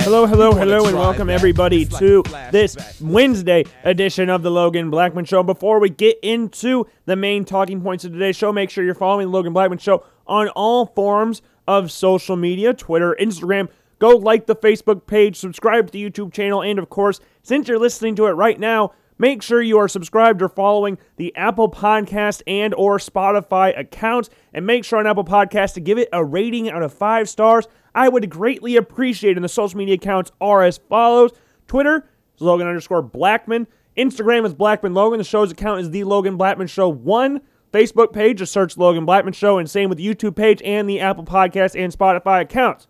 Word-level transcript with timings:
that. 0.00 0.04
Hello, 0.04 0.26
hello, 0.26 0.52
hello, 0.52 0.86
and 0.86 0.96
welcome 0.96 1.26
that. 1.28 1.34
everybody 1.34 1.82
It's 1.82 1.98
to 1.98 2.22
this 2.50 3.00
Wednesday 3.00 3.64
edition 3.84 4.30
of 4.30 4.42
the 4.42 4.50
Logan 4.50 4.90
Blackman 4.90 5.24
Show. 5.24 5.42
Before 5.42 5.78
we 5.78 5.90
get 5.90 6.18
into 6.22 6.86
the 7.06 7.16
main 7.16 7.44
talking 7.44 7.80
points 7.80 8.04
of 8.04 8.12
today's 8.12 8.36
show, 8.36 8.52
make 8.52 8.70
sure 8.70 8.84
you're 8.84 8.94
following 8.94 9.26
the 9.26 9.32
Logan 9.32 9.52
Blackman 9.52 9.78
Show 9.78 10.04
on 10.26 10.48
all 10.50 10.86
forms 10.86 11.42
of 11.68 11.92
social 11.92 12.36
media 12.36 12.72
Twitter, 12.74 13.16
Instagram. 13.20 13.68
Go 13.98 14.16
like 14.16 14.46
the 14.46 14.56
Facebook 14.56 15.06
page, 15.06 15.36
subscribe 15.36 15.86
to 15.86 15.92
the 15.92 16.10
YouTube 16.10 16.32
channel, 16.32 16.62
and 16.62 16.78
of 16.78 16.88
course, 16.88 17.20
since 17.42 17.68
you're 17.68 17.78
listening 17.78 18.16
to 18.16 18.26
it 18.26 18.30
right 18.30 18.58
now, 18.58 18.92
make 19.18 19.42
sure 19.42 19.60
you 19.60 19.76
are 19.76 19.88
subscribed 19.88 20.40
or 20.40 20.48
following 20.48 20.96
the 21.16 21.36
Apple 21.36 21.70
Podcast 21.70 22.40
and 22.46 22.72
or 22.74 22.96
Spotify 22.96 23.78
accounts 23.78 24.30
and 24.54 24.66
make 24.66 24.86
sure 24.86 24.98
on 24.98 25.06
Apple 25.06 25.24
Podcast 25.24 25.74
to 25.74 25.80
give 25.80 25.98
it 25.98 26.08
a 26.14 26.24
rating 26.24 26.70
out 26.70 26.82
of 26.82 26.94
5 26.94 27.28
stars. 27.28 27.68
I 27.94 28.08
would 28.08 28.30
greatly 28.30 28.76
appreciate 28.76 29.32
it. 29.32 29.36
And 29.36 29.44
the 29.44 29.48
social 29.48 29.78
media 29.78 29.94
accounts 29.94 30.30
are 30.40 30.62
as 30.62 30.78
follows. 30.78 31.32
Twitter 31.66 32.08
is 32.34 32.40
Logan 32.40 32.66
underscore 32.66 33.02
Blackman. 33.02 33.66
Instagram 33.96 34.46
is 34.46 34.54
Blackman 34.54 34.94
Logan. 34.94 35.18
The 35.18 35.24
show's 35.24 35.50
account 35.50 35.80
is 35.80 35.90
the 35.90 36.04
Logan 36.04 36.36
Blackman 36.36 36.66
Show 36.66 36.88
1. 36.88 37.40
Facebook 37.72 38.12
page, 38.12 38.38
just 38.38 38.52
search 38.52 38.76
Logan 38.76 39.04
Blackman 39.04 39.32
Show, 39.32 39.58
and 39.58 39.70
same 39.70 39.88
with 39.88 39.98
the 39.98 40.06
YouTube 40.06 40.34
page 40.34 40.60
and 40.64 40.88
the 40.88 41.00
Apple 41.00 41.24
Podcast 41.24 41.80
and 41.80 41.96
Spotify 41.96 42.40
accounts. 42.40 42.88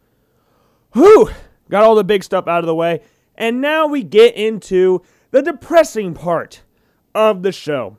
Whew, 0.95 1.31
got 1.69 1.85
all 1.85 1.95
the 1.95 2.05
big 2.05 2.25
stuff 2.25 2.49
out 2.49 2.61
of 2.61 2.67
the 2.67 2.75
way. 2.75 3.03
And 3.35 3.61
now 3.61 3.87
we 3.87 4.03
get 4.03 4.37
into 4.37 5.03
the 5.31 5.43
depressing 5.43 6.15
part 6.15 6.63
of 7.15 7.43
the 7.43 7.53
show. 7.53 7.99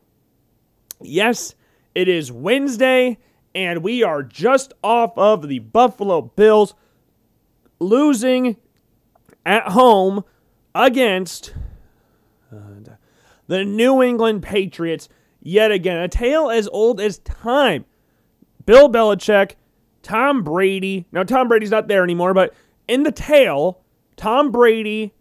Yes, 1.00 1.56
it 1.96 2.08
is 2.08 2.32
Wednesday, 2.32 3.18
and 3.54 3.84
we 3.84 4.04
are 4.04 4.24
just 4.24 4.74
off 4.84 5.18
of 5.18 5.48
the 5.48 5.60
Buffalo 5.60 6.22
Bills 6.22 6.74
losing 7.82 8.58
at 9.46 9.70
home 9.70 10.24
against 10.74 11.54
uh, 12.54 12.94
the 13.48 13.66
New 13.66 14.02
England 14.02 14.44
Patriots 14.44 15.10
yet 15.42 15.72
again. 15.72 15.98
A 15.98 16.08
tale 16.08 16.50
as 16.50 16.68
old 16.70 17.02
as 17.02 17.18
time. 17.20 17.86
Bill 18.66 18.90
Belichick, 18.90 19.54
Tom 20.04 20.44
Brady. 20.44 21.08
Now, 21.12 21.24
Tom 21.24 21.48
Brady's 21.48 21.72
not 21.72 21.88
there 21.88 22.04
anymore, 22.04 22.34
but 22.34 22.54
in 22.88 23.04
the 23.04 23.12
tale, 23.12 23.82
Tom 24.16 24.52
Brady 24.52 25.14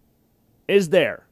is 0.69 0.91
there. 0.91 1.27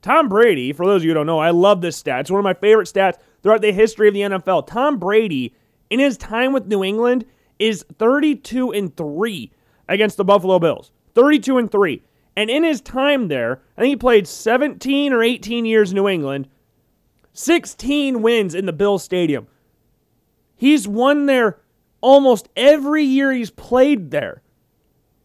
Tom 0.00 0.28
Brady, 0.28 0.72
for 0.72 0.86
those 0.86 1.02
of 1.02 1.04
you 1.04 1.10
who 1.10 1.14
don't 1.14 1.26
know, 1.26 1.38
I 1.38 1.50
love 1.50 1.80
this 1.82 1.96
stat. 1.96 2.20
It's 2.20 2.30
one 2.30 2.38
of 2.38 2.44
my 2.44 2.54
favorite 2.54 2.88
stats 2.88 3.18
throughout 3.42 3.60
the 3.60 3.72
history 3.72 4.08
of 4.08 4.14
the 4.14 4.20
NFL. 4.20 4.66
Tom 4.66 4.98
Brady, 4.98 5.54
in 5.90 5.98
his 5.98 6.16
time 6.16 6.52
with 6.52 6.66
New 6.66 6.82
England, 6.82 7.26
is 7.58 7.84
32 7.98 8.72
and 8.72 8.96
3 8.96 9.52
against 9.88 10.16
the 10.16 10.24
Buffalo 10.24 10.58
Bills. 10.58 10.90
32 11.14 11.58
and 11.58 11.70
3. 11.70 12.02
And 12.36 12.50
in 12.50 12.62
his 12.62 12.80
time 12.80 13.28
there, 13.28 13.62
I 13.76 13.80
think 13.80 13.90
he 13.90 13.96
played 13.96 14.28
17 14.28 15.12
or 15.12 15.22
18 15.22 15.64
years 15.64 15.90
in 15.90 15.96
New 15.96 16.08
England, 16.08 16.48
16 17.32 18.20
wins 18.22 18.54
in 18.54 18.66
the 18.66 18.72
Bills 18.72 19.02
Stadium. 19.02 19.46
He's 20.54 20.86
won 20.86 21.26
there 21.26 21.60
almost 22.00 22.48
every 22.56 23.04
year 23.04 23.32
he's 23.32 23.50
played 23.50 24.10
there. 24.10 24.42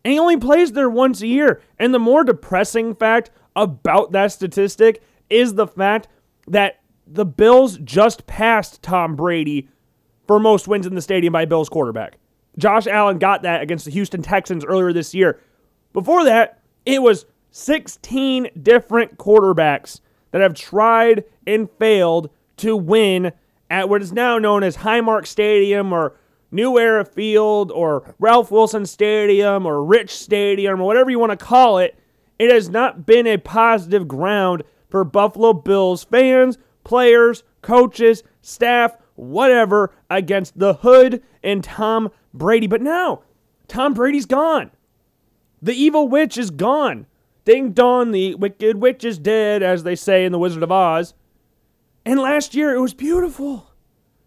And 0.03 0.13
he 0.13 0.19
only 0.19 0.37
plays 0.37 0.71
there 0.71 0.89
once 0.89 1.21
a 1.21 1.27
year. 1.27 1.61
And 1.77 1.93
the 1.93 1.99
more 1.99 2.23
depressing 2.23 2.95
fact 2.95 3.29
about 3.55 4.13
that 4.13 4.31
statistic 4.31 5.03
is 5.29 5.53
the 5.53 5.67
fact 5.67 6.07
that 6.47 6.79
the 7.05 7.25
Bills 7.25 7.77
just 7.77 8.25
passed 8.25 8.81
Tom 8.81 9.15
Brady 9.15 9.69
for 10.27 10.39
most 10.39 10.67
wins 10.67 10.87
in 10.87 10.95
the 10.95 11.01
stadium 11.01 11.33
by 11.33 11.45
Bills 11.45 11.69
quarterback. 11.69 12.17
Josh 12.57 12.87
Allen 12.87 13.17
got 13.17 13.43
that 13.43 13.61
against 13.61 13.85
the 13.85 13.91
Houston 13.91 14.21
Texans 14.21 14.65
earlier 14.65 14.93
this 14.93 15.13
year. 15.13 15.39
Before 15.93 16.23
that, 16.25 16.59
it 16.85 17.01
was 17.01 17.25
16 17.51 18.49
different 18.61 19.17
quarterbacks 19.17 19.99
that 20.31 20.41
have 20.41 20.53
tried 20.53 21.23
and 21.45 21.69
failed 21.79 22.29
to 22.57 22.75
win 22.75 23.31
at 23.69 23.89
what 23.89 24.01
is 24.01 24.11
now 24.11 24.37
known 24.37 24.63
as 24.63 24.77
Highmark 24.77 25.25
Stadium 25.25 25.93
or 25.93 26.17
New 26.51 26.77
Era 26.77 27.05
Field 27.05 27.71
or 27.71 28.15
Ralph 28.19 28.51
Wilson 28.51 28.85
Stadium 28.85 29.65
or 29.65 29.83
Rich 29.83 30.11
Stadium 30.11 30.81
or 30.81 30.85
whatever 30.85 31.09
you 31.09 31.19
want 31.19 31.31
to 31.31 31.37
call 31.37 31.77
it. 31.77 31.97
It 32.37 32.51
has 32.51 32.69
not 32.69 33.05
been 33.05 33.27
a 33.27 33.37
positive 33.37 34.07
ground 34.07 34.63
for 34.89 35.03
Buffalo 35.03 35.53
Bills 35.53 36.03
fans, 36.03 36.57
players, 36.83 37.43
coaches, 37.61 38.23
staff, 38.41 38.97
whatever, 39.15 39.93
against 40.09 40.59
the 40.59 40.75
Hood 40.75 41.23
and 41.43 41.63
Tom 41.63 42.11
Brady. 42.33 42.67
But 42.67 42.81
now, 42.81 43.23
Tom 43.67 43.93
Brady's 43.93 44.25
gone. 44.25 44.71
The 45.61 45.73
evil 45.73 46.07
witch 46.07 46.37
is 46.37 46.49
gone. 46.49 47.05
Ding 47.45 47.71
dong, 47.71 48.11
the 48.11 48.35
wicked 48.35 48.77
witch 48.77 49.03
is 49.03 49.17
dead, 49.17 49.63
as 49.63 49.83
they 49.83 49.95
say 49.95 50.25
in 50.25 50.31
The 50.31 50.39
Wizard 50.39 50.63
of 50.63 50.71
Oz. 50.71 51.13
And 52.05 52.19
last 52.19 52.55
year, 52.55 52.73
it 52.75 52.81
was 52.81 52.93
beautiful. 52.93 53.71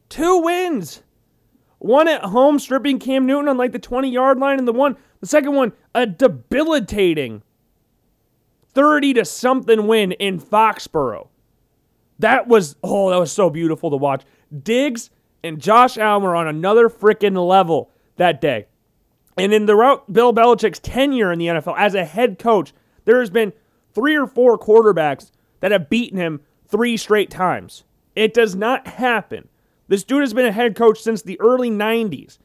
Two 0.08 0.38
wins. 0.38 1.02
One 1.78 2.08
at 2.08 2.24
home, 2.24 2.58
stripping 2.58 2.98
Cam 2.98 3.26
Newton 3.26 3.48
on 3.48 3.56
like 3.56 3.72
the 3.72 3.78
20 3.78 4.08
yard 4.10 4.38
line, 4.38 4.58
and 4.58 4.66
the 4.66 4.72
one, 4.72 4.96
the 5.20 5.26
second 5.26 5.54
one, 5.54 5.72
a 5.94 6.06
debilitating 6.06 7.42
30 8.72 9.14
to 9.14 9.24
something 9.24 9.86
win 9.86 10.12
in 10.12 10.40
Foxborough. 10.40 11.28
That 12.18 12.48
was, 12.48 12.76
oh, 12.82 13.10
that 13.10 13.18
was 13.18 13.32
so 13.32 13.50
beautiful 13.50 13.90
to 13.90 13.96
watch. 13.96 14.22
Diggs 14.62 15.10
and 15.42 15.60
Josh 15.60 15.98
Allen 15.98 16.22
were 16.22 16.34
on 16.34 16.48
another 16.48 16.88
freaking 16.88 17.36
level 17.46 17.90
that 18.16 18.40
day. 18.40 18.66
And 19.36 19.52
in 19.52 19.66
the 19.66 19.76
route 19.76 20.12
Bill 20.12 20.32
Belichick's 20.32 20.78
tenure 20.78 21.32
in 21.32 21.38
the 21.38 21.46
NFL 21.46 21.74
as 21.76 21.94
a 21.94 22.04
head 22.04 22.38
coach, 22.38 22.72
there 23.04 23.20
has 23.20 23.30
been 23.30 23.52
three 23.92 24.16
or 24.16 24.26
four 24.26 24.58
quarterbacks 24.58 25.30
that 25.60 25.72
have 25.72 25.90
beaten 25.90 26.18
him 26.18 26.40
three 26.68 26.96
straight 26.96 27.30
times. 27.30 27.84
It 28.14 28.34
does 28.34 28.54
not 28.54 28.86
happen. 28.86 29.48
This 29.88 30.04
dude 30.04 30.20
has 30.20 30.34
been 30.34 30.46
a 30.46 30.52
head 30.52 30.76
coach 30.76 31.00
since 31.00 31.22
the 31.22 31.40
early 31.40 31.70
90s. 31.70 32.38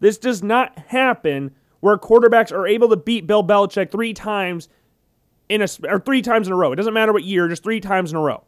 This 0.00 0.18
does 0.18 0.42
not 0.42 0.78
happen 0.78 1.54
where 1.80 1.96
quarterbacks 1.96 2.52
are 2.52 2.66
able 2.66 2.88
to 2.88 2.96
beat 2.96 3.26
Bill 3.26 3.44
Belichick 3.44 3.90
three 3.90 4.14
times 4.14 4.68
in 5.48 5.62
a 5.62 5.68
or 5.88 6.00
three 6.00 6.22
times 6.22 6.46
in 6.46 6.52
a 6.52 6.56
row. 6.56 6.72
It 6.72 6.76
doesn't 6.76 6.94
matter 6.94 7.12
what 7.12 7.24
year, 7.24 7.48
just 7.48 7.62
three 7.62 7.80
times 7.80 8.10
in 8.12 8.16
a 8.16 8.20
row. 8.20 8.44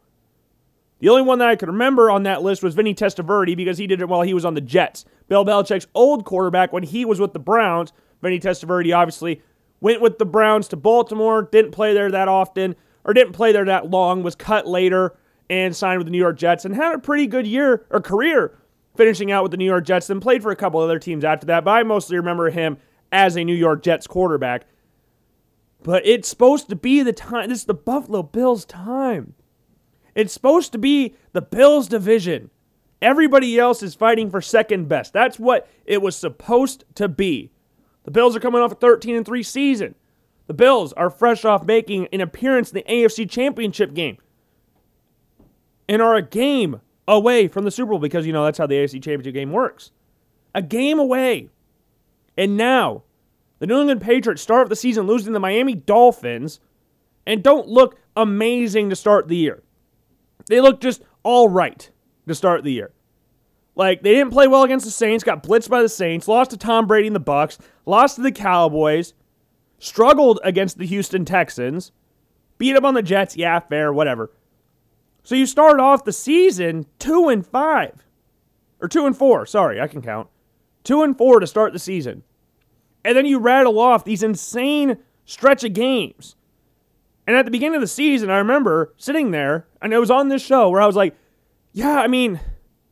The 1.03 1.09
only 1.09 1.23
one 1.23 1.39
that 1.39 1.49
I 1.49 1.57
could 1.57 1.67
remember 1.67 2.09
on 2.09 2.23
that 2.23 2.43
list 2.43 2.63
was 2.63 2.75
Vinny 2.75 2.95
Testaverde 2.95 3.57
because 3.57 3.77
he 3.77 3.87
did 3.87 3.99
it 3.99 4.07
while 4.07 4.21
he 4.21 4.33
was 4.33 4.45
on 4.45 4.53
the 4.53 4.61
Jets. 4.61 5.03
Bill 5.27 5.43
Belichick's 5.43 5.85
old 5.93 6.23
quarterback 6.23 6.71
when 6.71 6.83
he 6.83 7.03
was 7.03 7.19
with 7.19 7.33
the 7.33 7.39
Browns, 7.39 7.91
Vinny 8.21 8.39
Testaverde 8.39 8.95
obviously 8.95 9.41
went 9.81 9.99
with 9.99 10.17
the 10.17 10.25
Browns 10.25 10.69
to 10.69 10.77
Baltimore, 10.77 11.41
didn't 11.51 11.71
play 11.71 11.93
there 11.93 12.09
that 12.09 12.29
often, 12.29 12.77
or 13.03 13.13
didn't 13.13 13.33
play 13.33 13.51
there 13.51 13.65
that 13.65 13.89
long, 13.89 14.23
was 14.23 14.33
cut 14.33 14.65
later 14.65 15.13
and 15.49 15.75
signed 15.75 15.97
with 15.97 16.07
the 16.07 16.11
New 16.11 16.17
York 16.17 16.37
Jets 16.37 16.63
and 16.63 16.73
had 16.73 16.95
a 16.95 16.99
pretty 16.99 17.27
good 17.27 17.45
year 17.45 17.85
or 17.89 17.99
career 17.99 18.57
finishing 18.95 19.29
out 19.29 19.43
with 19.43 19.51
the 19.51 19.57
New 19.57 19.65
York 19.65 19.83
Jets 19.83 20.09
and 20.09 20.21
played 20.21 20.41
for 20.41 20.51
a 20.51 20.55
couple 20.55 20.79
other 20.79 20.99
teams 20.99 21.25
after 21.25 21.45
that. 21.47 21.65
But 21.65 21.71
I 21.71 21.83
mostly 21.83 22.15
remember 22.15 22.49
him 22.49 22.77
as 23.11 23.35
a 23.35 23.43
New 23.43 23.53
York 23.53 23.83
Jets 23.83 24.07
quarterback. 24.07 24.67
But 25.83 26.05
it's 26.05 26.29
supposed 26.29 26.69
to 26.69 26.77
be 26.77 27.03
the 27.03 27.11
time. 27.11 27.49
This 27.49 27.59
is 27.59 27.65
the 27.65 27.73
Buffalo 27.73 28.23
Bills' 28.23 28.63
time. 28.63 29.33
It's 30.15 30.33
supposed 30.33 30.71
to 30.73 30.77
be 30.77 31.15
the 31.31 31.41
Bills 31.41 31.87
division. 31.87 32.49
Everybody 33.01 33.59
else 33.59 33.83
is 33.83 33.95
fighting 33.95 34.29
for 34.29 34.41
second 34.41 34.87
best. 34.87 35.11
That's 35.11 35.37
what 35.37 35.67
it 35.85 36.01
was 36.01 36.15
supposed 36.15 36.85
to 36.95 37.07
be. 37.07 37.51
The 38.03 38.11
Bills 38.11 38.35
are 38.35 38.39
coming 38.39 38.61
off 38.61 38.71
a 38.71 38.75
13 38.75 39.15
and 39.15 39.25
3 39.25 39.43
season. 39.43 39.95
The 40.47 40.53
Bills 40.53 40.93
are 40.93 41.09
fresh 41.09 41.45
off 41.45 41.65
making 41.65 42.07
an 42.13 42.21
appearance 42.21 42.71
in 42.71 42.75
the 42.75 42.83
AFC 42.83 43.29
Championship 43.29 43.93
game 43.93 44.17
and 45.87 46.01
are 46.01 46.15
a 46.15 46.21
game 46.21 46.81
away 47.07 47.47
from 47.47 47.65
the 47.65 47.71
Super 47.71 47.91
Bowl 47.91 47.99
because, 47.99 48.25
you 48.25 48.33
know, 48.33 48.45
that's 48.45 48.57
how 48.57 48.67
the 48.67 48.75
AFC 48.75 49.01
Championship 49.01 49.33
game 49.33 49.51
works. 49.51 49.91
A 50.55 50.61
game 50.61 50.99
away. 50.99 51.49
And 52.37 52.57
now, 52.57 53.03
the 53.59 53.67
New 53.67 53.79
England 53.79 54.01
Patriots 54.01 54.41
start 54.41 54.69
the 54.69 54.75
season 54.75 55.07
losing 55.07 55.33
the 55.33 55.39
Miami 55.39 55.75
Dolphins 55.75 56.59
and 57.25 57.43
don't 57.43 57.67
look 57.67 57.97
amazing 58.15 58.89
to 58.89 58.95
start 58.95 59.27
the 59.27 59.37
year. 59.37 59.63
They 60.47 60.61
look 60.61 60.81
just 60.81 61.01
all 61.23 61.49
right 61.49 61.89
to 62.27 62.35
start 62.35 62.63
the 62.63 62.71
year. 62.71 62.91
Like 63.75 64.03
they 64.03 64.13
didn't 64.13 64.33
play 64.33 64.47
well 64.47 64.63
against 64.63 64.85
the 64.85 64.91
Saints, 64.91 65.23
got 65.23 65.43
blitzed 65.43 65.69
by 65.69 65.81
the 65.81 65.89
Saints, 65.89 66.27
lost 66.27 66.51
to 66.51 66.57
Tom 66.57 66.85
Brady 66.85 67.07
and 67.07 67.15
the 67.15 67.19
Bucks, 67.19 67.57
lost 67.85 68.17
to 68.17 68.21
the 68.21 68.31
Cowboys, 68.31 69.13
struggled 69.79 70.39
against 70.43 70.77
the 70.77 70.85
Houston 70.85 71.25
Texans, 71.25 71.91
beat 72.57 72.75
up 72.75 72.83
on 72.83 72.93
the 72.93 73.01
Jets, 73.01 73.35
yeah, 73.35 73.59
fair, 73.59 73.91
whatever. 73.91 74.31
So 75.23 75.35
you 75.35 75.45
start 75.45 75.79
off 75.79 76.03
the 76.03 76.13
season 76.13 76.85
2 76.99 77.29
and 77.29 77.45
5 77.45 78.05
or 78.81 78.87
2 78.87 79.05
and 79.05 79.17
4, 79.17 79.45
sorry, 79.45 79.81
I 79.81 79.87
can 79.87 80.01
count. 80.01 80.27
2 80.83 81.01
and 81.01 81.17
4 81.17 81.39
to 81.39 81.47
start 81.47 81.73
the 81.73 81.79
season. 81.79 82.23
And 83.05 83.17
then 83.17 83.25
you 83.25 83.39
rattle 83.39 83.79
off 83.79 84.05
these 84.05 84.23
insane 84.23 84.97
stretch 85.25 85.63
of 85.63 85.73
games. 85.73 86.35
And 87.25 87.35
at 87.35 87.45
the 87.45 87.51
beginning 87.51 87.75
of 87.75 87.81
the 87.81 87.87
season, 87.87 88.29
I 88.29 88.37
remember 88.37 88.93
sitting 88.97 89.31
there, 89.31 89.67
and 89.81 89.93
it 89.93 89.99
was 89.99 90.11
on 90.11 90.27
this 90.27 90.41
show 90.41 90.69
where 90.69 90.81
I 90.81 90.85
was 90.85 90.95
like, 90.95 91.15
yeah, 91.71 91.99
I 91.99 92.07
mean, 92.07 92.39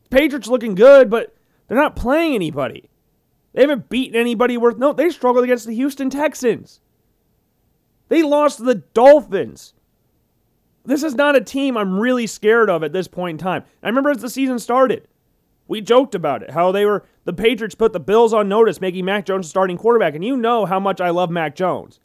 Patriots 0.10 0.48
looking 0.48 0.76
good, 0.76 1.10
but 1.10 1.36
they're 1.68 1.78
not 1.78 1.96
playing 1.96 2.36
anybody. 2.36 2.90
They 3.54 3.62
haven't 3.62 3.90
beaten 3.90 4.20
anybody 4.20 4.58
worth 4.58 4.78
note. 4.78 4.98
They 4.98 5.10
struggled 5.10 5.44
against 5.44 5.68
the 5.68 5.76
Houston 5.76 6.10
Texans. 6.10 6.80
They 8.08 8.24
lost 8.24 8.58
to 8.58 8.64
the 8.64 8.76
Dolphins. 8.76 9.74
This 10.84 11.04
is 11.04 11.16
not 11.16 11.36
a 11.36 11.42
team 11.42 11.78
I'm 11.78 12.00
really 12.00 12.28
scared 12.28 12.70
of 12.70 12.84
at 12.84 12.94
this 12.94 13.08
point 13.08 13.40
in 13.40 13.46
time. 13.46 13.64
I 13.84 13.88
remember 13.88 14.10
as 14.10 14.18
the 14.18 14.30
season 14.30 14.60
started, 14.60 15.08
we 15.68 15.80
joked 15.80 16.16
about 16.16 16.44
it, 16.44 16.52
how 16.52 16.72
they 16.72 16.86
were 16.86 17.06
the 17.24 17.34
Patriots 17.34 17.76
put 17.76 17.94
the 17.94 18.00
Bills 18.00 18.34
on 18.34 18.50
notice, 18.50 18.82
making 18.82 19.06
Mac 19.06 19.26
Jones 19.26 19.46
a 19.46 19.50
starting 19.50 19.78
quarterback, 19.78 20.16
and 20.16 20.26
you 20.26 20.36
know 20.36 20.66
how 20.66 20.80
much 20.80 21.00
I 21.00 21.12
love 21.12 21.30
Mac 21.30 21.56
Jones. 21.56 22.00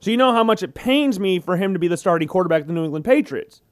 So 0.00 0.10
you 0.10 0.16
know 0.16 0.32
how 0.32 0.44
much 0.44 0.62
it 0.62 0.74
pains 0.74 1.18
me 1.18 1.40
for 1.40 1.56
him 1.56 1.72
to 1.72 1.78
be 1.78 1.88
the 1.88 1.96
starting 1.96 2.28
quarterback 2.28 2.62
of 2.62 2.66
the 2.68 2.72
New 2.72 2.84
England 2.84 3.04
Patriots. 3.04 3.62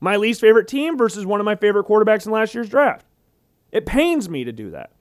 My 0.00 0.16
least 0.16 0.40
favorite 0.40 0.68
team 0.68 0.96
versus 0.96 1.26
one 1.26 1.40
of 1.40 1.44
my 1.44 1.56
favorite 1.56 1.86
quarterbacks 1.86 2.26
in 2.26 2.32
last 2.32 2.54
year's 2.54 2.68
draft. 2.68 3.06
It 3.72 3.86
pains 3.86 4.28
me 4.28 4.44
to 4.44 4.52
do 4.52 4.70
that. 4.70 4.92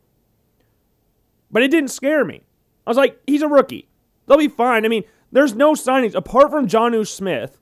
But 1.52 1.64
it 1.64 1.72
didn't 1.72 1.92
scare 1.92 2.26
me. 2.26 2.42
I 2.86 2.90
was 2.90 2.98
like, 2.98 3.20
he's 3.28 3.42
a 3.42 3.48
rookie. 3.48 3.88
They'll 4.26 4.38
be 4.38 4.48
fine. 4.48 4.86
I 4.86 4.88
mean, 4.88 5.04
there's 5.32 5.54
no 5.54 5.74
signings 5.74 6.16
apart 6.16 6.50
from 6.50 6.68
Jonnu 6.68 7.08
Smith. 7.08 7.58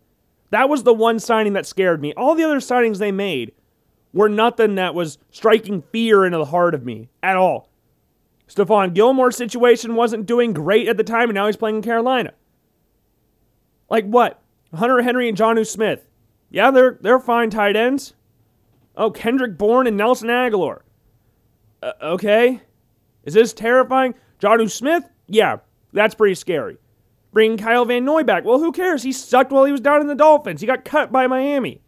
That 0.51 0.69
was 0.69 0.83
the 0.83 0.93
one 0.93 1.19
signing 1.19 1.53
that 1.53 1.65
scared 1.65 2.01
me. 2.01 2.13
All 2.13 2.35
the 2.35 2.43
other 2.43 2.59
signings 2.59 2.99
they 2.99 3.11
made 3.11 3.53
were 4.13 4.29
nothing 4.29 4.75
that 4.75 4.93
was 4.93 5.17
striking 5.31 5.81
fear 5.81 6.23
into 6.23 6.37
the 6.37 6.45
heart 6.45 6.75
of 6.75 6.85
me 6.85 7.09
at 7.21 7.35
all. 7.35 7.69
Stephon 8.47 8.93
Gilmore's 8.93 9.35
situation 9.35 9.95
wasn't 9.95 10.27
doing 10.27 10.53
great 10.53 10.87
at 10.87 10.97
the 10.97 11.03
time, 11.03 11.29
and 11.29 11.35
now 11.35 11.47
he's 11.47 11.57
playing 11.57 11.77
in 11.77 11.81
Carolina. 11.81 12.33
Like 13.89 14.05
what? 14.05 14.41
Hunter 14.73 15.01
Henry 15.01 15.29
and 15.29 15.37
Jonnu 15.37 15.67
Smith. 15.67 16.07
Yeah, 16.49 16.71
they're 16.71 16.97
they're 17.01 17.19
fine 17.19 17.49
tight 17.49 17.75
ends. 17.75 18.13
Oh, 18.95 19.11
Kendrick 19.11 19.57
Bourne 19.57 19.87
and 19.87 19.97
Nelson 19.97 20.29
Agholor. 20.29 20.81
Uh, 21.81 21.93
okay. 22.01 22.61
Is 23.23 23.33
this 23.33 23.53
terrifying? 23.53 24.13
Jonnu 24.39 24.69
Smith? 24.69 25.09
Yeah, 25.27 25.57
that's 25.93 26.15
pretty 26.15 26.35
scary. 26.35 26.77
Bringing 27.31 27.57
Kyle 27.57 27.85
Van 27.85 28.05
Noy 28.05 28.23
back. 28.23 28.45
Well, 28.45 28.59
who 28.59 28.71
cares? 28.71 29.01
He 29.01 29.11
sucked 29.11 29.51
while 29.51 29.65
he 29.65 29.71
was 29.71 29.81
down 29.81 30.01
in 30.01 30.07
the 30.07 30.15
Dolphins. 30.15 30.61
He 30.61 30.67
got 30.67 30.85
cut 30.85 31.11
by 31.11 31.25
Miami. 31.25 31.81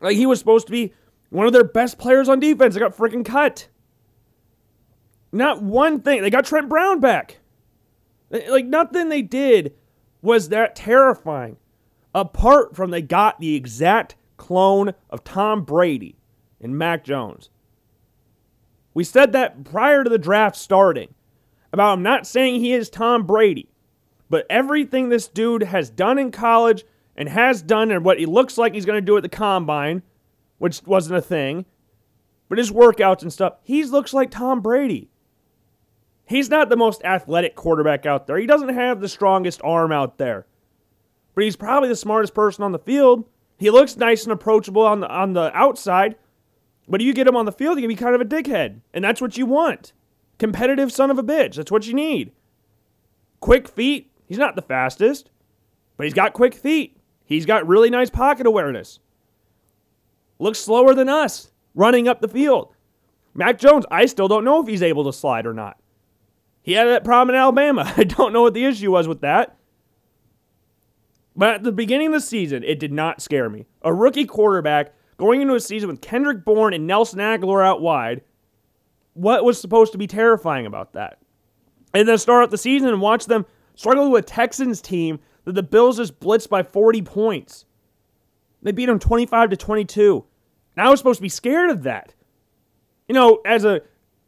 Like 0.00 0.16
he 0.16 0.26
was 0.26 0.38
supposed 0.38 0.66
to 0.66 0.72
be 0.72 0.94
one 1.28 1.46
of 1.46 1.52
their 1.52 1.64
best 1.64 1.98
players 1.98 2.28
on 2.28 2.40
defense. 2.40 2.74
They 2.74 2.80
got 2.80 2.96
freaking 2.96 3.24
cut. 3.24 3.68
Not 5.32 5.62
one 5.62 6.00
thing. 6.00 6.22
They 6.22 6.30
got 6.30 6.46
Trent 6.46 6.68
Brown 6.68 7.00
back. 7.00 7.38
Like 8.30 8.64
nothing 8.64 9.08
they 9.08 9.22
did 9.22 9.74
was 10.22 10.48
that 10.48 10.76
terrifying. 10.76 11.56
Apart 12.14 12.74
from 12.74 12.90
they 12.90 13.02
got 13.02 13.40
the 13.40 13.54
exact 13.54 14.16
clone 14.36 14.94
of 15.08 15.22
Tom 15.22 15.64
Brady 15.64 16.16
and 16.60 16.76
Mac 16.76 17.04
Jones. 17.04 17.50
We 18.94 19.04
said 19.04 19.32
that 19.32 19.64
prior 19.64 20.02
to 20.02 20.10
the 20.10 20.18
draft 20.18 20.56
starting 20.56 21.14
about 21.72 21.92
I'm 21.92 22.02
not 22.02 22.26
saying 22.26 22.60
he 22.60 22.72
is 22.72 22.90
Tom 22.90 23.26
Brady, 23.26 23.68
but 24.28 24.46
everything 24.50 25.08
this 25.08 25.28
dude 25.28 25.62
has 25.62 25.90
done 25.90 26.18
in 26.18 26.32
college 26.32 26.84
and 27.16 27.28
has 27.28 27.62
done 27.62 27.90
and 27.90 28.04
what 28.04 28.18
he 28.18 28.26
looks 28.26 28.58
like 28.58 28.74
he's 28.74 28.86
going 28.86 28.96
to 28.96 29.06
do 29.06 29.16
at 29.16 29.22
the 29.22 29.28
combine, 29.28 30.02
which 30.58 30.82
wasn't 30.84 31.16
a 31.16 31.22
thing, 31.22 31.64
but 32.48 32.58
his 32.58 32.72
workouts 32.72 33.22
and 33.22 33.32
stuff, 33.32 33.54
he 33.62 33.84
looks 33.84 34.12
like 34.12 34.30
Tom 34.30 34.60
Brady. 34.60 35.09
He's 36.30 36.48
not 36.48 36.68
the 36.68 36.76
most 36.76 37.02
athletic 37.02 37.56
quarterback 37.56 38.06
out 38.06 38.28
there. 38.28 38.38
He 38.38 38.46
doesn't 38.46 38.68
have 38.68 39.00
the 39.00 39.08
strongest 39.08 39.60
arm 39.64 39.90
out 39.90 40.16
there. 40.16 40.46
But 41.34 41.42
he's 41.42 41.56
probably 41.56 41.88
the 41.88 41.96
smartest 41.96 42.34
person 42.34 42.62
on 42.62 42.70
the 42.70 42.78
field. 42.78 43.24
He 43.58 43.68
looks 43.68 43.96
nice 43.96 44.22
and 44.22 44.32
approachable 44.32 44.86
on 44.86 45.00
the 45.00 45.08
on 45.08 45.32
the 45.32 45.50
outside. 45.52 46.14
But 46.86 47.00
you 47.00 47.12
get 47.14 47.26
him 47.26 47.34
on 47.34 47.46
the 47.46 47.52
field, 47.52 47.78
he 47.78 47.82
can 47.82 47.88
be 47.88 47.96
kind 47.96 48.14
of 48.14 48.20
a 48.20 48.24
dickhead. 48.24 48.80
And 48.94 49.02
that's 49.02 49.20
what 49.20 49.36
you 49.36 49.44
want. 49.44 49.92
Competitive 50.38 50.92
son 50.92 51.10
of 51.10 51.18
a 51.18 51.24
bitch. 51.24 51.56
That's 51.56 51.72
what 51.72 51.88
you 51.88 51.94
need. 51.94 52.30
Quick 53.40 53.66
feet. 53.66 54.12
He's 54.28 54.38
not 54.38 54.54
the 54.54 54.62
fastest, 54.62 55.30
but 55.96 56.04
he's 56.04 56.14
got 56.14 56.32
quick 56.32 56.54
feet. 56.54 56.96
He's 57.24 57.44
got 57.44 57.66
really 57.66 57.90
nice 57.90 58.08
pocket 58.08 58.46
awareness. 58.46 59.00
Looks 60.38 60.60
slower 60.60 60.94
than 60.94 61.08
us 61.08 61.50
running 61.74 62.06
up 62.06 62.20
the 62.20 62.28
field. 62.28 62.72
Mac 63.34 63.58
Jones, 63.58 63.84
I 63.90 64.06
still 64.06 64.28
don't 64.28 64.44
know 64.44 64.62
if 64.62 64.68
he's 64.68 64.80
able 64.80 65.02
to 65.06 65.12
slide 65.12 65.44
or 65.44 65.54
not. 65.54 65.79
He 66.62 66.72
had 66.72 66.86
that 66.86 67.04
problem 67.04 67.34
in 67.34 67.40
Alabama. 67.40 67.92
I 67.96 68.04
don't 68.04 68.32
know 68.32 68.42
what 68.42 68.54
the 68.54 68.64
issue 68.64 68.90
was 68.90 69.08
with 69.08 69.20
that. 69.22 69.56
But 71.36 71.54
at 71.54 71.62
the 71.62 71.72
beginning 71.72 72.08
of 72.08 72.12
the 72.14 72.20
season, 72.20 72.62
it 72.64 72.78
did 72.78 72.92
not 72.92 73.22
scare 73.22 73.48
me. 73.48 73.66
A 73.82 73.94
rookie 73.94 74.26
quarterback 74.26 74.92
going 75.16 75.40
into 75.40 75.54
a 75.54 75.60
season 75.60 75.88
with 75.88 76.00
Kendrick 76.00 76.44
Bourne 76.44 76.74
and 76.74 76.86
Nelson 76.86 77.18
Agholor 77.18 77.64
out 77.64 77.80
wide, 77.80 78.22
what 79.14 79.44
was 79.44 79.60
supposed 79.60 79.92
to 79.92 79.98
be 79.98 80.06
terrifying 80.06 80.66
about 80.66 80.92
that? 80.94 81.18
And 81.94 82.06
then 82.06 82.18
start 82.18 82.42
out 82.42 82.50
the 82.50 82.58
season 82.58 82.88
and 82.88 83.00
watch 83.00 83.26
them 83.26 83.46
struggle 83.74 84.10
with 84.10 84.24
a 84.24 84.26
Texans 84.26 84.80
team 84.80 85.18
that 85.44 85.54
the 85.54 85.62
Bills 85.62 85.96
just 85.96 86.20
blitzed 86.20 86.48
by 86.48 86.62
40 86.62 87.02
points. 87.02 87.64
They 88.62 88.72
beat 88.72 88.86
them 88.86 88.98
25 88.98 89.50
to 89.50 89.56
22. 89.56 90.24
And 90.76 90.86
I 90.86 90.90
was 90.90 91.00
supposed 91.00 91.18
to 91.18 91.22
be 91.22 91.28
scared 91.28 91.70
of 91.70 91.84
that. 91.84 92.14
You 93.08 93.14
know, 93.14 93.40
as 93.44 93.64
a 93.64 93.80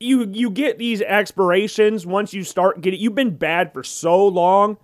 you 0.02 0.28
you 0.32 0.50
get 0.50 0.78
these 0.78 1.00
aspirations 1.02 2.06
once 2.06 2.34
you 2.34 2.44
start 2.44 2.80
getting 2.80 3.00
you've 3.00 3.14
been 3.14 3.36
bad 3.36 3.72
for 3.72 3.82
so 3.82 4.26
long 4.26 4.76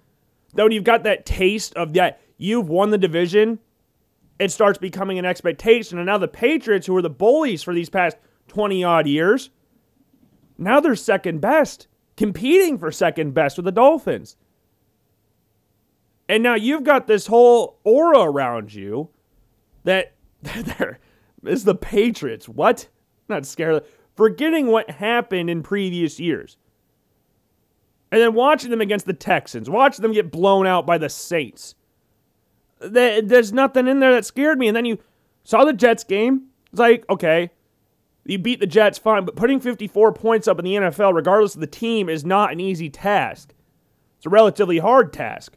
that 0.55 0.63
when 0.63 0.73
you've 0.73 0.85
got 0.85 1.03
that 1.05 1.27
taste 1.27 1.75
of 1.75 1.93
that 1.95 2.21
you've 2.37 2.69
won 2.69 2.91
the 2.91 2.99
division, 2.99 3.59
it 4.39 4.51
starts 4.51 4.79
becoming 4.79 5.19
an 5.19 5.25
expectation. 5.25 5.99
And 5.99 6.07
now 6.07 6.19
the 6.19 6.29
Patriots, 6.29 6.87
who 6.87 6.95
were 6.95 7.03
the 7.03 7.11
bullies 7.11 7.63
for 7.63 7.75
these 7.75 7.91
past 7.91 8.17
20 8.49 8.83
odd 8.85 9.07
years, 9.07 9.51
now 10.57 10.81
they're 10.81 10.97
second 10.97 11.41
best, 11.41 11.87
competing 12.17 12.79
for 12.79 12.91
second 12.91 13.35
best 13.35 13.59
with 13.59 13.65
the 13.65 13.73
Dolphins. 13.73 14.37
And 16.29 16.43
now 16.43 16.55
you've 16.55 16.85
got 16.85 17.07
this 17.07 17.27
whole 17.27 17.79
aura 17.85 18.21
around 18.21 18.75
you 18.75 19.11
that 19.85 20.15
there 20.43 20.99
is 21.45 21.65
the 21.65 21.75
Patriots. 21.75 22.49
What? 22.49 22.89
Not 23.29 23.47
scared. 23.47 23.85
Forgetting 24.19 24.67
what 24.67 24.91
happened 24.91 25.49
in 25.49 25.63
previous 25.63 26.19
years. 26.19 26.57
And 28.11 28.21
then 28.21 28.35
watching 28.35 28.69
them 28.69 28.81
against 28.81 29.07
the 29.07 29.13
Texans, 29.13 29.71
watching 29.71 30.03
them 30.03 30.13
get 30.13 30.33
blown 30.33 30.67
out 30.67 30.85
by 30.85 30.99
the 30.99 31.09
Saints. 31.09 31.77
There's 32.81 33.53
nothing 33.53 33.87
in 33.87 34.01
there 34.01 34.11
that 34.11 34.25
scared 34.25 34.59
me. 34.59 34.67
And 34.67 34.77
then 34.77 34.87
you 34.87 34.99
saw 35.45 35.65
the 35.65 35.73
Jets 35.73 36.03
game. 36.03 36.49
It's 36.73 36.81
like, 36.81 37.05
okay, 37.09 37.53
you 38.25 38.41
beat 38.41 38.59
the 38.59 38.67
Jets, 38.67 38.99
fine, 38.99 39.25
but 39.25 39.37
putting 39.37 39.61
54 39.61 40.13
points 40.15 40.49
up 40.49 40.59
in 40.59 40.65
the 40.65 40.75
NFL, 40.75 41.15
regardless 41.15 41.55
of 41.55 41.61
the 41.61 41.69
team, 41.69 42.09
is 42.09 42.25
not 42.25 42.51
an 42.51 42.59
easy 42.59 42.91
task. 42.91 43.55
It's 44.17 44.27
a 44.27 44.31
relatively 44.31 44.79
hard 44.79 45.13
task. 45.13 45.57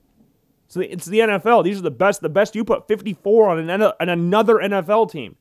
So 0.68 0.82
it's 0.82 1.08
the 1.08 1.22
NFL. 1.22 1.64
These 1.64 1.80
are 1.80 1.82
the 1.82 1.90
best. 1.90 2.22
The 2.22 2.30
best. 2.30 2.56
You 2.56 2.64
put 2.64 2.88
54 2.88 3.50
on, 3.50 3.70
an, 3.72 3.92
another 4.00 4.58
NFL 4.58 5.10
team. 5.10 5.38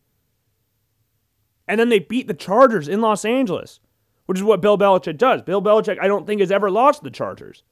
And 1.70 1.78
then 1.78 1.88
they 1.88 2.00
beat 2.00 2.26
the 2.26 2.34
Chargers 2.34 2.88
in 2.88 3.00
Los 3.00 3.24
Angeles, 3.24 3.78
which 4.26 4.38
is 4.38 4.42
what 4.42 4.60
Bill 4.60 4.76
Belichick 4.76 5.16
does. 5.16 5.40
Bill 5.42 5.62
Belichick, 5.62 6.00
I 6.02 6.08
don't 6.08 6.26
think, 6.26 6.40
has 6.40 6.50
ever 6.50 6.68
lost 6.68 7.04
the 7.04 7.12
Chargers. 7.12 7.62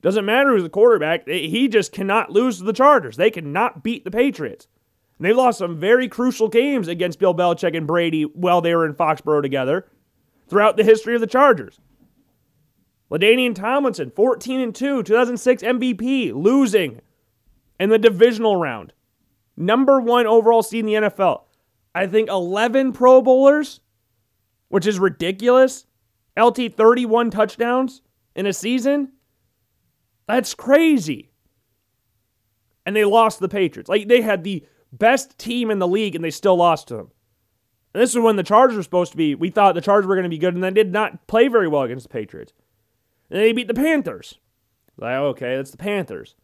Doesn't 0.00 0.24
matter 0.24 0.52
who's 0.52 0.62
the 0.62 0.70
quarterback. 0.70 1.28
He 1.28 1.68
just 1.68 1.92
cannot 1.92 2.30
lose 2.30 2.56
to 2.58 2.64
the 2.64 2.72
Chargers. 2.72 3.18
They 3.18 3.30
cannot 3.30 3.82
beat 3.82 4.04
the 4.04 4.10
Patriots. 4.10 4.68
And 5.18 5.26
they 5.26 5.34
lost 5.34 5.58
some 5.58 5.78
very 5.78 6.08
crucial 6.08 6.48
games 6.48 6.88
against 6.88 7.18
Bill 7.18 7.34
Belichick 7.34 7.76
and 7.76 7.86
Brady 7.86 8.22
while 8.22 8.62
they 8.62 8.74
were 8.74 8.86
in 8.86 8.94
Foxborough 8.94 9.42
together 9.42 9.86
throughout 10.48 10.78
the 10.78 10.82
history 10.82 11.14
of 11.14 11.20
the 11.20 11.26
Chargers. 11.26 11.78
LaDainian 13.10 13.54
Tomlinson, 13.54 14.10
14 14.10 14.60
and 14.60 14.74
2, 14.74 15.02
2006 15.02 15.62
MVP, 15.62 16.32
losing 16.32 17.02
in 17.78 17.90
the 17.90 17.98
divisional 17.98 18.56
round. 18.56 18.94
Number 19.58 20.00
one 20.00 20.26
overall 20.26 20.62
seed 20.62 20.80
in 20.80 20.86
the 20.86 21.10
NFL. 21.10 21.42
I 21.94 22.06
think 22.06 22.28
11 22.28 22.92
Pro 22.92 23.20
Bowlers, 23.20 23.80
which 24.68 24.86
is 24.86 24.98
ridiculous. 24.98 25.86
LT 26.38 26.74
31 26.74 27.30
touchdowns 27.30 28.02
in 28.34 28.46
a 28.46 28.52
season. 28.52 29.12
That's 30.26 30.54
crazy. 30.54 31.30
And 32.86 32.96
they 32.96 33.04
lost 33.04 33.40
the 33.40 33.48
Patriots. 33.48 33.88
Like 33.88 34.08
they 34.08 34.22
had 34.22 34.44
the 34.44 34.64
best 34.92 35.38
team 35.38 35.70
in 35.70 35.78
the 35.78 35.88
league 35.88 36.14
and 36.14 36.24
they 36.24 36.30
still 36.30 36.56
lost 36.56 36.88
to 36.88 36.96
them. 36.96 37.10
And 37.94 38.02
this 38.02 38.10
is 38.14 38.20
when 38.20 38.36
the 38.36 38.42
Chargers 38.42 38.76
were 38.76 38.82
supposed 38.82 39.12
to 39.12 39.18
be. 39.18 39.34
We 39.34 39.50
thought 39.50 39.74
the 39.74 39.82
Chargers 39.82 40.06
were 40.06 40.14
going 40.14 40.24
to 40.24 40.30
be 40.30 40.38
good 40.38 40.54
and 40.54 40.64
they 40.64 40.70
did 40.70 40.92
not 40.92 41.26
play 41.26 41.48
very 41.48 41.68
well 41.68 41.82
against 41.82 42.08
the 42.08 42.12
Patriots. 42.12 42.54
And 43.30 43.40
they 43.40 43.52
beat 43.52 43.68
the 43.68 43.74
Panthers. 43.74 44.38
Like, 44.96 45.16
okay, 45.16 45.56
that's 45.56 45.70
the 45.70 45.76
Panthers. 45.76 46.34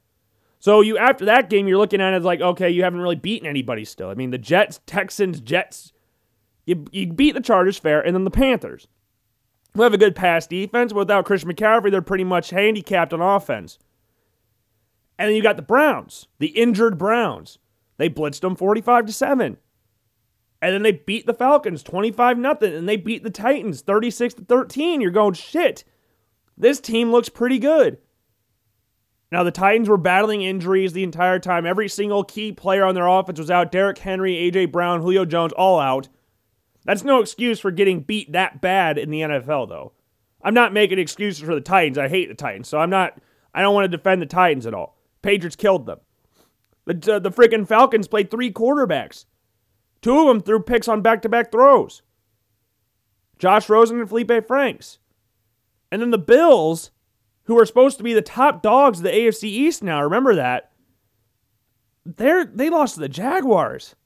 So 0.59 0.81
you 0.81 0.99
after 0.99 1.25
that 1.27 1.51
game, 1.51 1.69
you're 1.69 1.79
looking 1.79 2.01
at 2.01 2.15
it 2.15 2.23
like, 2.23 2.41
okay, 2.41 2.71
you 2.71 2.83
haven't 2.83 3.01
really 3.01 3.17
beaten 3.17 3.47
anybody 3.47 3.85
still. 3.85 4.11
I 4.11 4.15
mean, 4.15 4.31
the 4.31 4.39
Jets, 4.39 4.81
Texans, 4.87 5.41
Jets, 5.41 5.93
you, 6.67 6.85
you 6.93 7.13
beat 7.13 7.33
the 7.33 7.41
Chargers 7.41 7.79
fair, 7.79 8.01
and 8.01 8.15
then 8.15 8.25
the 8.25 8.31
Panthers. 8.31 8.89
Who 9.75 9.83
have 9.83 9.95
a 9.95 9.99
good 9.99 10.17
pass 10.17 10.47
defense. 10.47 10.93
Without 10.93 11.25
Christian 11.25 11.53
McCaffrey, 11.53 11.91
they're 11.91 12.03
pretty 12.03 12.25
much 12.25 12.51
handicapped 12.51 13.13
on 13.13 13.21
offense. 13.21 13.79
And 15.19 15.29
then 15.29 15.37
you 15.37 15.43
got 15.43 15.57
the 15.57 15.63
Browns, 15.63 16.29
the 16.39 16.49
injured 16.49 16.99
Browns. 16.99 17.59
They 17.97 18.09
blitzed 18.09 18.41
them 18.41 18.57
45 18.57 19.07
to 19.07 19.13
7. 19.13 19.57
And 20.61 20.75
then 20.75 20.83
they 20.83 20.93
beat 20.93 21.27
the 21.27 21.35
Falcons 21.35 21.83
25 21.83 22.39
nothing, 22.39 22.75
and 22.75 22.89
they 22.89 22.97
beat 22.97 23.23
the 23.23 23.31
Titans 23.31 23.81
36 23.83 24.35
to 24.35 24.45
13. 24.45 25.01
You're 25.01 25.11
going 25.11 25.35
shit. 25.35 25.85
This 26.57 26.81
team 26.81 27.13
looks 27.13 27.29
pretty 27.29 27.59
good. 27.59 27.99
Now, 29.31 29.43
the 29.43 29.51
Titans 29.51 29.89
were 29.89 29.99
battling 29.99 30.43
injuries 30.43 30.93
the 30.95 31.03
entire 31.03 31.39
time. 31.39 31.67
Every 31.67 31.89
single 31.89 32.25
key 32.25 32.53
player 32.53 32.85
on 32.85 32.95
their 32.95 33.07
offense 33.07 33.39
was 33.39 33.51
out. 33.51 33.71
Derrick 33.71 33.99
Henry, 33.99 34.37
A.J. 34.39 34.67
Brown, 34.67 35.03
Julio 35.03 35.27
Jones, 35.27 35.53
all 35.53 35.79
out. 35.79 36.09
That's 36.85 37.05
no 37.05 37.21
excuse 37.21 37.61
for 37.61 37.71
getting 37.71 38.01
beat 38.01 38.33
that 38.33 38.63
bad 38.63 38.97
in 38.97 39.11
the 39.11 39.21
NFL, 39.21 39.69
though. 39.69 39.93
I'm 40.43 40.55
not 40.55 40.73
making 40.73 40.99
excuses 40.99 41.45
for 41.45 41.55
the 41.55 41.61
Titans. 41.61 41.99
I 41.99 42.09
hate 42.09 42.29
the 42.29 42.35
Titans, 42.35 42.69
so 42.69 42.79
I'm 42.79 42.91
not. 42.91 43.19
I 43.53 43.61
don't 43.61 43.75
want 43.75 43.85
to 43.85 43.97
defend 43.97 44.23
the 44.23 44.27
Titans 44.27 44.67
at 44.67 44.73
all. 44.73 44.97
Patriots 45.21 45.57
killed 45.57 45.85
them. 45.85 45.99
The 46.87 47.15
uh, 47.15 47.19
the 47.19 47.31
freaking 47.31 47.69
Falcons 47.69 48.09
played 48.09 48.31
three 48.31 48.51
quarterbacks. 48.51 49.27
Two 50.01 50.19
of 50.19 50.27
them 50.29 50.41
threw 50.41 50.61
picks 50.61 50.89
on 50.89 51.03
back-to-back 51.03 51.51
throws. 51.51 52.03
Josh 53.39 53.69
Rosen 53.69 54.01
and 54.01 54.09
Feleipe 54.09 54.47
Franks. 54.47 54.99
And 55.91 56.01
then 56.01 56.11
the 56.11 56.19
Bills 56.19 56.91
who 57.49 57.59
are 57.59 57.67
supposed 57.67 57.97
to 57.97 58.05
be 58.05 58.13
the 58.13 58.23
top 58.23 58.63
dogs 58.63 58.99
of 58.99 59.05
the 59.05 59.11
AFC 59.11 59.45
East 59.45 59.83
now. 59.83 60.03
Remember 60.03 60.35
that. 60.35 60.71
They're 62.05 62.45
they 62.45 62.71
lost 62.71 62.95
to 62.95 63.01
the 63.01 63.09
Jaguars. 63.09 63.97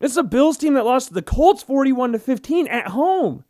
It's 0.00 0.16
a 0.16 0.22
Bills 0.22 0.56
team 0.56 0.74
that 0.74 0.84
lost 0.84 1.08
to 1.08 1.14
the 1.14 1.22
Colts 1.22 1.64
41 1.64 2.12
to 2.12 2.18
15 2.20 2.68
at 2.68 2.88
home. 2.88 3.44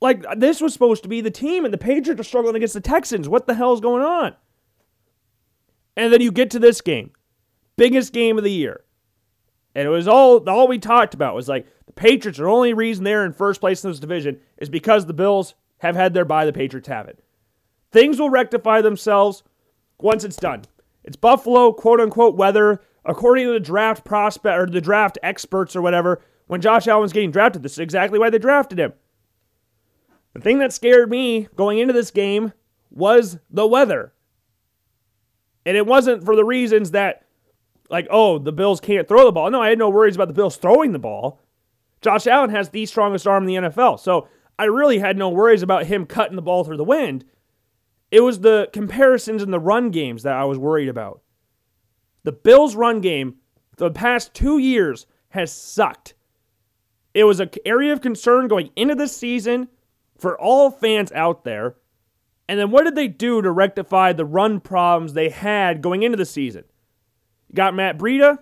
Like 0.00 0.24
this 0.38 0.62
was 0.62 0.72
supposed 0.72 1.02
to 1.02 1.10
be 1.10 1.20
the 1.20 1.30
team, 1.30 1.66
and 1.66 1.74
the 1.74 1.78
Patriots 1.78 2.20
are 2.20 2.24
struggling 2.24 2.56
against 2.56 2.74
the 2.74 2.80
Texans. 2.80 3.28
What 3.28 3.46
the 3.46 3.54
hell 3.54 3.74
is 3.74 3.80
going 3.80 4.02
on? 4.02 4.34
And 5.94 6.10
then 6.10 6.22
you 6.22 6.32
get 6.32 6.50
to 6.52 6.58
this 6.58 6.80
game, 6.80 7.10
biggest 7.76 8.14
game 8.14 8.38
of 8.38 8.44
the 8.44 8.52
year, 8.52 8.80
and 9.74 9.86
it 9.86 9.90
was 9.90 10.08
all 10.08 10.48
all 10.48 10.68
we 10.68 10.78
talked 10.78 11.12
about 11.12 11.34
was 11.34 11.48
like 11.48 11.66
the 11.84 11.92
Patriots 11.92 12.38
are 12.38 12.44
the 12.44 12.50
only 12.50 12.72
reason 12.72 13.04
they're 13.04 13.26
in 13.26 13.34
first 13.34 13.60
place 13.60 13.84
in 13.84 13.90
this 13.90 14.00
division 14.00 14.40
is 14.56 14.70
because 14.70 15.04
the 15.04 15.12
Bills 15.12 15.54
have 15.78 15.96
had 15.96 16.14
their 16.14 16.24
bye, 16.24 16.44
the 16.44 16.52
Patriots 16.52 16.88
have 16.88 17.08
it. 17.08 17.22
Things 17.90 18.20
will 18.20 18.30
rectify 18.30 18.80
themselves 18.80 19.42
once 20.00 20.24
it's 20.24 20.36
done. 20.36 20.64
It's 21.04 21.16
Buffalo, 21.16 21.72
quote 21.72 22.00
unquote, 22.00 22.36
weather. 22.36 22.82
According 23.04 23.46
to 23.46 23.52
the 23.52 23.60
draft 23.60 24.04
prospect 24.04 24.58
or 24.58 24.66
the 24.66 24.80
draft 24.80 25.18
experts 25.22 25.74
or 25.74 25.80
whatever, 25.80 26.20
when 26.46 26.60
Josh 26.60 26.86
Allen's 26.86 27.12
getting 27.12 27.30
drafted, 27.30 27.62
this 27.62 27.72
is 27.72 27.78
exactly 27.78 28.18
why 28.18 28.28
they 28.28 28.38
drafted 28.38 28.78
him. 28.78 28.92
The 30.34 30.40
thing 30.40 30.58
that 30.58 30.72
scared 30.72 31.10
me 31.10 31.48
going 31.56 31.78
into 31.78 31.94
this 31.94 32.10
game 32.10 32.52
was 32.90 33.38
the 33.50 33.66
weather. 33.66 34.12
And 35.64 35.76
it 35.76 35.86
wasn't 35.86 36.24
for 36.24 36.36
the 36.36 36.44
reasons 36.44 36.90
that, 36.90 37.24
like, 37.90 38.06
oh, 38.10 38.38
the 38.38 38.52
Bills 38.52 38.80
can't 38.80 39.08
throw 39.08 39.24
the 39.24 39.32
ball. 39.32 39.50
No, 39.50 39.62
I 39.62 39.70
had 39.70 39.78
no 39.78 39.90
worries 39.90 40.14
about 40.14 40.28
the 40.28 40.34
Bills 40.34 40.56
throwing 40.56 40.92
the 40.92 40.98
ball. 40.98 41.40
Josh 42.00 42.26
Allen 42.26 42.50
has 42.50 42.68
the 42.68 42.86
strongest 42.86 43.26
arm 43.26 43.44
in 43.44 43.62
the 43.62 43.68
NFL. 43.68 44.00
So 44.00 44.28
I 44.58 44.64
really 44.64 44.98
had 44.98 45.16
no 45.16 45.28
worries 45.28 45.62
about 45.62 45.86
him 45.86 46.06
cutting 46.06 46.36
the 46.36 46.42
ball 46.42 46.64
through 46.64 46.78
the 46.78 46.84
wind. 46.84 47.24
It 48.10 48.20
was 48.20 48.40
the 48.40 48.68
comparisons 48.72 49.42
in 49.42 49.50
the 49.50 49.60
run 49.60 49.90
games 49.90 50.22
that 50.22 50.34
I 50.34 50.44
was 50.44 50.58
worried 50.58 50.88
about. 50.88 51.22
The 52.24 52.32
Bills' 52.32 52.74
run 52.74 53.00
game, 53.00 53.36
the 53.76 53.90
past 53.90 54.34
two 54.34 54.58
years, 54.58 55.06
has 55.30 55.52
sucked. 55.52 56.14
It 57.14 57.24
was 57.24 57.40
an 57.40 57.50
area 57.64 57.92
of 57.92 58.00
concern 58.00 58.48
going 58.48 58.70
into 58.76 58.94
this 58.94 59.16
season 59.16 59.68
for 60.18 60.38
all 60.38 60.70
fans 60.70 61.12
out 61.12 61.44
there. 61.44 61.76
And 62.48 62.58
then 62.58 62.70
what 62.70 62.84
did 62.84 62.96
they 62.96 63.08
do 63.08 63.42
to 63.42 63.50
rectify 63.50 64.12
the 64.12 64.24
run 64.24 64.60
problems 64.60 65.12
they 65.12 65.28
had 65.28 65.82
going 65.82 66.02
into 66.02 66.16
the 66.16 66.24
season? 66.24 66.64
You 67.48 67.54
got 67.54 67.74
Matt 67.74 67.98
Breida. 67.98 68.38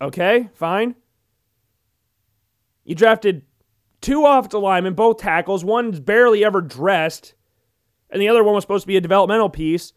Okay, 0.00 0.48
fine. 0.54 0.96
You 2.84 2.94
drafted 2.94 3.42
two 4.00 4.24
offensive 4.26 4.60
linemen, 4.60 4.94
both 4.94 5.18
tackles. 5.18 5.64
One's 5.64 6.00
barely 6.00 6.44
ever 6.44 6.60
dressed, 6.60 7.34
and 8.10 8.20
the 8.20 8.28
other 8.28 8.44
one 8.44 8.54
was 8.54 8.64
supposed 8.64 8.84
to 8.84 8.88
be 8.88 8.96
a 8.96 9.00
developmental 9.00 9.50
piece. 9.50 9.92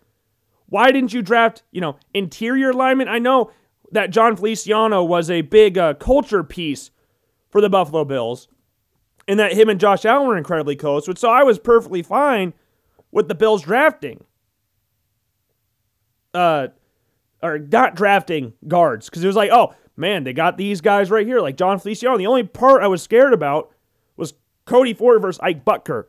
Why 0.67 0.91
didn't 0.91 1.13
you 1.13 1.21
draft, 1.21 1.63
you 1.71 1.81
know, 1.81 1.97
interior 2.13 2.73
linemen? 2.73 3.07
I 3.07 3.19
know 3.19 3.51
that 3.91 4.09
Jon 4.09 4.35
Feliciano 4.37 5.03
was 5.03 5.29
a 5.29 5.41
big 5.41 5.77
uh, 5.77 5.93
culture 5.95 6.43
piece 6.43 6.91
for 7.49 7.59
the 7.59 7.69
Buffalo 7.69 8.05
Bills, 8.05 8.47
and 9.27 9.39
that 9.39 9.53
him 9.53 9.69
and 9.69 9.79
Josh 9.79 10.05
Allen 10.05 10.27
were 10.27 10.37
incredibly 10.37 10.75
close. 10.75 11.09
So 11.19 11.29
I 11.29 11.43
was 11.43 11.59
perfectly 11.59 12.01
fine 12.01 12.53
with 13.11 13.27
the 13.27 13.35
Bills 13.35 13.63
drafting, 13.63 14.23
uh, 16.33 16.67
or 17.43 17.59
not 17.59 17.95
drafting 17.95 18.53
guards 18.67 19.09
because 19.09 19.23
it 19.23 19.27
was 19.27 19.35
like, 19.35 19.51
oh 19.51 19.73
man, 19.97 20.23
they 20.23 20.31
got 20.31 20.57
these 20.57 20.79
guys 20.79 21.11
right 21.11 21.27
here, 21.27 21.41
like 21.41 21.57
Jon 21.57 21.79
Feliciano. 21.79 22.17
The 22.17 22.27
only 22.27 22.43
part 22.43 22.81
I 22.81 22.87
was 22.87 23.01
scared 23.01 23.33
about 23.33 23.71
Cody 24.71 24.93
Ford 24.93 25.21
versus 25.21 25.39
Ike 25.43 25.65
Boettger. 25.65 26.05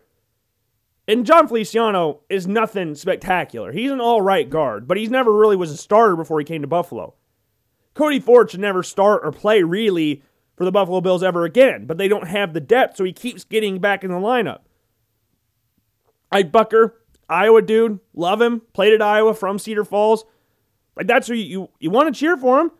And 1.08 1.26
Jon 1.26 1.48
Feliciano 1.48 2.20
is 2.30 2.46
nothing 2.46 2.94
spectacular. 2.94 3.72
He's 3.72 3.90
an 3.90 4.00
all 4.00 4.22
right 4.22 4.48
guard, 4.48 4.86
but 4.86 4.96
he's 4.96 5.10
never 5.10 5.32
really 5.32 5.56
was 5.56 5.72
a 5.72 5.76
starter 5.76 6.14
before 6.14 6.38
he 6.38 6.44
came 6.44 6.62
to 6.62 6.68
Buffalo. 6.68 7.14
Cody 7.94 8.20
Ford 8.20 8.52
should 8.52 8.60
never 8.60 8.84
start 8.84 9.22
or 9.24 9.32
play 9.32 9.64
really 9.64 10.22
for 10.54 10.64
the 10.64 10.70
Buffalo 10.70 11.00
Bills 11.00 11.24
ever 11.24 11.44
again, 11.44 11.86
but 11.86 11.98
they 11.98 12.06
don't 12.06 12.28
have 12.28 12.54
the 12.54 12.60
depth, 12.60 12.96
so 12.96 13.02
he 13.02 13.12
keeps 13.12 13.42
getting 13.42 13.80
back 13.80 14.04
in 14.04 14.12
the 14.12 14.16
lineup. 14.16 14.60
Ike 16.30 16.52
Boettger, 16.52 16.92
Iowa 17.28 17.62
dude, 17.62 17.98
love 18.14 18.40
him. 18.40 18.62
Played 18.74 18.94
at 18.94 19.02
Iowa 19.02 19.34
from 19.34 19.58
Cedar 19.58 19.84
Falls. 19.84 20.24
Like 20.96 21.08
that's 21.08 21.26
who 21.26 21.34
you, 21.34 21.44
you, 21.44 21.68
you 21.80 21.90
want 21.90 22.14
to 22.14 22.18
cheer 22.18 22.36
for 22.36 22.60
him. 22.60 22.70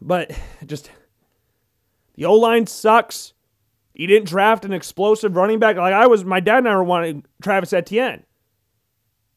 But 0.00 0.30
just 0.66 0.88
the 2.14 2.26
O 2.26 2.34
line 2.34 2.68
sucks. 2.68 3.32
You 3.98 4.06
didn't 4.06 4.28
draft 4.28 4.64
an 4.64 4.72
explosive 4.72 5.36
running 5.36 5.58
back. 5.58 5.76
Like 5.76 5.92
I 5.92 6.06
was, 6.06 6.24
my 6.24 6.40
dad 6.40 6.64
and 6.64 6.68
I 6.68 7.22
Travis 7.42 7.72
Etienne. 7.72 8.24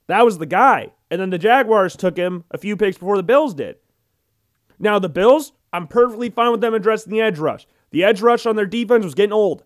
That 0.08 0.24
was 0.24 0.38
the 0.38 0.46
guy. 0.46 0.92
And 1.10 1.20
then 1.20 1.32
the 1.32 1.40
Jaguars 1.40 1.98
took 1.98 2.16
him 2.16 2.46
a 2.52 2.58
few 2.58 2.78
picks 2.78 2.98
before 2.98 3.18
the 3.18 3.24
Bills 3.24 3.56
did. 3.56 3.78
Now, 4.80 5.00
the 5.00 5.10
Bills, 5.10 5.52
I'm 5.74 5.88
perfectly 5.88 6.30
fine 6.30 6.52
with 6.52 6.62
them 6.62 6.74
addressing 6.74 7.12
the 7.12 7.22
edge 7.22 7.40
rush. 7.40 7.68
The 7.90 8.04
edge 8.04 8.22
rush 8.22 8.46
on 8.46 8.56
their 8.56 8.66
defense 8.66 9.04
was 9.04 9.16
getting 9.16 9.34
old. 9.34 9.64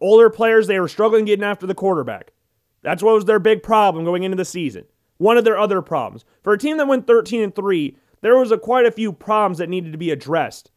Older 0.00 0.30
players, 0.30 0.66
they 0.66 0.80
were 0.80 0.88
struggling 0.88 1.26
getting 1.26 1.44
after 1.44 1.66
the 1.66 1.74
quarterback. 1.74 2.32
That's 2.82 3.02
what 3.02 3.14
was 3.14 3.26
their 3.26 3.38
big 3.38 3.62
problem 3.62 4.04
going 4.04 4.24
into 4.24 4.36
the 4.36 4.44
season. 4.44 4.84
One 5.18 5.36
of 5.36 5.44
their 5.44 5.58
other 5.58 5.82
problems. 5.82 6.24
For 6.42 6.52
a 6.52 6.58
team 6.58 6.78
that 6.78 6.88
went 6.88 7.06
13 7.06 7.42
and 7.42 7.54
3, 7.54 7.96
there 8.22 8.36
was 8.36 8.50
a, 8.50 8.58
quite 8.58 8.86
a 8.86 8.90
few 8.90 9.12
problems 9.12 9.58
that 9.58 9.68
needed 9.68 9.92
to 9.92 9.98
be 9.98 10.10
addressed. 10.10 10.70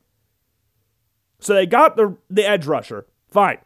So 1.40 1.54
they 1.54 1.66
got 1.66 1.96
the, 1.96 2.18
the 2.30 2.48
edge 2.48 2.66
rusher. 2.66 3.06
Fine. 3.30 3.60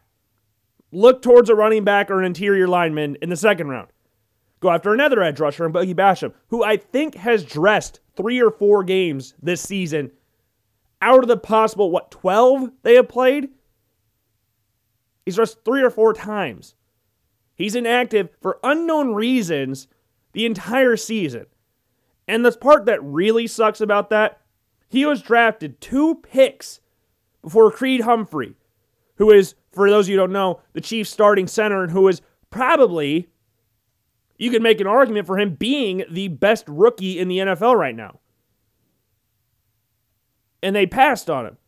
Look 0.92 1.22
towards 1.22 1.50
a 1.50 1.54
running 1.54 1.84
back 1.84 2.10
or 2.10 2.20
an 2.20 2.24
interior 2.24 2.68
lineman 2.68 3.16
in 3.20 3.28
the 3.28 3.36
second 3.36 3.68
round. 3.68 3.88
Go 4.60 4.70
after 4.70 4.94
another 4.94 5.22
edge 5.22 5.40
rusher 5.40 5.66
in 5.66 5.72
Boogie 5.72 5.94
Basham, 5.94 6.32
who 6.48 6.62
I 6.62 6.76
think 6.76 7.16
has 7.16 7.44
dressed 7.44 8.00
three 8.16 8.40
or 8.40 8.50
four 8.50 8.84
games 8.84 9.34
this 9.42 9.60
season 9.60 10.12
out 11.02 11.22
of 11.22 11.28
the 11.28 11.36
possible, 11.36 11.90
what, 11.90 12.10
12 12.10 12.70
they 12.82 12.94
have 12.94 13.08
played? 13.08 13.50
He's 15.26 15.36
dressed 15.36 15.64
three 15.64 15.82
or 15.82 15.90
four 15.90 16.14
times. 16.14 16.74
He's 17.54 17.74
inactive 17.74 18.30
for 18.40 18.58
unknown 18.62 19.14
reasons 19.14 19.86
the 20.32 20.46
entire 20.46 20.96
season. 20.96 21.46
And 22.26 22.44
the 22.44 22.52
part 22.52 22.86
that 22.86 23.02
really 23.02 23.46
sucks 23.46 23.82
about 23.82 24.08
that, 24.10 24.40
he 24.88 25.04
was 25.04 25.20
drafted 25.20 25.80
two 25.80 26.16
picks 26.16 26.80
before 27.44 27.70
Creed 27.70 28.00
Humphrey, 28.00 28.56
who 29.16 29.30
is, 29.30 29.54
for 29.70 29.88
those 29.88 30.06
of 30.06 30.08
you 30.08 30.16
who 30.16 30.22
don't 30.22 30.32
know, 30.32 30.60
the 30.72 30.80
Chiefs 30.80 31.10
starting 31.10 31.46
center 31.46 31.82
and 31.82 31.92
who 31.92 32.08
is 32.08 32.22
probably, 32.50 33.28
you 34.38 34.50
could 34.50 34.62
make 34.62 34.80
an 34.80 34.86
argument 34.86 35.26
for 35.26 35.38
him 35.38 35.54
being 35.54 36.04
the 36.10 36.28
best 36.28 36.64
rookie 36.66 37.18
in 37.20 37.28
the 37.28 37.38
NFL 37.38 37.76
right 37.76 37.94
now. 37.94 38.18
And 40.62 40.74
they 40.74 40.86
passed 40.86 41.28
on 41.28 41.46
him. 41.46 41.58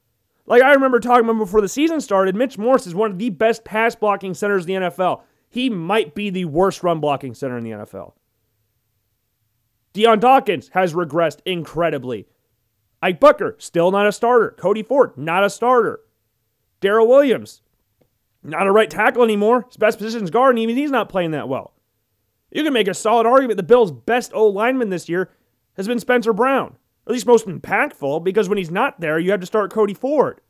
Like 0.46 0.62
I 0.62 0.72
remember 0.72 0.98
talking 0.98 1.28
about 1.28 1.38
before 1.38 1.60
the 1.60 1.68
season 1.68 2.00
started, 2.00 2.34
Mitch 2.34 2.56
Morse 2.56 2.86
is 2.86 2.94
one 2.94 3.10
of 3.10 3.18
the 3.18 3.30
best 3.30 3.62
pass 3.64 3.94
blocking 3.94 4.32
centers 4.32 4.64
in 4.64 4.82
the 4.82 4.90
NFL. 4.90 5.22
He 5.50 5.68
might 5.68 6.14
be 6.14 6.30
the 6.30 6.46
worst 6.46 6.82
run 6.82 7.00
blocking 7.00 7.34
center 7.34 7.58
in 7.58 7.64
the 7.64 7.70
NFL. 7.70 8.12
Dion 9.92 10.20
Dawkins 10.20 10.70
has 10.72 10.94
regressed 10.94 11.40
incredibly. 11.44 12.26
Ike 13.02 13.20
Boettger, 13.20 13.60
still 13.60 13.90
not 13.90 14.06
a 14.06 14.12
starter. 14.12 14.54
Cody 14.58 14.82
Ford, 14.82 15.16
not 15.16 15.44
a 15.44 15.50
starter. 15.50 16.00
Daryl 16.80 17.06
Williams, 17.06 17.62
not 18.42 18.66
a 18.66 18.72
right 18.72 18.90
tackle 18.90 19.22
anymore. 19.22 19.64
His 19.68 19.76
best 19.76 19.98
position 19.98 20.24
is 20.24 20.30
guard, 20.30 20.54
and 20.54 20.58
even 20.58 20.76
he's 20.76 20.90
not 20.90 21.08
playing 21.08 21.32
that 21.32 21.48
well. 21.48 21.72
You 22.50 22.64
can 22.64 22.72
make 22.72 22.88
a 22.88 22.94
solid 22.94 23.26
argument 23.26 23.56
the 23.56 23.62
Bills' 23.62 23.92
best 23.92 24.32
O 24.32 24.46
lineman 24.46 24.90
this 24.90 25.08
year 25.08 25.30
has 25.76 25.86
been 25.86 26.00
Spencer 26.00 26.32
Brown, 26.32 26.76
at 27.06 27.12
least 27.12 27.26
most 27.26 27.46
impactful, 27.46 28.24
because 28.24 28.48
when 28.48 28.58
he's 28.58 28.70
not 28.70 29.00
there, 29.00 29.18
you 29.18 29.30
have 29.30 29.40
to 29.40 29.46
start 29.46 29.72
Cody 29.72 29.94
Ford. 29.94 30.40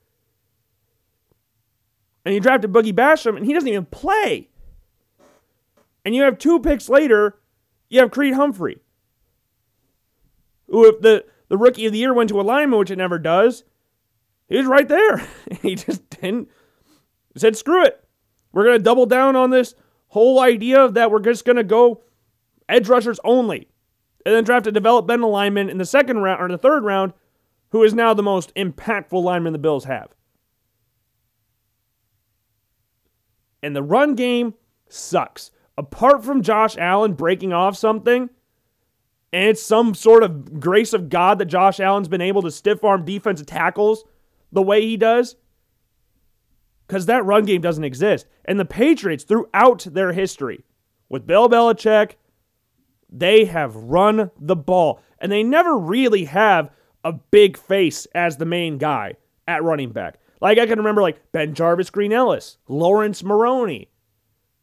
And 2.24 2.34
you 2.34 2.40
drafted 2.40 2.72
Boogie 2.72 2.92
Basham, 2.92 3.36
and 3.36 3.46
he 3.46 3.52
doesn't 3.52 3.68
even 3.68 3.86
play. 3.86 4.50
And 6.04 6.14
you 6.14 6.22
have 6.22 6.38
two 6.38 6.60
picks 6.60 6.88
later, 6.88 7.38
you 7.88 8.00
have 8.00 8.10
Creed 8.10 8.34
Humphrey. 8.34 8.78
Who, 10.68 10.86
if 10.86 11.00
the 11.00 11.24
the 11.48 11.56
rookie 11.56 11.86
of 11.86 11.92
the 11.92 11.98
year 11.98 12.14
went 12.14 12.28
to 12.30 12.40
a 12.40 12.42
lineman, 12.42 12.78
which 12.78 12.90
it 12.90 12.96
never 12.96 13.18
does. 13.18 13.64
He 14.48 14.56
was 14.56 14.66
right 14.66 14.88
there. 14.88 15.26
he 15.62 15.74
just 15.74 16.08
didn't. 16.10 16.48
He 17.34 17.40
said, 17.40 17.56
screw 17.56 17.84
it. 17.84 18.02
We're 18.52 18.64
going 18.64 18.78
to 18.78 18.82
double 18.82 19.06
down 19.06 19.36
on 19.36 19.50
this 19.50 19.74
whole 20.08 20.40
idea 20.40 20.88
that 20.88 21.10
we're 21.10 21.20
just 21.20 21.44
going 21.44 21.56
to 21.56 21.64
go 21.64 22.02
edge 22.68 22.88
rushers 22.88 23.20
only, 23.22 23.68
and 24.24 24.34
then 24.34 24.44
draft 24.44 24.66
a 24.66 24.72
developmental 24.72 25.30
lineman 25.30 25.68
in 25.68 25.78
the 25.78 25.84
second 25.84 26.18
round 26.18 26.40
or 26.40 26.48
the 26.48 26.58
third 26.58 26.84
round, 26.84 27.12
who 27.70 27.82
is 27.82 27.94
now 27.94 28.14
the 28.14 28.22
most 28.22 28.54
impactful 28.54 29.22
lineman 29.22 29.52
the 29.52 29.58
Bills 29.58 29.84
have. 29.84 30.08
And 33.62 33.74
the 33.74 33.82
run 33.82 34.14
game 34.14 34.54
sucks. 34.88 35.50
Apart 35.76 36.24
from 36.24 36.42
Josh 36.42 36.76
Allen 36.78 37.12
breaking 37.12 37.52
off 37.52 37.76
something, 37.76 38.30
and 39.32 39.50
it's 39.50 39.62
some 39.62 39.94
sort 39.94 40.22
of 40.22 40.60
grace 40.60 40.92
of 40.92 41.08
God 41.08 41.38
that 41.38 41.46
Josh 41.46 41.80
Allen's 41.80 42.08
been 42.08 42.20
able 42.20 42.42
to 42.42 42.50
stiff 42.50 42.84
arm 42.84 43.04
defensive 43.04 43.46
tackles 43.46 44.04
the 44.52 44.62
way 44.62 44.82
he 44.82 44.96
does, 44.96 45.36
because 46.86 47.06
that 47.06 47.24
run 47.24 47.44
game 47.44 47.60
doesn't 47.60 47.84
exist. 47.84 48.26
And 48.44 48.60
the 48.60 48.64
Patriots, 48.64 49.24
throughout 49.24 49.86
their 49.90 50.12
history, 50.12 50.64
with 51.08 51.26
Bill 51.26 51.48
Belichick, 51.48 52.12
they 53.10 53.44
have 53.44 53.76
run 53.76 54.30
the 54.38 54.56
ball. 54.56 55.00
And 55.18 55.30
they 55.30 55.42
never 55.42 55.76
really 55.76 56.24
have 56.24 56.70
a 57.04 57.12
big 57.12 57.56
face 57.56 58.06
as 58.14 58.36
the 58.36 58.44
main 58.44 58.78
guy 58.78 59.14
at 59.48 59.62
running 59.62 59.90
back. 59.90 60.18
Like 60.40 60.58
I 60.58 60.66
can 60.66 60.78
remember 60.78 61.02
like 61.02 61.32
BenJarvus 61.32 61.90
Green 61.90 62.12
Ellis, 62.12 62.58
Lawrence 62.68 63.22
Maroney, 63.22 63.88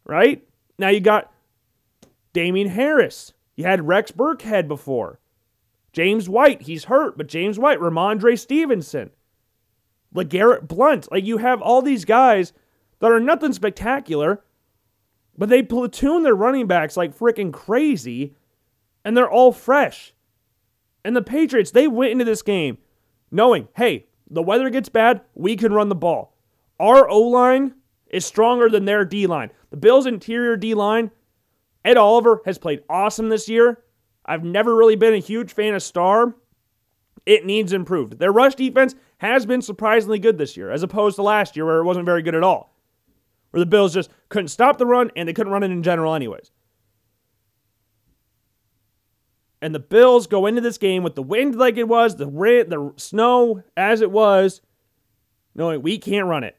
right? 0.04 0.46
Now 0.78 0.88
you 0.88 1.00
got 1.00 1.32
Damien 2.32 2.68
Harris. 2.68 3.32
You 3.56 3.64
had 3.64 3.86
Rex 3.86 4.10
Burkhead 4.10 4.68
before. 4.68 5.20
James 5.92 6.28
White, 6.28 6.62
he's 6.62 6.84
hurt, 6.84 7.16
but 7.16 7.28
James 7.28 7.58
White, 7.58 7.78
Rhamondre 7.78 8.38
Stevenson, 8.38 9.10
LeGarrette 10.14 10.66
Blunt. 10.66 11.10
Like 11.12 11.24
you 11.24 11.38
have 11.38 11.62
all 11.62 11.82
these 11.82 12.04
guys 12.04 12.52
that 12.98 13.12
are 13.12 13.20
nothing 13.20 13.52
spectacular, 13.52 14.42
but 15.38 15.48
they 15.48 15.62
platoon 15.62 16.22
their 16.22 16.34
running 16.34 16.66
backs 16.66 16.96
like 16.96 17.16
freaking 17.16 17.52
crazy, 17.52 18.34
and 19.04 19.16
they're 19.16 19.30
all 19.30 19.52
fresh. 19.52 20.14
And 21.04 21.14
the 21.14 21.22
Patriots, 21.22 21.70
they 21.70 21.86
went 21.86 22.12
into 22.12 22.24
this 22.24 22.42
game 22.42 22.78
knowing, 23.30 23.68
hey, 23.76 24.06
the 24.28 24.42
weather 24.42 24.70
gets 24.70 24.88
bad, 24.88 25.20
we 25.34 25.54
can 25.54 25.72
run 25.72 25.88
the 25.88 25.94
ball. 25.94 26.36
Our 26.80 27.08
O 27.08 27.20
line 27.20 27.74
is 28.08 28.24
stronger 28.24 28.68
than 28.68 28.84
their 28.84 29.04
D 29.04 29.26
line. 29.26 29.50
The 29.70 29.76
Bills' 29.76 30.06
interior 30.06 30.56
D 30.56 30.74
line, 30.74 31.10
Ed 31.84 31.96
Oliver 31.96 32.40
has 32.46 32.58
played 32.58 32.82
awesome 32.88 33.28
this 33.28 33.48
year. 33.48 33.82
I've 34.24 34.44
never 34.44 34.74
really 34.74 34.96
been 34.96 35.14
a 35.14 35.18
huge 35.18 35.52
fan 35.52 35.74
of 35.74 35.82
Star. 35.82 36.34
It 37.26 37.44
needs 37.44 37.72
improved. 37.72 38.18
Their 38.18 38.32
rush 38.32 38.54
defense 38.54 38.94
has 39.18 39.46
been 39.46 39.62
surprisingly 39.62 40.18
good 40.18 40.38
this 40.38 40.56
year, 40.56 40.70
as 40.70 40.82
opposed 40.82 41.16
to 41.16 41.22
last 41.22 41.56
year 41.56 41.66
where 41.66 41.78
it 41.78 41.84
wasn't 41.84 42.06
very 42.06 42.22
good 42.22 42.34
at 42.34 42.42
all. 42.42 42.74
Where 43.50 43.60
the 43.60 43.66
Bills 43.66 43.94
just 43.94 44.10
couldn't 44.28 44.48
stop 44.48 44.78
the 44.78 44.86
run 44.86 45.10
and 45.14 45.28
they 45.28 45.32
couldn't 45.32 45.52
run 45.52 45.62
it 45.62 45.70
in 45.70 45.82
general, 45.82 46.14
anyways. 46.14 46.50
And 49.62 49.74
the 49.74 49.80
Bills 49.80 50.26
go 50.26 50.46
into 50.46 50.60
this 50.60 50.76
game 50.76 51.02
with 51.02 51.14
the 51.14 51.22
wind 51.22 51.54
like 51.54 51.76
it 51.76 51.88
was, 51.88 52.16
the 52.16 52.26
rain, 52.26 52.68
the 52.68 52.92
snow 52.96 53.62
as 53.76 54.02
it 54.02 54.10
was, 54.10 54.60
knowing 55.54 55.80
we 55.80 55.96
can't 55.98 56.26
run 56.26 56.44
it. 56.44 56.56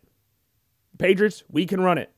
Patriots, 0.97 1.43
we 1.49 1.65
can 1.65 1.81
run 1.81 1.97
it. 1.97 2.11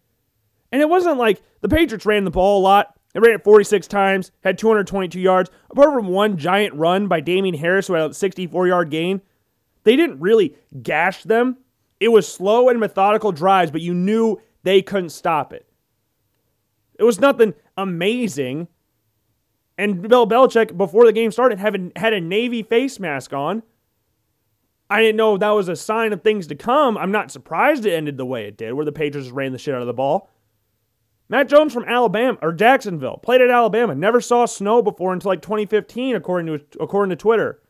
And 0.71 0.81
it 0.81 0.89
wasn't 0.89 1.17
like 1.17 1.41
the 1.62 1.69
Patriots 1.69 2.05
ran 2.05 2.23
the 2.23 2.31
ball 2.31 2.62
a 2.62 2.63
lot. 2.63 2.96
They 3.17 3.21
ran 3.21 3.34
it 3.34 3.43
46 3.43 3.88
times, 3.88 4.32
had 4.43 4.60
222 4.60 5.19
yards. 5.19 5.49
Apart 5.71 5.91
from 5.91 6.10
one 6.10 6.38
giant 6.38 6.75
run 6.75 7.08
by 7.08 7.19
Damien 7.19 7.56
Harris, 7.56 7.88
who 7.88 7.93
had 7.93 8.12
a 8.12 8.13
64 8.13 8.67
yard 8.67 8.91
gain, 8.91 9.21
they 9.86 9.95
didn't 9.95 10.19
really 10.19 10.56
gash 10.84 11.23
them. 11.23 11.58
It 11.99 12.10
was 12.10 12.32
slow 12.32 12.69
and 12.69 12.80
methodical 12.80 13.32
drives, 13.32 13.71
but 13.71 13.82
you 13.82 13.95
knew 13.95 14.39
they 14.62 14.84
couldn't 14.84 15.10
stop 15.10 15.51
it. 15.51 15.65
It 16.99 17.06
was 17.06 17.19
nothing 17.19 17.56
amazing. 17.75 18.67
And 19.80 20.08
Bill 20.08 20.27
Belichick, 20.27 20.77
before 20.77 21.08
the 21.08 21.12
game 21.12 21.32
started, 21.32 21.58
having 21.58 21.93
had 21.95 22.13
a 22.13 22.21
Navy 22.21 22.62
face 22.62 22.99
mask 22.99 23.34
on. 23.34 23.63
I 24.91 25.01
didn't 25.01 25.17
know 25.17 25.38
that 25.38 25.49
was 25.49 25.69
a 25.69 25.75
sign 25.75 26.13
of 26.13 26.21
things 26.21 26.45
to 26.47 26.56
come. 26.56 26.99
I'm 26.99 27.12
not 27.12 27.32
surprised 27.32 27.84
it 27.84 27.93
ended 27.93 28.17
the 28.17 28.27
way 28.27 28.45
it 28.45 28.58
did, 28.58 28.73
where 28.73 28.86
the 28.86 28.91
Patriots 28.91 29.32
ran 29.32 29.53
the 29.53 29.58
shit 29.58 29.73
out 29.73 29.82
of 29.82 29.88
the 29.88 29.93
ball. 29.93 30.30
Mac 31.29 31.47
Jones 31.47 31.73
from 31.73 31.85
Alabama 31.85 32.37
or 32.41 32.53
Jacksonville 32.53 33.17
played 33.17 33.41
at 33.41 33.49
Alabama. 33.49 33.93
Never 33.95 34.21
saw 34.21 34.45
snow 34.45 34.81
before 34.81 35.13
until 35.13 35.29
like 35.29 35.41
2015, 35.41 36.15
according 36.15 36.47
to 36.47 36.79
according 36.79 37.09
to 37.09 37.15
Twitter. 37.15 37.61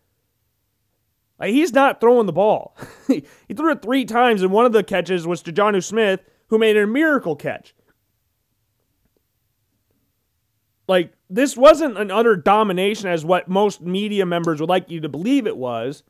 Like, 1.39 1.51
he's 1.51 1.73
not 1.73 2.01
throwing 2.01 2.25
the 2.25 2.33
ball. 2.33 2.75
he 3.07 3.23
threw 3.55 3.71
it 3.71 3.81
three 3.81 4.05
times, 4.05 4.41
and 4.41 4.51
one 4.51 4.65
of 4.65 4.71
the 4.71 4.83
catches 4.83 5.27
was 5.27 5.41
to 5.43 5.53
Jonnu 5.53 5.83
Smith, 5.83 6.21
who 6.47 6.57
made 6.57 6.77
a 6.77 6.87
miracle 6.87 7.35
catch. 7.35 7.75
Like, 10.87 11.13
this 11.29 11.55
wasn't 11.57 11.97
an 11.97 12.11
utter 12.11 12.35
domination 12.35 13.09
as 13.09 13.25
what 13.25 13.47
most 13.47 13.81
media 13.81 14.25
members 14.25 14.59
would 14.59 14.69
like 14.69 14.89
you 14.89 15.01
to 15.01 15.09
believe 15.09 15.45
it 15.45 15.57
was. 15.57 16.03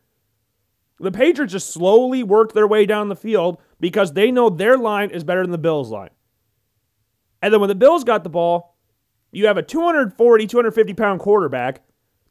The 0.99 1.12
Patriots 1.12 1.53
just 1.53 1.71
slowly 1.71 2.23
worked 2.23 2.53
their 2.53 2.67
way 2.67 2.86
down 2.86 3.10
the 3.10 3.15
field 3.15 3.60
because 3.79 4.13
they 4.13 4.31
know 4.31 4.49
their 4.49 4.77
line 4.77 5.10
is 5.10 5.23
better 5.23 5.41
than 5.41 5.51
the 5.51 5.57
Bills' 5.57 5.89
line. 5.89 6.10
And 7.41 7.54
then 7.54 7.60
when 7.60 7.69
the 7.69 7.76
Bills 7.76 8.04
got 8.04 8.23
the 8.23 8.30
ball, 8.30 8.76
you 9.32 9.47
have 9.47 9.58
a 9.58 9.63
240, 9.63 10.47
250 10.47 10.93
pound 10.93 11.19
quarterback 11.19 11.82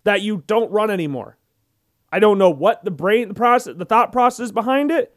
that 0.05 0.23
you 0.23 0.43
don't 0.47 0.71
run 0.71 0.91
anymore. 0.91 1.37
I 2.11 2.19
don't 2.19 2.39
know 2.39 2.51
what 2.51 2.85
the 2.85 2.91
brain, 2.91 3.29
the 3.29 3.35
process, 3.35 3.75
the 3.77 3.85
thought 3.85 4.13
process 4.13 4.51
behind 4.51 4.91
it. 4.91 5.15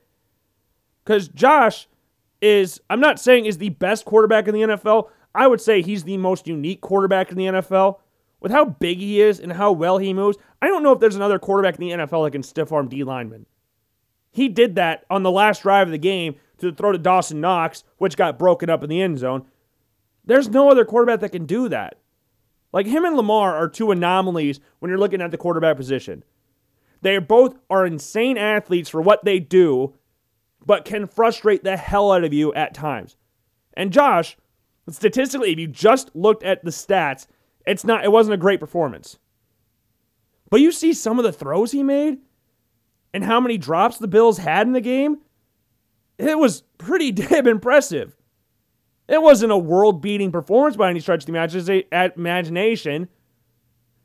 Because 1.04 1.28
Josh 1.30 1.88
is, 2.41 2.82
I'm 2.89 2.99
not 2.99 3.19
saying 3.19 3.45
is 3.45 3.58
the 3.58 3.69
best 3.69 4.06
quarterback 4.06 4.47
in 4.47 4.54
the 4.54 4.62
NFL. 4.62 5.10
I 5.34 5.47
would 5.47 5.62
say 5.62 5.82
he's 5.82 6.04
the 6.04 6.17
most 6.17 6.47
unique 6.47 6.82
quarterback 6.82 7.32
in 7.32 7.38
the 7.38 7.45
NFL. 7.45 7.99
With 8.41 8.52
how 8.52 8.65
big 8.65 8.99
he 8.99 9.21
is 9.21 9.39
and 9.39 9.52
how 9.52 9.71
well 9.73 9.97
he 9.97 10.13
moves, 10.13 10.38
I 10.62 10.67
don't 10.67 10.82
know 10.82 10.93
if 10.93 10.99
there's 10.99 11.15
another 11.15 11.39
quarterback 11.39 11.78
in 11.78 11.82
the 11.82 12.06
NFL 12.06 12.25
that 12.25 12.32
can 12.32 12.43
stiff 12.43 12.71
arm 12.71 12.88
D 12.88 13.04
linemen. 13.04 13.45
He 14.32 14.47
did 14.47 14.75
that 14.75 15.06
on 15.10 15.23
the 15.23 15.32
last 15.32 15.63
drive 15.63 15.88
of 15.88 15.91
the 15.91 15.97
game 15.97 16.36
to 16.60 16.71
throw 16.71 16.91
to 16.91 16.97
Dawson 16.97 17.41
Knox, 17.41 17.84
which 17.97 18.15
got 18.15 18.39
broken 18.39 18.69
up 18.69 18.84
in 18.84 18.89
the 18.89 19.02
end 19.02 19.19
zone. 19.19 19.45
There's 20.25 20.49
no 20.49 20.69
other 20.69 20.86
quarterback 20.86 21.21
that 21.21 21.32
can 21.32 21.45
do 21.45 21.69
that. 21.69 21.99
Like 22.71 22.86
him 22.86 23.05
and 23.05 23.15
Lamar 23.15 23.55
are 23.55 23.67
two 23.67 23.91
anomalies 23.91 24.60
when 24.79 24.89
you're 24.89 24.99
looking 24.99 25.21
at 25.21 25.32
the 25.32 25.38
quarterback 25.38 25.77
position. 25.77 26.23
They 27.01 27.17
both 27.17 27.58
are 27.69 27.86
insane 27.86 28.38
athletes 28.38 28.89
for 28.89 29.01
what 29.01 29.25
they 29.25 29.39
do, 29.39 29.95
but 30.65 30.86
can 30.86 31.08
frustrate 31.08 31.63
the 31.63 31.77
hell 31.77 32.12
out 32.12 32.23
of 32.23 32.34
you 32.34 32.53
at 32.53 32.73
times. 32.73 33.15
And 33.73 33.93
Josh, 33.93 34.38
Statistically, 34.93 35.51
if 35.51 35.60
you 35.60 35.67
just 35.67 36.15
looked 36.15 36.43
at 36.43 36.63
the 36.63 36.71
stats, 36.71 37.27
it's 37.65 37.84
not 37.84 38.03
it 38.03 38.12
wasn't 38.12 38.34
a 38.34 38.38
great 38.38 38.60
performance. 38.60 39.17
But 40.49 40.62
you 40.62 40.71
see 40.71 40.93
some 40.93 41.19
of 41.19 41.25
the 41.25 41.32
throws 41.32 41.71
he 41.71 41.84
made 41.84 42.19
and 43.13 43.23
how 43.23 43.39
many 43.39 43.58
drops 43.58 43.97
the 43.97 44.08
Bills 44.08 44.39
had 44.39 44.65
in 44.65 44.73
the 44.73 44.82
game, 44.82 45.19
it 46.17 46.38
was 46.38 46.63
pretty 46.77 47.12
damn 47.12 47.47
impressive. 47.47 48.15
It 49.10 49.24
wasn't 49.24 49.52
a 49.52 49.58
world-beating 49.58 50.32
performance 50.32 50.76
by 50.76 50.91
any 50.91 51.00
stretch 51.00 51.28
of 51.28 51.65
the 51.65 52.13
imagination. 52.15 53.10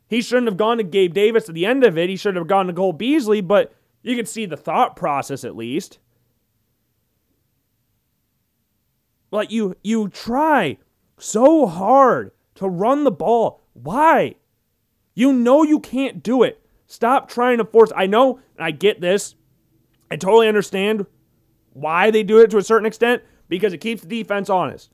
He 0.08 0.22
shouldn't 0.22 0.46
have 0.46 0.56
gone 0.56 0.78
to 0.78 0.82
Gabe 0.82 1.12
Davis 1.12 1.46
at 1.48 1.54
the 1.54 1.66
end 1.66 1.84
of 1.84 1.98
it. 1.98 2.08
He 2.08 2.16
should 2.16 2.36
have 2.36 2.46
gone 2.46 2.68
to 2.68 2.72
Cole 2.72 2.94
Beasley, 2.94 3.42
but 3.42 3.74
you 4.02 4.16
could 4.16 4.28
see 4.28 4.46
the 4.46 4.56
thought 4.56 4.96
process 4.96 5.44
at 5.44 5.56
least. 5.56 5.98
Like 9.30 9.50
you 9.50 9.76
you 9.82 10.08
try 10.08 10.78
so 11.18 11.66
hard 11.66 12.30
to 12.54 12.68
run 12.68 13.04
the 13.04 13.10
ball. 13.10 13.62
Why? 13.74 14.36
You 15.14 15.32
know 15.32 15.62
you 15.62 15.80
can't 15.80 16.22
do 16.22 16.42
it. 16.42 16.64
Stop 16.86 17.28
trying 17.28 17.58
to 17.58 17.64
force. 17.64 17.90
I 17.94 18.06
know, 18.06 18.40
I 18.58 18.70
get 18.70 19.00
this. 19.00 19.34
I 20.10 20.16
totally 20.16 20.48
understand 20.48 21.06
why 21.72 22.10
they 22.10 22.22
do 22.22 22.38
it 22.38 22.50
to 22.50 22.58
a 22.58 22.62
certain 22.62 22.86
extent 22.86 23.22
because 23.54 23.72
it 23.72 23.78
keeps 23.78 24.02
the 24.02 24.08
defense 24.08 24.50
honest. 24.50 24.90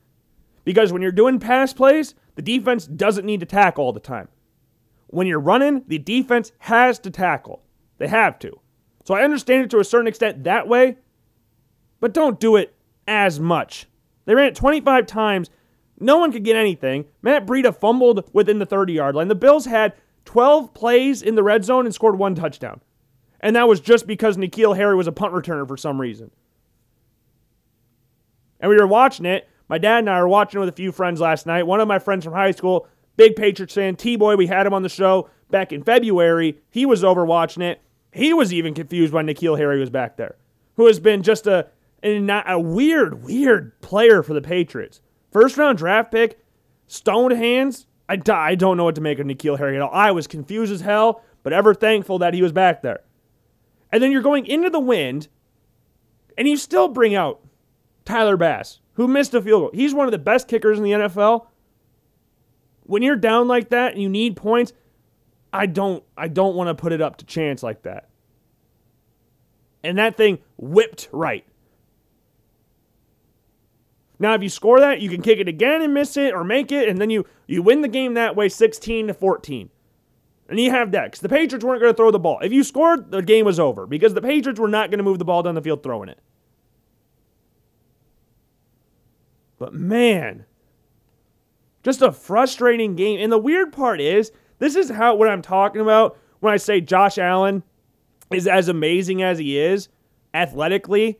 Because 0.63 0.93
when 0.93 1.01
you're 1.01 1.11
doing 1.11 1.39
pass 1.39 1.73
plays, 1.73 2.13
the 2.35 2.43
defense 2.43 2.85
doesn't 2.85 3.25
need 3.25 3.39
to 3.39 3.45
tackle 3.47 3.85
all 3.85 3.91
the 3.91 3.99
time. 3.99 4.27
When 5.07 5.25
you're 5.25 5.39
running, 5.39 5.83
the 5.87 5.97
defense 5.97 6.51
has 6.59 6.99
to 6.99 7.09
tackle. 7.09 7.63
They 7.97 8.07
have 8.07 8.37
to. 8.37 8.59
So 9.03 9.15
I 9.15 9.23
understand 9.23 9.63
it 9.63 9.71
to 9.71 9.79
a 9.79 9.83
certain 9.83 10.05
extent 10.05 10.43
that 10.43 10.67
way, 10.67 10.97
but 11.99 12.13
don't 12.13 12.39
do 12.39 12.55
it 12.55 12.75
as 13.07 13.39
much. 13.39 13.87
They 14.25 14.35
ran 14.35 14.49
it 14.49 14.55
25 14.55 15.07
times. 15.07 15.49
No 15.99 16.19
one 16.19 16.31
could 16.31 16.43
get 16.43 16.55
anything. 16.55 17.05
Matt 17.23 17.47
Breida 17.47 17.75
fumbled 17.75 18.29
within 18.31 18.59
the 18.59 18.67
30 18.67 18.93
yard 18.93 19.15
line. 19.15 19.27
The 19.27 19.33
Bills 19.33 19.65
had 19.65 19.93
12 20.25 20.75
plays 20.75 21.23
in 21.23 21.33
the 21.33 21.41
red 21.41 21.65
zone 21.65 21.85
and 21.85 21.95
scored 21.95 22.19
one 22.19 22.35
touchdown. 22.35 22.79
And 23.39 23.55
that 23.55 23.67
was 23.67 23.79
just 23.79 24.05
because 24.05 24.37
N'Keal 24.37 24.77
Harry 24.77 24.95
was 24.95 25.07
a 25.07 25.11
punt 25.11 25.33
returner 25.33 25.67
for 25.67 25.77
some 25.77 25.99
reason. 25.99 26.29
And 28.61 28.69
we 28.69 28.77
were 28.77 28.87
watching 28.87 29.25
it. 29.25 29.49
My 29.67 29.77
dad 29.77 29.99
and 29.99 30.09
I 30.09 30.21
were 30.21 30.27
watching 30.27 30.57
it 30.57 30.61
with 30.61 30.69
a 30.69 30.75
few 30.75 30.91
friends 30.91 31.19
last 31.19 31.45
night. 31.45 31.67
One 31.67 31.81
of 31.81 31.87
my 31.87 31.99
friends 31.99 32.23
from 32.23 32.33
high 32.33 32.51
school, 32.51 32.87
big 33.17 33.35
Patriots 33.35 33.73
fan, 33.73 33.95
T 33.95 34.15
Boy, 34.15 34.35
we 34.35 34.47
had 34.47 34.65
him 34.65 34.73
on 34.73 34.83
the 34.83 34.89
show 34.89 35.29
back 35.49 35.73
in 35.73 35.83
February. 35.83 36.59
He 36.69 36.85
was 36.85 37.03
over 37.03 37.25
watching 37.25 37.63
it. 37.63 37.81
He 38.13 38.33
was 38.33 38.53
even 38.53 38.73
confused 38.73 39.13
why 39.13 39.23
N'Keal 39.23 39.57
Harry 39.57 39.79
was 39.79 39.89
back 39.89 40.17
there, 40.17 40.35
who 40.75 40.87
has 40.87 40.99
been 40.99 41.23
just 41.23 41.47
a 41.47 41.67
not 42.03 42.49
a 42.49 42.59
weird, 42.59 43.23
weird 43.23 43.79
player 43.81 44.23
for 44.23 44.33
the 44.33 44.41
Patriots. 44.41 45.01
First 45.31 45.57
round 45.57 45.77
draft 45.77 46.11
pick, 46.11 46.39
stoned 46.87 47.33
hands. 47.33 47.87
I, 48.09 48.19
I 48.29 48.55
don't 48.55 48.75
know 48.75 48.83
what 48.83 48.95
to 48.95 49.01
make 49.01 49.19
of 49.19 49.25
N'Keal 49.25 49.57
Harry 49.57 49.77
at 49.77 49.81
all. 49.81 49.93
I 49.93 50.11
was 50.11 50.27
confused 50.27 50.73
as 50.73 50.81
hell, 50.81 51.23
but 51.43 51.53
ever 51.53 51.73
thankful 51.73 52.19
that 52.19 52.33
he 52.33 52.41
was 52.41 52.51
back 52.51 52.81
there. 52.81 53.01
And 53.91 54.03
then 54.03 54.11
you're 54.11 54.21
going 54.21 54.45
into 54.45 54.69
the 54.69 54.79
wind, 54.79 55.29
and 56.37 56.47
you 56.47 56.57
still 56.57 56.89
bring 56.89 57.15
out 57.15 57.39
Tyler 58.05 58.37
Bass, 58.37 58.79
who 58.93 59.07
missed 59.07 59.33
a 59.33 59.41
field 59.41 59.61
goal. 59.61 59.71
He's 59.73 59.93
one 59.93 60.07
of 60.07 60.11
the 60.11 60.17
best 60.17 60.47
kickers 60.47 60.77
in 60.77 60.83
the 60.83 60.91
NFL. 60.91 61.47
When 62.83 63.03
you're 63.03 63.15
down 63.15 63.47
like 63.47 63.69
that 63.69 63.93
and 63.93 64.01
you 64.01 64.09
need 64.09 64.35
points, 64.35 64.73
I 65.53 65.65
don't 65.65 66.03
I 66.17 66.27
don't 66.27 66.55
want 66.55 66.69
to 66.69 66.75
put 66.75 66.93
it 66.93 67.01
up 67.01 67.17
to 67.17 67.25
chance 67.25 67.61
like 67.63 67.83
that. 67.83 68.09
And 69.83 69.97
that 69.97 70.17
thing 70.17 70.39
whipped 70.57 71.09
right. 71.11 71.45
Now, 74.21 74.35
if 74.35 74.43
you 74.43 74.49
score 74.49 74.79
that, 74.79 75.01
you 75.01 75.09
can 75.09 75.23
kick 75.23 75.39
it 75.39 75.47
again 75.47 75.81
and 75.81 75.95
miss 75.95 76.15
it 76.15 76.35
or 76.35 76.43
make 76.43 76.71
it, 76.71 76.87
and 76.87 77.01
then 77.01 77.09
you, 77.09 77.25
you 77.47 77.63
win 77.63 77.81
the 77.81 77.87
game 77.87 78.13
that 78.13 78.35
way 78.35 78.49
16 78.49 79.07
to 79.07 79.15
14. 79.15 79.71
And 80.47 80.59
you 80.59 80.69
have 80.69 80.91
that 80.91 81.05
because 81.05 81.21
the 81.21 81.29
Patriots 81.29 81.65
weren't 81.65 81.81
going 81.81 81.91
to 81.91 81.97
throw 81.97 82.11
the 82.11 82.19
ball. 82.19 82.37
If 82.39 82.53
you 82.53 82.63
scored, 82.63 83.09
the 83.09 83.23
game 83.23 83.45
was 83.45 83.59
over 83.59 83.87
because 83.87 84.13
the 84.13 84.21
Patriots 84.21 84.59
were 84.59 84.67
not 84.67 84.91
going 84.91 84.99
to 84.99 85.03
move 85.03 85.17
the 85.17 85.25
ball 85.25 85.41
down 85.41 85.55
the 85.55 85.61
field 85.61 85.81
throwing 85.81 86.07
it. 86.07 86.19
But 89.61 89.75
man, 89.75 90.45
just 91.83 92.01
a 92.01 92.11
frustrating 92.11 92.95
game. 92.95 93.19
And 93.19 93.31
the 93.31 93.37
weird 93.37 93.71
part 93.71 94.01
is, 94.01 94.31
this 94.57 94.75
is 94.75 94.89
how 94.89 95.13
what 95.13 95.29
I'm 95.29 95.43
talking 95.43 95.81
about 95.81 96.17
when 96.39 96.51
I 96.51 96.57
say 96.57 96.81
Josh 96.81 97.19
Allen 97.19 97.61
is 98.31 98.47
as 98.47 98.69
amazing 98.69 99.21
as 99.21 99.37
he 99.37 99.59
is 99.59 99.87
athletically 100.33 101.19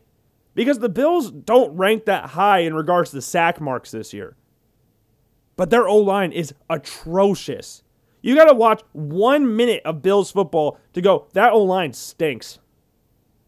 because 0.56 0.80
the 0.80 0.88
Bills 0.88 1.30
don't 1.30 1.76
rank 1.76 2.06
that 2.06 2.30
high 2.30 2.58
in 2.58 2.74
regards 2.74 3.10
to 3.10 3.16
the 3.16 3.22
sack 3.22 3.60
marks 3.60 3.92
this 3.92 4.12
year. 4.12 4.34
But 5.54 5.70
their 5.70 5.86
O 5.86 5.98
line 5.98 6.32
is 6.32 6.52
atrocious. 6.68 7.84
You 8.22 8.34
got 8.34 8.46
to 8.46 8.54
watch 8.54 8.82
one 8.90 9.54
minute 9.54 9.82
of 9.84 10.02
Bills 10.02 10.32
football 10.32 10.80
to 10.94 11.00
go, 11.00 11.28
that 11.34 11.52
O 11.52 11.62
line 11.62 11.92
stinks. 11.92 12.58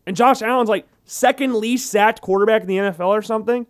And 0.06 0.14
Josh 0.14 0.40
Allen's 0.40 0.70
like 0.70 0.86
second 1.04 1.56
least 1.56 1.90
sacked 1.90 2.20
quarterback 2.20 2.62
in 2.62 2.68
the 2.68 2.76
NFL 2.76 3.08
or 3.08 3.22
something. 3.22 3.66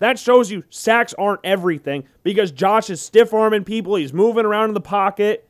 That 0.00 0.18
shows 0.18 0.50
you 0.50 0.64
sacks 0.70 1.14
aren't 1.14 1.40
everything 1.44 2.04
because 2.22 2.50
Josh 2.50 2.90
is 2.90 3.00
stiff 3.00 3.32
arming 3.32 3.64
people. 3.64 3.94
He's 3.94 4.12
moving 4.12 4.46
around 4.46 4.70
in 4.70 4.74
the 4.74 4.80
pocket. 4.80 5.48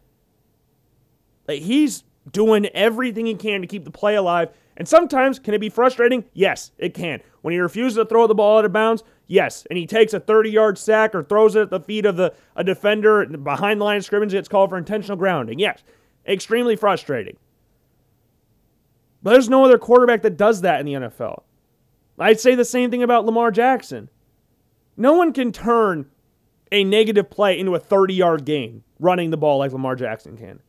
Like 1.48 1.62
he's 1.62 2.04
doing 2.30 2.66
everything 2.66 3.26
he 3.26 3.34
can 3.34 3.60
to 3.62 3.66
keep 3.66 3.84
the 3.84 3.90
play 3.90 4.16
alive. 4.16 4.50
And 4.76 4.88
sometimes, 4.88 5.38
can 5.38 5.54
it 5.54 5.60
be 5.60 5.68
frustrating? 5.68 6.24
Yes, 6.32 6.72
it 6.78 6.94
can. 6.94 7.20
When 7.42 7.52
he 7.52 7.60
refuses 7.60 7.96
to 7.96 8.04
throw 8.04 8.26
the 8.26 8.34
ball 8.34 8.58
out 8.58 8.64
of 8.64 8.72
bounds, 8.72 9.04
yes. 9.26 9.66
And 9.70 9.78
he 9.78 9.86
takes 9.86 10.14
a 10.14 10.20
30 10.20 10.50
yard 10.50 10.78
sack 10.78 11.14
or 11.14 11.22
throws 11.22 11.54
it 11.54 11.62
at 11.62 11.70
the 11.70 11.80
feet 11.80 12.06
of 12.06 12.16
the, 12.16 12.34
a 12.56 12.64
defender 12.64 13.24
behind 13.26 13.80
the 13.80 13.84
line 13.84 13.98
of 13.98 14.04
scrimmage, 14.04 14.32
gets 14.32 14.48
called 14.48 14.70
for 14.70 14.78
intentional 14.78 15.16
grounding. 15.16 15.58
Yes, 15.58 15.82
extremely 16.26 16.76
frustrating. 16.76 17.36
But 19.22 19.32
there's 19.32 19.48
no 19.48 19.64
other 19.64 19.78
quarterback 19.78 20.22
that 20.22 20.36
does 20.36 20.62
that 20.62 20.80
in 20.80 20.86
the 20.86 20.94
NFL. 20.94 21.42
I'd 22.18 22.40
say 22.40 22.54
the 22.54 22.64
same 22.64 22.90
thing 22.90 23.02
about 23.02 23.26
Lamar 23.26 23.50
Jackson. 23.50 24.08
No 25.00 25.14
one 25.14 25.32
can 25.32 25.50
turn 25.50 26.10
a 26.70 26.84
negative 26.84 27.30
play 27.30 27.58
into 27.58 27.74
a 27.74 27.80
30 27.80 28.12
yard 28.12 28.44
gain 28.44 28.82
running 28.98 29.30
the 29.30 29.38
ball 29.38 29.56
like 29.60 29.72
Lamar 29.72 29.96
Jackson 29.96 30.36
can. 30.36 30.60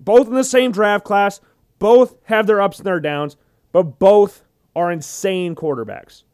Both 0.00 0.26
in 0.26 0.34
the 0.34 0.42
same 0.42 0.72
draft 0.72 1.04
class, 1.04 1.40
both 1.78 2.16
have 2.24 2.48
their 2.48 2.60
ups 2.60 2.78
and 2.78 2.86
their 2.86 2.98
downs, 2.98 3.36
but 3.70 4.00
both 4.00 4.42
are 4.74 4.90
insane 4.90 5.54
quarterbacks. 5.54 6.24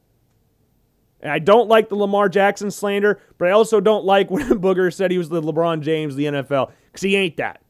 And 1.20 1.30
I 1.30 1.40
don't 1.40 1.68
like 1.68 1.90
the 1.90 1.94
Lamar 1.94 2.30
Jackson 2.30 2.70
slander, 2.70 3.20
but 3.36 3.48
I 3.48 3.50
also 3.50 3.78
don't 3.78 4.06
like 4.06 4.30
when 4.30 4.48
Booger 4.58 4.90
said 4.90 5.10
he 5.10 5.18
was 5.18 5.28
the 5.28 5.42
LeBron 5.42 5.82
James 5.82 6.14
of 6.14 6.16
the 6.16 6.24
NFL, 6.24 6.72
because 6.86 7.02
he 7.02 7.16
ain't 7.16 7.36
that. 7.36 7.60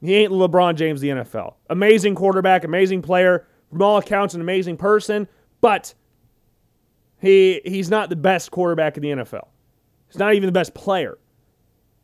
He 0.00 0.14
ain't 0.14 0.32
LeBron 0.32 0.76
James 0.76 1.02
the 1.02 1.10
NFL. 1.10 1.56
Amazing 1.68 2.14
quarterback, 2.14 2.64
amazing 2.64 3.02
player, 3.02 3.46
from 3.68 3.82
all 3.82 3.98
accounts, 3.98 4.32
an 4.32 4.40
amazing 4.40 4.78
person, 4.78 5.28
but 5.60 5.92
he 7.22 7.60
he's 7.64 7.88
not 7.88 8.10
the 8.10 8.16
best 8.16 8.50
quarterback 8.50 8.96
in 8.96 9.02
the 9.02 9.10
NFL. 9.10 9.46
He's 10.08 10.18
not 10.18 10.34
even 10.34 10.46
the 10.46 10.52
best 10.52 10.74
player. 10.74 11.16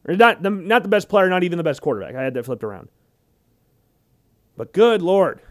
Or 0.07 0.15
not 0.15 0.43
the, 0.43 0.49
not 0.49 0.85
the 0.85 0.89
best 0.89 1.09
player, 1.09 1.29
not 1.29 1.43
even 1.43 1.59
the 1.59 1.65
best 1.65 1.83
quarterback. 1.83 2.15
I 2.15 2.23
had 2.23 2.35
that 2.35 2.45
flipped 2.45 2.63
around. 2.63 2.89
But 4.57 4.73
good 4.73 5.03
lord, 5.03 5.43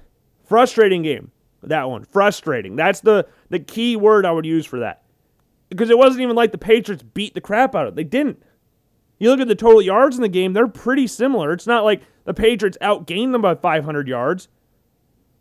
frustrating 0.45 1.03
game. 1.03 1.32
That 1.62 1.89
one, 1.89 2.06
frustrating. 2.06 2.77
That's 2.77 3.01
the 3.01 3.27
the 3.49 3.60
key 3.60 3.97
word 3.97 4.25
I 4.25 4.32
would 4.32 4.45
use 4.45 4.65
for 4.65 4.80
that. 4.80 5.03
Because 5.69 5.89
it 5.89 5.97
wasn't 5.97 6.21
even 6.21 6.36
like 6.36 6.53
the 6.53 6.58
Patriots 6.58 7.03
beat 7.03 7.34
the 7.34 7.41
crap 7.41 7.75
out 7.75 7.88
of 7.88 7.93
it. 7.93 7.95
They 7.97 8.06
didn't. 8.06 8.41
You 9.19 9.30
look 9.30 9.41
at 9.41 9.49
the 9.49 9.56
total 9.56 9.82
yards 9.82 10.15
in 10.15 10.21
the 10.21 10.30
game, 10.30 10.53
they're 10.53 10.67
pretty 10.67 11.08
similar. 11.08 11.51
It's 11.51 11.67
not 11.67 11.84
like 11.84 12.03
the 12.23 12.34
Patriots 12.34 12.77
outgained 12.82 13.34
them 13.34 13.41
by 13.41 13.56
500 13.56 14.08
yards. 14.08 14.47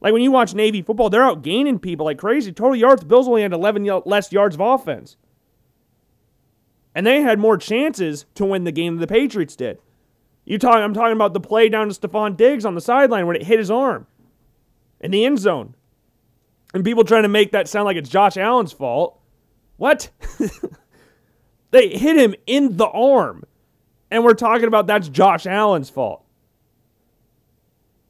Like 0.01 0.13
when 0.13 0.23
you 0.23 0.31
watch 0.31 0.55
Navy 0.55 0.83
football, 0.83 1.11
they're 1.11 1.23
outgaining 1.23 1.81
people 1.81 2.07
like 2.07 2.19
crazy. 2.19 2.53
Total 2.53 2.77
yards, 2.77 3.05
Bills 3.05 3.29
only 3.29 3.43
had 3.43 3.53
11 3.53 4.03
less 4.05 4.33
yards 4.33 4.55
of 4.55 4.61
offense. 4.61 5.17
And 6.95 7.07
they 7.07 7.23
had 7.23 7.39
more 7.39 7.59
chances 7.59 8.25
to 8.35 8.45
win 8.45 8.65
the 8.65 8.73
game 8.73 8.95
than 8.95 9.01
the 9.01 9.07
Patriots 9.07 9.57
did. 9.57 9.79
You 10.45 10.59
talk, 10.59 10.77
I'm 10.77 10.95
talking 10.95 11.17
about 11.17 11.35
the 11.35 11.41
play 11.41 11.69
down 11.69 11.89
to 11.89 11.95
Stefon 11.95 12.37
Diggs 12.37 12.65
on 12.65 12.75
the 12.75 12.81
sideline 12.81 13.27
when 13.27 13.37
it 13.37 13.43
hit 13.43 13.59
his 13.59 13.71
arm 13.71 14.07
in 15.01 15.11
the 15.11 15.25
end 15.25 15.39
zone. 15.39 15.75
And 16.73 16.85
people 16.85 17.05
trying 17.05 17.23
to 17.23 17.29
make 17.29 17.53
that 17.53 17.69
sound 17.69 17.87
like 17.87 17.97
it's 17.97 18.09
Josh 18.09 18.37
Allen's 18.37 18.73
fault. 18.73 19.19
What? 19.77 20.11
they 21.71 21.89
hit 21.89 22.17
him 22.17 22.35
in 22.47 22.77
the 22.77 22.87
arm. 22.87 23.45
And 24.11 24.25
we're 24.25 24.35
talking 24.35 24.69
about 24.69 24.87
that's 24.87 25.09
Josh 25.09 25.47
Allen's 25.47 25.91
fault. 25.91 26.26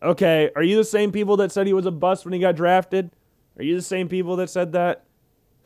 Okay, 0.06 0.50
are 0.54 0.62
you 0.62 0.76
the 0.76 0.84
same 0.84 1.12
people 1.12 1.36
that 1.38 1.52
said 1.52 1.66
he 1.66 1.72
was 1.72 1.86
a 1.86 1.90
bust 1.90 2.24
when 2.24 2.32
he 2.32 2.40
got 2.40 2.56
drafted? 2.56 3.10
Are 3.58 3.64
you 3.64 3.74
the 3.74 3.82
same 3.82 4.08
people 4.08 4.36
that 4.36 4.48
said 4.48 4.72
that? 4.72 5.04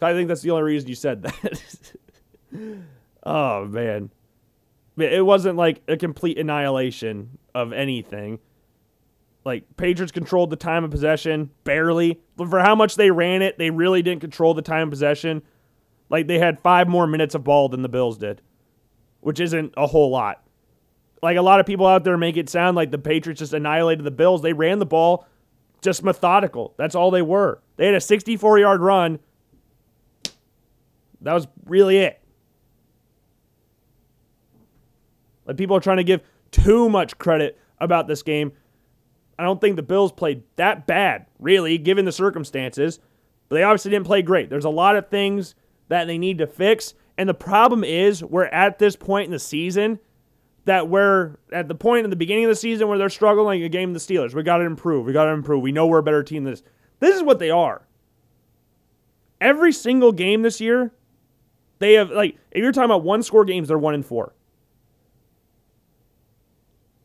I 0.01 0.13
think 0.15 0.29
that's 0.29 0.41
the 0.41 0.51
only 0.51 0.63
reason 0.63 0.89
you 0.89 0.95
said 0.95 1.23
that. 1.23 1.93
oh, 3.23 3.67
man 3.67 4.11
it 5.03 5.25
wasn't 5.25 5.57
like 5.57 5.83
a 5.89 5.97
complete 5.97 6.39
annihilation 6.39 7.39
of 7.55 7.73
anything. 7.73 8.39
Like 9.45 9.65
Patriots 9.77 10.13
controlled 10.13 10.51
the 10.51 10.57
time 10.57 10.85
of 10.85 10.91
possession 10.91 11.51
barely. 11.65 12.21
But 12.37 12.51
for 12.51 12.61
how 12.61 12.75
much 12.75 12.97
they 12.97 13.11
ran 13.11 13.43
it, 13.43 13.59
they 13.59 13.71
really 13.71 14.03
didn't 14.03 14.21
control 14.21 14.55
the 14.55 14.63
time 14.63 14.89
of 14.89 14.91
possession. 14.91 15.43
Like 16.09 16.27
they 16.27 16.39
had 16.39 16.61
five 16.61 16.89
more 16.89 17.07
minutes 17.07 17.35
of 17.35 17.45
ball 17.45 17.69
than 17.69 17.83
the 17.83 17.89
Bills 17.89 18.19
did, 18.19 18.43
which 19.21 19.41
isn't 19.41 19.73
a 19.77 19.87
whole 19.87 20.11
lot. 20.11 20.45
Like 21.23 21.37
a 21.37 21.43
lot 21.43 21.61
of 21.61 21.67
people 21.67 21.87
out 21.87 22.05
there 22.05 22.17
make 22.17 22.37
it 22.37 22.49
sound 22.49 22.77
like 22.77 22.91
the 22.91 22.99
Patriots 22.99 23.41
just 23.41 23.53
annihilated 23.53 24.05
the 24.05 24.11
Bills. 24.11 24.43
They 24.43 24.53
ran 24.53 24.79
the 24.79 24.87
ball 24.87 25.27
just 25.81 26.03
methodical. 26.05 26.75
That's 26.77 26.95
all 26.95 27.11
they 27.11 27.23
were. 27.23 27.61
They 27.77 27.87
had 27.87 27.95
a 27.95 28.01
64 28.01 28.59
yard 28.59 28.81
run. 28.81 29.19
That 31.23 31.35
was 31.35 31.47
really 31.67 31.99
it. 31.99 32.21
Like 35.47 35.57
people 35.57 35.77
are 35.77 35.81
trying 35.81 35.99
to 35.99 36.05
give 36.05 36.23
too 36.51 36.89
much 36.89 37.19
credit 37.19 37.59
about 37.79 38.07
this 38.07 38.23
game. 38.23 38.53
I 39.39 39.45
don't 39.45 39.61
think 39.61 39.77
the 39.77 39.83
Bills 39.83 40.13
played 40.13 40.43
that 40.57 40.87
bad, 40.87 41.27
really, 41.39 41.79
given 41.79 42.05
the 42.05 42.13
circumstances. 42.13 42.99
But 43.49 43.57
they 43.57 43.63
obviously 43.63 43.91
didn't 43.91 44.07
play 44.07 44.23
great. 44.23 44.51
There's 44.51 44.67
a 44.67 44.71
lot 44.71 44.97
of 44.97 45.09
things 45.09 45.55
that 45.89 46.07
they 46.07 46.19
need 46.19 46.39
to 46.39 46.47
fix. 46.47 46.95
And 47.17 47.29
the 47.29 47.35
problem 47.35 47.83
is, 47.83 48.23
we're 48.23 48.45
at 48.45 48.79
this 48.79 48.97
point 48.97 49.27
in 49.27 49.31
the 49.33 49.39
season 49.39 49.99
that 50.65 50.89
we're 50.89 51.37
at 51.53 51.69
the 51.69 51.75
point 51.75 52.05
in 52.05 52.11
the 52.11 52.17
beginning 52.17 52.45
of 52.45 52.51
the 52.51 52.57
season 52.57 52.89
where 52.89 52.99
they're 52.99 53.09
struggling 53.09 53.63
a 53.63 53.69
game 53.69 53.93
the 53.93 53.99
Steelers. 53.99 54.35
We 54.35 54.43
got 54.43 54.59
to 54.59 54.65
improve. 54.65 55.07
We 55.07 55.13
got 55.13 55.25
to 55.25 55.31
improve. 55.31 55.63
We 55.63 55.73
know 55.73 55.87
we're 55.87 55.99
a 55.99 56.03
better 56.03 56.23
team 56.23 56.45
than 56.45 56.53
this. 56.53 56.63
This 57.01 57.17
is 57.17 57.23
what 57.23 57.39
they 57.39 57.51
are. 57.51 57.87
Every 59.41 59.73
single 59.73 60.13
game 60.13 60.43
this 60.43 60.61
year, 60.61 60.93
they 61.79 61.95
have 61.95 62.11
like 62.11 62.37
if 62.51 62.63
you're 62.63 62.73
talking 62.73 62.91
about 62.91 63.05
one 63.05 63.23
score 63.23 63.45
games, 63.45 63.69
they're 63.69 63.79
one 63.79 63.95
and 63.95 64.05
four. 64.05 64.35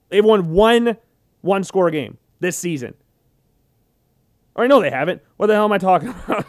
They've 0.09 0.23
won 0.23 0.51
one 0.51 0.97
one 1.41 1.63
score 1.63 1.89
game 1.91 2.17
this 2.39 2.57
season. 2.57 2.93
Or 4.55 4.67
no, 4.67 4.81
they 4.81 4.89
haven't. 4.89 5.21
What 5.37 5.47
the 5.47 5.53
hell 5.53 5.65
am 5.65 5.71
I 5.71 5.77
talking 5.77 6.09
about? 6.27 6.45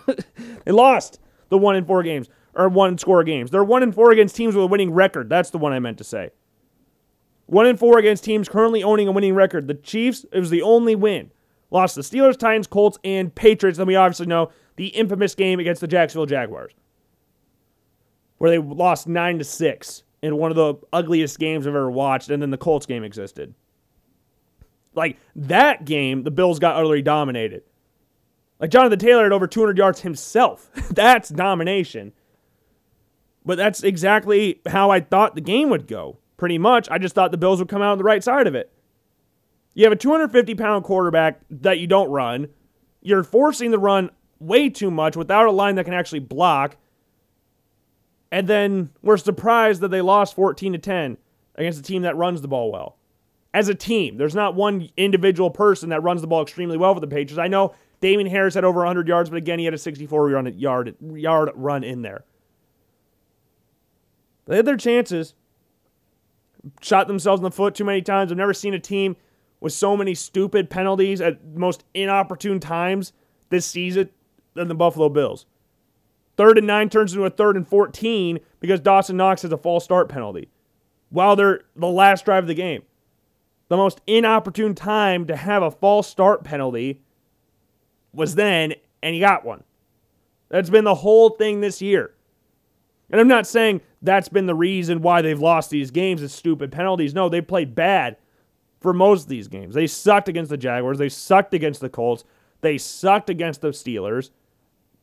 they 0.65 0.73
lost 0.73 1.21
the 1.49 1.59
one 1.59 1.77
in 1.77 1.85
four 1.85 2.03
games 2.03 2.29
or 2.55 2.69
one 2.69 2.99
score 2.99 3.23
games. 3.23 3.51
They're 3.51 3.65
one 3.65 3.83
in 3.83 3.93
four 3.93 4.11
against 4.11 4.35
teams 4.35 4.55
with 4.57 4.65
a 4.65 4.69
winning 4.69 4.93
record. 4.93 5.29
That's 5.29 5.51
the 5.51 5.59
one 5.59 5.73
I 5.73 5.79
meant 5.79 5.99
to 5.99 6.05
say. 6.05 6.31
One 7.47 7.67
in 7.67 7.77
four 7.77 7.99
against 7.99 8.25
teams 8.25 8.49
currently 8.49 8.83
owning 8.83 9.09
a 9.09 9.13
winning 9.13 9.35
record. 9.35 9.69
The 9.69 9.75
Chiefs, 9.75 10.27
it 10.33 10.39
was 10.39 10.51
the 10.51 10.63
only 10.63 10.95
win. 10.95 11.31
Lost 11.71 11.95
the 11.95 12.03
Steelers, 12.03 12.37
Titans, 12.37 12.67
Colts, 12.67 12.99
and 13.05 13.35
Patriots. 13.35 13.79
Then 13.79 13.87
we 13.87 13.97
obviously 13.97 14.27
know 14.27 14.51
the 14.77 14.89
infamous 14.89 15.35
game 15.35 15.59
against 15.61 15.81
the 15.81 15.89
Jacksonville 15.89 16.27
Jaguars, 16.27 16.73
where 18.39 18.51
they 18.51 18.59
lost 18.59 19.09
nine 19.09 19.39
to 19.39 19.45
six 19.45 20.03
in 20.23 20.37
one 20.37 20.51
of 20.51 20.57
the 20.57 20.75
ugliest 20.93 21.39
games 21.39 21.67
I've 21.67 21.75
ever 21.75 21.91
watched, 21.91 22.31
and 22.31 22.43
then 22.43 22.51
the 22.51 22.59
Colts 22.59 22.87
game 22.87 23.05
existed. 23.05 23.55
Like 24.95 25.19
that 25.37 25.85
game, 25.85 26.23
the 26.23 26.31
Bills 26.31 26.59
got 26.59 26.77
utterly 26.77 27.03
dominated. 27.03 27.63
Like 28.59 28.71
Jonathan 28.71 28.99
Taylor 28.99 29.25
had 29.25 29.33
over 29.33 29.47
200 29.47 29.77
yards 29.77 30.01
himself. 30.01 30.71
That's 30.91 31.29
domination. 31.29 32.13
But 33.45 33.59
that's 33.59 33.85
exactly 33.85 34.61
how 34.67 34.91
I 34.91 34.99
thought 34.99 35.37
the 35.37 35.41
game 35.41 35.71
would 35.71 35.87
go. 35.87 36.19
Pretty 36.37 36.59
much. 36.59 36.89
I 36.91 36.99
just 36.99 37.15
thought 37.15 37.31
the 37.31 37.39
Bills 37.39 37.59
would 37.59 37.69
come 37.69 37.83
out 37.83 37.93
on 37.93 37.99
the 37.99 38.05
right 38.05 38.23
side 38.23 38.47
of 38.47 38.55
it. 38.55 38.71
You 39.75 39.85
have 39.85 39.93
a 39.93 39.97
250 39.97 40.55
pound 40.55 40.85
quarterback 40.85 41.41
that 41.51 41.79
you 41.79 41.87
don't 41.87 42.11
run. 42.11 42.49
You're 43.03 43.25
forcing 43.25 43.71
the 43.71 43.79
run 43.79 44.11
way 44.39 44.69
too 44.69 44.91
much 44.91 45.17
without 45.17 45.47
a 45.47 45.53
line 45.53 45.77
that 45.77 45.85
can 45.85 45.95
actually 45.95 46.21
block. 46.21 46.77
And 48.33 48.49
then 48.49 48.91
we're 49.03 49.17
surprised 49.17 49.81
that 49.81 49.91
they 49.91 50.01
lost 50.01 50.35
14 50.35 50.73
to 50.73 50.79
10 50.79 51.17
against 51.55 51.79
a 51.79 51.83
team 51.83 52.03
that 52.03 52.17
runs 52.17 52.43
the 52.43 52.49
ball 52.49 52.73
well. 52.73 52.97
As 53.55 53.69
a 53.69 53.75
team, 53.75 54.19
there's 54.19 54.35
not 54.35 54.55
one 54.55 54.91
individual 54.97 55.51
person 55.51 55.89
that 55.89 56.03
runs 56.03 56.21
the 56.21 56.27
ball 56.27 56.43
extremely 56.43 56.77
well 56.77 56.93
for 56.93 57.01
the 57.01 57.07
Patriots. 57.07 57.39
I 57.39 57.49
know 57.49 57.75
Damien 58.01 58.29
Harris 58.29 58.55
had 58.55 58.65
over 58.65 58.81
100 58.81 59.09
yards, 59.09 59.31
but 59.31 59.37
again, 59.37 59.59
he 59.59 59.65
had 59.65 59.75
a 59.75 59.79
64 59.79 60.31
yard, 60.31 60.97
yard 61.01 61.51
run 61.55 61.83
in 61.83 62.03
there. 62.03 62.25
They 64.47 64.57
had 64.57 64.67
their 64.67 64.77
chances, 64.77 65.35
shot 66.81 67.07
themselves 67.07 67.41
in 67.41 67.45
the 67.45 67.51
foot 67.51 67.75
too 67.75 67.85
many 67.85 68.03
times. 68.03 68.31
I've 68.31 68.39
never 68.39 68.55
seen 68.55 68.75
a 68.75 68.79
team 68.79 69.17
with 69.61 69.73
so 69.73 69.97
many 69.97 70.15
stupid 70.15 70.71
penalties 70.71 71.21
at 71.21 71.45
most 71.55 71.85
inopportune 71.95 72.61
times 72.61 73.13
this 73.49 73.67
season 73.67 74.11
than 74.55 74.69
the 74.69 74.75
Buffalo 74.75 75.09
Bills. 75.09 75.47
Third 76.37 76.59
and 76.59 76.67
nine 76.67 76.89
turns 76.89 77.13
into 77.13 77.25
a 77.25 77.31
third 77.31 77.57
and 77.57 77.67
14 77.67 78.39
because 78.61 78.81
Dawson 78.81 79.17
Knox 79.17 79.43
has 79.43 79.53
a 79.53 79.57
false 79.57 79.85
start 79.85 80.09
penalty 80.09 80.51
while 81.09 81.37
they're 81.37 81.63
the 81.75 81.87
last 81.87 82.25
drive 82.25 82.45
of 82.45 82.49
the 82.49 82.55
game. 82.55 82.83
The 83.69 83.77
most 83.77 84.01
inopportune 84.07 84.75
time 84.75 85.27
to 85.27 85.37
have 85.37 85.63
a 85.63 85.71
false 85.71 86.07
start 86.07 86.45
penalty 86.45 87.01
was 88.13 88.35
then, 88.35 88.75
and 89.03 89.15
he 89.15 89.21
got 89.21 89.45
one. 89.45 89.65
That's 90.49 90.71
been 90.71 90.85
the 90.85 90.95
whole 90.95 91.31
thing 91.31 91.61
this 91.61 91.83
year. 91.83 92.15
And 93.11 93.21
I'm 93.21 93.29
not 93.29 93.47
saying 93.47 93.83
that's 94.03 94.29
been 94.29 94.47
the 94.47 94.55
reason 94.55 95.03
why 95.03 95.23
they've 95.23 95.39
lost 95.39 95.71
these 95.71 95.91
games 95.91 96.23
is 96.23 96.33
stupid 96.33 96.73
penalties. 96.73 97.15
No, 97.15 97.29
they 97.29 97.41
played 97.41 97.75
bad 97.75 98.17
for 98.81 98.93
most 98.93 99.25
of 99.25 99.29
these 99.29 99.49
games. 99.49 99.75
They 99.75 99.87
sucked 99.87 100.29
against 100.29 100.51
the 100.51 100.57
Jaguars. 100.57 100.99
They 100.99 101.09
sucked 101.09 101.55
against 101.55 101.81
the 101.81 101.89
Colts. 101.89 102.25
They 102.61 102.79
sucked 102.79 103.31
against 103.31 103.61
the 103.61 103.69
Steelers. 103.69 104.31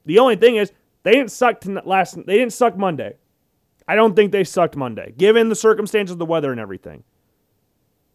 The 0.05 0.19
only 0.19 0.35
thing 0.35 0.57
is 0.57 0.71
they 1.03 1.13
didn't 1.13 1.31
suck 1.31 1.63
last. 1.85 2.15
They 2.15 2.37
didn't 2.37 2.53
suck 2.53 2.77
Monday. 2.77 3.15
I 3.87 3.95
don't 3.95 4.15
think 4.15 4.31
they 4.31 4.43
sucked 4.43 4.75
Monday, 4.75 5.13
given 5.17 5.49
the 5.49 5.55
circumstances 5.55 6.17
the 6.17 6.25
weather 6.25 6.51
and 6.51 6.59
everything. 6.59 7.03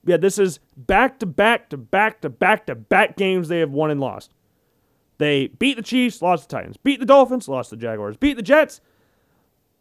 Yeah, 0.05 0.17
this 0.17 0.39
is 0.39 0.61
back 0.77 1.19
to 1.19 1.27
back 1.27 1.69
to 1.71 1.77
back 1.77 2.23
to 2.23 2.31
back 2.31 2.67
to 2.67 2.75
back 2.75 3.17
games 3.17 3.49
they 3.49 3.59
have 3.59 3.73
won 3.73 3.91
and 3.91 4.01
lost. 4.01 4.33
They 5.19 5.49
beat 5.49 5.77
the 5.77 5.83
Chiefs, 5.83 6.23
lost 6.23 6.49
the 6.49 6.57
Titans. 6.57 6.77
Beat 6.77 7.01
the 7.01 7.07
Dolphins, 7.07 7.49
lost 7.49 7.71
the 7.71 7.77
Jaguars. 7.77 8.17
Beat 8.17 8.37
the 8.37 8.43
Jets, 8.43 8.81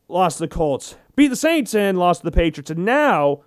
lost 0.08 0.40
the 0.40 0.48
Colts. 0.48 0.96
Beat 1.16 1.28
the 1.28 1.36
Saints 1.36 1.74
and 1.74 1.98
lost 1.98 2.24
the 2.24 2.32
Patriots. 2.32 2.72
And 2.72 2.86
now 2.86 3.42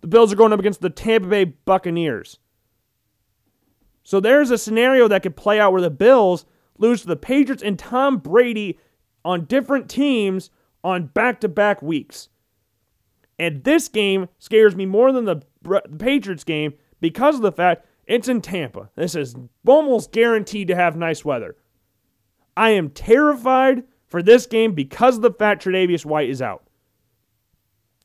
the 0.00 0.06
Bills 0.06 0.32
are 0.32 0.36
going 0.36 0.52
up 0.52 0.60
against 0.60 0.80
the 0.80 0.90
Tampa 0.90 1.28
Bay 1.28 1.44
Buccaneers. 1.44 2.38
So 4.02 4.18
there's 4.18 4.50
a 4.50 4.58
scenario 4.58 5.08
that 5.08 5.22
could 5.22 5.36
play 5.36 5.60
out 5.60 5.72
where 5.72 5.82
the 5.82 5.90
Bills 5.90 6.44
lose 6.78 7.02
to 7.02 7.06
the 7.06 7.16
Patriots 7.16 7.62
and 7.62 7.78
Tom 7.78 8.18
Brady 8.18 8.78
on 9.24 9.44
different 9.44 9.88
teams 9.88 10.50
on 10.82 11.06
back 11.06 11.40
to 11.40 11.48
back 11.48 11.82
weeks. 11.82 12.28
And 13.38 13.64
this 13.64 13.88
game 13.88 14.28
scares 14.38 14.74
me 14.74 14.86
more 14.86 15.12
than 15.12 15.24
the 15.26 15.42
Patriots 15.98 16.44
game 16.44 16.74
because 17.00 17.36
of 17.36 17.42
the 17.42 17.52
fact 17.52 17.86
it's 18.06 18.28
in 18.28 18.40
Tampa. 18.40 18.90
This 18.96 19.14
is 19.14 19.36
almost 19.66 20.12
guaranteed 20.12 20.68
to 20.68 20.74
have 20.74 20.96
nice 20.96 21.24
weather. 21.24 21.56
I 22.56 22.70
am 22.70 22.90
terrified 22.90 23.84
for 24.10 24.22
this 24.22 24.46
game 24.46 24.74
because 24.74 25.16
of 25.16 25.22
the 25.22 25.32
fact 25.32 25.64
Tre'Davious 25.64 26.04
White 26.04 26.28
is 26.28 26.42
out. 26.42 26.64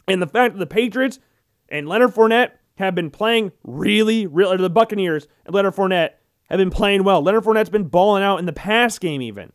And 0.07 0.21
the 0.21 0.27
fact 0.27 0.53
that 0.53 0.59
the 0.59 0.67
Patriots 0.67 1.19
and 1.67 1.89
Leonard 1.89 2.13
Fournette 2.13 2.51
have 2.75 2.93
been 2.93 3.09
playing 3.09 3.51
really, 3.63 4.27
really, 4.27 4.57
the 4.57 4.69
Buccaneers 4.69 5.27
and 5.45 5.55
Leonard 5.55 5.75
Fournette 5.75 6.11
have 6.49 6.59
been 6.59 6.69
playing 6.69 7.03
well. 7.03 7.21
Leonard 7.21 7.43
Fournette's 7.43 7.71
been 7.71 7.85
balling 7.85 8.21
out 8.21 8.37
in 8.37 8.45
the 8.45 8.53
pass 8.53 8.99
game, 8.99 9.21
even. 9.21 9.51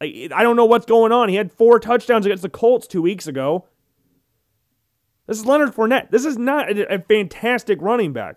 I 0.00 0.28
don't 0.28 0.56
know 0.56 0.66
what's 0.66 0.86
going 0.86 1.10
on. 1.10 1.30
He 1.30 1.36
had 1.36 1.50
four 1.50 1.80
touchdowns 1.80 2.26
against 2.26 2.42
the 2.42 2.50
Colts 2.50 2.86
two 2.86 3.00
weeks 3.00 3.26
ago. 3.26 3.66
This 5.26 5.38
is 5.38 5.46
Leonard 5.46 5.74
Fournette. 5.74 6.10
This 6.10 6.24
is 6.24 6.36
not 6.38 6.70
a, 6.70 6.94
a 6.94 6.98
fantastic 7.00 7.80
running 7.80 8.12
back. 8.12 8.36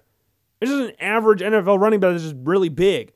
This 0.59 0.69
is 0.69 0.87
an 0.87 0.93
average 0.99 1.41
NFL 1.41 1.79
running 1.79 1.99
back 1.99 2.11
that's 2.11 2.23
just 2.23 2.35
really 2.43 2.69
big. 2.69 3.11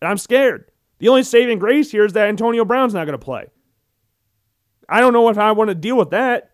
And 0.00 0.08
I'm 0.08 0.18
scared. 0.18 0.70
The 0.98 1.08
only 1.08 1.22
saving 1.22 1.58
grace 1.58 1.90
here 1.90 2.04
is 2.04 2.12
that 2.12 2.28
Antonio 2.28 2.64
Brown's 2.64 2.94
not 2.94 3.06
going 3.06 3.18
to 3.18 3.24
play. 3.24 3.46
I 4.88 5.00
don't 5.00 5.12
know 5.12 5.28
if 5.28 5.38
I 5.38 5.52
want 5.52 5.68
to 5.68 5.74
deal 5.74 5.96
with 5.96 6.10
that. 6.10 6.50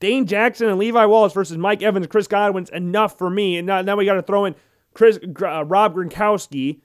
Dane 0.00 0.26
Jackson 0.26 0.68
and 0.68 0.78
Levi 0.78 1.06
Wallace 1.06 1.32
versus 1.32 1.56
Mike 1.56 1.82
Evans, 1.82 2.06
Chris 2.06 2.26
Godwin's 2.26 2.70
enough 2.70 3.16
for 3.16 3.30
me. 3.30 3.56
And 3.56 3.66
now, 3.66 3.80
now 3.82 3.96
we 3.96 4.04
got 4.04 4.14
to 4.14 4.22
throw 4.22 4.44
in 4.44 4.54
Chris 4.92 5.18
uh, 5.18 5.64
Rob 5.64 5.94
Gronkowski. 5.94 6.80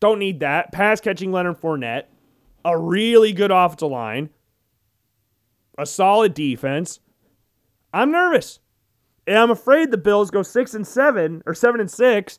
Don't 0.00 0.18
need 0.18 0.40
that. 0.40 0.72
Pass 0.72 1.00
catching 1.00 1.32
Leonard 1.32 1.60
Fournette 1.60 2.04
a 2.64 2.78
really 2.78 3.32
good 3.32 3.50
offensive 3.50 3.90
line, 3.90 4.30
a 5.76 5.86
solid 5.86 6.34
defense. 6.34 7.00
I'm 7.92 8.10
nervous. 8.10 8.60
And 9.26 9.38
I'm 9.38 9.50
afraid 9.50 9.90
the 9.90 9.98
Bills 9.98 10.30
go 10.30 10.42
six 10.42 10.74
and 10.74 10.86
seven 10.86 11.42
or 11.46 11.54
seven 11.54 11.80
and 11.80 11.90
six. 11.90 12.38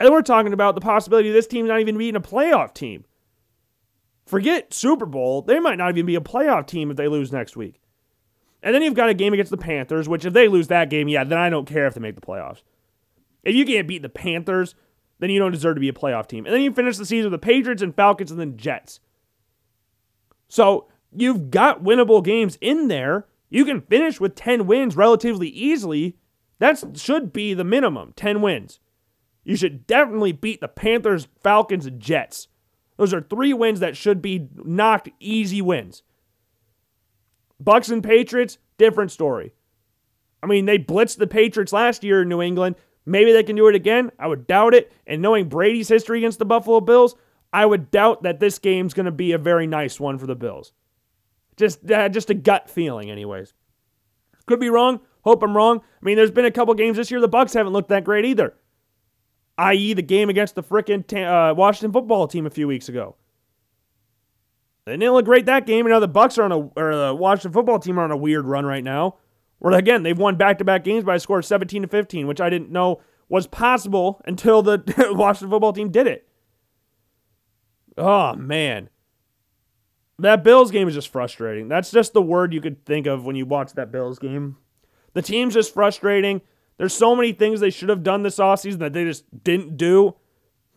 And 0.00 0.10
we're 0.10 0.22
talking 0.22 0.52
about 0.52 0.74
the 0.74 0.80
possibility 0.80 1.28
of 1.28 1.34
this 1.34 1.46
team 1.46 1.66
not 1.66 1.80
even 1.80 1.96
being 1.96 2.16
a 2.16 2.20
playoff 2.20 2.74
team. 2.74 3.04
Forget 4.26 4.72
Super 4.72 5.06
Bowl. 5.06 5.42
They 5.42 5.60
might 5.60 5.78
not 5.78 5.90
even 5.90 6.06
be 6.06 6.14
a 6.14 6.20
playoff 6.20 6.66
team 6.66 6.90
if 6.90 6.96
they 6.96 7.08
lose 7.08 7.32
next 7.32 7.56
week. 7.56 7.80
And 8.62 8.74
then 8.74 8.82
you've 8.82 8.94
got 8.94 9.08
a 9.08 9.14
game 9.14 9.32
against 9.32 9.50
the 9.50 9.56
Panthers, 9.56 10.08
which 10.08 10.24
if 10.24 10.32
they 10.32 10.48
lose 10.48 10.68
that 10.68 10.90
game, 10.90 11.08
yeah, 11.08 11.24
then 11.24 11.38
I 11.38 11.50
don't 11.50 11.66
care 11.66 11.86
if 11.86 11.94
they 11.94 12.00
make 12.00 12.14
the 12.14 12.20
playoffs. 12.20 12.62
If 13.42 13.54
you 13.54 13.64
can't 13.64 13.88
beat 13.88 14.02
the 14.02 14.08
Panthers, 14.08 14.74
then 15.18 15.30
you 15.30 15.38
don't 15.38 15.52
deserve 15.52 15.76
to 15.76 15.80
be 15.80 15.88
a 15.88 15.92
playoff 15.92 16.28
team. 16.28 16.46
And 16.46 16.54
then 16.54 16.62
you 16.62 16.72
finish 16.72 16.96
the 16.96 17.06
season 17.06 17.30
with 17.30 17.40
the 17.40 17.44
Patriots 17.44 17.82
and 17.82 17.94
Falcons 17.94 18.30
and 18.30 18.38
then 18.38 18.56
Jets. 18.56 19.00
So 20.48 20.88
you've 21.12 21.50
got 21.50 21.82
winnable 21.82 22.24
games 22.24 22.56
in 22.60 22.88
there. 22.88 23.26
You 23.50 23.64
can 23.64 23.80
finish 23.82 24.20
with 24.20 24.34
10 24.34 24.66
wins 24.66 24.96
relatively 24.96 25.48
easily. 25.48 26.16
That 26.58 26.98
should 26.98 27.32
be 27.32 27.54
the 27.54 27.64
minimum 27.64 28.12
10 28.16 28.42
wins. 28.42 28.80
You 29.44 29.56
should 29.56 29.86
definitely 29.86 30.32
beat 30.32 30.60
the 30.60 30.68
Panthers, 30.68 31.28
Falcons, 31.42 31.86
and 31.86 32.00
Jets. 32.00 32.48
Those 32.96 33.12
are 33.12 33.20
three 33.20 33.52
wins 33.52 33.80
that 33.80 33.96
should 33.96 34.22
be 34.22 34.48
knocked 34.54 35.08
easy 35.18 35.60
wins. 35.60 36.02
Bucks 37.58 37.88
and 37.88 38.02
Patriots, 38.02 38.58
different 38.78 39.10
story. 39.10 39.52
I 40.42 40.46
mean, 40.46 40.66
they 40.66 40.78
blitzed 40.78 41.18
the 41.18 41.26
Patriots 41.26 41.72
last 41.72 42.04
year 42.04 42.22
in 42.22 42.28
New 42.28 42.42
England. 42.42 42.76
Maybe 43.06 43.32
they 43.32 43.42
can 43.42 43.56
do 43.56 43.68
it 43.68 43.74
again. 43.74 44.10
I 44.18 44.26
would 44.26 44.46
doubt 44.46 44.74
it. 44.74 44.92
And 45.06 45.22
knowing 45.22 45.48
Brady's 45.48 45.88
history 45.88 46.18
against 46.18 46.38
the 46.38 46.44
Buffalo 46.44 46.80
Bills, 46.80 47.14
I 47.52 47.66
would 47.66 47.90
doubt 47.90 48.22
that 48.22 48.40
this 48.40 48.58
game's 48.58 48.94
going 48.94 49.06
to 49.06 49.12
be 49.12 49.32
a 49.32 49.38
very 49.38 49.66
nice 49.66 49.98
one 50.00 50.18
for 50.18 50.26
the 50.26 50.34
Bills. 50.34 50.72
Just, 51.56 51.88
uh, 51.90 52.08
just 52.08 52.30
a 52.30 52.34
gut 52.34 52.70
feeling, 52.70 53.10
anyways. 53.10 53.54
Could 54.46 54.60
be 54.60 54.70
wrong. 54.70 55.00
Hope 55.22 55.42
I'm 55.42 55.56
wrong. 55.56 55.78
I 55.78 56.04
mean, 56.04 56.16
there's 56.16 56.30
been 56.30 56.44
a 56.44 56.50
couple 56.50 56.74
games 56.74 56.96
this 56.96 57.10
year 57.10 57.20
the 57.20 57.28
Bucks 57.28 57.52
haven't 57.52 57.72
looked 57.72 57.90
that 57.90 58.04
great 58.04 58.24
either. 58.24 58.54
I.e., 59.58 59.94
the 59.94 60.02
game 60.02 60.28
against 60.28 60.54
the 60.54 60.62
frickin' 60.62 61.04
uh, 61.12 61.54
Washington 61.54 61.92
football 61.92 62.26
team 62.26 62.46
a 62.46 62.50
few 62.50 62.66
weeks 62.66 62.88
ago. 62.88 63.16
They 64.84 64.92
didn't 64.92 65.12
look 65.12 65.24
great 65.24 65.46
that 65.46 65.66
game. 65.66 65.86
And 65.86 65.92
now 65.92 66.00
the 66.00 66.08
Bucks 66.08 66.38
are 66.38 66.44
on 66.44 66.52
a, 66.52 66.58
or 66.58 66.96
the 66.96 67.14
Washington 67.14 67.52
football 67.52 67.78
team 67.78 67.98
are 67.98 68.04
on 68.04 68.10
a 68.10 68.16
weird 68.16 68.46
run 68.46 68.66
right 68.66 68.82
now. 68.82 69.16
Where 69.58 69.74
again, 69.74 70.02
they've 70.02 70.18
won 70.18 70.36
back-to-back 70.36 70.82
games 70.82 71.04
by 71.04 71.16
a 71.16 71.20
score 71.20 71.38
of 71.38 71.44
17 71.44 71.82
to 71.82 71.88
15, 71.88 72.26
which 72.26 72.40
I 72.40 72.50
didn't 72.50 72.70
know 72.70 73.00
was 73.28 73.46
possible 73.46 74.20
until 74.24 74.60
the 74.62 74.82
Washington 75.12 75.50
football 75.50 75.72
team 75.72 75.90
did 75.90 76.06
it. 76.06 76.28
Oh 77.96 78.34
man. 78.34 78.88
That 80.18 80.44
Bills 80.44 80.70
game 80.70 80.88
is 80.88 80.94
just 80.94 81.08
frustrating. 81.08 81.68
That's 81.68 81.90
just 81.90 82.12
the 82.12 82.22
word 82.22 82.52
you 82.52 82.60
could 82.60 82.84
think 82.84 83.06
of 83.06 83.24
when 83.24 83.36
you 83.36 83.46
watch 83.46 83.72
that 83.74 83.92
Bills 83.92 84.18
game. 84.18 84.56
The 85.14 85.22
team's 85.22 85.54
just 85.54 85.72
frustrating. 85.72 86.42
There's 86.78 86.94
so 86.94 87.14
many 87.14 87.32
things 87.32 87.60
they 87.60 87.70
should 87.70 87.88
have 87.88 88.02
done 88.02 88.22
this 88.22 88.38
offseason 88.38 88.78
that 88.78 88.92
they 88.92 89.04
just 89.04 89.24
didn't 89.44 89.76
do. 89.76 90.16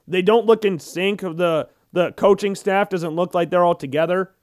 They 0.07 0.21
don't 0.21 0.45
look 0.45 0.65
in 0.65 0.79
sync. 0.79 1.21
The 1.21 1.69
the 1.93 2.11
coaching 2.11 2.55
staff 2.55 2.89
doesn't 2.89 3.15
look 3.15 3.33
like 3.33 3.49
they're 3.49 3.63
all 3.63 3.75
together. 3.75 4.33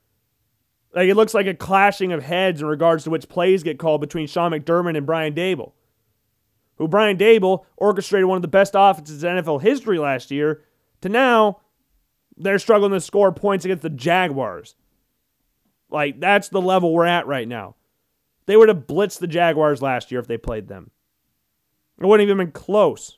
Like 0.93 1.07
it 1.07 1.15
looks 1.15 1.33
like 1.33 1.47
a 1.47 1.53
clashing 1.53 2.11
of 2.11 2.23
heads 2.23 2.61
in 2.61 2.67
regards 2.67 3.03
to 3.03 3.09
which 3.09 3.29
plays 3.29 3.63
get 3.63 3.79
called 3.79 4.01
between 4.01 4.27
Sean 4.27 4.51
McDermott 4.51 4.97
and 4.97 5.05
Brian 5.05 5.33
Daboll. 5.33 5.73
Who 6.77 6.87
Brian 6.87 7.17
Daboll 7.17 7.65
orchestrated 7.77 8.27
one 8.27 8.37
of 8.37 8.41
the 8.41 8.47
best 8.47 8.73
offenses 8.75 9.23
in 9.23 9.37
NFL 9.37 9.61
history 9.61 9.99
last 9.99 10.31
year, 10.31 10.63
to 11.01 11.09
now 11.09 11.59
they're 12.35 12.59
struggling 12.59 12.91
to 12.91 13.01
score 13.01 13.31
points 13.31 13.65
against 13.65 13.83
the 13.83 13.89
Jaguars. 13.89 14.75
Like 15.89 16.19
that's 16.19 16.49
the 16.49 16.61
level 16.61 16.93
we're 16.93 17.05
at 17.05 17.27
right 17.27 17.47
now. 17.47 17.75
They 18.45 18.57
would 18.57 18.69
have 18.69 18.87
blitzed 18.87 19.19
the 19.19 19.27
Jaguars 19.27 19.81
last 19.81 20.11
year 20.11 20.19
if 20.19 20.27
they 20.27 20.37
played 20.37 20.67
them. 20.67 20.91
It 21.99 22.05
wouldn't 22.05 22.27
even 22.27 22.37
been 22.37 22.51
close. 22.51 23.17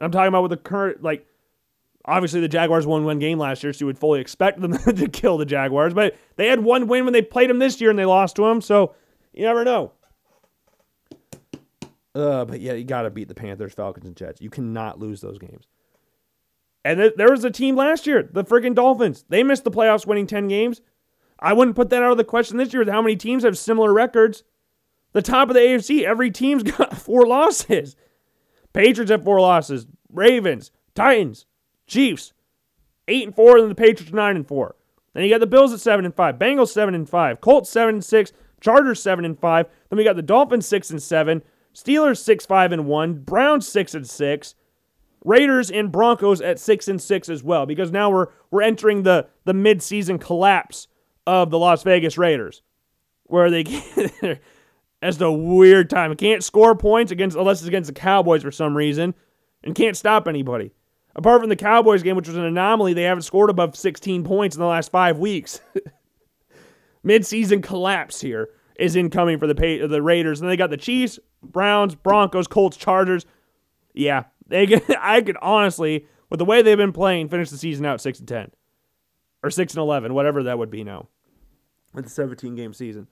I'm 0.00 0.10
talking 0.10 0.28
about 0.28 0.42
with 0.42 0.50
the 0.50 0.56
current 0.56 1.02
like 1.02 1.26
Obviously, 2.04 2.40
the 2.40 2.48
Jaguars 2.48 2.86
won 2.86 3.04
one 3.04 3.20
game 3.20 3.38
last 3.38 3.62
year, 3.62 3.72
so 3.72 3.82
you 3.82 3.86
would 3.86 3.98
fully 3.98 4.20
expect 4.20 4.60
them 4.60 4.76
to 4.96 5.08
kill 5.08 5.38
the 5.38 5.46
Jaguars. 5.46 5.94
But 5.94 6.16
they 6.36 6.48
had 6.48 6.60
one 6.60 6.88
win 6.88 7.04
when 7.04 7.12
they 7.12 7.22
played 7.22 7.48
them 7.48 7.58
this 7.58 7.80
year 7.80 7.90
and 7.90 7.98
they 7.98 8.04
lost 8.04 8.36
to 8.36 8.42
them, 8.42 8.60
so 8.60 8.94
you 9.32 9.44
never 9.44 9.64
know. 9.64 9.92
Uh, 12.14 12.44
but 12.44 12.60
yeah, 12.60 12.72
you 12.72 12.84
got 12.84 13.02
to 13.02 13.10
beat 13.10 13.28
the 13.28 13.34
Panthers, 13.34 13.72
Falcons, 13.72 14.06
and 14.06 14.16
Jets. 14.16 14.40
You 14.40 14.50
cannot 14.50 14.98
lose 14.98 15.20
those 15.20 15.38
games. 15.38 15.66
And 16.84 16.98
th- 16.98 17.14
there 17.16 17.30
was 17.30 17.44
a 17.44 17.50
team 17.50 17.76
last 17.76 18.06
year, 18.06 18.28
the 18.30 18.44
freaking 18.44 18.74
Dolphins. 18.74 19.24
They 19.28 19.42
missed 19.42 19.64
the 19.64 19.70
playoffs 19.70 20.06
winning 20.06 20.26
10 20.26 20.48
games. 20.48 20.80
I 21.38 21.52
wouldn't 21.52 21.76
put 21.76 21.90
that 21.90 22.02
out 22.02 22.10
of 22.10 22.18
the 22.18 22.24
question 22.24 22.56
this 22.56 22.72
year 22.72 22.80
with 22.80 22.92
how 22.92 23.00
many 23.00 23.16
teams 23.16 23.44
have 23.44 23.56
similar 23.56 23.92
records. 23.92 24.42
The 25.12 25.22
top 25.22 25.48
of 25.48 25.54
the 25.54 25.60
AFC, 25.60 26.02
every 26.04 26.30
team's 26.30 26.62
got 26.76 26.96
four 26.96 27.26
losses. 27.26 27.96
Patriots 28.72 29.10
have 29.10 29.24
four 29.24 29.40
losses. 29.40 29.86
Ravens, 30.10 30.70
Titans, 30.94 31.46
Chiefs, 31.86 32.32
eight 33.08 33.26
and 33.26 33.34
four, 33.34 33.58
and 33.58 33.70
the 33.70 33.74
Patriots 33.74 34.12
nine 34.12 34.36
and 34.36 34.46
four. 34.46 34.76
Then 35.14 35.24
you 35.24 35.30
got 35.30 35.40
the 35.40 35.46
Bills 35.46 35.72
at 35.72 35.80
seven 35.80 36.04
and 36.04 36.14
five, 36.14 36.36
Bengals 36.36 36.68
seven 36.68 36.94
and 36.94 37.08
five, 37.08 37.40
Colts 37.40 37.70
seven 37.70 37.96
and 37.96 38.04
six, 38.04 38.32
Chargers 38.60 39.02
seven 39.02 39.24
and 39.24 39.38
five. 39.38 39.66
Then 39.88 39.98
we 39.98 40.04
got 40.04 40.16
the 40.16 40.22
Dolphins 40.22 40.66
six 40.66 40.90
and 40.90 41.02
seven, 41.02 41.42
Steelers 41.74 42.18
six 42.18 42.46
five 42.46 42.72
and 42.72 42.86
one, 42.86 43.14
Browns 43.14 43.68
six 43.68 43.94
and 43.94 44.08
six, 44.08 44.54
Raiders 45.24 45.70
and 45.70 45.92
Broncos 45.92 46.40
at 46.40 46.58
six 46.58 46.88
and 46.88 47.00
six 47.00 47.28
as 47.28 47.42
well. 47.42 47.66
Because 47.66 47.90
now 47.90 48.10
we're 48.10 48.28
we're 48.50 48.62
entering 48.62 49.02
the 49.02 49.28
the 49.44 49.52
midseason 49.52 50.20
collapse 50.20 50.88
of 51.26 51.50
the 51.50 51.58
Las 51.58 51.82
Vegas 51.82 52.16
Raiders, 52.16 52.62
where 53.24 53.50
they 53.50 53.64
that's 55.02 55.16
the 55.16 55.32
weird 55.32 55.90
time. 55.90 56.14
Can't 56.14 56.44
score 56.44 56.76
points 56.76 57.10
against 57.10 57.36
unless 57.36 57.58
it's 57.58 57.66
against 57.66 57.88
the 57.88 58.00
Cowboys 58.00 58.42
for 58.42 58.52
some 58.52 58.76
reason, 58.76 59.14
and 59.64 59.74
can't 59.74 59.96
stop 59.96 60.28
anybody. 60.28 60.70
Apart 61.16 61.40
from 61.40 61.50
the 61.50 61.56
Cowboys 61.56 62.04
game, 62.04 62.14
which 62.14 62.28
was 62.28 62.36
an 62.36 62.44
anomaly, 62.44 62.94
they 62.94 63.02
haven't 63.02 63.22
scored 63.22 63.50
above 63.50 63.74
16 63.76 64.22
points 64.22 64.54
in 64.54 64.60
the 64.60 64.66
last 64.66 64.92
five 64.92 65.18
weeks. 65.18 65.60
Midseason 67.04 67.64
collapse 67.64 68.20
here 68.20 68.50
is 68.78 68.94
incoming 68.94 69.40
for 69.40 69.48
the 69.48 69.86
the 69.88 70.00
Raiders, 70.00 70.40
and 70.40 70.48
they 70.48 70.56
got 70.56 70.70
the 70.70 70.76
Chiefs, 70.76 71.18
Browns, 71.42 71.96
Broncos, 71.96 72.46
Colts, 72.46 72.76
Chargers. 72.76 73.26
Yeah, 73.94 74.24
they 74.46 74.68
could, 74.68 74.84
I 75.00 75.20
could 75.20 75.36
honestly, 75.42 76.06
with 76.30 76.38
the 76.38 76.44
way 76.44 76.62
they've 76.62 76.78
been 76.78 76.92
playing, 76.92 77.28
finish 77.28 77.50
the 77.50 77.58
season 77.58 77.84
out 77.86 78.00
six 78.00 78.20
and 78.20 78.28
ten, 78.28 78.52
or 79.42 79.50
six 79.50 79.74
and 79.74 79.80
eleven, 79.80 80.14
whatever 80.14 80.44
that 80.44 80.58
would 80.58 80.70
be 80.70 80.84
now, 80.84 81.08
with 81.92 82.04
the 82.04 82.10
17 82.10 82.54
game 82.54 82.72
season. 82.72 83.08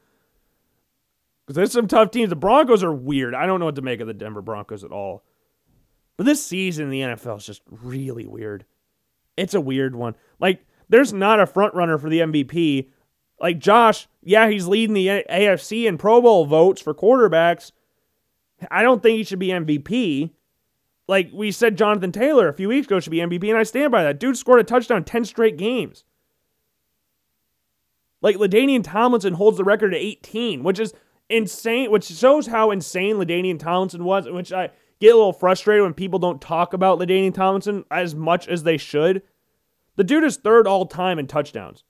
Because 1.51 1.57
there's 1.57 1.73
some 1.73 1.89
tough 1.89 2.13
teams. 2.13 2.31
The 2.31 2.37
Broncos 2.37 2.85
are 2.85 2.93
weird. 2.93 3.35
I 3.35 3.45
don't 3.45 3.59
know 3.59 3.65
what 3.65 3.75
to 3.75 3.83
make 3.83 3.99
of 3.99 4.07
the 4.07 4.15
Denver 4.15 4.41
Broncos 4.41 4.85
at 4.85 4.93
all. 4.93 5.25
But 6.17 6.25
this 6.25 6.47
season 6.47 6.85
in 6.85 6.91
the 6.91 7.01
NFL 7.01 7.39
is 7.39 7.45
just 7.45 7.63
really 7.69 8.25
weird. 8.25 8.65
It's 9.37 9.55
a 9.55 9.61
weird 9.61 9.97
one. 9.97 10.15
Like, 10.39 10.65
there's 10.89 11.13
not 11.13 11.41
a 11.41 11.49
front 11.49 11.75
runner 11.75 11.99
for 11.99 12.09
the 12.09 12.21
MVP. 12.21 12.91
Like 13.41 13.59
Josh, 13.59 14.07
yeah, 14.23 14.49
he's 14.49 14.69
leading 14.69 14.95
the 14.95 15.25
AFC 15.29 15.87
in 15.87 15.99
Pro 15.99 16.23
Bowl 16.23 16.45
votes 16.45 16.81
for 16.81 16.95
quarterbacks. 16.95 17.73
I 18.71 18.85
don't 18.85 19.03
think 19.03 19.19
he 19.19 19.25
should 19.25 19.41
be 19.41 19.49
MVP. 19.49 20.31
Like 21.09 21.31
we 21.35 21.51
said, 21.51 21.77
Jonathan 21.77 22.13
Taylor 22.13 22.47
a 22.47 22.55
few 22.55 22.69
weeks 22.69 22.87
ago 22.87 23.01
should 23.01 23.11
be 23.11 23.19
MVP, 23.19 23.49
and 23.49 23.59
I 23.59 23.65
stand 23.65 23.91
by 23.91 24.05
that. 24.05 24.21
Dude 24.21 24.37
scored 24.37 24.61
a 24.61 24.63
touchdown 24.63 25.03
10 25.03 25.25
straight 25.25 25.57
games. 25.57 26.05
Like 28.23 28.37
LaDainian 28.37 28.85
Tomlinson 28.85 29.35
holds 29.35 29.57
the 29.57 29.65
record 29.65 29.95
at 29.95 30.01
18, 30.01 30.63
which 30.63 30.79
is 30.79 30.95
insane, 31.31 31.91
which 31.91 32.05
shows 32.05 32.47
how 32.47 32.71
insane 32.71 33.17
LaDainian 33.17 33.59
Tomlinson 33.59 34.05
was, 34.05 34.29
which 34.29 34.53
I 34.53 34.71
get 35.01 35.15
a 35.15 35.17
little 35.17 35.33
frustrated 35.33 35.83
when 35.83 35.95
people 35.95 36.19
don't 36.19 36.41
talk 36.41 36.73
about 36.73 36.99
LaDainian 36.99 37.35
Tomlinson 37.35 37.85
as 37.91 38.15
much 38.15 38.49
as 38.49 38.63
they 38.63 38.77
should. 38.77 39.23
The 39.97 40.05
dude 40.05 40.25
is 40.25 40.37
third 40.37 40.67
all 40.67 40.87
time 40.87 41.19
in 41.19 41.27
touchdowns, 41.27 41.85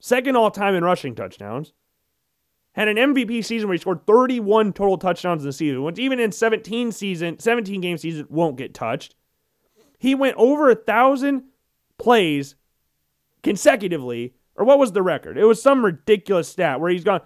second 0.00 0.36
all 0.36 0.50
time 0.50 0.74
in 0.74 0.84
rushing 0.84 1.14
touchdowns. 1.14 1.72
Had 2.72 2.88
an 2.88 2.96
MVP 2.96 3.44
season 3.44 3.68
where 3.68 3.74
he 3.74 3.80
scored 3.80 4.06
31 4.06 4.72
total 4.72 4.98
touchdowns 4.98 5.42
in 5.42 5.48
the 5.48 5.52
season, 5.52 5.82
which 5.82 5.98
even 5.98 6.20
in 6.20 6.30
17 6.30 6.92
season, 6.92 7.38
17 7.38 7.80
game 7.80 7.98
season 7.98 8.26
won't 8.28 8.56
get 8.56 8.74
touched. 8.74 9.16
He 9.98 10.14
went 10.14 10.36
over 10.36 10.70
a 10.70 10.76
thousand 10.76 11.44
plays 11.98 12.54
consecutively, 13.42 14.34
or 14.54 14.64
what 14.64 14.78
was 14.78 14.92
the 14.92 15.02
record? 15.02 15.36
It 15.36 15.44
was 15.44 15.60
some 15.60 15.84
ridiculous 15.84 16.48
stat 16.48 16.80
where 16.80 16.90
he's 16.90 17.04
gone 17.04 17.22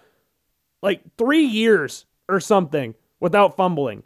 like 0.82 1.02
three 1.16 1.44
years 1.44 2.04
or 2.28 2.40
something 2.40 2.94
without 3.20 3.56
fumbling. 3.56 4.02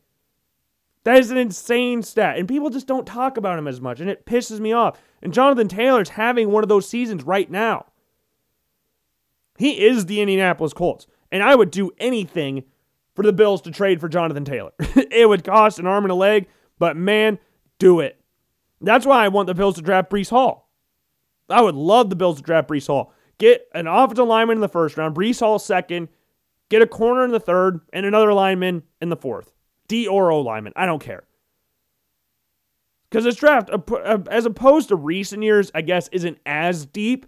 That 1.04 1.18
is 1.18 1.30
an 1.30 1.38
insane 1.38 2.02
stat, 2.02 2.36
and 2.36 2.48
people 2.48 2.68
just 2.68 2.88
don't 2.88 3.06
talk 3.06 3.36
about 3.36 3.58
him 3.58 3.68
as 3.68 3.80
much, 3.80 4.00
and 4.00 4.10
it 4.10 4.26
pisses 4.26 4.60
me 4.60 4.72
off. 4.72 5.00
And 5.22 5.32
Jonathan 5.32 5.68
Taylor's 5.68 6.10
having 6.10 6.50
one 6.50 6.64
of 6.64 6.68
those 6.68 6.88
seasons 6.88 7.22
right 7.22 7.50
now. 7.50 7.86
He 9.56 9.86
is 9.86 10.06
the 10.06 10.20
Indianapolis 10.20 10.72
Colts, 10.72 11.06
and 11.30 11.42
I 11.42 11.54
would 11.54 11.70
do 11.70 11.92
anything 11.98 12.64
for 13.14 13.22
the 13.22 13.32
Bills 13.32 13.62
to 13.62 13.70
trade 13.70 14.00
for 14.00 14.08
Jonathan 14.08 14.44
Taylor. 14.44 14.72
it 14.78 15.28
would 15.28 15.44
cost 15.44 15.78
an 15.78 15.86
arm 15.86 16.04
and 16.04 16.10
a 16.10 16.16
leg, 16.16 16.48
but 16.78 16.96
man, 16.96 17.38
do 17.78 18.00
it. 18.00 18.20
That's 18.80 19.06
why 19.06 19.24
I 19.24 19.28
want 19.28 19.46
the 19.46 19.54
Bills 19.54 19.76
to 19.76 19.82
draft 19.82 20.10
Breece 20.10 20.30
Hall. 20.30 20.68
I 21.48 21.62
would 21.62 21.74
love 21.74 22.10
the 22.10 22.16
Bills 22.16 22.36
to 22.38 22.42
draft 22.42 22.68
Breece 22.68 22.88
Hall. 22.88 23.12
Get 23.38 23.68
an 23.74 23.86
offensive 23.86 24.26
lineman 24.26 24.56
in 24.58 24.60
the 24.60 24.68
first 24.68 24.96
round, 24.96 25.14
Breece 25.14 25.40
Hall 25.40 25.58
second, 25.58 26.08
get 26.68 26.82
a 26.82 26.86
corner 26.86 27.24
in 27.24 27.30
the 27.30 27.40
third, 27.40 27.80
and 27.92 28.06
another 28.06 28.32
lineman 28.32 28.82
in 29.00 29.08
the 29.08 29.16
fourth. 29.16 29.52
D 29.88 30.06
or 30.06 30.30
O 30.30 30.40
lineman. 30.40 30.72
I 30.76 30.86
don't 30.86 31.02
care. 31.02 31.24
Because 33.08 33.24
this 33.24 33.36
draft, 33.36 33.70
as 34.28 34.46
opposed 34.46 34.88
to 34.88 34.96
recent 34.96 35.42
years, 35.42 35.70
I 35.74 35.82
guess, 35.82 36.08
isn't 36.10 36.38
as 36.44 36.86
deep. 36.86 37.26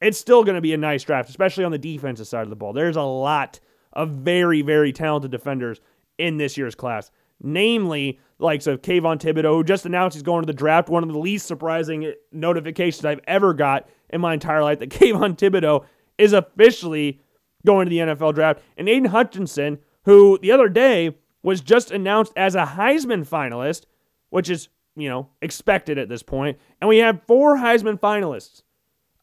It's 0.00 0.18
still 0.18 0.42
going 0.42 0.54
to 0.54 0.62
be 0.62 0.72
a 0.72 0.78
nice 0.78 1.04
draft, 1.04 1.28
especially 1.28 1.64
on 1.64 1.72
the 1.72 1.78
defensive 1.78 2.26
side 2.26 2.44
of 2.44 2.50
the 2.50 2.56
ball. 2.56 2.72
There's 2.72 2.96
a 2.96 3.02
lot 3.02 3.60
of 3.92 4.10
very, 4.10 4.62
very 4.62 4.92
talented 4.92 5.30
defenders 5.30 5.80
in 6.16 6.38
this 6.38 6.56
year's 6.56 6.74
class, 6.74 7.10
namely 7.42 8.18
likes 8.38 8.66
of 8.66 8.80
Kayvon 8.80 9.20
Thibodeaux, 9.20 9.56
who 9.56 9.64
just 9.64 9.84
announced 9.84 10.14
he's 10.14 10.22
going 10.22 10.42
to 10.42 10.46
the 10.46 10.54
draft. 10.54 10.88
One 10.88 11.02
of 11.02 11.12
the 11.12 11.18
least 11.18 11.46
surprising 11.46 12.14
notifications 12.32 13.04
I've 13.04 13.20
ever 13.26 13.52
got 13.52 13.86
in 14.08 14.22
my 14.22 14.32
entire 14.32 14.62
life 14.62 14.78
that 14.78 14.90
Kayvon 14.90 15.36
Thibodeaux 15.36 15.84
is 16.16 16.32
officially 16.32 17.20
going 17.64 17.86
to 17.86 17.90
the 17.90 17.98
NFL 17.98 18.34
draft. 18.34 18.60
And 18.76 18.88
Aidan 18.88 19.06
Hutchinson, 19.06 19.78
who 20.04 20.38
the 20.40 20.52
other 20.52 20.68
day 20.68 21.16
was 21.42 21.60
just 21.60 21.90
announced 21.90 22.32
as 22.36 22.54
a 22.54 22.64
Heisman 22.64 23.26
finalist, 23.26 23.84
which 24.30 24.50
is, 24.50 24.68
you 24.96 25.08
know, 25.08 25.28
expected 25.40 25.98
at 25.98 26.08
this 26.08 26.22
point. 26.22 26.58
And 26.80 26.88
we 26.88 26.98
have 26.98 27.22
four 27.26 27.56
Heisman 27.56 27.98
finalists. 27.98 28.62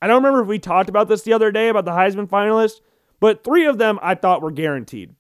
I 0.02 0.08
don't 0.08 0.18
remember 0.18 0.42
if 0.42 0.48
we 0.48 0.60
talked 0.60 0.90
about 0.90 1.08
this 1.08 1.24
the 1.24 1.34
other 1.34 1.52
day 1.52 1.70
about 1.70 1.86
the 1.86 1.92
Heisman 1.92 2.28
finalists, 2.28 2.82
but 3.20 3.44
three 3.44 3.66
of 3.66 3.78
them 3.78 4.00
I 4.02 4.16
thought 4.16 4.42
were 4.42 4.52
guaranteed. 4.52 5.16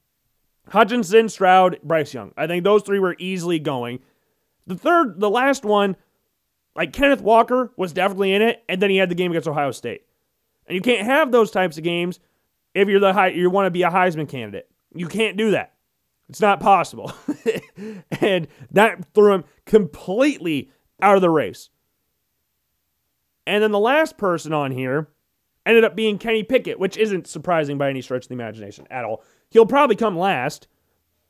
Hutchinson, 0.69 1.29
Stroud, 1.29 1.79
Bryce 1.83 2.13
Young. 2.13 2.33
I 2.37 2.45
think 2.47 2.63
those 2.63 2.83
three 2.83 2.99
were 2.99 3.15
easily 3.17 3.59
going. 3.59 3.99
The 4.67 4.75
third, 4.75 5.19
the 5.19 5.29
last 5.29 5.63
one, 5.63 5.95
like 6.75 6.93
Kenneth 6.93 7.21
Walker 7.21 7.71
was 7.77 7.93
definitely 7.93 8.33
in 8.33 8.41
it, 8.41 8.63
and 8.67 8.81
then 8.81 8.89
he 8.89 8.97
had 8.97 9.09
the 9.09 9.15
game 9.15 9.31
against 9.31 9.47
Ohio 9.47 9.71
State. 9.71 10.01
And 10.67 10.75
you 10.75 10.81
can't 10.81 11.05
have 11.05 11.31
those 11.31 11.51
types 11.51 11.77
of 11.77 11.83
games 11.83 12.19
if 12.77 12.87
you're 12.87 12.99
the 12.99 13.13
high, 13.13 13.29
you 13.29 13.49
want 13.49 13.65
to 13.65 13.71
be 13.71 13.83
a 13.83 13.89
Heisman 13.89 14.29
candidate. 14.29 14.69
You 14.93 15.07
can't 15.07 15.35
do 15.35 15.51
that. 15.51 15.73
It's 16.29 16.41
not 16.41 16.59
possible. 16.59 17.11
and 18.21 18.47
that 18.71 19.03
threw 19.13 19.33
him 19.33 19.45
completely 19.65 20.71
out 21.01 21.15
of 21.15 21.21
the 21.21 21.29
race. 21.29 21.69
And 23.47 23.63
then 23.63 23.71
the 23.71 23.79
last 23.79 24.17
person 24.17 24.53
on 24.53 24.71
here 24.71 25.07
ended 25.65 25.85
up 25.85 25.95
being 25.95 26.17
Kenny 26.17 26.43
Pickett, 26.43 26.79
which 26.79 26.97
isn't 26.97 27.27
surprising 27.27 27.77
by 27.77 27.89
any 27.89 28.01
stretch 28.01 28.25
of 28.25 28.29
the 28.29 28.35
imagination 28.35 28.85
at 28.91 29.05
all. 29.05 29.23
He'll 29.49 29.65
probably 29.65 29.95
come 29.95 30.17
last, 30.17 30.67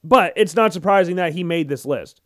but 0.04 0.34
it's 0.36 0.56
not 0.56 0.74
surprising 0.74 1.16
that 1.16 1.34
he 1.34 1.44
made 1.44 1.70
this 1.70 1.86
list 1.86 2.22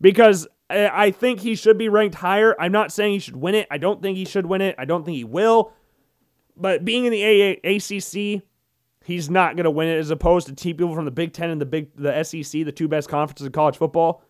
because 0.00 0.48
eh, 0.70 0.88
I 0.92 1.12
think 1.12 1.40
he 1.40 1.54
should 1.54 1.78
be 1.78 1.88
ranked 1.88 2.16
higher. 2.16 2.60
I'm 2.60 2.72
not 2.72 2.90
saying 2.90 3.12
he 3.12 3.18
should 3.20 3.36
win 3.36 3.54
it. 3.54 3.68
I 3.70 3.78
don't 3.78 4.02
think 4.02 4.16
he 4.16 4.24
should 4.24 4.46
win 4.46 4.60
it. 4.60 4.74
I 4.78 4.86
don't 4.86 5.04
think 5.04 5.16
he 5.16 5.24
will. 5.24 5.72
But 6.56 6.84
being 6.84 7.04
in 7.04 7.12
the 7.12 7.60
ACC, 7.62 8.42
he's 9.06 9.30
not 9.30 9.54
going 9.54 9.64
to 9.64 9.70
win 9.70 9.88
it 9.88 9.98
as 9.98 10.10
opposed 10.10 10.48
to 10.48 10.54
team 10.54 10.76
people 10.76 10.94
from 10.94 11.04
the 11.04 11.10
Big 11.10 11.32
Ten 11.32 11.50
and 11.50 11.60
the 11.60 11.66
Big 11.66 11.90
the 11.96 12.22
SEC, 12.24 12.64
the 12.64 12.72
two 12.72 12.88
best 12.88 13.08
conferences 13.08 13.46
in 13.46 13.52
college 13.52 13.76
football. 13.76 14.22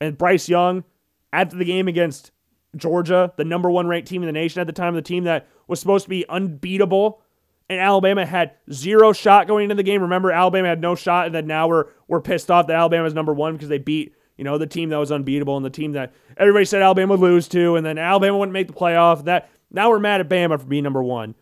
And 0.00 0.18
Bryce 0.18 0.48
Young, 0.48 0.84
after 1.32 1.56
the 1.56 1.64
game 1.64 1.86
against 1.88 2.32
Georgia, 2.76 3.32
the 3.36 3.44
number 3.44 3.70
one 3.70 3.86
ranked 3.86 4.08
team 4.08 4.22
in 4.22 4.26
the 4.26 4.32
nation 4.32 4.60
at 4.60 4.66
the 4.66 4.72
time, 4.72 4.94
the 4.94 5.02
team 5.02 5.24
that 5.24 5.46
was 5.68 5.78
supposed 5.78 6.04
to 6.04 6.08
be 6.08 6.26
unbeatable, 6.28 7.22
and 7.68 7.80
Alabama 7.80 8.26
had 8.26 8.52
zero 8.72 9.12
shot 9.12 9.46
going 9.46 9.64
into 9.64 9.74
the 9.74 9.82
game. 9.82 10.02
Remember, 10.02 10.32
Alabama 10.32 10.68
had 10.68 10.80
no 10.80 10.94
shot, 10.94 11.26
and 11.26 11.34
then 11.34 11.46
now 11.46 11.68
we're 11.68 11.86
we're 12.08 12.20
pissed 12.20 12.50
off 12.50 12.66
that 12.66 12.76
Alabama's 12.76 13.14
number 13.14 13.32
one 13.32 13.52
because 13.52 13.68
they 13.68 13.78
beat 13.78 14.14
you 14.36 14.44
know 14.44 14.58
the 14.58 14.66
team 14.66 14.88
that 14.88 14.96
was 14.96 15.12
unbeatable 15.12 15.56
and 15.56 15.64
the 15.64 15.70
team 15.70 15.92
that 15.92 16.12
everybody 16.36 16.64
said 16.64 16.82
Alabama 16.82 17.14
would 17.14 17.20
lose 17.20 17.46
to, 17.48 17.76
and 17.76 17.86
then 17.86 17.96
Alabama 17.96 18.38
wouldn't 18.38 18.52
make 18.52 18.66
the 18.66 18.74
playoff. 18.74 19.24
That 19.24 19.50
now 19.70 19.90
we're 19.90 19.98
mad 20.00 20.20
at 20.20 20.28
Bama 20.28 20.58
for 20.58 20.66
being 20.66 20.84
number 20.84 21.02
one. 21.02 21.34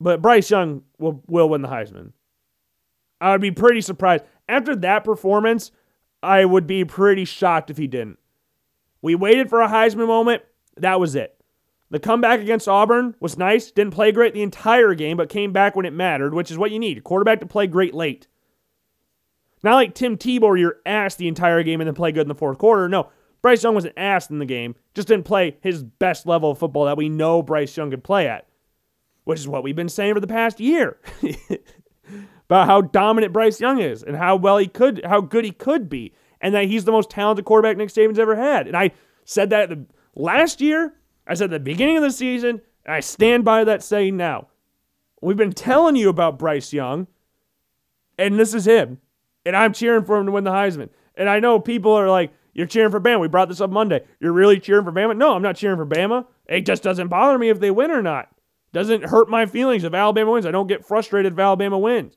But 0.00 0.22
Bryce 0.22 0.50
Young 0.50 0.82
will, 0.98 1.22
will 1.26 1.48
win 1.48 1.62
the 1.62 1.68
Heisman. 1.68 2.12
I 3.20 3.32
would 3.32 3.40
be 3.40 3.50
pretty 3.50 3.80
surprised. 3.80 4.24
After 4.48 4.76
that 4.76 5.04
performance, 5.04 5.70
I 6.22 6.44
would 6.44 6.66
be 6.66 6.84
pretty 6.84 7.24
shocked 7.24 7.70
if 7.70 7.78
he 7.78 7.86
didn't. 7.86 8.18
We 9.00 9.14
waited 9.14 9.48
for 9.48 9.62
a 9.62 9.68
Heisman 9.68 10.06
moment. 10.06 10.42
That 10.76 11.00
was 11.00 11.14
it. 11.14 11.32
The 11.90 12.00
comeback 12.00 12.40
against 12.40 12.68
Auburn 12.68 13.14
was 13.20 13.38
nice. 13.38 13.70
Didn't 13.70 13.94
play 13.94 14.10
great 14.12 14.34
the 14.34 14.42
entire 14.42 14.94
game, 14.94 15.16
but 15.16 15.28
came 15.28 15.52
back 15.52 15.76
when 15.76 15.86
it 15.86 15.92
mattered, 15.92 16.34
which 16.34 16.50
is 16.50 16.58
what 16.58 16.72
you 16.72 16.78
need. 16.78 16.98
A 16.98 17.00
quarterback 17.00 17.40
to 17.40 17.46
play 17.46 17.66
great 17.66 17.94
late. 17.94 18.26
Not 19.62 19.76
like 19.76 19.94
Tim 19.94 20.16
Tebow, 20.16 20.58
you're 20.58 20.80
ass 20.84 21.14
the 21.14 21.28
entire 21.28 21.62
game 21.62 21.80
and 21.80 21.88
then 21.88 21.94
play 21.94 22.12
good 22.12 22.22
in 22.22 22.28
the 22.28 22.34
fourth 22.34 22.58
quarter. 22.58 22.88
No, 22.88 23.08
Bryce 23.42 23.62
Young 23.62 23.74
wasn't 23.74 23.94
ass 23.96 24.28
in 24.30 24.38
the 24.38 24.44
game, 24.44 24.74
just 24.94 25.08
didn't 25.08 25.24
play 25.24 25.56
his 25.60 25.82
best 25.82 26.26
level 26.26 26.50
of 26.50 26.58
football 26.58 26.84
that 26.84 26.96
we 26.96 27.08
know 27.08 27.42
Bryce 27.42 27.76
Young 27.76 27.90
could 27.90 28.04
play 28.04 28.28
at, 28.28 28.48
which 29.26 29.40
is 29.40 29.48
what 29.48 29.64
we've 29.64 29.74
been 29.74 29.88
saying 29.88 30.14
for 30.14 30.20
the 30.20 30.26
past 30.28 30.60
year 30.60 30.98
about 32.48 32.68
how 32.68 32.80
dominant 32.80 33.32
Bryce 33.32 33.60
Young 33.60 33.80
is 33.80 34.04
and 34.04 34.16
how 34.16 34.36
well 34.36 34.56
he 34.56 34.68
could, 34.68 35.04
how 35.04 35.20
good 35.20 35.44
he 35.44 35.50
could 35.50 35.88
be, 35.88 36.14
and 36.40 36.54
that 36.54 36.66
he's 36.66 36.84
the 36.84 36.92
most 36.92 37.10
talented 37.10 37.44
quarterback 37.44 37.76
Nick 37.76 37.88
Saban's 37.88 38.20
ever 38.20 38.36
had. 38.36 38.68
And 38.68 38.76
I 38.76 38.92
said 39.24 39.50
that 39.50 39.68
the, 39.68 39.84
last 40.14 40.60
year, 40.60 40.94
I 41.26 41.34
said 41.34 41.46
at 41.46 41.50
the 41.50 41.58
beginning 41.58 41.96
of 41.96 42.04
the 42.04 42.12
season, 42.12 42.60
and 42.84 42.94
I 42.94 43.00
stand 43.00 43.44
by 43.44 43.64
that 43.64 43.82
saying 43.82 44.16
now. 44.16 44.46
We've 45.20 45.36
been 45.36 45.52
telling 45.52 45.96
you 45.96 46.08
about 46.08 46.38
Bryce 46.38 46.72
Young, 46.72 47.08
and 48.16 48.38
this 48.38 48.54
is 48.54 48.64
him. 48.64 49.00
And 49.44 49.56
I'm 49.56 49.72
cheering 49.72 50.04
for 50.04 50.18
him 50.18 50.26
to 50.26 50.32
win 50.32 50.44
the 50.44 50.52
Heisman. 50.52 50.90
And 51.16 51.28
I 51.28 51.40
know 51.40 51.58
people 51.58 51.92
are 51.92 52.08
like, 52.08 52.32
you're 52.54 52.66
cheering 52.66 52.92
for 52.92 53.00
Bama. 53.00 53.20
We 53.20 53.28
brought 53.28 53.48
this 53.48 53.60
up 53.60 53.70
Monday. 53.70 54.04
You're 54.20 54.32
really 54.32 54.60
cheering 54.60 54.84
for 54.84 54.92
Bama? 54.92 55.16
No, 55.16 55.34
I'm 55.34 55.42
not 55.42 55.56
cheering 55.56 55.78
for 55.78 55.86
Bama. 55.86 56.26
It 56.46 56.64
just 56.64 56.84
doesn't 56.84 57.08
bother 57.08 57.38
me 57.38 57.48
if 57.48 57.58
they 57.58 57.72
win 57.72 57.90
or 57.90 58.02
not. 58.02 58.28
Doesn't 58.72 59.04
hurt 59.04 59.28
my 59.28 59.46
feelings 59.46 59.84
if 59.84 59.94
Alabama 59.94 60.32
wins. 60.32 60.46
I 60.46 60.50
don't 60.50 60.66
get 60.66 60.84
frustrated 60.84 61.32
if 61.32 61.38
Alabama 61.38 61.78
wins. 61.78 62.16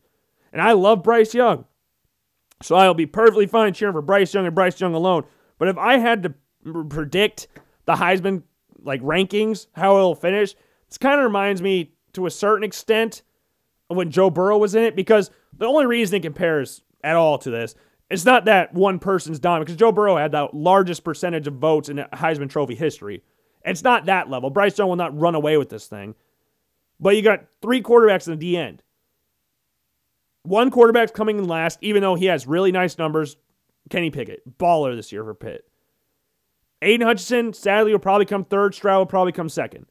And 0.52 0.62
I 0.62 0.74
love 0.74 1.04
Bryce 1.04 1.34
Young. 1.34 1.66
So 2.62 2.76
I'll 2.76 2.93
be 2.93 3.06
perfectly 3.06 3.47
fine 3.47 3.74
cheering 3.74 3.93
for 3.93 4.02
Bryce 4.02 4.34
Young 4.34 4.45
and 4.45 4.56
Bryce 4.56 4.80
Young 4.82 4.93
alone. 4.93 5.24
But 5.58 5.70
if 5.70 5.78
I 5.78 5.97
had 5.97 6.24
to 6.24 6.34
predict 6.89 7.47
the 7.86 7.93
Heisman 7.93 8.43
like 8.82 9.02
rankings, 9.02 9.68
how 9.74 9.97
it'll 9.97 10.16
finish, 10.16 10.56
this 10.88 10.97
kind 10.97 11.20
of 11.20 11.24
reminds 11.24 11.62
me 11.62 11.93
to 12.14 12.26
a 12.26 12.32
certain 12.32 12.64
extent 12.64 13.22
of 13.89 13.97
when 13.97 14.12
Joe 14.12 14.30
Burrow 14.30 14.58
was 14.58 14.76
in 14.76 14.84
it 14.84 14.95
because 14.95 15.32
the 15.58 15.66
only 15.66 15.86
reason 15.86 16.18
it 16.18 16.24
compares 16.24 16.82
at 17.04 17.16
all 17.16 17.38
to 17.39 17.50
this, 17.50 17.76
it's 18.10 18.26
not 18.26 18.45
that 18.45 18.74
one 18.74 19.00
person's 19.00 19.39
dominant 19.39 19.68
because 19.68 19.78
Joe 19.78 19.91
Burrow 19.91 20.18
had 20.18 20.32
the 20.32 20.47
largest 20.52 21.04
percentage 21.04 21.47
of 21.47 21.56
votes 21.56 21.89
in 21.89 21.97
Heisman 22.14 22.50
Trophy 22.50 22.76
history. 22.76 23.24
It's 23.64 23.84
not 23.84 24.06
that 24.06 24.30
level. 24.30 24.50
Bryce 24.50 24.78
Young 24.78 24.89
will 24.89 24.95
not 24.95 25.18
run 25.18 25.36
away 25.36 25.58
with 25.58 25.70
this 25.70 25.86
thing. 25.86 26.16
But 27.00 27.16
you 27.16 27.22
got 27.22 27.45
three 27.62 27.82
quarterbacks 27.82 28.28
in 28.28 28.34
the 28.34 28.39
D 28.39 28.58
end. 28.58 28.84
One 30.43 30.72
quarterback's 30.72 31.12
coming 31.12 31.38
in 31.38 31.47
last, 31.47 31.80
even 31.82 32.02
though 32.02 32.16
he 32.16 32.26
has 32.26 32.47
really 32.47 32.72
nice 32.72 32.97
numbers. 32.97 33.38
Kenny 33.89 34.10
Pickett, 34.10 34.58
baller 34.58 34.95
this 34.95 35.12
year 35.12 35.24
for 35.24 35.34
Pitt. 35.34 35.66
Aidan 36.82 37.08
Hutchinson, 37.08 37.54
sadly, 37.54 37.91
will 37.91 38.00
probably 38.00 38.26
come 38.26 38.45
third. 38.45 38.74
Stroud 38.74 39.00
will 39.00 39.06
probably 39.06 39.32
come 39.32 39.50
second. 39.50 39.86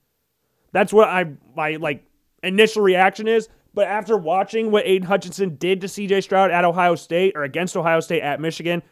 That's 0.72 0.92
what 0.92 1.08
I 1.08 1.32
my 1.56 1.76
like 1.76 2.04
initial 2.42 2.82
reaction 2.82 3.28
is. 3.28 3.48
But 3.74 3.88
after 3.88 4.16
watching 4.16 4.70
what 4.70 4.86
Aidan 4.86 5.08
Hutchinson 5.08 5.56
did 5.56 5.80
to 5.82 5.86
CJ 5.86 6.22
Stroud 6.22 6.50
at 6.50 6.64
Ohio 6.64 6.94
State 6.94 7.34
or 7.36 7.44
against 7.44 7.76
Ohio 7.76 8.00
State 8.00 8.22
at 8.22 8.40
Michigan, 8.40 8.82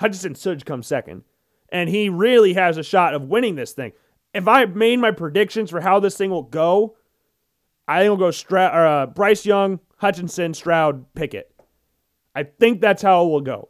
Hutchinson 0.00 0.34
should 0.34 0.64
come 0.64 0.82
second. 0.82 1.24
And 1.70 1.88
he 1.88 2.08
really 2.08 2.54
has 2.54 2.76
a 2.78 2.82
shot 2.82 3.14
of 3.14 3.22
winning 3.22 3.56
this 3.56 3.72
thing. 3.72 3.92
If 4.32 4.46
I 4.48 4.64
made 4.64 5.00
my 5.00 5.10
predictions 5.10 5.70
for 5.70 5.80
how 5.80 6.00
this 6.00 6.16
thing 6.16 6.30
will 6.30 6.42
go, 6.42 6.96
I 7.86 7.98
think 7.98 8.06
it'll 8.06 8.16
go 8.16 8.30
Stroud, 8.30 8.74
or, 8.74 8.86
uh, 8.86 9.06
Bryce 9.06 9.44
Young, 9.44 9.80
Hutchinson, 9.98 10.54
Stroud, 10.54 11.12
Pickett. 11.14 11.54
I 12.34 12.44
think 12.44 12.80
that's 12.80 13.02
how 13.02 13.24
it 13.24 13.28
will 13.28 13.40
go. 13.40 13.68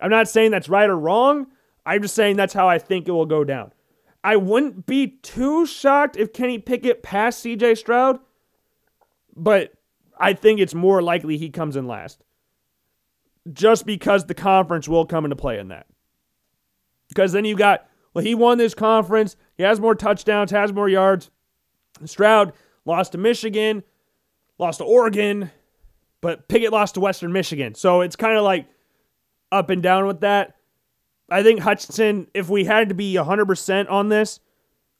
I'm 0.00 0.10
not 0.10 0.28
saying 0.28 0.50
that's 0.50 0.68
right 0.68 0.88
or 0.88 0.96
wrong. 0.96 1.46
I'm 1.84 2.02
just 2.02 2.14
saying 2.14 2.36
that's 2.36 2.54
how 2.54 2.68
I 2.68 2.78
think 2.78 3.06
it 3.06 3.12
will 3.12 3.26
go 3.26 3.44
down. 3.44 3.72
I 4.22 4.36
wouldn't 4.36 4.86
be 4.86 5.18
too 5.22 5.66
shocked 5.66 6.16
if 6.16 6.32
Kenny 6.32 6.58
Pickett 6.58 7.02
passed 7.02 7.44
CJ 7.44 7.78
Stroud, 7.78 8.18
but 9.34 9.72
I 10.18 10.34
think 10.34 10.60
it's 10.60 10.74
more 10.74 11.00
likely 11.00 11.38
he 11.38 11.50
comes 11.50 11.76
in 11.76 11.86
last. 11.86 12.22
Just 13.50 13.86
because 13.86 14.26
the 14.26 14.34
conference 14.34 14.86
will 14.88 15.06
come 15.06 15.24
into 15.24 15.36
play 15.36 15.58
in 15.58 15.68
that. 15.68 15.86
Because 17.08 17.32
then 17.32 17.46
you 17.46 17.56
got, 17.56 17.88
well, 18.12 18.24
he 18.24 18.34
won 18.34 18.58
this 18.58 18.74
conference. 18.74 19.36
He 19.56 19.62
has 19.62 19.80
more 19.80 19.94
touchdowns, 19.94 20.50
has 20.50 20.72
more 20.72 20.88
yards. 20.88 21.30
Stroud 22.04 22.52
lost 22.84 23.12
to 23.12 23.18
Michigan, 23.18 23.82
lost 24.58 24.78
to 24.78 24.84
Oregon, 24.84 25.50
but 26.20 26.48
Pickett 26.48 26.72
lost 26.72 26.94
to 26.94 27.00
Western 27.00 27.32
Michigan. 27.32 27.74
So 27.74 28.00
it's 28.00 28.16
kind 28.16 28.36
of 28.36 28.44
like 28.44 28.66
up 29.52 29.70
and 29.70 29.82
down 29.82 30.06
with 30.06 30.20
that. 30.20 30.56
I 31.30 31.42
think 31.42 31.60
Hutchinson, 31.60 32.26
if 32.34 32.48
we 32.48 32.64
had 32.64 32.88
to 32.88 32.94
be 32.94 33.14
100% 33.14 33.90
on 33.90 34.08
this, 34.08 34.40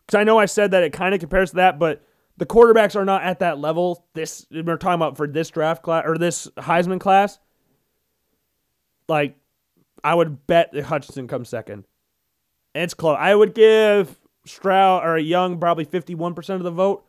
because 0.07 0.19
I 0.19 0.25
know 0.25 0.39
I 0.39 0.47
said 0.47 0.71
that 0.71 0.83
it 0.83 0.93
kind 0.93 1.15
of 1.15 1.21
compares 1.21 1.51
to 1.51 1.57
that, 1.57 1.79
but 1.79 2.03
the 2.37 2.47
quarterbacks 2.47 2.97
are 2.97 3.05
not 3.05 3.23
at 3.23 3.41
that 3.41 3.59
level. 3.59 4.07
This 4.15 4.47
we're 4.51 4.77
talking 4.77 4.95
about 4.95 5.17
for 5.17 5.27
this 5.27 5.51
draft 5.51 5.83
class 5.83 6.05
or 6.07 6.17
this 6.17 6.49
Heisman 6.57 7.01
class. 7.01 7.39
Like, 9.09 9.37
I 10.03 10.15
would 10.15 10.47
bet 10.47 10.73
that 10.73 10.85
Hutchinson 10.85 11.29
comes 11.29 11.49
second. 11.49 11.85
It's 12.75 12.95
close. 12.95 13.17
I 13.19 13.35
would 13.35 13.55
give 13.55 14.19
Stroud 14.47 15.05
or 15.05 15.19
Young 15.19 15.59
probably 15.59 15.85
51% 15.85 16.49
of 16.55 16.63
the 16.63 16.71
vote. 16.71 17.05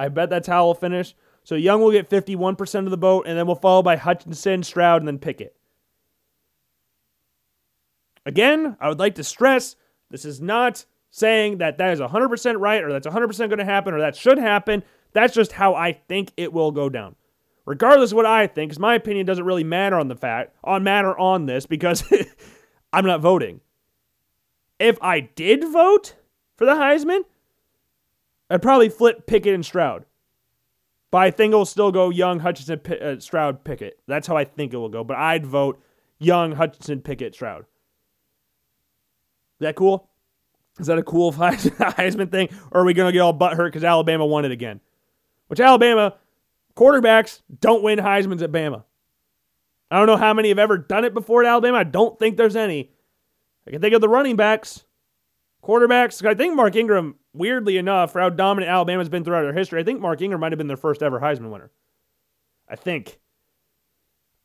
I 0.00 0.08
bet 0.08 0.30
that's 0.30 0.48
how 0.48 0.62
it'll 0.62 0.74
finish. 0.74 1.14
So 1.44 1.54
Young 1.54 1.80
will 1.80 1.90
get 1.90 2.08
51% 2.08 2.84
of 2.84 2.90
the 2.90 2.96
vote, 2.96 3.26
and 3.26 3.36
then 3.36 3.46
we'll 3.46 3.56
follow 3.56 3.82
by 3.82 3.96
Hutchinson, 3.96 4.62
Stroud, 4.62 5.02
and 5.02 5.08
then 5.08 5.18
Pickett. 5.18 5.54
Again, 8.24 8.76
I 8.80 8.88
would 8.88 8.98
like 8.98 9.14
to 9.16 9.24
stress 9.24 9.76
this 10.10 10.24
is 10.24 10.40
not 10.40 10.84
saying 11.10 11.58
that 11.58 11.78
that 11.78 11.92
is 11.92 12.00
100% 12.00 12.54
right 12.58 12.82
or 12.82 12.92
that's 12.92 13.06
100% 13.06 13.38
going 13.38 13.58
to 13.58 13.64
happen 13.64 13.94
or 13.94 14.00
that 14.00 14.16
should 14.16 14.38
happen. 14.38 14.82
That's 15.12 15.34
just 15.34 15.52
how 15.52 15.74
I 15.74 15.92
think 15.92 16.32
it 16.36 16.52
will 16.52 16.72
go 16.72 16.88
down. 16.88 17.16
Regardless 17.66 18.12
of 18.12 18.16
what 18.16 18.26
I 18.26 18.46
think, 18.46 18.70
because 18.70 18.78
my 18.78 18.94
opinion 18.94 19.26
doesn't 19.26 19.44
really 19.44 19.64
matter 19.64 19.98
on 19.98 20.08
the 20.08 20.16
fact 20.16 20.56
on 20.64 20.82
matter 20.82 21.16
on 21.18 21.46
this 21.46 21.66
because 21.66 22.04
I'm 22.92 23.04
not 23.04 23.20
voting. 23.20 23.60
If 24.78 24.98
I 25.02 25.20
did 25.20 25.64
vote 25.64 26.14
for 26.56 26.64
the 26.64 26.74
Heisman, 26.74 27.20
I'd 28.50 28.62
probably 28.62 28.88
flip 28.88 29.26
Pickett 29.26 29.54
and 29.54 29.64
Stroud. 29.64 30.04
But 31.10 31.18
I 31.18 31.30
think 31.30 31.52
it 31.52 31.56
will 31.56 31.64
still 31.64 31.92
go 31.92 32.10
Young, 32.10 32.40
Hutchinson, 32.40 32.80
uh, 33.00 33.18
Stroud, 33.18 33.64
Pickett. 33.64 33.98
That's 34.06 34.26
how 34.26 34.36
I 34.36 34.44
think 34.44 34.72
it 34.72 34.76
will 34.76 34.88
go. 34.88 35.02
But 35.02 35.16
I'd 35.16 35.46
vote 35.46 35.82
Young, 36.18 36.52
Hutchinson, 36.52 37.00
Pickett, 37.00 37.34
Stroud. 37.34 37.62
Is 37.62 37.66
that 39.64 39.76
cool? 39.76 40.08
Is 40.78 40.86
that 40.86 40.98
a 40.98 41.02
cool 41.02 41.32
Heisman 41.34 42.30
thing? 42.30 42.48
Or 42.70 42.82
are 42.82 42.84
we 42.84 42.94
going 42.94 43.08
to 43.08 43.12
get 43.12 43.20
all 43.20 43.36
butthurt 43.36 43.66
because 43.66 43.84
Alabama 43.84 44.24
won 44.24 44.44
it 44.44 44.52
again? 44.52 44.80
Which 45.48 45.60
Alabama 45.60 46.16
quarterbacks 46.76 47.42
don't 47.60 47.82
win 47.82 47.98
Heisman's 47.98 48.42
at 48.42 48.52
Bama. 48.52 48.84
I 49.90 49.98
don't 49.98 50.06
know 50.06 50.16
how 50.16 50.32
many 50.32 50.48
have 50.50 50.58
ever 50.58 50.78
done 50.78 51.04
it 51.04 51.12
before 51.12 51.42
at 51.44 51.48
Alabama. 51.48 51.78
I 51.78 51.84
don't 51.84 52.18
think 52.18 52.36
there's 52.36 52.56
any. 52.56 52.92
I 53.66 53.72
can 53.72 53.80
think 53.80 53.94
of 53.94 54.00
the 54.00 54.08
running 54.08 54.36
backs, 54.36 54.84
quarterbacks. 55.62 56.24
I 56.24 56.34
think 56.34 56.54
Mark 56.54 56.76
Ingram, 56.76 57.16
weirdly 57.32 57.76
enough, 57.76 58.12
for 58.12 58.20
how 58.20 58.30
dominant 58.30 58.70
Alabama's 58.70 59.08
been 59.08 59.24
throughout 59.24 59.42
their 59.42 59.52
history, 59.52 59.80
I 59.80 59.84
think 59.84 60.00
Mark 60.00 60.20
Ingram 60.20 60.40
might 60.40 60.52
have 60.52 60.58
been 60.58 60.68
their 60.68 60.76
first 60.76 61.02
ever 61.02 61.20
Heisman 61.20 61.50
winner. 61.50 61.70
I 62.68 62.76
think. 62.76 63.18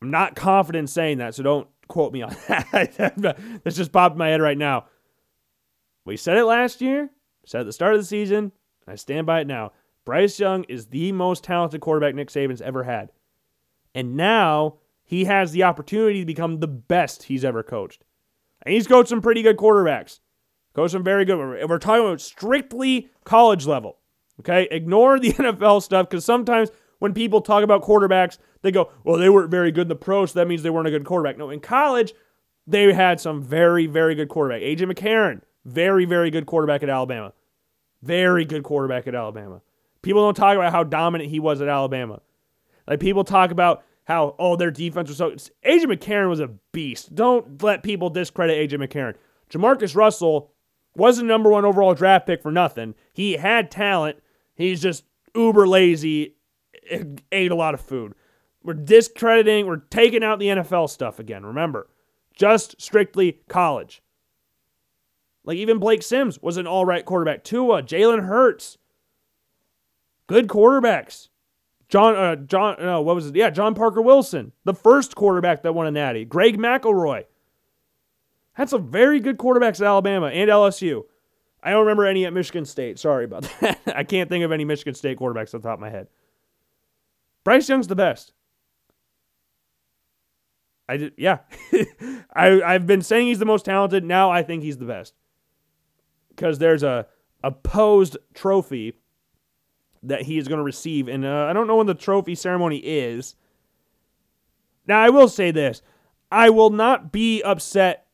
I'm 0.01 0.11
not 0.11 0.35
confident 0.35 0.89
saying 0.89 1.19
that, 1.19 1.35
so 1.35 1.43
don't 1.43 1.67
quote 1.87 2.13
me 2.13 2.21
on 2.21 2.29
that. 2.47 3.61
That's 3.63 3.77
just 3.77 3.91
popped 3.91 4.13
in 4.13 4.19
my 4.19 4.29
head 4.29 4.41
right 4.41 4.57
now. 4.57 4.85
We 6.05 6.17
said 6.17 6.37
it 6.37 6.45
last 6.45 6.81
year, 6.81 7.09
said 7.45 7.61
at 7.61 7.65
the 7.65 7.73
start 7.73 7.95
of 7.95 8.01
the 8.01 8.05
season, 8.05 8.51
and 8.85 8.93
I 8.93 8.95
stand 8.95 9.25
by 9.25 9.41
it 9.41 9.47
now. 9.47 9.71
Bryce 10.05 10.39
Young 10.39 10.63
is 10.65 10.87
the 10.87 11.11
most 11.11 11.43
talented 11.43 11.81
quarterback 11.81 12.13
Nick 12.13 12.29
Saban's 12.29 12.61
ever 12.61 12.83
had. 12.83 13.11
And 13.95 14.15
now 14.15 14.75
he 15.03 15.25
has 15.25 15.51
the 15.51 15.63
opportunity 15.63 16.19
to 16.19 16.25
become 16.25 16.59
the 16.59 16.67
best 16.67 17.23
he's 17.23 17.43
ever 17.45 17.63
coached. 17.63 18.03
And 18.61 18.73
he's 18.73 18.87
coached 18.87 19.09
some 19.09 19.21
pretty 19.21 19.41
good 19.41 19.57
quarterbacks. 19.57 20.19
Coached 20.75 20.91
some 20.91 21.03
very 21.03 21.23
good. 21.23 21.37
We're 21.37 21.79
talking 21.79 22.05
about 22.05 22.19
strictly 22.19 23.09
college 23.23 23.65
level. 23.65 23.97
Okay? 24.41 24.67
Ignore 24.69 25.19
the 25.19 25.31
NFL 25.33 25.81
stuff 25.81 26.09
because 26.09 26.25
sometimes 26.25 26.69
when 26.99 27.13
people 27.13 27.41
talk 27.41 27.63
about 27.63 27.81
quarterbacks, 27.81 28.37
they 28.61 28.71
go, 28.71 28.91
well, 29.03 29.17
they 29.17 29.29
weren't 29.29 29.49
very 29.51 29.71
good 29.71 29.83
in 29.83 29.87
the 29.87 29.95
pros, 29.95 30.31
so 30.31 30.39
that 30.39 30.47
means 30.47 30.63
they 30.63 30.69
weren't 30.69 30.87
a 30.87 30.91
good 30.91 31.05
quarterback. 31.05 31.37
No, 31.37 31.49
in 31.49 31.61
college, 31.61 32.13
they 32.67 32.91
had 32.91 33.21
some 33.21 33.41
very, 33.41 33.85
very 33.85 34.15
good 34.15 34.27
quarterback. 34.27 34.61
AJ 34.61 34.91
McCarron, 34.91 35.41
very, 35.63 36.03
very 36.05 36.29
good 36.29 36.45
quarterback 36.45 36.83
at 36.83 36.89
Alabama. 36.89 37.31
Very 38.01 38.43
good 38.43 38.63
quarterback 38.63 39.07
at 39.07 39.15
Alabama. 39.15 39.61
People 40.01 40.23
don't 40.23 40.35
talk 40.35 40.55
about 40.55 40.71
how 40.71 40.83
dominant 40.83 41.29
he 41.29 41.39
was 41.39 41.61
at 41.61 41.67
Alabama. 41.67 42.21
Like 42.87 42.99
people 42.99 43.23
talk 43.23 43.51
about 43.51 43.83
how, 44.03 44.35
oh, 44.37 44.55
their 44.55 44.71
defense 44.71 45.09
was 45.09 45.17
so. 45.17 45.31
AJ 45.65 45.85
McCarron 45.85 46.29
was 46.29 46.39
a 46.39 46.49
beast. 46.71 47.15
Don't 47.15 47.63
let 47.63 47.81
people 47.81 48.09
discredit 48.09 48.69
AJ 48.69 48.79
McCarron. 48.85 49.15
JaMarcus 49.49 49.95
Russell 49.95 50.51
was 50.95 51.17
the 51.17 51.23
number 51.23 51.49
one 51.49 51.65
overall 51.65 51.93
draft 51.93 52.25
pick 52.25 52.41
for 52.41 52.51
nothing. 52.51 52.95
He 53.13 53.33
had 53.33 53.69
talent. 53.71 54.21
He's 54.55 54.81
just 54.81 55.03
uber 55.35 55.67
lazy, 55.67 56.35
ate 57.31 57.51
a 57.51 57.55
lot 57.55 57.73
of 57.73 57.81
food. 57.81 58.13
We're 58.63 58.73
discrediting, 58.73 59.67
we're 59.67 59.77
taking 59.77 60.23
out 60.23 60.39
the 60.39 60.47
NFL 60.47 60.89
stuff 60.89 61.19
again. 61.19 61.45
Remember, 61.45 61.87
just 62.33 62.81
strictly 62.81 63.39
college. 63.47 64.01
Like 65.43 65.57
even 65.57 65.77
Blake 65.77 66.01
Sims 66.01 66.41
was 66.41 66.57
an 66.57 66.65
all 66.65 66.85
right 66.85 67.05
quarterback. 67.05 67.43
Tua, 67.43 67.83
Jalen 67.83 68.25
Hurts, 68.25 68.77
good 70.27 70.47
quarterbacks. 70.47 71.29
John, 71.87 72.15
uh, 72.15 72.35
John, 72.35 72.77
no, 72.79 73.01
what 73.01 73.15
was 73.15 73.27
it? 73.27 73.35
Yeah, 73.35 73.51
John 73.51 73.75
Parker 73.75 74.01
Wilson, 74.01 74.51
the 74.63 74.73
first 74.73 75.15
quarterback 75.15 75.61
that 75.61 75.73
won 75.73 75.85
a 75.85 75.91
natty. 75.91 76.25
Greg 76.25 76.57
McElroy. 76.57 77.25
Had 78.55 78.69
some 78.69 78.89
very 78.89 79.19
good 79.19 79.37
quarterbacks 79.37 79.81
at 79.81 79.87
Alabama 79.87 80.27
and 80.27 80.49
LSU. 80.49 81.03
I 81.61 81.71
don't 81.71 81.81
remember 81.81 82.05
any 82.05 82.25
at 82.25 82.33
Michigan 82.33 82.65
State. 82.65 82.99
Sorry 82.99 83.25
about 83.25 83.43
that. 83.61 83.79
I 83.87 84.03
can't 84.03 84.29
think 84.29 84.43
of 84.43 84.51
any 84.51 84.65
Michigan 84.65 84.95
State 84.95 85.19
quarterbacks 85.19 85.53
on 85.53 85.61
top 85.61 85.75
of 85.75 85.79
my 85.79 85.89
head. 85.89 86.07
Bryce 87.43 87.69
Young's 87.69 87.87
the 87.87 87.95
best. 87.95 88.33
I 90.87 90.97
did, 90.97 91.13
yeah. 91.17 91.39
I 92.33 92.61
I've 92.61 92.87
been 92.87 93.01
saying 93.01 93.27
he's 93.27 93.39
the 93.39 93.45
most 93.45 93.65
talented. 93.65 94.03
Now 94.03 94.31
I 94.31 94.43
think 94.43 94.63
he's 94.63 94.77
the 94.77 94.85
best 94.85 95.13
because 96.29 96.59
there's 96.59 96.83
a 96.83 97.07
opposed 97.43 98.17
trophy 98.33 98.93
that 100.03 100.23
he 100.23 100.37
is 100.37 100.47
going 100.47 100.59
to 100.59 100.63
receive, 100.63 101.07
and 101.07 101.25
uh, 101.25 101.47
I 101.49 101.53
don't 101.53 101.67
know 101.67 101.77
when 101.77 101.87
the 101.87 101.95
trophy 101.95 102.35
ceremony 102.35 102.77
is. 102.77 103.35
Now 104.87 105.01
I 105.01 105.09
will 105.09 105.27
say 105.27 105.49
this: 105.49 105.81
I 106.31 106.51
will 106.51 106.69
not 106.69 107.11
be 107.11 107.41
upset 107.41 108.04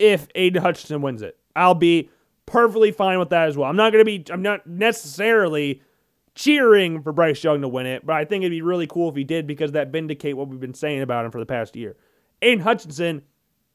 if 0.00 0.26
Aidan 0.34 0.62
Hutchinson 0.62 1.02
wins 1.02 1.22
it. 1.22 1.38
I'll 1.54 1.74
be 1.74 2.10
perfectly 2.46 2.90
fine 2.90 3.18
with 3.18 3.30
that 3.30 3.48
as 3.48 3.56
well. 3.56 3.70
I'm 3.70 3.76
not 3.76 3.92
going 3.92 4.04
to 4.04 4.04
be. 4.04 4.24
I'm 4.32 4.42
not 4.42 4.66
necessarily 4.66 5.82
cheering 6.34 7.02
for 7.02 7.12
Bryce 7.12 7.44
Young 7.44 7.60
to 7.60 7.68
win 7.68 7.86
it, 7.86 8.06
but 8.06 8.16
I 8.16 8.24
think 8.24 8.42
it'd 8.42 8.50
be 8.50 8.62
really 8.62 8.86
cool 8.86 9.10
if 9.10 9.16
he 9.16 9.24
did 9.24 9.46
because 9.46 9.72
that 9.72 9.92
vindicate 9.92 10.36
what 10.36 10.48
we've 10.48 10.60
been 10.60 10.74
saying 10.74 11.02
about 11.02 11.24
him 11.24 11.30
for 11.30 11.38
the 11.38 11.46
past 11.46 11.76
year. 11.76 11.96
Aidan 12.40 12.64
Hutchinson, 12.64 13.22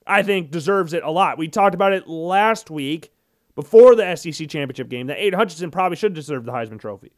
I 0.08 0.24
think, 0.24 0.52
deserves 0.52 0.94
it 0.94 1.04
a 1.04 1.12
lot. 1.12 1.38
We 1.38 1.48
talked 1.48 1.76
about 1.76 1.94
it 1.94 2.08
last 2.08 2.72
week 2.72 3.14
before 3.54 3.96
the 3.96 4.16
SEC 4.16 4.50
championship 4.50 4.90
game 4.90 5.08
that 5.08 5.18
Aidan 5.18 5.40
Hutchinson 5.40 5.70
probably 5.70 5.96
should 5.96 6.14
deserve 6.14 6.46
the 6.46 6.52
Heisman 6.52 6.80
Trophy. 6.80 7.14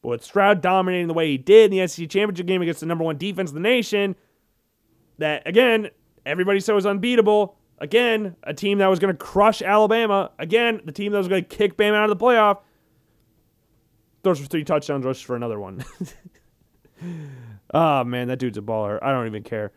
But 0.00 0.08
with 0.08 0.24
Stroud 0.24 0.62
dominating 0.62 1.08
the 1.08 1.14
way 1.14 1.28
he 1.28 1.38
did 1.38 1.72
in 1.72 1.78
the 1.78 1.86
SEC 1.86 2.08
championship 2.08 2.46
game 2.46 2.62
against 2.62 2.80
the 2.80 2.86
number 2.86 3.04
one 3.04 3.18
defense 3.18 3.50
in 3.50 3.54
the 3.54 3.60
nation, 3.60 4.16
that 5.18 5.46
again, 5.46 5.90
everybody 6.24 6.60
said 6.60 6.74
was 6.74 6.86
unbeatable. 6.86 7.57
Again, 7.80 8.36
a 8.42 8.52
team 8.52 8.78
that 8.78 8.88
was 8.88 8.98
going 8.98 9.14
to 9.14 9.18
crush 9.18 9.62
Alabama. 9.62 10.32
Again, 10.38 10.80
the 10.84 10.92
team 10.92 11.12
that 11.12 11.18
was 11.18 11.28
going 11.28 11.44
to 11.44 11.48
kick 11.48 11.76
Bama 11.76 11.94
out 11.94 12.10
of 12.10 12.18
the 12.18 12.24
playoff. 12.24 12.58
Those 14.22 14.40
for 14.40 14.46
three 14.46 14.64
touchdowns, 14.64 15.04
rushes 15.04 15.22
for 15.22 15.36
another 15.36 15.60
one. 15.60 15.84
oh 17.72 18.04
man, 18.04 18.28
that 18.28 18.38
dude's 18.38 18.58
a 18.58 18.62
baller. 18.62 18.98
I 19.00 19.12
don't 19.12 19.26
even 19.26 19.44
care. 19.44 19.72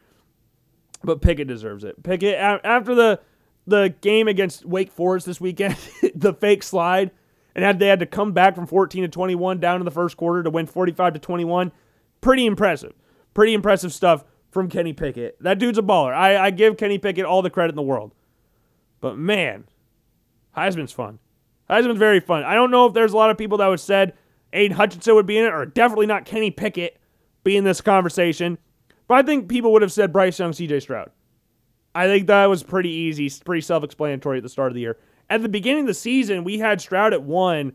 But 1.04 1.22
Pickett 1.22 1.47
deserves 1.47 1.84
it. 1.84 2.02
Pickett 2.02 2.36
after 2.36 2.95
the 2.95 3.20
the 3.68 3.93
game 4.02 4.28
against 4.28 4.66
Wake 4.66 4.91
Forest 4.91 5.28
this 5.28 5.39
weekend, 5.39 5.78
the 6.16 6.34
fake 6.34 6.64
slide, 6.64 7.12
and 7.56 7.64
had 7.64 7.78
they 7.78 7.88
had 7.88 7.99
to 7.99 8.08
come 8.08 8.32
back 8.32 8.56
from 8.56 8.66
14 8.66 9.04
to 9.04 9.08
21 9.08 9.60
down 9.60 9.80
in 9.80 9.86
the 9.86 9.91
first 9.91 10.18
quarter 10.18 10.41
to 10.41 10.49
win 10.49 10.66
45 10.66 11.14
to 11.14 11.20
21. 11.20 11.72
Pretty 12.20 12.45
impressive. 12.47 12.93
Pretty 13.34 13.54
impressive 13.54 13.93
stuff 13.93 14.26
from 14.52 14.70
Kenny 14.70 14.93
Pickett. 14.93 15.41
That 15.41 15.60
dude's 15.60 15.78
a 15.78 15.82
baller. 15.82 16.14
I, 16.14 16.45
I 16.45 16.52
give 16.52 16.78
Kenny 16.78 16.97
Pickett 16.97 17.26
all 17.26 17.41
the 17.41 17.49
credit 17.49 17.72
in 17.72 17.76
the 17.76 17.82
world. 17.82 18.14
But 18.99 19.18
man, 19.18 19.66
Heisman's 20.56 20.91
fun. 20.91 21.20
Heisman's 21.70 21.97
very 21.97 22.20
fun. 22.20 22.43
I 22.43 22.54
don't 22.54 22.70
know 22.70 22.86
if 22.86 22.93
there's 22.93 23.14
a 23.14 23.18
lot 23.18 23.30
of 23.30 23.38
people 23.38 23.58
that 23.60 23.68
would 23.68 23.80
said 23.80 24.14
Aidan 24.54 24.76
Hutchinson 24.76 25.16
would 25.16 25.26
be 25.26 25.38
in 25.38 25.45
it, 25.45 25.54
or 25.54 25.66
definitely 25.66 26.06
not 26.06 26.26
Kenny 26.26 26.52
Pickett 26.52 26.99
be 27.43 27.56
in 27.56 27.64
this 27.64 27.82
conversation. 27.82 28.58
But 29.08 29.16
I 29.16 29.22
think 29.24 29.49
people 29.49 29.72
would 29.74 29.82
have 29.82 29.91
said 29.91 30.14
Bryce 30.14 30.38
Young, 30.38 30.52
CJ 30.52 30.82
Stroud. 30.82 31.12
I 31.95 32.08
think 32.08 32.28
that 32.28 32.45
was 32.45 32.64
pretty 32.64 32.89
easy, 32.89 33.30
pretty 33.43 33.62
self 33.62 33.84
explanatory 33.84 34.38
at 34.38 34.43
the 34.43 34.49
start 34.49 34.72
of 34.72 34.76
the 34.76 34.82
year. 34.82 34.97
At 35.30 35.41
the 35.41 35.49
beginning 35.49 35.82
of 35.82 35.88
the 35.88 35.93
season, 35.93 36.43
we 36.43 36.60
had 36.60 36.82
Stroud 36.82 37.14
at 37.14 37.24
one 37.24 37.74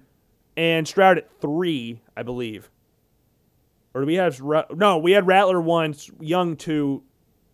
and 0.57 0.87
Stroud 0.87 1.19
at 1.19 1.41
three, 1.41 2.01
I 2.17 2.23
believe. 2.23 2.71
Or 3.97 4.01
do 4.01 4.07
we 4.07 4.17
have 4.17 4.39
no? 4.77 4.99
We 4.99 5.13
had 5.13 5.27
Rattler 5.27 5.59
one, 5.59 5.95
Young 6.21 6.55
two, 6.57 7.03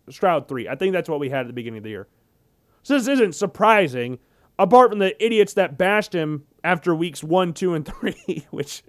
Stroud 0.09 0.49
three. 0.49 0.67
I 0.67 0.75
think 0.75 0.91
that's 0.91 1.07
what 1.07 1.21
we 1.21 1.29
had 1.29 1.41
at 1.41 1.47
the 1.47 1.53
beginning 1.53 1.77
of 1.77 1.83
the 1.85 1.91
year. 1.91 2.09
So 2.81 2.95
this 2.97 3.07
isn't 3.07 3.33
surprising, 3.33 4.19
apart 4.59 4.89
from 4.89 4.99
the 4.99 5.25
idiots 5.25 5.53
that 5.53 5.77
bashed 5.77 6.13
him 6.13 6.43
after 6.61 6.93
weeks 6.93 7.23
one, 7.23 7.53
two, 7.53 7.73
and 7.73 7.85
three, 7.85 8.45
which 8.51 8.83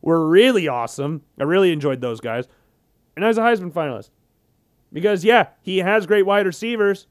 were 0.00 0.28
really 0.28 0.68
awesome. 0.68 1.22
I 1.36 1.42
really 1.42 1.72
enjoyed 1.72 2.00
those 2.00 2.20
guys. 2.20 2.46
And 3.16 3.24
I 3.24 3.28
was 3.28 3.38
a 3.38 3.40
Heisman 3.40 3.72
finalist. 3.72 4.10
Because, 4.92 5.24
yeah, 5.24 5.48
he 5.60 5.78
has 5.78 6.06
great 6.06 6.26
wide 6.26 6.46
receivers. 6.46 7.08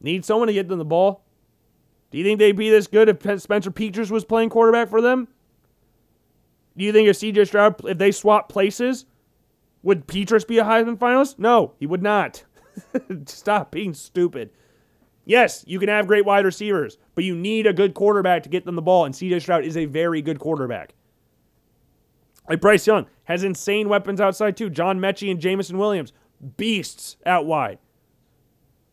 Need 0.00 0.24
someone 0.24 0.46
to 0.46 0.54
get 0.54 0.68
them 0.68 0.78
the 0.78 0.84
ball. 0.84 1.24
Do 2.12 2.18
you 2.18 2.22
think 2.22 2.38
they'd 2.38 2.52
be 2.52 2.70
this 2.70 2.86
good 2.86 3.08
if 3.08 3.42
Spencer 3.42 3.72
Petras 3.72 4.12
was 4.12 4.24
playing 4.24 4.50
quarterback 4.50 4.88
for 4.88 5.02
them? 5.02 5.26
Do 6.78 6.84
you 6.84 6.92
think 6.92 7.08
if 7.08 7.16
CJ 7.16 7.48
Stroud, 7.48 7.84
if 7.86 7.98
they 7.98 8.12
swap 8.12 8.48
places, 8.48 9.04
would 9.82 10.06
Petras 10.06 10.46
be 10.46 10.58
a 10.58 10.64
Heisman 10.64 10.96
finalist? 10.96 11.38
No, 11.38 11.74
he 11.78 11.86
would 11.86 12.02
not. 12.02 12.44
Stop 13.26 13.72
being 13.72 13.92
stupid. 13.92 14.50
Yes, 15.24 15.64
you 15.66 15.80
can 15.80 15.88
have 15.88 16.06
great 16.06 16.24
wide 16.24 16.44
receivers, 16.44 16.96
but 17.14 17.24
you 17.24 17.34
need 17.34 17.66
a 17.66 17.72
good 17.72 17.94
quarterback 17.94 18.44
to 18.44 18.48
get 18.48 18.64
them 18.64 18.76
the 18.76 18.82
ball, 18.82 19.04
and 19.04 19.14
CJ 19.14 19.42
Stroud 19.42 19.64
is 19.64 19.76
a 19.76 19.86
very 19.86 20.22
good 20.22 20.38
quarterback. 20.38 20.94
Like 22.48 22.60
Bryce 22.60 22.86
Young 22.86 23.06
has 23.24 23.42
insane 23.42 23.88
weapons 23.88 24.20
outside 24.20 24.56
too. 24.56 24.70
John 24.70 25.00
Metchie 25.00 25.30
and 25.30 25.40
Jameson 25.40 25.78
Williams, 25.78 26.12
beasts 26.56 27.16
out 27.26 27.44
wide. 27.44 27.78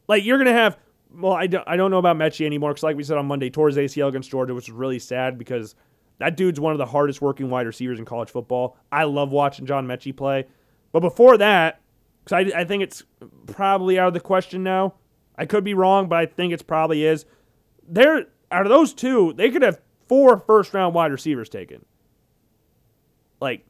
Like 0.08 0.26
you're 0.26 0.40
gonna 0.40 0.54
have. 0.54 0.78
Well, 1.14 1.32
I 1.32 1.48
don't, 1.48 1.64
I 1.66 1.78
don't 1.78 1.92
know 1.92 2.00
about 2.00 2.18
Metchie 2.18 2.46
anymore 2.46 2.72
because, 2.72 2.84
like 2.84 2.98
we 2.98 3.04
said 3.04 3.18
on 3.18 3.28
Monday, 3.28 3.50
towards 3.50 3.78
ACL 3.78 4.10
against 4.10 4.30
Georgia, 4.30 4.54
which 4.54 4.68
was 4.68 4.76
really 4.76 5.00
sad 5.00 5.38
because 5.38 5.76
that 6.20 6.38
dude's 6.38 6.60
one 6.60 6.72
of 6.72 6.78
the 6.78 6.86
hardest 6.86 7.22
working 7.22 7.50
wide 7.50 7.68
receivers 7.68 8.00
in 8.00 8.06
college 8.06 8.30
football. 8.30 8.78
I 8.92 9.04
love 9.04 9.32
watching 9.32 9.66
John 9.66 9.88
Metchie 9.88 10.16
play. 10.16 10.46
But 10.92 11.02
before 11.02 11.38
that, 11.38 11.82
because 12.24 12.54
I, 12.54 12.62
I 12.62 12.64
think 12.64 12.84
it's 12.84 13.04
probably 13.48 14.00
out 14.00 14.08
of 14.08 14.14
the 14.14 14.20
question 14.20 14.64
now. 14.64 14.96
I 15.38 15.46
could 15.46 15.64
be 15.64 15.74
wrong, 15.74 16.08
but 16.08 16.18
I 16.18 16.26
think 16.26 16.54
it's 16.54 16.64
probably 16.64 17.06
is. 17.06 17.26
There, 17.88 18.26
out 18.52 18.66
of 18.66 18.70
those 18.70 18.94
two, 18.94 19.34
they 19.34 19.52
could 19.52 19.62
have 19.62 19.82
four 20.08 20.40
first 20.40 20.74
round 20.74 20.96
wide 20.96 21.12
receivers 21.12 21.50
taken. 21.50 21.86
Like, 23.42 23.66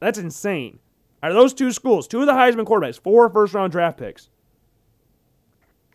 that's 0.00 0.18
insane. 0.18 0.78
Out 1.22 1.30
of 1.30 1.36
those 1.36 1.54
two 1.54 1.70
schools, 1.70 2.08
two 2.08 2.20
of 2.20 2.26
the 2.26 2.32
Heisman 2.32 2.64
quarterbacks, 2.64 2.98
four 2.98 3.28
first 3.28 3.52
round 3.54 3.70
draft 3.70 3.98
picks. 3.98 4.30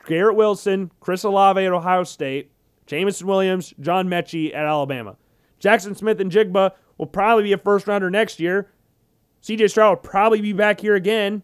Garrett 0.06 0.36
Wilson, 0.36 0.92
Chris 1.02 1.24
Olave 1.24 1.66
at 1.66 1.74
Ohio 1.74 2.04
State, 2.04 2.52
Jameson 2.86 3.28
Williams, 3.28 3.74
John 3.82 4.08
Metchie 4.08 4.56
at 4.56 4.66
Alabama. 4.66 5.18
Jaxon 5.60 5.96
Smith-Njigba 5.96 6.72
will 6.98 7.06
probably 7.06 7.44
be 7.44 7.54
a 7.54 7.58
first 7.58 7.88
rounder 7.88 8.10
next 8.10 8.40
year. 8.40 8.70
CJ 9.44 9.70
Stroud 9.70 9.90
will 9.90 10.10
probably 10.10 10.42
be 10.42 10.54
back 10.54 10.80
here 10.80 10.96
again. 10.96 11.44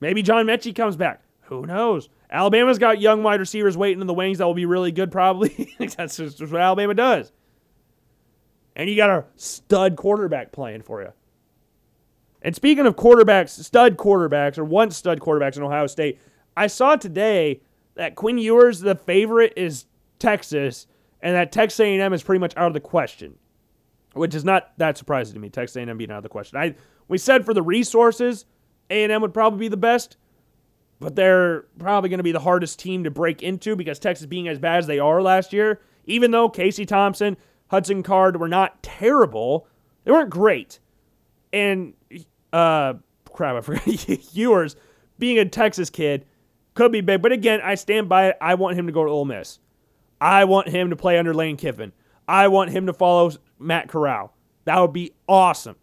Maybe 0.00 0.22
John 0.22 0.46
Metchie 0.46 0.74
comes 0.74 0.96
back. 0.96 1.22
Who 1.42 1.66
knows? 1.66 2.08
Alabama's 2.30 2.78
got 2.78 3.00
young 3.00 3.22
wide 3.22 3.40
receivers 3.40 3.76
waiting 3.76 4.00
in 4.00 4.06
the 4.06 4.14
wings 4.14 4.38
that 4.38 4.46
will 4.46 4.54
be 4.54 4.66
really 4.66 4.92
good, 4.92 5.10
probably. 5.10 5.74
That's 5.96 6.16
just 6.16 6.40
what 6.40 6.60
Alabama 6.60 6.94
does 6.94 7.32
and 8.76 8.90
you 8.90 8.94
got 8.94 9.10
a 9.10 9.24
stud 9.34 9.96
quarterback 9.96 10.52
playing 10.52 10.82
for 10.82 11.02
you. 11.02 11.12
And 12.42 12.54
speaking 12.54 12.86
of 12.86 12.94
quarterbacks, 12.94 13.48
stud 13.64 13.96
quarterbacks, 13.96 14.58
or 14.58 14.64
once 14.64 14.96
stud 14.96 15.18
quarterbacks 15.18 15.56
in 15.56 15.62
Ohio 15.62 15.86
State, 15.86 16.20
I 16.56 16.68
saw 16.68 16.94
today 16.94 17.62
that 17.94 18.14
Quinn 18.14 18.38
Ewers, 18.38 18.80
the 18.80 18.94
favorite, 18.94 19.54
is 19.56 19.86
Texas, 20.18 20.86
and 21.20 21.34
that 21.34 21.52
Texas 21.52 21.80
A&M 21.80 22.12
is 22.12 22.22
pretty 22.22 22.38
much 22.38 22.56
out 22.56 22.68
of 22.68 22.74
the 22.74 22.80
question, 22.80 23.36
which 24.14 24.34
is 24.34 24.44
not 24.44 24.76
that 24.78 24.96
surprising 24.98 25.34
to 25.34 25.40
me. 25.40 25.48
Texas 25.48 25.76
A&M 25.76 25.96
being 25.96 26.10
out 26.10 26.18
of 26.18 26.22
the 26.22 26.28
question. 26.28 26.58
I 26.58 26.74
we 27.08 27.18
said 27.18 27.44
for 27.44 27.54
the 27.54 27.62
resources, 27.62 28.44
A&M 28.90 29.22
would 29.22 29.34
probably 29.34 29.60
be 29.60 29.68
the 29.68 29.76
best, 29.76 30.16
but 30.98 31.14
they're 31.14 31.66
probably 31.78 32.10
going 32.10 32.18
to 32.18 32.24
be 32.24 32.32
the 32.32 32.40
hardest 32.40 32.78
team 32.78 33.04
to 33.04 33.10
break 33.10 33.42
into 33.42 33.76
because 33.76 33.98
Texas 33.98 34.26
being 34.26 34.48
as 34.48 34.58
bad 34.58 34.78
as 34.78 34.86
they 34.86 34.98
are 34.98 35.22
last 35.22 35.52
year. 35.52 35.80
Even 36.06 36.30
though 36.30 36.48
Casey 36.48 36.86
Thompson 36.86 37.36
Hudson 37.68 38.02
Card 38.02 38.38
were 38.40 38.48
not 38.48 38.82
terrible. 38.82 39.66
They 40.04 40.12
weren't 40.12 40.30
great. 40.30 40.78
And 41.52 41.94
uh 42.52 42.94
crap, 43.32 43.56
I 43.56 43.60
forgot 43.60 43.86
Ewers 44.34 44.76
being 45.18 45.38
a 45.38 45.44
Texas 45.44 45.90
kid 45.90 46.24
could 46.74 46.92
be 46.92 47.00
big. 47.00 47.22
But 47.22 47.32
again, 47.32 47.60
I 47.62 47.74
stand 47.74 48.08
by 48.08 48.28
it. 48.28 48.36
I 48.40 48.54
want 48.54 48.78
him 48.78 48.86
to 48.86 48.92
go 48.92 49.04
to 49.04 49.10
Ole 49.10 49.24
Miss. 49.24 49.58
I 50.20 50.44
want 50.44 50.68
him 50.68 50.90
to 50.90 50.96
play 50.96 51.18
under 51.18 51.34
Lane 51.34 51.56
Kiffin. 51.56 51.92
I 52.28 52.48
want 52.48 52.70
him 52.70 52.86
to 52.86 52.92
follow 52.92 53.32
Matt 53.58 53.88
Corral. 53.88 54.34
That 54.64 54.80
would 54.80 54.92
be 54.92 55.12
awesome. 55.28 55.76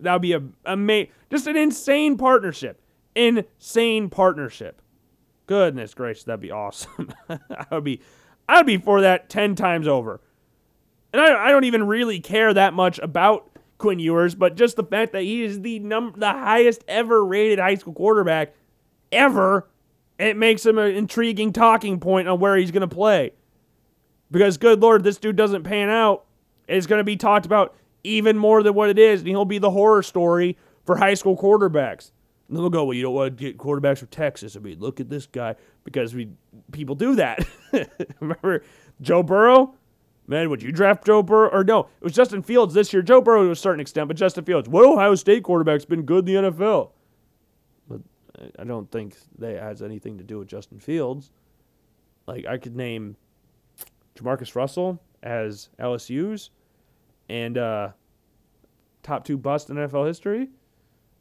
That 0.00 0.12
would 0.12 0.22
be 0.22 0.32
a, 0.32 0.42
a 0.64 1.10
just 1.30 1.46
an 1.46 1.56
insane 1.56 2.16
partnership. 2.16 2.80
Insane 3.16 4.10
partnership. 4.10 4.80
Goodness 5.46 5.94
gracious, 5.94 6.24
that'd 6.24 6.40
be 6.40 6.50
awesome. 6.50 7.12
I 7.28 7.66
would 7.72 7.84
be 7.84 8.00
I 8.48 8.58
would 8.58 8.66
be 8.66 8.78
for 8.78 9.00
that 9.00 9.28
10 9.28 9.54
times 9.56 9.88
over. 9.88 10.20
And 11.12 11.20
I, 11.20 11.46
I 11.46 11.50
don't 11.50 11.64
even 11.64 11.86
really 11.86 12.20
care 12.20 12.52
that 12.54 12.74
much 12.74 12.98
about 12.98 13.50
Quinn 13.78 13.98
Ewers, 13.98 14.34
but 14.34 14.56
just 14.56 14.76
the 14.76 14.84
fact 14.84 15.12
that 15.12 15.22
he 15.22 15.42
is 15.42 15.62
the 15.62 15.78
num- 15.80 16.14
the 16.16 16.30
highest 16.30 16.84
ever 16.86 17.24
rated 17.24 17.58
high 17.58 17.74
school 17.74 17.94
quarterback 17.94 18.54
ever 19.10 19.68
it 20.18 20.36
makes 20.36 20.66
him 20.66 20.78
an 20.78 20.94
intriguing 20.94 21.52
talking 21.52 22.00
point 22.00 22.28
on 22.28 22.40
where 22.40 22.56
he's 22.56 22.70
going 22.70 22.88
to 22.88 22.94
play. 22.94 23.32
Because, 24.30 24.56
good 24.56 24.80
Lord, 24.80 25.04
this 25.04 25.18
dude 25.18 25.36
doesn't 25.36 25.64
pan 25.64 25.88
out. 25.88 26.24
It's 26.66 26.86
going 26.86 27.00
to 27.00 27.04
be 27.04 27.16
talked 27.16 27.46
about 27.46 27.74
even 28.04 28.36
more 28.36 28.62
than 28.62 28.74
what 28.74 28.90
it 28.90 28.98
is, 28.98 29.20
and 29.20 29.28
he'll 29.28 29.44
be 29.44 29.58
the 29.58 29.70
horror 29.70 30.02
story 30.02 30.56
for 30.84 30.96
high 30.96 31.14
school 31.14 31.36
quarterbacks. 31.36 32.10
And 32.48 32.56
then 32.56 32.62
they'll 32.62 32.70
go, 32.70 32.84
well, 32.84 32.94
you 32.94 33.02
don't 33.02 33.14
want 33.14 33.36
to 33.36 33.44
get 33.44 33.58
quarterbacks 33.58 33.98
from 33.98 34.08
Texas. 34.08 34.56
I 34.56 34.60
mean, 34.60 34.78
look 34.78 35.00
at 35.00 35.08
this 35.08 35.26
guy 35.26 35.54
because 35.84 36.14
we 36.14 36.30
people 36.72 36.94
do 36.94 37.14
that. 37.16 37.46
Remember 38.20 38.62
Joe 39.00 39.22
Burrow? 39.22 39.74
Man, 40.26 40.50
would 40.50 40.62
you 40.62 40.72
draft 40.72 41.06
Joe 41.06 41.22
Burrow? 41.22 41.50
Or 41.50 41.64
no, 41.64 41.80
it 41.80 42.04
was 42.04 42.12
Justin 42.14 42.42
Fields 42.42 42.74
this 42.74 42.92
year. 42.92 43.02
Joe 43.02 43.20
Burrow 43.20 43.44
to 43.44 43.50
a 43.50 43.56
certain 43.56 43.80
extent, 43.80 44.08
but 44.08 44.16
Justin 44.16 44.44
Fields. 44.44 44.68
What 44.68 44.84
Ohio 44.84 45.14
State 45.14 45.42
quarterback's 45.42 45.84
been 45.84 46.02
good 46.02 46.28
in 46.28 46.44
the 46.44 46.50
NFL? 46.50 46.90
But 47.88 48.00
I 48.58 48.64
don't 48.64 48.90
think 48.90 49.16
that 49.38 49.56
has 49.62 49.82
anything 49.82 50.18
to 50.18 50.24
do 50.24 50.38
with 50.38 50.48
Justin 50.48 50.80
Fields. 50.80 51.30
Like 52.26 52.46
I 52.46 52.58
could 52.58 52.76
name 52.76 53.16
JaMarcus 54.18 54.54
Russell 54.54 55.00
as 55.22 55.68
LSU's 55.78 56.50
and 57.28 57.58
uh, 57.58 57.90
top 59.02 59.24
two 59.24 59.36
bust 59.36 59.70
in 59.70 59.76
NFL 59.76 60.06
history. 60.06 60.48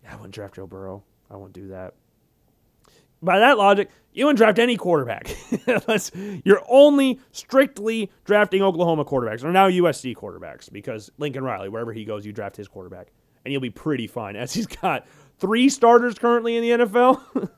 I 0.07 0.15
wouldn't 0.15 0.33
draft 0.33 0.55
Joe 0.55 0.67
Burrow. 0.67 1.03
I 1.29 1.35
won't 1.35 1.53
do 1.53 1.67
that. 1.69 1.93
By 3.21 3.39
that 3.39 3.57
logic, 3.57 3.89
you 4.13 4.25
wouldn't 4.25 4.37
draft 4.37 4.59
any 4.59 4.77
quarterback 4.77 5.35
unless 5.67 6.11
you're 6.45 6.61
only 6.69 7.19
strictly 7.31 8.11
drafting 8.25 8.61
Oklahoma 8.61 9.05
quarterbacks 9.05 9.43
or 9.43 9.51
now 9.51 9.69
USC 9.69 10.15
quarterbacks 10.15 10.71
because 10.71 11.09
Lincoln 11.17 11.43
Riley, 11.43 11.67
wherever 11.67 11.93
he 11.93 12.05
goes, 12.05 12.25
you 12.25 12.31
draft 12.31 12.55
his 12.55 12.67
quarterback 12.67 13.07
and 13.43 13.51
you'll 13.51 13.61
be 13.61 13.69
pretty 13.69 14.07
fine 14.07 14.35
as 14.37 14.53
he's 14.53 14.67
got 14.67 15.07
three 15.39 15.69
starters 15.69 16.17
currently 16.19 16.55
in 16.57 16.63
the 16.63 16.85
NFL. 16.85 17.49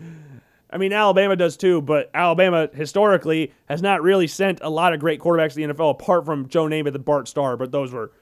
I 0.72 0.78
mean, 0.78 0.92
Alabama 0.92 1.34
does 1.34 1.56
too, 1.56 1.82
but 1.82 2.10
Alabama 2.14 2.68
historically 2.72 3.52
has 3.68 3.82
not 3.82 4.02
really 4.02 4.28
sent 4.28 4.60
a 4.62 4.70
lot 4.70 4.94
of 4.94 5.00
great 5.00 5.20
quarterbacks 5.20 5.50
to 5.50 5.56
the 5.56 5.74
NFL 5.74 5.90
apart 5.90 6.24
from 6.24 6.48
Joe 6.48 6.66
Namath 6.66 6.94
and 6.94 7.04
Bart 7.04 7.26
Starr, 7.26 7.56
but 7.56 7.72
those 7.72 7.92
were 7.92 8.12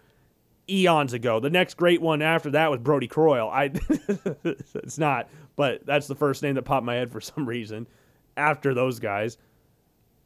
eons 0.68 1.12
ago. 1.12 1.40
The 1.40 1.50
next 1.50 1.76
great 1.76 2.00
one 2.00 2.22
after 2.22 2.50
that 2.50 2.70
was 2.70 2.80
Brodie 2.80 3.06
Croyle. 3.08 3.50
I 3.50 3.64
it's 4.44 4.98
not, 4.98 5.28
but 5.56 5.84
that's 5.84 6.06
the 6.06 6.14
first 6.14 6.42
name 6.42 6.54
that 6.54 6.62
popped 6.62 6.86
my 6.86 6.94
head 6.94 7.10
for 7.10 7.20
some 7.20 7.46
reason. 7.46 7.86
After 8.36 8.72
those 8.72 8.98
guys, 8.98 9.36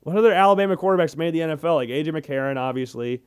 what 0.00 0.16
other 0.16 0.32
Alabama 0.32 0.76
quarterbacks 0.76 1.16
made 1.16 1.34
the 1.34 1.40
NFL? 1.40 1.76
Like 1.76 1.88
AJ 1.88 2.08
McCarron, 2.08 2.56
obviously. 2.56 3.22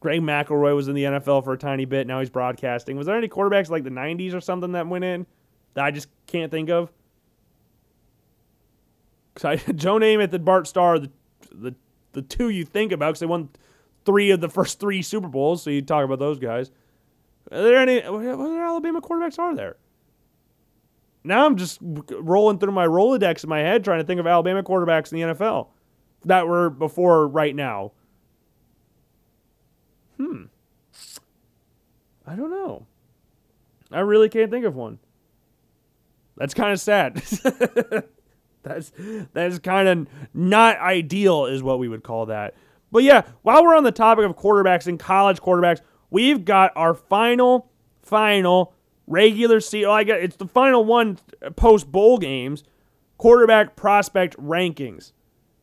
Greg 0.00 0.20
McElroy 0.20 0.74
was 0.74 0.88
in 0.88 0.94
the 0.94 1.04
NFL 1.04 1.44
for 1.44 1.54
a 1.54 1.58
tiny 1.58 1.86
bit. 1.86 2.06
Now 2.06 2.20
he's 2.20 2.28
broadcasting. 2.28 2.96
Was 2.96 3.06
there 3.06 3.16
any 3.16 3.28
quarterbacks 3.28 3.70
like 3.70 3.84
the 3.84 3.90
'90s 3.90 4.34
or 4.34 4.40
something 4.40 4.72
that 4.72 4.86
went 4.86 5.04
in 5.04 5.26
that 5.74 5.84
I 5.84 5.90
just 5.90 6.08
can't 6.26 6.50
think 6.50 6.68
of? 6.68 6.92
Cause 9.34 9.44
I, 9.44 9.56
Joe 9.72 9.98
Namath 9.98 10.32
and 10.32 10.44
Bart 10.44 10.66
Starr, 10.66 10.98
the 10.98 11.10
the 11.52 11.74
the 12.12 12.22
two 12.22 12.48
you 12.48 12.64
think 12.64 12.92
about, 12.92 13.08
because 13.08 13.20
they 13.20 13.26
won 13.26 13.48
three 14.04 14.30
of 14.30 14.40
the 14.40 14.48
first 14.48 14.80
three 14.80 15.02
Super 15.02 15.28
Bowls. 15.28 15.62
So 15.62 15.70
you 15.70 15.82
talk 15.82 16.04
about 16.04 16.18
those 16.18 16.38
guys. 16.38 16.70
Are 17.50 17.62
there 17.62 17.76
any 17.76 18.00
what 18.00 18.26
other 18.26 18.62
Alabama 18.62 19.00
quarterbacks 19.00 19.38
are 19.38 19.54
there? 19.54 19.76
Now 21.24 21.46
I'm 21.46 21.56
just 21.56 21.78
rolling 21.82 22.58
through 22.58 22.72
my 22.72 22.86
Rolodex 22.86 23.44
in 23.44 23.50
my 23.50 23.60
head 23.60 23.82
trying 23.82 24.00
to 24.00 24.06
think 24.06 24.20
of 24.20 24.26
Alabama 24.26 24.62
quarterbacks 24.62 25.12
in 25.12 25.20
the 25.20 25.34
NFL 25.34 25.68
that 26.24 26.46
were 26.46 26.70
before 26.70 27.26
right 27.26 27.54
now. 27.54 27.92
Hmm. 30.16 30.44
I 32.26 32.34
don't 32.34 32.50
know. 32.50 32.86
I 33.90 34.00
really 34.00 34.28
can't 34.28 34.50
think 34.50 34.64
of 34.64 34.74
one. 34.74 34.98
That's 36.36 36.54
kind 36.54 36.72
of 36.72 36.80
sad. 36.80 37.22
That's 38.64 38.92
that 39.34 39.52
is 39.52 39.58
kind 39.60 39.88
of 39.88 40.08
not 40.32 40.78
ideal, 40.78 41.46
is 41.46 41.62
what 41.62 41.78
we 41.78 41.88
would 41.88 42.02
call 42.02 42.26
that. 42.26 42.54
But 42.90 43.02
yeah, 43.02 43.22
while 43.42 43.64
we're 43.64 43.76
on 43.76 43.84
the 43.84 43.92
topic 43.92 44.24
of 44.24 44.36
quarterbacks 44.36 44.86
and 44.86 44.98
college 44.98 45.40
quarterbacks, 45.40 45.80
we've 46.10 46.44
got 46.44 46.72
our 46.76 46.94
final, 46.94 47.70
final 48.02 48.74
regular 49.06 49.60
season. 49.60 49.90
Oh, 49.90 49.92
I 49.92 50.02
it's 50.02 50.36
the 50.36 50.46
final 50.46 50.84
one 50.84 51.18
post 51.56 51.90
bowl 51.90 52.18
games 52.18 52.64
quarterback 53.18 53.76
prospect 53.76 54.36
rankings. 54.36 55.12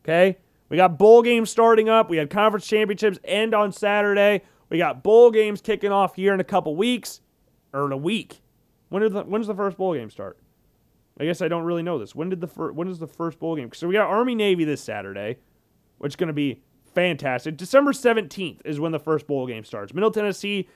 Okay, 0.04 0.38
we 0.68 0.76
got 0.76 0.98
bowl 0.98 1.22
games 1.22 1.50
starting 1.50 1.88
up. 1.88 2.10
We 2.10 2.16
had 2.16 2.30
conference 2.30 2.66
championships 2.66 3.18
end 3.24 3.54
on 3.54 3.72
Saturday. 3.72 4.42
We 4.68 4.78
got 4.78 5.02
bowl 5.02 5.30
games 5.30 5.60
kicking 5.60 5.92
off 5.92 6.16
here 6.16 6.32
in 6.32 6.40
a 6.40 6.44
couple 6.44 6.74
weeks 6.76 7.20
or 7.72 7.86
in 7.86 7.92
a 7.92 7.96
week. 7.96 8.40
When 8.88 9.02
the, 9.02 9.22
when 9.22 9.40
does 9.40 9.48
the 9.48 9.54
first 9.54 9.76
bowl 9.76 9.94
game 9.94 10.10
start? 10.10 10.38
I 11.18 11.24
guess 11.24 11.42
I 11.42 11.48
don't 11.48 11.64
really 11.64 11.82
know 11.82 11.98
this. 11.98 12.14
When 12.14 12.30
did 12.30 12.40
the 12.40 12.46
fir- 12.46 12.72
when 12.72 12.88
is 12.88 12.98
the 12.98 13.06
first 13.06 13.38
bowl 13.38 13.56
game? 13.56 13.70
So 13.72 13.86
we 13.86 13.94
got 13.94 14.08
Army 14.08 14.34
Navy 14.34 14.64
this 14.64 14.80
Saturday, 14.80 15.38
which 15.98 16.12
is 16.12 16.16
going 16.16 16.28
to 16.28 16.32
be 16.32 16.62
fantastic. 16.94 17.56
December 17.56 17.92
17th 17.92 18.60
is 18.64 18.80
when 18.80 18.92
the 18.92 18.98
first 18.98 19.26
bowl 19.26 19.46
game 19.46 19.64
starts. 19.64 19.94
Middle 19.94 20.10
Tennessee 20.10 20.68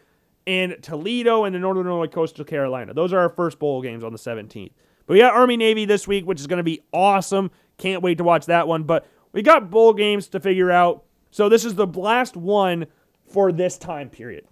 and 0.47 0.77
Toledo 0.83 1.45
and 1.45 1.55
the 1.55 1.59
Northern 1.59 1.87
Illinois 1.87 2.07
Coastal 2.07 2.45
Carolina. 2.45 2.95
Those 2.95 3.13
are 3.13 3.19
our 3.19 3.29
first 3.29 3.59
bowl 3.59 3.83
games 3.83 4.05
on 4.05 4.13
the 4.13 4.19
17th. 4.19 4.73
But 5.07 5.15
we 5.15 5.21
got 5.21 5.35
Army 5.35 5.57
Navy 5.57 5.85
this 5.85 6.07
week, 6.07 6.27
which 6.27 6.41
is 6.41 6.47
going 6.47 6.59
to 6.59 6.65
be 6.65 6.83
awesome. 6.93 7.51
Can't 7.79 8.03
wait 8.03 8.19
to 8.19 8.25
watch 8.25 8.47
that 8.47 8.69
one. 8.69 8.85
But 8.85 9.07
we 9.33 9.43
got 9.43 9.71
bowl 9.71 9.93
games 9.93 10.29
to 10.29 10.41
figure 10.41 10.71
out. 10.71 11.05
So 11.31 11.49
this 11.49 11.65
is 11.65 11.75
the 11.75 11.87
last 11.87 12.37
one 12.37 12.87
for 13.27 13.53
this 13.53 13.79
time 13.79 14.09
period. 14.11 14.47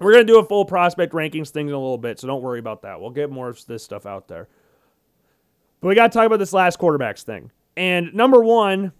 We're 0.00 0.12
going 0.12 0.26
to 0.26 0.32
do 0.32 0.38
a 0.38 0.44
full 0.44 0.64
prospect 0.64 1.12
rankings 1.12 1.50
thing 1.50 1.68
in 1.68 1.74
a 1.74 1.78
little 1.78 1.98
bit, 1.98 2.18
so 2.18 2.26
don't 2.26 2.42
worry 2.42 2.58
about 2.58 2.82
that. 2.82 3.00
We'll 3.00 3.10
get 3.10 3.30
more 3.30 3.48
of 3.48 3.64
this 3.66 3.84
stuff 3.84 4.06
out 4.06 4.26
there. 4.26 4.48
But 5.84 5.88
we 5.90 5.96
got 5.96 6.12
to 6.12 6.16
talk 6.16 6.24
about 6.24 6.38
this 6.38 6.54
last 6.54 6.78
quarterbacks 6.78 7.24
thing. 7.24 7.50
And 7.76 8.14
number 8.14 8.42
one, 8.42 8.92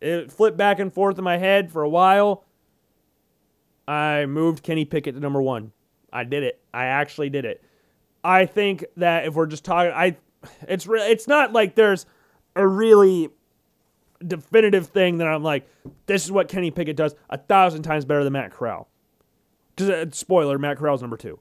it 0.00 0.32
flipped 0.32 0.56
back 0.56 0.78
and 0.78 0.90
forth 0.90 1.18
in 1.18 1.24
my 1.24 1.36
head 1.36 1.70
for 1.70 1.82
a 1.82 1.88
while. 1.90 2.46
I 3.86 4.24
moved 4.24 4.62
Kenny 4.62 4.86
Pickett 4.86 5.14
to 5.14 5.20
number 5.20 5.42
one. 5.42 5.72
I 6.10 6.24
did 6.24 6.42
it. 6.42 6.58
I 6.72 6.86
actually 6.86 7.28
did 7.28 7.44
it. 7.44 7.62
I 8.24 8.46
think 8.46 8.86
that 8.96 9.26
if 9.26 9.34
we're 9.34 9.44
just 9.44 9.62
talking, 9.62 9.92
I 9.92 10.16
it's 10.66 10.86
re- 10.86 11.02
it's 11.02 11.28
not 11.28 11.52
like 11.52 11.74
there's 11.74 12.06
a 12.56 12.66
really 12.66 13.28
definitive 14.26 14.86
thing 14.86 15.18
that 15.18 15.28
I'm 15.28 15.42
like, 15.42 15.68
this 16.06 16.24
is 16.24 16.32
what 16.32 16.48
Kenny 16.48 16.70
Pickett 16.70 16.96
does 16.96 17.14
a 17.28 17.36
thousand 17.36 17.82
times 17.82 18.06
better 18.06 18.24
than 18.24 18.32
Matt 18.32 18.52
Corral. 18.52 18.88
Because 19.76 19.90
uh, 19.90 20.06
spoiler, 20.12 20.58
Matt 20.58 20.78
Corral's 20.78 21.02
number 21.02 21.18
two. 21.18 21.38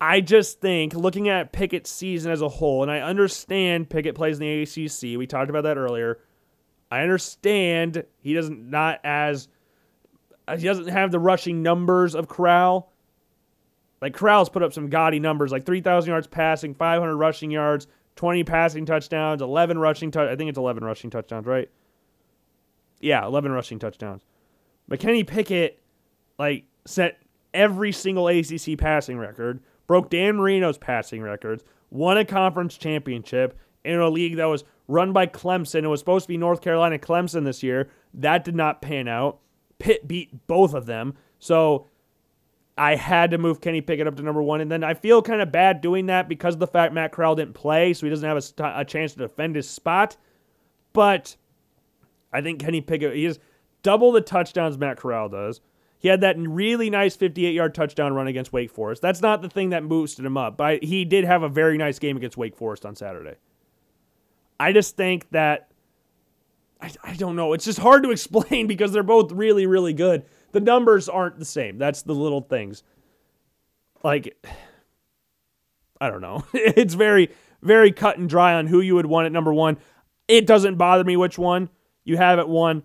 I 0.00 0.20
just 0.20 0.60
think 0.60 0.94
looking 0.94 1.28
at 1.28 1.52
Pickett's 1.52 1.90
season 1.90 2.30
as 2.32 2.42
a 2.42 2.48
whole, 2.48 2.82
and 2.82 2.90
I 2.90 3.00
understand 3.00 3.88
Pickett 3.88 4.14
plays 4.14 4.38
in 4.38 4.40
the 4.40 4.62
ACC. 4.62 5.18
We 5.18 5.26
talked 5.26 5.50
about 5.50 5.62
that 5.62 5.76
earlier. 5.78 6.20
I 6.90 7.02
understand 7.02 8.04
he 8.20 8.34
doesn't 8.34 8.70
not 8.70 9.00
as 9.04 9.48
uh, 10.46 10.56
he 10.56 10.64
doesn't 10.64 10.88
have 10.88 11.10
the 11.10 11.18
rushing 11.18 11.62
numbers 11.62 12.14
of 12.14 12.28
Corral. 12.28 12.92
Like 14.02 14.14
Corral's 14.14 14.50
put 14.50 14.62
up 14.62 14.72
some 14.72 14.90
gaudy 14.90 15.18
numbers, 15.18 15.50
like 15.50 15.64
3,000 15.64 16.10
yards 16.10 16.26
passing, 16.26 16.74
500 16.74 17.16
rushing 17.16 17.50
yards, 17.50 17.86
20 18.16 18.44
passing 18.44 18.86
touchdowns, 18.86 19.40
11 19.40 19.78
rushing 19.78 20.10
touch. 20.10 20.28
I 20.28 20.36
think 20.36 20.50
it's 20.50 20.58
11 20.58 20.84
rushing 20.84 21.10
touchdowns, 21.10 21.46
right? 21.46 21.70
Yeah, 23.00 23.24
11 23.24 23.52
rushing 23.52 23.78
touchdowns. 23.78 24.22
But 24.88 25.00
Kenny 25.00 25.24
Pickett, 25.24 25.80
like, 26.38 26.64
set 26.84 27.18
every 27.54 27.92
single 27.92 28.28
ACC 28.28 28.76
passing 28.76 29.18
record, 29.18 29.60
broke 29.86 30.10
Dan 30.10 30.36
Marino's 30.36 30.78
passing 30.78 31.22
records, 31.22 31.64
won 31.90 32.18
a 32.18 32.24
conference 32.24 32.76
championship 32.76 33.58
in 33.84 33.98
a 33.98 34.08
league 34.08 34.36
that 34.36 34.46
was 34.46 34.64
run 34.88 35.12
by 35.12 35.26
Clemson. 35.26 35.84
It 35.84 35.88
was 35.88 36.00
supposed 36.00 36.24
to 36.24 36.28
be 36.28 36.36
North 36.36 36.60
Carolina 36.60 36.98
Clemson 36.98 37.44
this 37.44 37.62
year. 37.62 37.90
That 38.14 38.44
did 38.44 38.54
not 38.54 38.82
pan 38.82 39.08
out. 39.08 39.38
Pitt 39.78 40.08
beat 40.08 40.46
both 40.46 40.74
of 40.74 40.86
them. 40.86 41.14
So 41.38 41.88
I 42.76 42.96
had 42.96 43.30
to 43.30 43.38
move 43.38 43.60
Kenny 43.60 43.80
Pickett 43.80 44.06
up 44.06 44.16
to 44.16 44.22
number 44.22 44.42
one. 44.42 44.60
And 44.60 44.70
then 44.70 44.82
I 44.82 44.94
feel 44.94 45.22
kind 45.22 45.40
of 45.40 45.52
bad 45.52 45.80
doing 45.80 46.06
that 46.06 46.28
because 46.28 46.54
of 46.54 46.60
the 46.60 46.66
fact 46.66 46.94
Matt 46.94 47.12
Corral 47.12 47.34
didn't 47.34 47.54
play, 47.54 47.92
so 47.92 48.06
he 48.06 48.10
doesn't 48.10 48.28
have 48.28 48.36
a, 48.36 48.42
st- 48.42 48.72
a 48.74 48.84
chance 48.84 49.12
to 49.12 49.18
defend 49.18 49.56
his 49.56 49.68
spot. 49.68 50.16
But 50.92 51.36
I 52.32 52.40
think 52.40 52.60
Kenny 52.60 52.80
Pickett, 52.80 53.14
he 53.14 53.24
has 53.24 53.38
double 53.82 54.12
the 54.12 54.20
touchdowns 54.20 54.78
Matt 54.78 54.96
Corral 54.96 55.28
does. 55.28 55.60
He 55.98 56.08
had 56.08 56.20
that 56.20 56.36
really 56.38 56.90
nice 56.90 57.16
58 57.16 57.54
yard 57.54 57.74
touchdown 57.74 58.12
run 58.12 58.26
against 58.26 58.52
Wake 58.52 58.70
Forest. 58.70 59.00
That's 59.00 59.22
not 59.22 59.40
the 59.42 59.48
thing 59.48 59.70
that 59.70 59.88
boosted 59.88 60.24
him 60.24 60.36
up, 60.36 60.56
but 60.56 60.82
he 60.82 61.04
did 61.04 61.24
have 61.24 61.42
a 61.42 61.48
very 61.48 61.78
nice 61.78 61.98
game 61.98 62.16
against 62.16 62.36
Wake 62.36 62.56
Forest 62.56 62.84
on 62.84 62.94
Saturday. 62.94 63.36
I 64.60 64.72
just 64.72 64.96
think 64.96 65.30
that 65.30 65.70
I, 66.80 66.90
I 67.02 67.14
don't 67.14 67.36
know. 67.36 67.54
It's 67.54 67.64
just 67.64 67.78
hard 67.78 68.02
to 68.02 68.10
explain 68.12 68.66
because 68.66 68.92
they're 68.92 69.02
both 69.02 69.32
really, 69.32 69.66
really 69.66 69.92
good. 69.92 70.24
The 70.52 70.60
numbers 70.60 71.08
aren't 71.08 71.38
the 71.38 71.44
same. 71.44 71.78
That's 71.78 72.02
the 72.02 72.14
little 72.14 72.42
things. 72.42 72.82
Like, 74.02 74.36
I 76.00 76.10
don't 76.10 76.20
know. 76.20 76.44
It's 76.52 76.94
very, 76.94 77.30
very 77.62 77.92
cut 77.92 78.18
and 78.18 78.28
dry 78.28 78.54
on 78.54 78.66
who 78.66 78.80
you 78.80 78.94
would 78.94 79.06
want 79.06 79.26
at 79.26 79.32
number 79.32 79.52
one. 79.52 79.78
It 80.28 80.46
doesn't 80.46 80.76
bother 80.76 81.04
me 81.04 81.16
which 81.16 81.38
one 81.38 81.70
you 82.04 82.16
have 82.16 82.38
at 82.38 82.48
one. 82.48 82.82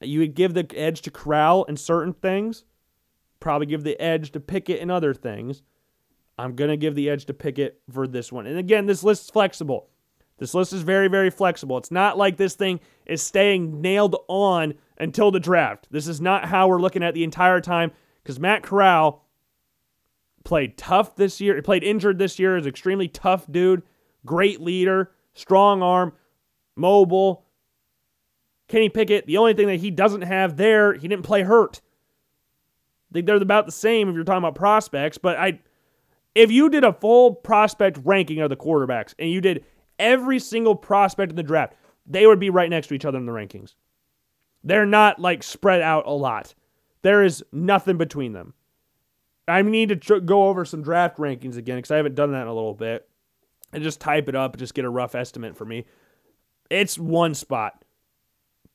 You 0.00 0.20
would 0.20 0.34
give 0.34 0.54
the 0.54 0.66
edge 0.76 1.02
to 1.02 1.10
Corral 1.10 1.64
in 1.64 1.76
certain 1.76 2.12
things, 2.12 2.64
probably 3.40 3.66
give 3.66 3.84
the 3.84 4.00
edge 4.00 4.32
to 4.32 4.40
Pickett 4.40 4.80
in 4.80 4.90
other 4.90 5.12
things. 5.14 5.62
I'm 6.38 6.54
going 6.54 6.70
to 6.70 6.76
give 6.76 6.94
the 6.94 7.10
edge 7.10 7.26
to 7.26 7.34
Pickett 7.34 7.80
for 7.90 8.06
this 8.06 8.30
one. 8.30 8.46
And 8.46 8.58
again, 8.58 8.86
this 8.86 9.02
list's 9.02 9.28
flexible. 9.28 9.88
This 10.38 10.54
list 10.54 10.72
is 10.72 10.82
very, 10.82 11.08
very 11.08 11.30
flexible. 11.30 11.78
It's 11.78 11.90
not 11.90 12.16
like 12.16 12.36
this 12.36 12.54
thing 12.54 12.78
is 13.06 13.20
staying 13.22 13.80
nailed 13.80 14.14
on 14.28 14.74
until 14.98 15.32
the 15.32 15.40
draft. 15.40 15.88
This 15.90 16.06
is 16.06 16.20
not 16.20 16.44
how 16.44 16.68
we're 16.68 16.80
looking 16.80 17.02
at 17.02 17.14
the 17.14 17.24
entire 17.24 17.60
time 17.60 17.90
because 18.22 18.38
Matt 18.38 18.62
Corral 18.62 19.24
played 20.44 20.78
tough 20.78 21.16
this 21.16 21.40
year. 21.40 21.56
He 21.56 21.60
played 21.60 21.82
injured 21.82 22.18
this 22.18 22.38
year. 22.38 22.56
Is 22.56 22.66
extremely 22.66 23.08
tough 23.08 23.50
dude, 23.50 23.82
great 24.24 24.60
leader, 24.60 25.10
strong 25.34 25.82
arm, 25.82 26.12
mobile. 26.76 27.44
Kenny 28.68 28.88
Pickett, 28.88 29.26
the 29.26 29.38
only 29.38 29.54
thing 29.54 29.66
that 29.66 29.80
he 29.80 29.90
doesn't 29.90 30.22
have 30.22 30.56
there, 30.56 30.94
he 30.94 31.08
didn't 31.08 31.24
play 31.24 31.42
hurt. 31.42 31.80
I 33.10 33.14
think 33.14 33.26
they're 33.26 33.36
about 33.36 33.66
the 33.66 33.72
same 33.72 34.08
if 34.08 34.14
you're 34.14 34.24
talking 34.24 34.38
about 34.38 34.54
prospects, 34.54 35.18
but 35.18 35.38
I 35.38 35.60
if 36.34 36.50
you 36.50 36.68
did 36.68 36.84
a 36.84 36.92
full 36.92 37.34
prospect 37.34 37.98
ranking 38.04 38.40
of 38.40 38.50
the 38.50 38.56
quarterbacks 38.56 39.14
and 39.18 39.30
you 39.30 39.40
did 39.40 39.64
every 39.98 40.38
single 40.38 40.76
prospect 40.76 41.30
in 41.30 41.36
the 41.36 41.42
draft, 41.42 41.74
they 42.06 42.26
would 42.26 42.38
be 42.38 42.50
right 42.50 42.70
next 42.70 42.88
to 42.88 42.94
each 42.94 43.04
other 43.04 43.18
in 43.18 43.26
the 43.26 43.32
rankings. 43.32 43.74
They're 44.62 44.86
not 44.86 45.18
like 45.18 45.42
spread 45.42 45.80
out 45.80 46.06
a 46.06 46.12
lot. 46.12 46.54
There 47.02 47.24
is 47.24 47.44
nothing 47.52 47.96
between 47.96 48.32
them. 48.32 48.54
I 49.46 49.62
need 49.62 49.88
to 49.88 49.96
tr- 49.96 50.16
go 50.16 50.48
over 50.48 50.64
some 50.64 50.82
draft 50.82 51.16
rankings 51.16 51.56
again 51.56 51.78
because 51.78 51.90
I 51.90 51.96
haven't 51.96 52.14
done 52.14 52.32
that 52.32 52.42
in 52.42 52.48
a 52.48 52.54
little 52.54 52.74
bit. 52.74 53.08
And 53.72 53.82
just 53.82 54.00
type 54.00 54.28
it 54.28 54.34
up, 54.34 54.56
just 54.56 54.74
get 54.74 54.84
a 54.84 54.90
rough 54.90 55.14
estimate 55.14 55.56
for 55.56 55.64
me. 55.64 55.86
It's 56.70 56.98
one 56.98 57.34
spot. 57.34 57.82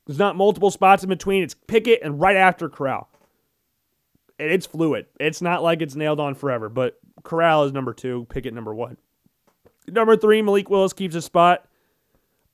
There's 0.05 0.19
not 0.19 0.35
multiple 0.35 0.71
spots 0.71 1.03
in 1.03 1.09
between. 1.09 1.43
It's 1.43 1.53
Pickett 1.53 2.01
and 2.03 2.19
right 2.19 2.35
after 2.35 2.69
Corral. 2.69 3.09
And 4.39 4.51
it's 4.51 4.65
fluid. 4.65 5.05
It's 5.19 5.41
not 5.41 5.63
like 5.63 5.81
it's 5.81 5.95
nailed 5.95 6.19
on 6.19 6.35
forever, 6.35 6.69
but 6.69 6.99
Corral 7.23 7.63
is 7.63 7.71
number 7.71 7.93
two, 7.93 8.27
Pickett 8.29 8.53
number 8.53 8.73
one. 8.73 8.97
Number 9.87 10.17
three, 10.17 10.41
Malik 10.41 10.69
Willis 10.69 10.93
keeps 10.93 11.15
his 11.15 11.25
spot. 11.25 11.65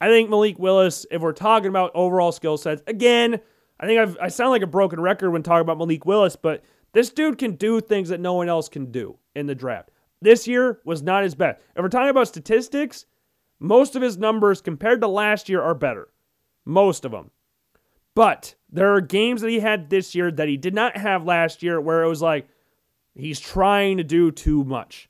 I 0.01 0.07
think 0.07 0.29
Malik 0.29 0.59
Willis, 0.59 1.05
if 1.11 1.21
we're 1.21 1.33
talking 1.33 1.69
about 1.69 1.91
overall 1.93 2.31
skill 2.31 2.57
sets, 2.57 2.81
again, 2.87 3.39
I 3.79 3.85
think 3.85 3.99
I've, 3.99 4.17
I 4.21 4.27
sound 4.27 4.51
like 4.51 4.61
a 4.61 4.67
broken 4.67 4.99
record 4.99 5.31
when 5.31 5.43
talking 5.43 5.61
about 5.61 5.77
Malik 5.77 6.05
Willis, 6.05 6.35
but 6.35 6.63
this 6.93 7.09
dude 7.09 7.37
can 7.37 7.53
do 7.55 7.81
things 7.81 8.09
that 8.09 8.19
no 8.19 8.33
one 8.33 8.49
else 8.49 8.69
can 8.69 8.91
do 8.91 9.17
in 9.35 9.45
the 9.45 9.55
draft. 9.55 9.91
This 10.21 10.47
year 10.47 10.79
was 10.85 11.01
not 11.01 11.23
his 11.23 11.35
best. 11.35 11.59
If 11.75 11.81
we're 11.81 11.89
talking 11.89 12.09
about 12.09 12.27
statistics, 12.27 13.05
most 13.59 13.95
of 13.95 14.01
his 14.01 14.17
numbers 14.17 14.61
compared 14.61 15.01
to 15.01 15.07
last 15.07 15.49
year 15.49 15.61
are 15.61 15.75
better. 15.75 16.09
Most 16.65 17.05
of 17.05 17.11
them. 17.11 17.31
But 18.19 18.55
there 18.69 18.93
are 18.93 18.99
games 18.99 19.39
that 19.39 19.49
he 19.49 19.61
had 19.61 19.89
this 19.89 20.13
year 20.13 20.29
that 20.29 20.49
he 20.49 20.57
did 20.57 20.73
not 20.73 20.97
have 20.97 21.23
last 21.23 21.63
year 21.63 21.79
where 21.79 22.03
it 22.03 22.09
was 22.09 22.21
like 22.21 22.49
he's 23.15 23.39
trying 23.39 23.95
to 23.95 24.03
do 24.03 24.29
too 24.29 24.65
much. 24.65 25.09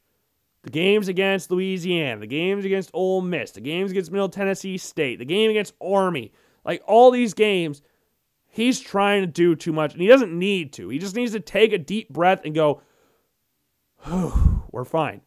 The 0.62 0.70
games 0.70 1.08
against 1.08 1.50
Louisiana, 1.50 2.20
the 2.20 2.28
games 2.28 2.66
against 2.66 2.92
Ole 2.94 3.22
Miss, 3.22 3.50
the 3.50 3.62
games 3.62 3.90
against 3.90 4.12
Middle 4.12 4.30
Tennessee 4.30 4.78
State, 4.78 5.18
the 5.18 5.26
game 5.26 5.50
against 5.50 5.74
Army, 5.82 6.34
like 6.64 6.84
all 6.86 7.10
these 7.10 7.34
games, 7.34 7.82
he's 8.46 8.80
trying 8.80 9.24
to 9.24 9.28
do 9.28 9.56
too 9.56 9.74
much 9.74 9.94
and 9.94 10.04
he 10.04 10.08
doesn't 10.08 10.38
need 10.38 10.72
to. 10.74 10.90
He 10.90 11.00
just 11.00 11.16
needs 11.16 11.32
to 11.32 11.40
take 11.40 11.74
a 11.74 11.80
deep 11.80 12.10
breath 12.10 12.42
and 12.46 12.54
go, 12.54 12.84
we're 14.72 14.86
fine. 14.86 15.22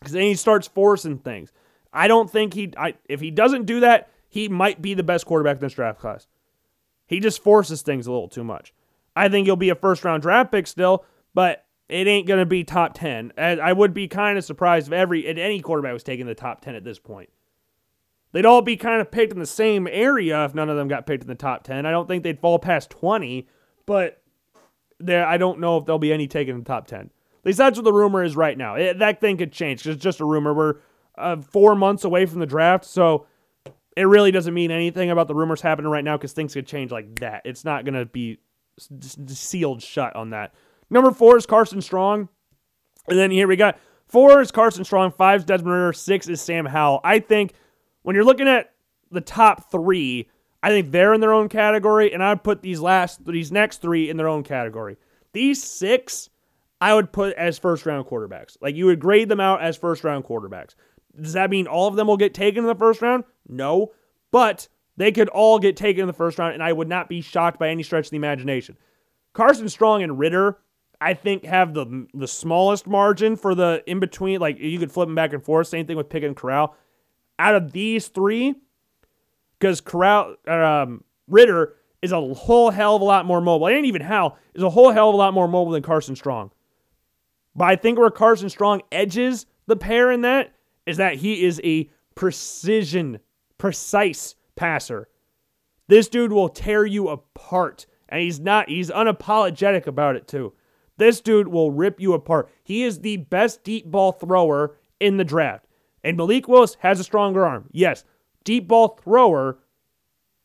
Because 0.00 0.12
then 0.12 0.24
he 0.24 0.34
starts 0.34 0.68
forcing 0.68 1.16
things. 1.16 1.50
I 1.94 2.08
don't 2.08 2.30
think 2.30 2.52
he, 2.52 2.74
I, 2.76 2.96
if 3.08 3.22
he 3.22 3.30
doesn't 3.30 3.64
do 3.64 3.80
that, 3.80 4.10
he 4.28 4.50
might 4.50 4.82
be 4.82 4.92
the 4.92 5.02
best 5.02 5.24
quarterback 5.24 5.56
in 5.56 5.60
this 5.62 5.72
draft 5.72 5.98
class. 5.98 6.26
He 7.06 7.20
just 7.20 7.42
forces 7.42 7.82
things 7.82 8.06
a 8.06 8.12
little 8.12 8.28
too 8.28 8.44
much. 8.44 8.72
I 9.16 9.28
think 9.28 9.46
he'll 9.46 9.56
be 9.56 9.70
a 9.70 9.74
first 9.74 10.04
round 10.04 10.22
draft 10.22 10.50
pick 10.50 10.66
still, 10.66 11.04
but 11.34 11.64
it 11.88 12.06
ain't 12.06 12.26
going 12.26 12.40
to 12.40 12.46
be 12.46 12.64
top 12.64 12.94
10. 12.94 13.32
I 13.36 13.72
would 13.72 13.92
be 13.92 14.08
kind 14.08 14.38
of 14.38 14.44
surprised 14.44 14.88
if 14.88 14.92
every 14.92 15.26
if 15.26 15.36
any 15.36 15.60
quarterback 15.60 15.92
was 15.92 16.02
taking 16.02 16.26
the 16.26 16.34
top 16.34 16.60
10 16.62 16.74
at 16.74 16.84
this 16.84 16.98
point. 16.98 17.30
They'd 18.32 18.46
all 18.46 18.62
be 18.62 18.76
kind 18.76 19.00
of 19.00 19.12
picked 19.12 19.32
in 19.32 19.38
the 19.38 19.46
same 19.46 19.86
area 19.86 20.44
if 20.44 20.54
none 20.54 20.68
of 20.68 20.76
them 20.76 20.88
got 20.88 21.06
picked 21.06 21.22
in 21.22 21.28
the 21.28 21.36
top 21.36 21.62
10. 21.62 21.86
I 21.86 21.92
don't 21.92 22.08
think 22.08 22.24
they'd 22.24 22.40
fall 22.40 22.58
past 22.58 22.90
20, 22.90 23.46
but 23.86 24.22
there 24.98 25.26
I 25.26 25.36
don't 25.36 25.60
know 25.60 25.76
if 25.76 25.84
there'll 25.84 25.98
be 25.98 26.12
any 26.12 26.26
taken 26.26 26.54
in 26.56 26.62
the 26.62 26.66
top 26.66 26.86
10. 26.86 27.00
At 27.00 27.10
least 27.44 27.58
that's 27.58 27.78
what 27.78 27.84
the 27.84 27.92
rumor 27.92 28.24
is 28.24 28.36
right 28.36 28.56
now. 28.56 28.74
It, 28.76 28.98
that 28.98 29.20
thing 29.20 29.36
could 29.36 29.52
change 29.52 29.80
because 29.80 29.96
it's 29.96 30.02
just 30.02 30.20
a 30.20 30.24
rumor. 30.24 30.54
We're 30.54 30.76
uh, 31.16 31.36
four 31.36 31.74
months 31.74 32.02
away 32.02 32.26
from 32.26 32.40
the 32.40 32.46
draft, 32.46 32.86
so 32.86 33.26
it 33.96 34.04
really 34.04 34.30
doesn't 34.30 34.54
mean 34.54 34.70
anything 34.70 35.10
about 35.10 35.28
the 35.28 35.34
rumors 35.34 35.60
happening 35.60 35.90
right 35.90 36.04
now 36.04 36.16
because 36.16 36.32
things 36.32 36.54
could 36.54 36.66
change 36.66 36.90
like 36.90 37.20
that. 37.20 37.42
It's 37.44 37.64
not 37.64 37.84
going 37.84 37.94
to 37.94 38.06
be 38.06 38.38
sealed 39.26 39.82
shut 39.82 40.16
on 40.16 40.30
that. 40.30 40.54
Number 40.90 41.10
four 41.10 41.36
is 41.36 41.46
Carson 41.46 41.80
Strong. 41.80 42.28
And 43.08 43.18
then 43.18 43.30
here 43.30 43.46
we 43.46 43.56
got 43.56 43.78
four 44.08 44.40
is 44.40 44.50
Carson 44.50 44.84
Strong, 44.84 45.12
five 45.12 45.40
is 45.40 45.44
Desmond 45.44 45.72
Ridder, 45.72 45.92
six 45.92 46.28
is 46.28 46.40
Sam 46.40 46.66
Howell. 46.66 47.00
I 47.04 47.18
think 47.18 47.52
when 48.02 48.14
you're 48.16 48.24
looking 48.24 48.48
at 48.48 48.72
the 49.10 49.20
top 49.20 49.70
three, 49.70 50.28
I 50.62 50.70
think 50.70 50.90
they're 50.90 51.12
in 51.12 51.20
their 51.20 51.34
own 51.34 51.48
category, 51.50 52.12
and 52.12 52.22
I'd 52.22 52.42
put 52.42 52.62
these 52.62 52.80
last 52.80 53.24
these 53.26 53.52
next 53.52 53.82
three 53.82 54.08
in 54.08 54.16
their 54.16 54.28
own 54.28 54.42
category. 54.42 54.96
These 55.34 55.62
six, 55.62 56.30
I 56.80 56.94
would 56.94 57.12
put 57.12 57.34
as 57.36 57.58
first 57.58 57.84
round 57.84 58.06
quarterbacks. 58.06 58.56
Like 58.60 58.74
you 58.74 58.86
would 58.86 58.98
grade 58.98 59.28
them 59.28 59.40
out 59.40 59.60
as 59.60 59.76
first 59.76 60.04
round 60.04 60.24
quarterbacks. 60.24 60.74
Does 61.20 61.34
that 61.34 61.50
mean 61.50 61.66
all 61.66 61.88
of 61.88 61.96
them 61.96 62.06
will 62.06 62.16
get 62.16 62.34
taken 62.34 62.64
in 62.64 62.66
the 62.66 62.74
first 62.74 63.02
round? 63.02 63.24
No. 63.48 63.92
But 64.30 64.68
they 64.96 65.12
could 65.12 65.28
all 65.28 65.58
get 65.58 65.76
taken 65.76 66.02
in 66.02 66.06
the 66.06 66.12
first 66.12 66.38
round, 66.38 66.54
and 66.54 66.62
I 66.62 66.72
would 66.72 66.88
not 66.88 67.08
be 67.08 67.20
shocked 67.20 67.58
by 67.58 67.68
any 67.68 67.82
stretch 67.82 68.06
of 68.06 68.10
the 68.10 68.16
imagination. 68.16 68.76
Carson 69.32 69.68
Strong 69.68 70.02
and 70.02 70.18
Ridder, 70.18 70.58
I 71.00 71.14
think 71.14 71.44
have 71.44 71.74
the 71.74 72.06
the 72.14 72.28
smallest 72.28 72.86
margin 72.86 73.36
for 73.36 73.54
the 73.54 73.82
in 73.86 74.00
between. 74.00 74.40
Like 74.40 74.58
you 74.58 74.78
could 74.78 74.92
flip 74.92 75.08
them 75.08 75.14
back 75.14 75.32
and 75.32 75.42
forth. 75.42 75.66
Same 75.66 75.86
thing 75.86 75.96
with 75.96 76.08
Pick 76.08 76.22
and 76.22 76.36
Corral. 76.36 76.76
Out 77.38 77.56
of 77.56 77.72
these 77.72 78.08
three, 78.08 78.54
because 79.58 79.80
Corral 79.80 80.36
um, 80.46 81.02
Ridder 81.26 81.74
is 82.00 82.12
a 82.12 82.20
whole 82.20 82.70
hell 82.70 82.96
of 82.96 83.02
a 83.02 83.04
lot 83.04 83.26
more 83.26 83.40
mobile. 83.40 83.66
And 83.66 83.86
even 83.86 84.02
Howell 84.02 84.36
is 84.54 84.62
a 84.62 84.70
whole 84.70 84.92
hell 84.92 85.08
of 85.08 85.14
a 85.14 85.18
lot 85.18 85.34
more 85.34 85.48
mobile 85.48 85.72
than 85.72 85.82
Carson 85.82 86.14
Strong. 86.14 86.50
But 87.56 87.68
I 87.68 87.76
think 87.76 87.98
where 87.98 88.10
Carson 88.10 88.50
Strong 88.50 88.82
edges 88.92 89.46
the 89.66 89.76
pair 89.76 90.12
in 90.12 90.20
that 90.20 90.52
is 90.86 90.96
that 90.98 91.16
he 91.16 91.44
is 91.44 91.60
a 91.64 91.90
precision, 92.14 93.20
precise 93.58 94.34
passer. 94.56 95.08
This 95.88 96.08
dude 96.08 96.32
will 96.32 96.48
tear 96.48 96.86
you 96.86 97.08
apart. 97.08 97.86
And 98.08 98.20
he's 98.20 98.40
not, 98.40 98.68
he's 98.68 98.90
unapologetic 98.90 99.86
about 99.86 100.16
it 100.16 100.28
too. 100.28 100.52
This 100.96 101.20
dude 101.20 101.48
will 101.48 101.70
rip 101.70 102.00
you 102.00 102.12
apart. 102.12 102.50
He 102.62 102.84
is 102.84 103.00
the 103.00 103.16
best 103.16 103.64
deep 103.64 103.86
ball 103.86 104.12
thrower 104.12 104.76
in 105.00 105.16
the 105.16 105.24
draft. 105.24 105.66
And 106.04 106.16
Malik 106.16 106.46
Willis 106.46 106.76
has 106.80 107.00
a 107.00 107.04
stronger 107.04 107.44
arm. 107.44 107.68
Yes, 107.72 108.04
deep 108.44 108.68
ball 108.68 109.00
thrower. 109.02 109.58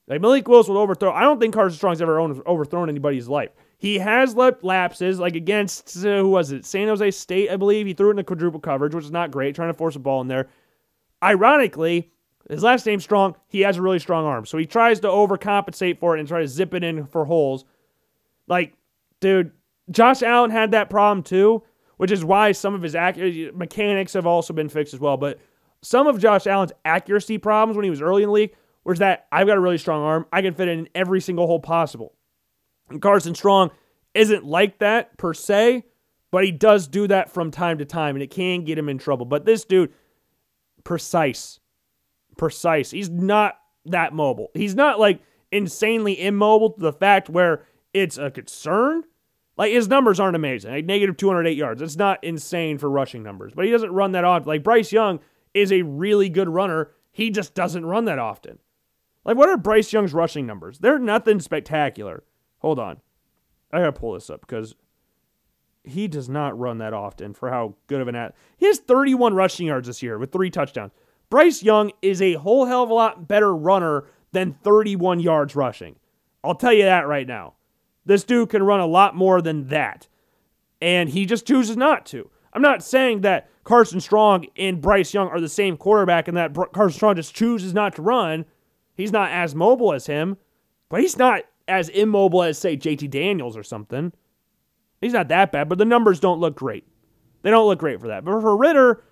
Like 0.08 0.22
Malik 0.22 0.48
Willis 0.48 0.68
will 0.68 0.78
overthrow. 0.78 1.12
I 1.12 1.22
don't 1.22 1.40
think 1.40 1.54
Carson 1.54 1.78
Strong's 1.78 2.02
ever 2.02 2.20
overthrown 2.20 2.90
anybody's 2.90 3.28
life. 3.28 3.52
He 3.80 4.00
has 4.00 4.36
left 4.36 4.62
lapses, 4.62 5.20
like 5.20 5.36
against 5.36 5.98
uh, 6.06 6.18
who 6.18 6.30
was 6.30 6.52
it? 6.52 6.66
San 6.66 6.90
Jose 6.90 7.12
State, 7.12 7.50
I 7.50 7.56
believe. 7.56 7.88
He 7.88 7.94
threw 7.94 8.10
it 8.10 8.12
in 8.12 8.18
the 8.18 8.26
quadruple 8.26 8.60
coverage, 8.60 8.94
which 8.94 9.06
is 9.06 9.12
not 9.12 9.32
great, 9.32 9.56
trying 9.56 9.70
to 9.70 9.74
force 9.74 9.96
a 9.96 10.00
ball 10.00 10.20
in 10.20 10.28
there. 10.28 10.50
Ironically, 11.24 12.12
his 12.50 12.62
last 12.62 12.86
name's 12.86 13.06
Strong. 13.06 13.38
He 13.48 13.62
has 13.62 13.78
a 13.78 13.82
really 13.82 14.00
strong 14.00 14.26
arm, 14.26 14.46
so 14.46 14.58
he 14.58 14.66
tries 14.66 15.00
to 15.00 15.08
overcompensate 15.08 15.98
for 15.98 16.16
it 16.16 16.20
and 16.20 16.28
try 16.28 16.42
to 16.42 16.48
zip 16.48 16.74
it 16.74 16.84
in 16.84 17.06
for 17.06 17.24
holes. 17.24 17.64
Like, 18.48 18.74
dude, 19.22 19.52
Josh 19.90 20.24
Allen 20.24 20.52
had 20.52 20.72
that 20.72 20.90
problem 20.90 21.24
too, 21.24 21.64
which 21.96 22.12
is 22.12 22.26
why 22.26 22.52
some 22.52 22.74
of 22.74 22.82
his 22.82 22.96
ac- 22.96 23.52
mechanics 23.56 24.12
have 24.12 24.26
also 24.26 24.54
been 24.54 24.68
fixed 24.68 24.94
as 24.94 25.00
well. 25.00 25.16
But 25.16 25.40
some 25.82 26.06
of 26.06 26.20
Josh 26.20 26.48
Allen's 26.48 26.74
accuracy 26.84 27.38
problems 27.38 27.78
when 27.78 27.86
he 27.86 27.90
was 27.90 28.02
early 28.02 28.24
in 28.24 28.30
the 28.30 28.34
league 28.34 28.56
was 28.84 29.00
that 29.00 29.28
I've 29.32 29.48
got 29.48 29.58
a 29.58 29.62
really 29.62 29.78
strong 29.78 30.02
arm. 30.02 30.26
I 30.34 30.42
can 30.42 30.54
fit 30.54 30.68
it 30.68 30.78
in 30.80 30.90
every 30.94 31.22
single 31.22 31.48
hole 31.48 31.62
possible. 31.62 32.14
And 32.90 33.02
Carson 33.02 33.36
Strong 33.36 33.72
isn't 34.14 34.46
like 34.46 34.80
that 34.80 35.18
per 35.18 35.34
se, 35.34 35.84
but 36.32 36.44
he 36.44 36.52
does 36.52 36.88
do 36.88 37.08
that 37.08 37.32
from 37.32 37.52
time 37.52 37.78
to 37.80 37.86
time, 37.86 38.16
and 38.16 38.24
it 38.24 38.32
can 38.32 38.64
get 38.64 38.78
him 38.78 38.90
in 38.90 38.98
trouble. 38.98 39.26
But 39.26 39.46
this 39.46 39.66
dude, 39.66 39.94
precise, 40.84 41.60
precise. 42.38 42.92
He's 42.92 43.10
not 43.10 43.60
that 43.86 44.14
mobile. 44.14 44.50
He's 44.54 44.76
not 44.76 45.00
like 45.00 45.22
insanely 45.52 46.20
immobile 46.22 46.72
to 46.72 46.80
the 46.80 46.94
fact 46.94 47.30
where 47.30 47.66
it's 47.94 48.18
a 48.18 48.30
concern, 48.32 49.04
like 49.58 49.72
his 49.72 49.88
numbers 49.88 50.20
aren't 50.20 50.36
amazing. 50.36 50.72
Like 50.72 50.86
negative 50.86 51.18
208 51.18 51.58
yards. 51.58 51.82
It's 51.82 51.98
not 51.98 52.24
insane 52.24 52.78
for 52.78 52.90
rushing 52.90 53.24
numbers, 53.24 53.54
but 53.54 53.66
he 53.66 53.72
doesn't 53.72 53.92
run 53.92 54.14
that 54.14 54.24
often. 54.24 54.48
Like 54.48 54.64
Bryce 54.64 54.92
Young 54.92 55.20
is 55.54 55.72
a 55.72 55.82
really 55.82 56.30
good 56.30 56.50
runner. 56.50 56.92
He 57.12 57.30
just 57.30 57.56
doesn't 57.56 57.86
run 57.86 58.06
that 58.06 58.20
often. 58.20 58.60
Like 59.26 59.38
what 59.38 59.50
are 59.50 59.58
Bryce 59.58 59.92
Young's 59.92 60.14
rushing 60.14 60.46
numbers? 60.46 60.80
They're 60.80 61.00
nothing 61.00 61.40
spectacular. 61.40 62.24
Hold 62.60 62.80
on. 62.80 62.98
I 63.72 63.80
gotta 63.80 63.92
pull 63.92 64.14
this 64.14 64.30
up 64.30 64.42
because 64.42 64.76
he 65.84 66.08
does 66.08 66.30
not 66.30 66.58
run 66.58 66.78
that 66.80 66.94
often 66.94 67.34
for 67.34 67.50
how 67.50 67.76
good 67.88 68.02
of 68.02 68.08
an 68.08 68.16
at. 68.16 68.36
He 68.58 68.66
has 68.66 68.80
31 68.80 69.34
rushing 69.34 69.68
yards 69.68 69.88
this 69.88 70.04
year 70.04 70.18
with 70.18 70.32
three 70.32 70.50
touchdowns. 70.50 70.92
Bryce 71.30 71.64
Young 71.64 71.92
is 72.02 72.22
a 72.22 72.34
whole 72.34 72.66
hell 72.66 72.84
of 72.84 72.90
a 72.90 72.94
lot 72.94 73.28
better 73.28 73.56
runner 73.56 74.06
than 74.32 74.54
31 74.64 75.20
yards 75.20 75.56
rushing. 75.56 75.96
I'll 76.44 76.56
tell 76.56 76.74
you 76.74 76.84
that 76.84 77.08
right 77.08 77.28
now. 77.28 77.56
This 78.06 78.24
dude 78.24 78.50
can 78.50 78.64
run 78.64 78.80
a 78.80 78.88
lot 78.88 79.16
more 79.16 79.42
than 79.42 79.68
that. 79.68 80.08
And 80.82 81.10
he 81.10 81.26
just 81.26 81.46
chooses 81.46 81.78
not 81.78 82.06
to. 82.08 82.30
I'm 82.54 82.62
not 82.62 82.84
saying 82.84 83.22
that 83.22 83.50
Carson 83.64 84.00
Strong 84.00 84.48
and 84.58 84.82
Bryce 84.82 85.14
Young 85.14 85.28
are 85.28 85.40
the 85.40 85.50
same 85.50 85.78
quarterback 85.78 86.28
and 86.28 86.36
that 86.36 86.56
Carson 86.74 86.98
Strong 86.98 87.18
just 87.18 87.36
chooses 87.36 87.74
not 87.74 87.96
to 87.96 88.02
run. 88.02 88.46
He's 88.96 89.12
not 89.12 89.30
as 89.30 89.54
mobile 89.54 89.94
as 89.94 90.08
him, 90.08 90.38
but 90.90 91.02
he's 91.02 91.18
not 91.18 91.44
as 91.70 91.90
immobile 91.90 92.44
as, 92.44 92.58
say, 92.58 92.76
JT 92.76 93.10
Daniels 93.10 93.56
or 93.56 93.64
something. 93.64 94.12
He's 95.02 95.14
not 95.14 95.30
that 95.30 95.52
bad, 95.52 95.70
but 95.70 95.78
the 95.78 95.86
numbers 95.86 96.20
don't 96.20 96.40
look 96.40 96.56
great. 96.56 96.86
They 97.42 97.52
don't 97.52 97.68
look 97.68 97.80
great 97.80 98.02
for 98.02 98.08
that. 98.08 98.26
But 98.26 98.42
for 98.42 98.58
Ridder, 98.58 99.04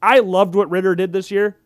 I 0.00 0.20
loved 0.20 0.54
what 0.54 0.70
Ridder 0.70 0.94
did 0.94 1.12
this 1.12 1.30
year. 1.30 1.56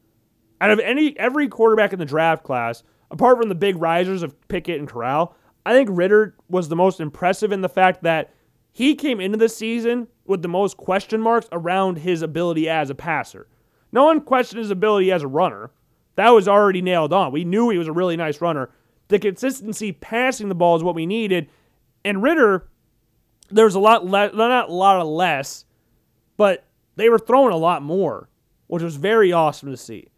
Out 0.61 0.71
of 0.71 0.79
any 0.79 1.19
every 1.19 1.49
quarterback 1.49 1.93
in 1.93 1.99
the 1.99 2.07
draft 2.07 2.43
class, 2.43 2.83
apart 3.11 3.39
from 3.39 3.51
the 3.51 3.55
big 3.55 3.77
risers 3.77 4.23
of 4.23 4.49
Pickett 4.49 4.79
and 4.79 4.89
Corral, 4.89 5.37
I 5.67 5.73
think 5.73 5.91
Ridder 5.93 6.35
was 6.49 6.69
the 6.69 6.77
most 6.77 7.01
impressive 7.01 7.53
in 7.53 7.61
the 7.61 7.69
fact 7.69 8.03
that 8.05 8.33
he 8.73 8.95
came 8.95 9.21
into 9.21 9.37
the 9.37 9.49
season 9.49 10.09
with 10.27 10.43
the 10.43 10.49
most 10.49 10.77
question 10.77 11.21
marks 11.21 11.49
around 11.53 11.99
his 11.99 12.23
ability 12.23 12.69
as 12.69 12.89
a 12.89 12.95
passer. 12.95 13.49
No 13.93 14.05
one 14.05 14.21
questioned 14.21 14.59
his 14.59 14.71
ability 14.71 15.13
as 15.13 15.23
a 15.23 15.29
runner. 15.29 15.71
That 16.17 16.31
was 16.31 16.49
already 16.49 16.83
nailed 16.83 17.13
on. 17.13 17.33
We 17.33 17.45
knew 17.45 17.69
he 17.69 17.79
was 17.79 17.89
a 17.89 17.93
really 17.93 18.17
nice 18.17 18.41
runner. 18.41 18.71
The 19.09 19.19
consistency 19.19 19.93
passing 19.93 20.49
the 20.49 20.55
ball 20.55 20.77
is 20.77 20.83
what 20.83 20.95
we 20.95 21.07
needed. 21.07 21.49
And 22.05 22.23
Ridder, 22.23 22.69
there 23.51 23.65
was 23.65 23.75
a 23.75 23.81
lot 23.81 24.07
less, 24.07 24.35
not 24.35 24.69
a 24.69 24.73
lot 24.73 25.01
of 25.01 25.07
less, 25.07 25.65
but 26.37 26.65
they 26.97 27.09
were 27.09 27.19
throwing 27.19 27.53
a 27.53 27.59
lot 27.59 27.83
more, 27.83 28.29
which 28.67 28.83
was 28.83 28.97
very 28.97 29.33
awesome 29.33 29.71
to 29.71 29.77
see. 29.77 30.09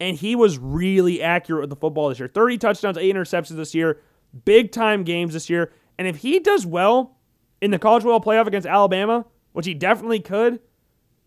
And 0.00 0.16
he 0.16 0.34
was 0.34 0.58
really 0.58 1.22
accurate 1.22 1.62
with 1.62 1.70
the 1.70 1.76
football 1.76 2.08
this 2.08 2.18
year. 2.18 2.28
30 2.28 2.58
touchdowns, 2.58 2.96
8 2.96 3.14
interceptions 3.14 3.56
this 3.56 3.74
year, 3.74 4.00
big 4.44 4.72
time 4.72 5.04
games 5.04 5.34
this 5.34 5.50
year. 5.50 5.72
And 5.98 6.08
if 6.08 6.16
he 6.16 6.38
does 6.38 6.64
well 6.64 7.18
in 7.60 7.70
the 7.70 7.78
college 7.78 8.02
football 8.02 8.20
playoff 8.20 8.46
against 8.46 8.66
Alabama, 8.66 9.26
which 9.52 9.66
he 9.66 9.74
definitely 9.74 10.20
could, 10.20 10.60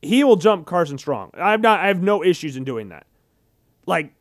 he 0.01 0.23
will 0.23 0.35
jump 0.35 0.65
Carson 0.65 0.97
Strong. 0.97 1.31
I've 1.35 1.61
not 1.61 1.79
I 1.79 1.87
have 1.87 2.01
no 2.01 2.23
issues 2.23 2.57
in 2.57 2.63
doing 2.63 2.89
that. 2.89 3.05
Like 3.85 4.13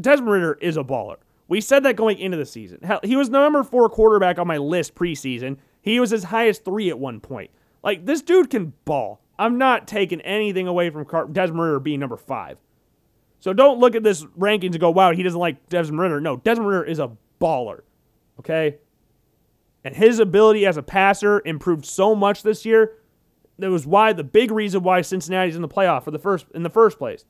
Desmond 0.00 0.30
Ridder 0.32 0.54
is 0.54 0.76
a 0.76 0.82
baller. 0.82 1.16
We 1.50 1.60
said 1.60 1.82
that 1.82 1.96
going 1.96 2.18
into 2.18 2.36
the 2.36 2.46
season. 2.46 2.78
Hell, 2.82 3.00
he 3.02 3.16
was 3.16 3.28
number 3.28 3.64
four 3.64 3.90
quarterback 3.90 4.38
on 4.38 4.46
my 4.46 4.56
list 4.56 4.94
preseason. 4.94 5.56
He 5.82 5.98
was 5.98 6.12
as 6.12 6.24
high 6.24 6.46
as 6.46 6.58
three 6.58 6.88
at 6.90 6.98
one 6.98 7.18
point. 7.18 7.50
Like 7.82 8.06
this 8.06 8.22
dude 8.22 8.50
can 8.50 8.72
ball. 8.84 9.20
I'm 9.36 9.58
not 9.58 9.88
taking 9.88 10.20
anything 10.20 10.68
away 10.68 10.90
from 10.90 11.04
Car- 11.04 11.26
Desmond 11.26 11.60
Ridder 11.60 11.80
being 11.80 11.98
number 11.98 12.16
five. 12.16 12.56
So 13.40 13.52
don't 13.52 13.80
look 13.80 13.96
at 13.96 14.04
this 14.04 14.22
rankings 14.38 14.72
and 14.72 14.80
go, 14.80 14.90
wow, 14.90 15.12
he 15.12 15.24
doesn't 15.24 15.40
like 15.40 15.68
Desmond 15.68 16.00
Ridder. 16.00 16.20
No, 16.20 16.36
Desmond 16.36 16.68
Ridder 16.68 16.84
is 16.84 17.00
a 17.00 17.10
baller. 17.40 17.80
Okay? 18.38 18.76
And 19.82 19.96
his 19.96 20.20
ability 20.20 20.66
as 20.66 20.76
a 20.76 20.82
passer 20.84 21.42
improved 21.44 21.84
so 21.84 22.14
much 22.14 22.44
this 22.44 22.64
year. 22.64 22.98
That 23.58 23.70
was 23.70 23.88
why 23.88 24.12
the 24.12 24.22
big 24.22 24.52
reason 24.52 24.84
why 24.84 25.00
Cincinnati's 25.00 25.56
in 25.56 25.62
the 25.62 25.68
playoff 25.68 26.04
for 26.04 26.12
the 26.12 26.18
first 26.18 26.46
in 26.54 26.62
the 26.62 26.70
first 26.70 26.96
place. 26.96 27.24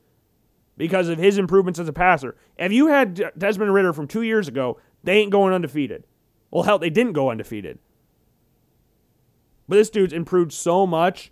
Because 0.81 1.09
of 1.09 1.19
his 1.19 1.37
improvements 1.37 1.77
as 1.77 1.87
a 1.87 1.93
passer. 1.93 2.35
If 2.57 2.71
you 2.71 2.87
had 2.87 3.31
Desmond 3.37 3.71
Ridder 3.71 3.93
from 3.93 4.07
two 4.07 4.23
years 4.23 4.47
ago, 4.47 4.79
they 5.03 5.19
ain't 5.19 5.29
going 5.29 5.53
undefeated. 5.53 6.05
Well, 6.49 6.63
hell, 6.63 6.79
they 6.79 6.89
didn't 6.89 7.13
go 7.13 7.29
undefeated. 7.29 7.77
But 9.69 9.75
this 9.75 9.91
dude's 9.91 10.11
improved 10.11 10.51
so 10.51 10.87
much 10.87 11.31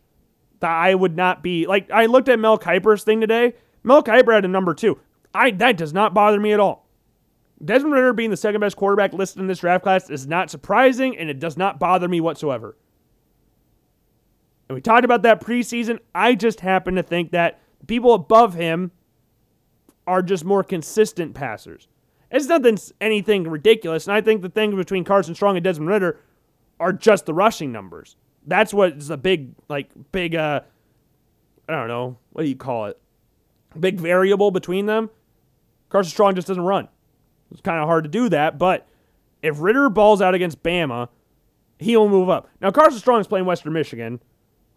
that 0.60 0.70
I 0.70 0.94
would 0.94 1.16
not 1.16 1.42
be 1.42 1.66
like 1.66 1.90
I 1.90 2.06
looked 2.06 2.30
at 2.30 2.38
Mel 2.38 2.60
Kiper's 2.60 3.04
thing 3.04 3.22
today. 3.22 3.56
Mel 3.82 4.04
Kiper 4.04 4.36
had 4.36 4.46
a 4.46 4.48
number 4.48 4.76
two. 4.76 5.00
I 5.34 5.50
that 5.50 5.78
does 5.78 5.94
not 5.94 6.14
bother 6.14 6.40
me 6.40 6.54
at 6.54 6.60
all. 6.60 6.88
Desmond 7.66 7.96
Ridder 7.96 8.14
being 8.14 8.30
the 8.30 8.38
second 8.38 8.62
best 8.62 8.76
quarterback 8.76 9.14
listed 9.14 9.42
in 9.42 9.48
this 9.48 9.62
draft 9.62 9.82
class 9.82 10.12
is 10.12 10.28
not 10.28 10.52
surprising, 10.52 11.18
and 11.18 11.28
it 11.28 11.40
does 11.40 11.58
not 11.58 11.80
bother 11.80 12.08
me 12.08 12.22
whatsoever. 12.22 12.78
And 14.68 14.76
we 14.76 14.82
talked 14.82 15.06
about 15.06 15.24
that 15.24 15.42
preseason. 15.42 15.98
I 16.14 16.36
just 16.36 16.60
happen 16.60 16.94
to 16.94 17.04
think 17.04 17.32
that 17.32 17.60
people 17.88 18.14
above 18.14 18.54
him 18.54 18.92
are 20.10 20.24
just 20.24 20.44
more 20.44 20.64
consistent 20.64 21.36
passers. 21.36 21.88
It's 22.32 22.48
nothing 22.48 22.80
anything 23.00 23.44
ridiculous, 23.44 24.08
and 24.08 24.16
I 24.16 24.22
think 24.22 24.42
the 24.42 24.50
thing 24.50 24.76
between 24.76 25.04
Carson 25.04 25.36
Strong 25.36 25.56
and 25.56 25.64
Desmond 25.64 25.88
Ridder 25.88 26.20
are 26.80 26.92
just 26.92 27.28
the 27.28 27.34
rushing 27.34 27.72
numbers. 27.72 28.16
That's 28.48 28.74
what's 28.74 29.08
the 29.08 29.18
big, 29.18 29.54
like, 29.70 29.92
big, 30.12 30.34
uh, 30.34 30.62
I 31.68 31.72
don't 31.72 31.88
know, 31.88 32.18
what 32.32 32.42
do 32.42 32.50
you 32.50 32.56
call 32.56 32.88
it? 32.88 33.00
Big 33.80 34.00
variable 34.00 34.50
between 34.50 34.88
them. 34.88 35.12
Carson 35.90 36.10
Strong 36.10 36.36
just 36.36 36.48
doesn't 36.48 36.64
run. 36.64 36.88
It's 37.52 37.62
kind 37.62 37.80
of 37.80 37.88
hard 37.88 38.04
to 38.04 38.10
do 38.10 38.30
that, 38.30 38.58
but 38.58 38.88
if 39.44 39.62
Ridder 39.62 39.90
balls 39.90 40.24
out 40.24 40.34
against 40.34 40.64
Bama, 40.64 41.10
he'll 41.78 42.10
move 42.10 42.30
up. 42.30 42.50
Now, 42.62 42.72
Carson 42.72 43.00
Strong 43.00 43.22
is 43.22 43.28
playing 43.28 43.46
Western 43.46 43.74
Michigan, 43.74 44.22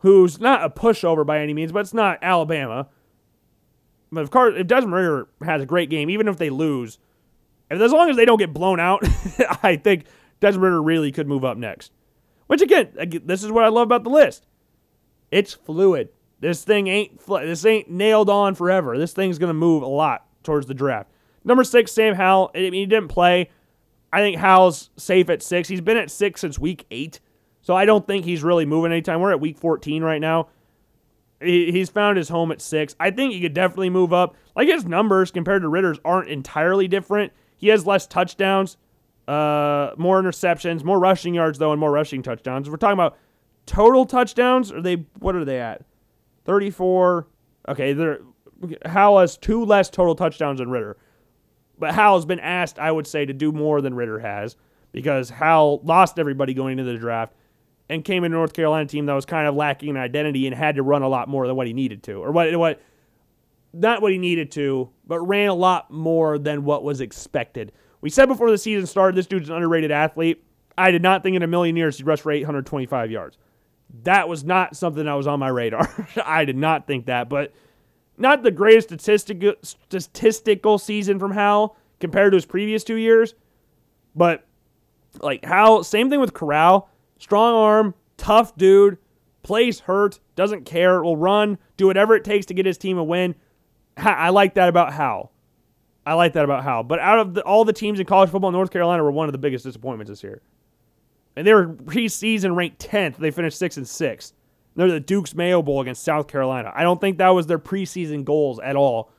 who's 0.00 0.38
not 0.40 0.62
a 0.62 0.68
pushover 0.68 1.24
by 1.24 1.40
any 1.40 1.54
means, 1.54 1.72
but 1.72 1.80
it's 1.80 1.94
not 1.94 2.18
Alabama. 2.20 2.88
But 4.12 4.24
if, 4.24 4.30
Car- 4.30 4.54
if 4.54 4.66
Desmond 4.66 4.94
Ridder 4.94 5.28
has 5.42 5.62
a 5.62 5.66
great 5.66 5.88
game, 5.88 6.10
even 6.10 6.28
if 6.28 6.36
they 6.36 6.50
lose, 6.50 6.98
if, 7.70 7.80
as 7.80 7.92
long 7.92 8.10
as 8.10 8.16
they 8.16 8.26
don't 8.26 8.38
get 8.38 8.52
blown 8.52 8.78
out, 8.78 9.02
I 9.62 9.76
think 9.76 10.04
Desmond 10.40 10.62
Ridder 10.62 10.82
really 10.82 11.10
could 11.10 11.26
move 11.26 11.44
up 11.44 11.56
next. 11.56 11.92
Which 12.46 12.60
again, 12.60 12.90
this 13.24 13.42
is 13.42 13.50
what 13.50 13.64
I 13.64 13.68
love 13.68 13.84
about 13.84 14.04
the 14.04 14.10
list. 14.10 14.46
It's 15.30 15.54
fluid. 15.54 16.10
This 16.40 16.64
thing 16.64 16.88
ain't 16.88 17.24
this 17.26 17.64
ain't 17.64 17.88
nailed 17.88 18.28
on 18.28 18.54
forever. 18.54 18.98
This 18.98 19.12
thing's 19.12 19.38
gonna 19.38 19.54
move 19.54 19.82
a 19.82 19.86
lot 19.86 20.26
towards 20.42 20.66
the 20.66 20.74
draft. 20.74 21.08
Number 21.44 21.64
six, 21.64 21.92
Sam 21.92 22.14
Howell. 22.14 22.50
I 22.54 22.58
mean, 22.58 22.74
he 22.74 22.86
didn't 22.86 23.08
play. 23.08 23.48
I 24.12 24.20
think 24.20 24.36
Howell's 24.36 24.90
safe 24.96 25.30
at 25.30 25.42
six. 25.42 25.68
He's 25.68 25.80
been 25.80 25.96
at 25.96 26.10
six 26.10 26.42
since 26.42 26.58
week 26.58 26.84
eight, 26.90 27.20
so 27.62 27.74
I 27.74 27.86
don't 27.86 28.06
think 28.06 28.24
he's 28.24 28.42
really 28.42 28.66
moving 28.66 28.92
anytime. 28.92 29.20
We're 29.20 29.30
at 29.30 29.40
week 29.40 29.56
14 29.56 30.02
right 30.02 30.20
now. 30.20 30.48
He's 31.42 31.90
found 31.90 32.16
his 32.16 32.28
home 32.28 32.52
at 32.52 32.60
six. 32.60 32.94
I 33.00 33.10
think 33.10 33.32
he 33.32 33.40
could 33.40 33.54
definitely 33.54 33.90
move 33.90 34.12
up. 34.12 34.36
Like 34.54 34.68
his 34.68 34.84
numbers 34.84 35.30
compared 35.30 35.62
to 35.62 35.68
Ridder's 35.68 35.98
aren't 36.04 36.28
entirely 36.28 36.88
different. 36.88 37.32
He 37.56 37.68
has 37.68 37.86
less 37.86 38.06
touchdowns. 38.06 38.76
Uh, 39.28 39.92
more 39.96 40.20
interceptions, 40.20 40.82
more 40.82 40.98
rushing 40.98 41.34
yards 41.34 41.58
though, 41.58 41.70
and 41.70 41.80
more 41.80 41.92
rushing 41.92 42.22
touchdowns. 42.22 42.68
We're 42.68 42.76
talking 42.76 42.94
about 42.94 43.16
total 43.66 44.04
touchdowns. 44.04 44.72
Are 44.72 44.82
they? 44.82 45.06
What 45.18 45.36
are 45.36 45.44
they 45.44 45.60
at? 45.60 45.82
Thirty-four. 46.44 47.28
Okay, 47.68 47.92
they're 47.92 48.20
has 48.84 49.36
two 49.36 49.64
less 49.64 49.90
total 49.90 50.14
touchdowns 50.14 50.58
than 50.58 50.70
Ridder, 50.70 50.96
but 51.78 51.94
Howell 51.94 52.18
has 52.18 52.26
been 52.26 52.40
asked, 52.40 52.78
I 52.78 52.90
would 52.90 53.06
say, 53.06 53.24
to 53.24 53.32
do 53.32 53.52
more 53.52 53.80
than 53.80 53.94
Ridder 53.94 54.18
has 54.18 54.56
because 54.92 55.30
Howell 55.30 55.80
lost 55.84 56.18
everybody 56.18 56.54
going 56.54 56.78
into 56.78 56.92
the 56.92 56.98
draft 56.98 57.34
and 57.92 58.04
came 58.04 58.24
in 58.24 58.32
a 58.32 58.34
North 58.34 58.54
Carolina 58.54 58.86
team 58.86 59.06
that 59.06 59.12
was 59.12 59.26
kind 59.26 59.46
of 59.46 59.54
lacking 59.54 59.90
an 59.90 59.96
identity 59.98 60.46
and 60.46 60.56
had 60.56 60.76
to 60.76 60.82
run 60.82 61.02
a 61.02 61.08
lot 61.08 61.28
more 61.28 61.46
than 61.46 61.56
what 61.56 61.66
he 61.66 61.74
needed 61.74 62.02
to, 62.04 62.14
or 62.14 62.32
what 62.32 62.56
what 62.56 62.80
not 63.72 64.00
what 64.00 64.12
he 64.12 64.18
needed 64.18 64.50
to, 64.52 64.90
but 65.06 65.20
ran 65.20 65.48
a 65.48 65.54
lot 65.54 65.90
more 65.90 66.38
than 66.38 66.64
what 66.64 66.82
was 66.82 67.00
expected. 67.00 67.72
We 68.00 68.10
said 68.10 68.26
before 68.26 68.50
the 68.50 68.58
season 68.58 68.86
started, 68.86 69.16
this 69.16 69.26
dude's 69.26 69.48
an 69.48 69.56
underrated 69.56 69.90
athlete. 69.90 70.42
I 70.76 70.90
did 70.90 71.02
not 71.02 71.22
think 71.22 71.36
in 71.36 71.42
a 71.42 71.46
million 71.46 71.76
years 71.76 71.98
he'd 71.98 72.06
rush 72.06 72.20
for 72.22 72.32
825 72.32 73.10
yards. 73.10 73.36
That 74.04 74.28
was 74.28 74.42
not 74.42 74.74
something 74.74 75.04
that 75.04 75.12
was 75.12 75.26
on 75.26 75.38
my 75.38 75.48
radar. 75.48 76.06
I 76.24 76.46
did 76.46 76.56
not 76.56 76.86
think 76.86 77.06
that, 77.06 77.28
but 77.28 77.52
not 78.16 78.42
the 78.42 78.50
greatest 78.50 78.88
statistical 78.88 79.54
statistical 79.62 80.78
season 80.78 81.18
from 81.18 81.32
Howell 81.32 81.76
compared 82.00 82.32
to 82.32 82.36
his 82.36 82.46
previous 82.46 82.84
two 82.84 82.96
years. 82.96 83.34
But 84.14 84.46
like 85.20 85.44
Howell, 85.44 85.84
same 85.84 86.08
thing 86.08 86.20
with 86.20 86.32
Corral. 86.32 86.88
Strong 87.22 87.54
arm, 87.54 87.94
tough 88.16 88.56
dude, 88.56 88.98
plays 89.44 89.78
hurt, 89.78 90.18
doesn't 90.34 90.64
care, 90.64 91.04
will 91.04 91.16
run, 91.16 91.56
do 91.76 91.86
whatever 91.86 92.16
it 92.16 92.24
takes 92.24 92.46
to 92.46 92.54
get 92.54 92.66
his 92.66 92.76
team 92.76 92.98
a 92.98 93.04
win. 93.04 93.36
I 93.96 94.30
like 94.30 94.54
that 94.54 94.68
about 94.68 94.92
Howell. 94.92 95.30
I 96.04 96.14
like 96.14 96.32
that 96.32 96.44
about 96.44 96.64
Howell. 96.64 96.82
But 96.82 96.98
out 96.98 97.20
of 97.20 97.34
the, 97.34 97.42
all 97.42 97.64
the 97.64 97.72
teams 97.72 98.00
in 98.00 98.06
college 98.06 98.28
football, 98.30 98.50
North 98.50 98.72
Carolina 98.72 99.04
were 99.04 99.12
one 99.12 99.28
of 99.28 99.32
the 99.32 99.38
biggest 99.38 99.64
disappointments 99.64 100.10
this 100.10 100.24
year. 100.24 100.42
And 101.36 101.46
they 101.46 101.54
were 101.54 101.68
preseason 101.68 102.56
ranked 102.56 102.84
10th. 102.84 103.18
They 103.18 103.30
finished 103.30 103.56
6 103.56 103.76
and 103.76 103.86
6. 103.86 104.32
They're 104.74 104.90
the 104.90 104.98
Duke's 104.98 105.32
Mayo 105.32 105.62
Bowl 105.62 105.80
against 105.80 106.02
South 106.02 106.26
Carolina. 106.26 106.72
I 106.74 106.82
don't 106.82 107.00
think 107.00 107.18
that 107.18 107.28
was 107.28 107.46
their 107.46 107.60
preseason 107.60 108.24
goals 108.24 108.58
at 108.58 108.74
all. 108.74 109.12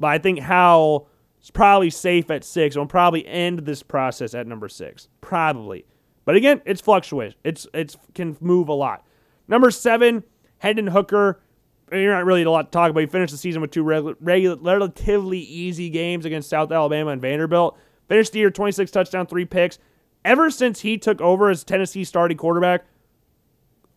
But 0.00 0.08
I 0.08 0.18
think 0.18 0.40
Howell 0.40 1.08
is 1.40 1.52
probably 1.52 1.90
safe 1.90 2.28
at 2.32 2.42
6 2.42 2.74
and 2.74 2.82
will 2.82 2.88
probably 2.88 3.24
end 3.24 3.60
this 3.60 3.84
process 3.84 4.34
at 4.34 4.48
number 4.48 4.68
6. 4.68 5.06
Probably. 5.20 5.84
But 6.24 6.36
again, 6.36 6.62
it's 6.64 6.80
fluctuates. 6.80 7.36
It's 7.44 7.66
it's 7.74 7.96
can 8.14 8.36
move 8.40 8.68
a 8.68 8.72
lot. 8.72 9.04
Number 9.46 9.70
7, 9.70 10.24
Hendon 10.58 10.86
Hooker 10.86 11.40
you're 11.92 12.14
not 12.14 12.24
really 12.24 12.42
a 12.42 12.50
lot 12.50 12.72
to 12.72 12.76
talk 12.76 12.90
about. 12.90 13.00
He 13.00 13.06
finished 13.06 13.32
the 13.32 13.38
season 13.38 13.60
with 13.60 13.70
two 13.70 13.84
regu- 13.84 14.16
regu- 14.16 14.58
relatively 14.60 15.38
easy 15.38 15.90
games 15.90 16.24
against 16.24 16.48
South 16.48 16.72
Alabama 16.72 17.10
and 17.10 17.20
Vanderbilt. 17.20 17.78
Finished 18.08 18.32
the 18.32 18.38
year 18.38 18.50
26 18.50 18.90
touchdown, 18.90 19.26
three 19.26 19.44
picks. 19.44 19.78
Ever 20.24 20.50
since 20.50 20.80
he 20.80 20.98
took 20.98 21.20
over 21.20 21.50
as 21.50 21.64
Tennessee 21.64 22.04
starting 22.04 22.36
quarterback, 22.36 22.86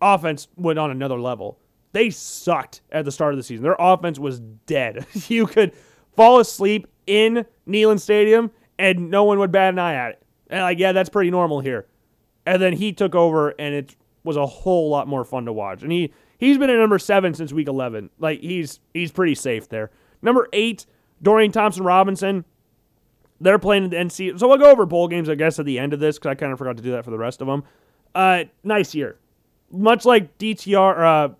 offense 0.02 0.48
went 0.56 0.80
on 0.80 0.92
another 0.92 1.20
level. 1.20 1.60
They 1.94 2.10
sucked 2.10 2.82
at 2.92 3.06
the 3.06 3.12
start 3.12 3.34
of 3.34 3.38
the 3.38 3.44
season. 3.44 3.64
Their 3.64 3.78
offense 3.80 4.20
was 4.20 4.40
dead. 4.40 5.06
you 5.28 5.48
could 5.48 5.74
fall 6.16 6.40
asleep 6.40 6.88
in 7.06 7.46
Neyland 7.68 8.02
Stadium 8.02 8.52
and 8.78 9.10
no 9.10 9.24
one 9.24 9.40
would 9.40 9.52
bat 9.52 9.74
an 9.74 9.80
eye 9.80 9.96
at 9.96 10.12
it. 10.12 10.24
And 10.50 10.62
like, 10.62 10.80
yeah, 10.80 10.92
that's 10.92 11.10
pretty 11.10 11.32
normal 11.32 11.62
here. 11.62 11.88
And 12.48 12.62
then 12.62 12.74
he 12.74 12.94
took 12.94 13.14
over 13.14 13.50
and 13.60 13.76
it 13.76 13.98
was 14.24 14.38
a 14.38 14.46
whole 14.46 14.90
lot 14.90 15.06
more 15.06 15.26
fun 15.26 15.46
to 15.46 15.54
watch. 15.54 15.84
And 15.84 15.92
he 15.92 16.14
he's 16.38 16.58
been 16.58 16.70
at 16.70 16.78
number 16.78 16.98
seven 16.98 17.34
since 17.34 17.52
week 17.52 17.68
11. 17.68 18.10
Like 18.20 18.40
he's 18.40 18.80
he's 18.94 19.12
pretty 19.12 19.36
safe 19.36 19.68
there. 19.68 19.92
Number 20.22 20.48
eight, 20.54 20.86
Dorian 21.22 21.52
Thompson 21.52 21.84
Robinson. 21.84 22.46
They're 23.42 23.60
playing 23.60 23.84
in 23.84 23.90
the 23.90 23.98
NC. 23.98 24.40
So 24.40 24.48
we'll 24.48 24.58
go 24.58 24.72
over 24.72 24.86
bowl 24.86 25.10
games, 25.10 25.28
I 25.30 25.36
guess, 25.36 25.60
at 25.60 25.66
the 25.66 25.78
end 25.78 25.94
of 25.94 26.00
this 26.00 26.18
because 26.18 26.30
I 26.32 26.36
kind 26.36 26.54
of 26.54 26.58
forgot 26.58 26.78
to 26.78 26.84
do 26.84 26.92
that 26.92 27.04
for 27.04 27.12
the 27.12 27.18
rest 27.18 27.42
of 27.42 27.48
them. 27.48 27.66
Uh, 28.16 28.46
nice 28.64 28.96
year. 28.96 29.20
Much 29.70 30.06
like 30.06 30.38
DTR, 30.38 31.00
uh, 31.00 31.34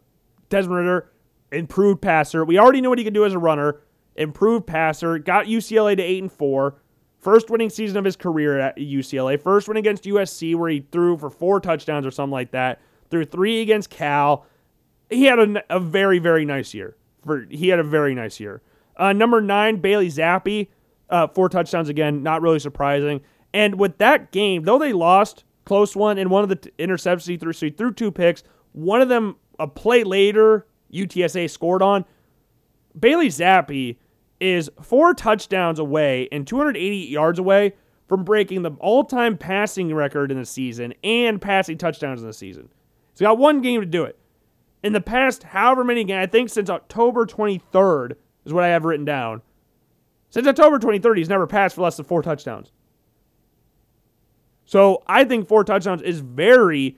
Desmond 0.50 0.78
Ridder, 0.78 1.12
improved 1.54 2.02
passer. 2.02 2.44
We 2.44 2.60
already 2.60 2.82
knew 2.82 2.90
what 2.90 3.00
he 3.00 3.06
could 3.06 3.14
do 3.14 3.26
as 3.26 3.34
a 3.34 3.40
runner. 3.40 3.80
Improved 4.18 4.68
passer. 4.68 5.18
Got 5.18 5.46
UCLA 5.46 5.96
to 5.96 6.04
eight 6.04 6.22
and 6.22 6.32
four. 6.32 6.82
First 7.28 7.50
winning 7.50 7.70
season 7.70 7.98
of 7.98 8.06
his 8.06 8.16
career 8.16 8.58
at 8.58 8.78
UCLA. 8.78 9.38
First 9.38 9.68
win 9.68 9.76
against 9.76 10.06
USC 10.06 10.56
where 10.56 10.70
he 10.70 10.86
threw 10.94 11.18
for 11.18 11.30
four 11.30 11.60
touchdowns 11.60 12.06
or 12.06 12.12
something 12.12 12.32
like 12.32 12.52
that. 12.52 12.80
Threw 13.12 13.26
three 13.26 13.60
against 13.62 13.90
Cal. 13.90 14.46
He 15.10 15.26
had 15.26 15.38
a, 15.38 15.76
a 15.76 15.78
very 15.78 16.20
very 16.20 16.46
nice 16.46 16.74
year. 16.74 16.96
For 17.26 17.46
he 17.50 17.68
had 17.68 17.80
a 17.80 17.84
very 17.84 18.16
nice 18.16 18.40
year. 18.40 18.62
Uh, 18.96 19.12
number 19.12 19.42
nine, 19.42 19.82
Bailey 19.82 20.08
Zappe. 20.08 20.70
uh, 21.10 21.28
four 21.28 21.50
touchdowns 21.50 21.90
again. 21.90 22.24
Not 22.24 22.42
really 22.42 22.60
surprising. 22.60 23.20
And 23.54 23.78
with 23.78 23.98
that 23.98 24.32
game, 24.32 24.64
though 24.64 24.80
they 24.80 24.94
lost, 24.94 25.44
close 25.66 25.98
one, 25.98 26.18
and 26.18 26.30
one 26.30 26.44
of 26.44 26.50
the 26.50 26.56
t- 26.56 26.72
interceptions 26.80 27.28
he 27.28 27.36
threw, 27.36 27.52
so 27.52 27.66
he 27.66 27.74
threw 27.74 27.92
two 27.94 28.10
picks. 28.10 28.42
One 28.72 29.02
of 29.02 29.10
them, 29.10 29.36
a 29.60 29.68
play 29.68 30.06
later, 30.06 30.66
UTSA 30.94 31.50
scored 31.50 31.82
on. 31.82 32.06
Bailey 32.98 33.28
Zappe 33.28 33.98
is 34.40 34.70
four 34.82 35.14
touchdowns 35.14 35.80
away 35.80 36.28
and 36.32 36.46
280 36.46 36.98
yards 36.98 37.40
away 37.40 37.74
from 38.08 38.24
breaking 38.24 38.62
the 38.62 38.72
all-time 38.80 39.38
passing 39.38 39.94
record 39.94 40.32
in 40.32 40.38
the 40.38 40.46
season 40.46 40.94
and 41.04 41.42
passing 41.42 41.78
touchdowns 41.78 42.22
in 42.22 42.28
the 42.28 42.34
season. 42.34 42.70
He's 43.14 43.22
got 43.22 43.38
one 43.38 43.62
game 43.62 43.82
to 43.82 43.88
do 43.88 44.04
it. 44.04 44.18
In 44.84 44.94
the 44.94 45.02
past, 45.02 45.44
however 45.44 45.84
many 45.84 46.04
games, 46.04 46.24
I 46.24 46.28
think 46.28 46.50
since 46.50 46.70
October 46.70 47.26
23rd 47.26 48.14
is 48.46 48.54
what 48.54 48.64
I 48.64 48.70
have 48.70 48.86
written 48.86 49.06
down. 49.06 49.42
Since 50.30 50.48
October 50.48 50.80
23rd, 50.80 51.18
he's 51.18 51.30
never 51.30 51.48
passed 51.48 51.76
for 51.76 51.82
less 51.82 51.98
than 51.98 52.06
four 52.06 52.22
touchdowns. 52.22 52.72
So 54.66 55.04
I 55.08 55.24
think 55.24 55.48
four 55.48 55.64
touchdowns 55.64 56.02
is 56.02 56.20
very 56.20 56.98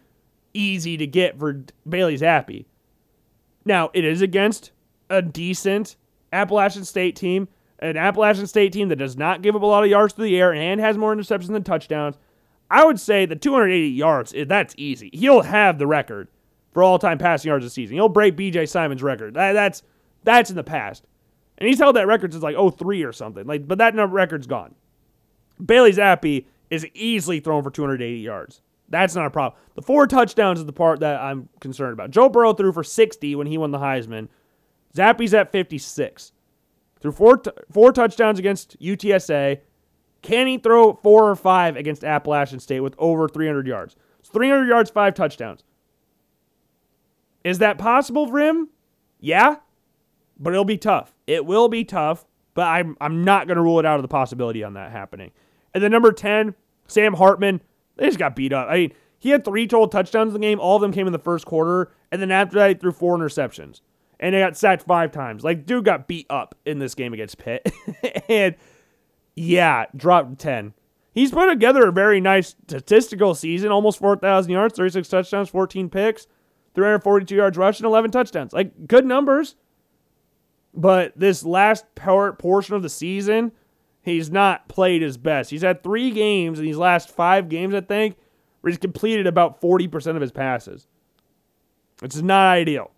easy 0.54 0.98
to 0.98 1.08
get 1.08 1.40
for 1.40 1.64
Bailey 1.88 2.18
Zappe. 2.18 2.66
Now, 3.66 3.92
it 3.94 4.04
is 4.04 4.22
against 4.22 4.72
a 5.10 5.22
decent 5.22 5.96
Appalachian 6.32 6.86
State 6.86 7.16
team, 7.16 7.48
an 7.80 7.98
Appalachian 7.98 8.48
State 8.48 8.74
team 8.74 8.90
that 8.90 8.98
does 8.98 9.18
not 9.18 9.42
give 9.42 9.56
up 9.56 9.62
a 9.62 9.66
lot 9.66 9.84
of 9.84 9.90
yards 9.90 10.14
through 10.14 10.26
the 10.26 10.40
air 10.40 10.54
and 10.54 10.80
has 10.80 10.98
more 10.98 11.16
interceptions 11.16 11.48
than 11.48 11.64
touchdowns. 11.64 12.18
I 12.72 12.86
would 12.86 13.00
say 13.00 13.26
the 13.26 13.36
280 13.36 13.88
yards, 13.90 14.34
that's 14.48 14.76
easy. 14.78 15.10
He'll 15.14 15.42
have 15.42 15.80
the 15.80 15.88
record 15.88 16.28
for 16.72 16.84
all-time 16.84 17.18
passing 17.18 17.50
yards 17.50 17.66
this 17.66 17.74
season. 17.74 17.96
He'll 17.96 18.10
break 18.10 18.38
BJ 18.38 18.70
Symons' 18.70 19.02
record. 19.02 19.34
That, 19.34 19.54
that's 19.54 19.84
that's 20.24 20.50
in 20.50 20.56
the 20.56 20.64
past. 20.64 21.06
And 21.58 21.68
he's 21.68 21.80
held 21.80 21.96
that 21.96 22.08
record 22.08 22.32
since 22.32 22.44
like 22.44 22.56
03 22.56 23.04
or 23.04 23.12
something. 23.12 23.46
Like, 23.46 23.68
but 23.68 23.80
that 23.80 23.96
record's 24.12 24.48
gone. 24.48 24.76
Bailey 25.64 25.92
Zappe 25.92 26.46
is 26.70 26.86
easily 26.94 27.40
thrown 27.40 27.64
for 27.64 27.72
280 27.72 28.20
yards. 28.20 28.62
That's 28.88 29.16
not 29.16 29.26
a 29.26 29.30
problem. 29.30 29.60
The 29.76 29.82
four 29.82 30.08
touchdowns 30.08 30.60
is 30.60 30.66
the 30.66 30.74
part 30.74 31.02
that 31.02 31.20
I'm 31.20 31.50
concerned 31.60 31.94
about. 31.94 32.12
Joe 32.12 32.30
Burrow 32.30 32.54
threw 32.54 32.72
for 32.72 32.84
60 32.84 33.36
when 33.36 33.48
he 33.48 33.58
won 33.58 33.72
the 33.72 33.78
Heisman. 33.78 34.30
Zappe's 34.96 35.34
at 35.34 35.52
56. 35.52 36.32
Through 37.00 37.12
four, 37.12 37.38
t- 37.38 37.52
four 37.72 37.92
touchdowns 37.92 38.40
against 38.40 38.80
UTSA. 38.80 39.60
Can 40.22 40.48
he 40.48 40.58
throw 40.58 40.94
four 40.94 41.30
or 41.30 41.36
five 41.36 41.78
against 41.78 42.04
Appalachian 42.04 42.60
State 42.60 42.82
with 42.82 42.96
over 42.98 43.28
300 43.28 43.68
yards? 43.68 43.96
It's 44.20 44.30
300 44.30 44.68
yards, 44.68 44.90
five 44.90 45.14
touchdowns. 45.14 45.64
Is 47.44 47.60
that 47.60 47.78
possible 47.78 48.28
for 48.28 48.40
him? 48.40 48.70
Yeah, 49.22 49.58
but 50.38 50.52
it'll 50.52 50.66
be 50.66 50.78
tough. 50.78 51.14
It 51.26 51.46
will 51.46 51.70
be 51.70 51.86
tough, 51.86 52.26
but 52.54 52.68
I'm, 52.68 52.98
I'm 53.00 53.24
not 53.24 53.48
going 53.48 53.56
to 53.56 53.62
rule 53.62 53.80
it 53.80 53.86
out 53.86 53.96
of 53.96 54.02
the 54.02 54.10
possibility 54.10 54.64
on 54.64 54.74
that 54.74 54.92
happening. 54.92 55.32
And 55.74 55.82
then 55.82 55.92
number 55.92 56.12
10, 56.12 56.56
Sam 56.88 57.14
Hartman. 57.14 57.62
They 57.96 58.06
just 58.06 58.20
got 58.20 58.36
beat 58.36 58.54
up. 58.54 58.68
I 58.70 58.76
mean, 58.76 58.94
he 59.20 59.30
had 59.30 59.46
three 59.46 59.68
total 59.68 59.88
touchdowns 59.88 60.34
in 60.34 60.42
the 60.42 60.46
game. 60.46 60.60
All 60.60 60.78
of 60.78 60.82
them 60.82 60.92
came 60.92 61.06
in 61.06 61.14
the 61.14 61.20
first 61.20 61.46
quarter. 61.46 61.92
And 62.12 62.22
then 62.22 62.32
after 62.32 62.56
that, 62.58 62.70
he 62.70 62.74
threw 62.76 62.92
four 62.92 63.18
interceptions. 63.18 63.82
And 64.20 64.36
they 64.36 64.40
got 64.40 64.58
sacked 64.58 64.84
five 64.84 65.12
times. 65.12 65.44
Like, 65.44 65.66
dude 65.66 65.86
got 65.86 66.08
beat 66.08 66.28
up 66.30 66.56
in 66.66 66.80
this 66.80 66.94
game 66.94 67.14
against 67.14 67.38
Pitt. 67.38 67.72
and 68.30 68.56
yeah, 69.36 69.86
dropped 69.96 70.40
10. 70.40 70.74
He's 71.14 71.32
put 71.32 71.48
together 71.48 71.88
a 71.88 71.92
very 71.92 72.20
nice 72.20 72.50
statistical 72.50 73.34
season 73.34 73.72
almost 73.72 74.00
4,000 74.00 74.52
yards, 74.52 74.76
36 74.76 75.08
touchdowns, 75.08 75.50
14 75.50 75.90
picks, 75.90 76.28
342 76.76 77.36
yards 77.36 77.58
rushing, 77.58 77.86
11 77.86 78.12
touchdowns. 78.12 78.54
Like, 78.54 78.88
good 78.88 79.06
numbers. 79.06 79.56
But 80.74 81.18
this 81.18 81.44
last 81.44 81.86
part 81.96 82.38
portion 82.38 82.76
of 82.76 82.84
the 82.84 82.90
season, 82.90 83.54
he's 84.02 84.30
not 84.30 84.68
played 84.68 85.02
his 85.02 85.18
best. 85.18 85.50
He's 85.50 85.64
had 85.64 85.84
three 85.84 86.12
games 86.12 86.60
in 86.60 86.66
these 86.66 86.78
last 86.78 87.10
five 87.10 87.50
games, 87.50 87.74
I 87.74 87.82
think, 87.82 88.18
where 88.62 88.70
he's 88.70 88.78
completed 88.78 89.26
about 89.26 89.62
40% 89.62 90.16
of 90.16 90.22
his 90.22 90.32
passes. 90.32 90.88
It's 92.02 92.22
not 92.22 92.48
ideal. 92.48 92.92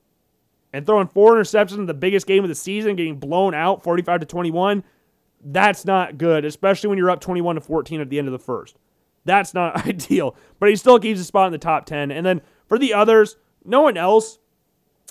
And 0.73 0.85
throwing 0.85 1.07
four 1.07 1.35
interceptions 1.35 1.77
in 1.77 1.85
the 1.85 1.93
biggest 1.93 2.27
game 2.27 2.43
of 2.43 2.49
the 2.49 2.55
season, 2.55 2.95
getting 2.95 3.17
blown 3.17 3.53
out 3.53 3.83
45 3.83 4.21
to 4.21 4.25
21, 4.25 4.83
that's 5.43 5.85
not 5.85 6.17
good, 6.17 6.45
especially 6.45 6.89
when 6.89 6.97
you're 6.97 7.09
up 7.09 7.19
21 7.19 7.55
to 7.55 7.61
14 7.61 7.99
at 7.99 8.09
the 8.09 8.19
end 8.19 8.27
of 8.27 8.31
the 8.31 8.39
first. 8.39 8.77
That's 9.25 9.53
not 9.53 9.75
ideal. 9.87 10.35
But 10.59 10.69
he 10.69 10.75
still 10.75 10.99
keeps 10.99 11.19
a 11.19 11.23
spot 11.23 11.47
in 11.47 11.51
the 11.51 11.57
top 11.57 11.85
10. 11.85 12.11
And 12.11 12.25
then 12.25 12.41
for 12.67 12.77
the 12.77 12.93
others, 12.93 13.37
no 13.65 13.81
one 13.81 13.97
else, 13.97 14.39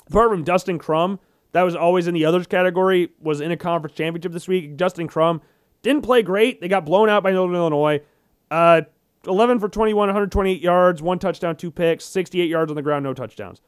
apart 0.08 0.30
from 0.30 0.44
Dustin 0.44 0.78
Crum, 0.78 1.18
that 1.52 1.62
was 1.62 1.74
always 1.74 2.06
in 2.06 2.14
the 2.14 2.24
others 2.24 2.46
category, 2.46 3.10
was 3.20 3.40
in 3.40 3.50
a 3.50 3.56
conference 3.56 3.96
championship 3.96 4.32
this 4.32 4.48
week. 4.48 4.76
Dustin 4.76 5.08
Crum 5.08 5.42
didn't 5.82 6.02
play 6.02 6.22
great. 6.22 6.60
They 6.60 6.68
got 6.68 6.84
blown 6.84 7.08
out 7.08 7.22
by 7.22 7.32
Northern 7.32 7.56
Illinois. 7.56 8.00
Uh, 8.50 8.82
11 9.26 9.58
for 9.58 9.68
21, 9.68 10.08
128 10.08 10.60
yards, 10.62 11.02
one 11.02 11.18
touchdown, 11.18 11.56
two 11.56 11.70
picks, 11.70 12.04
68 12.06 12.48
yards 12.48 12.70
on 12.70 12.76
the 12.76 12.82
ground, 12.82 13.04
no 13.04 13.12
touchdowns. 13.12 13.60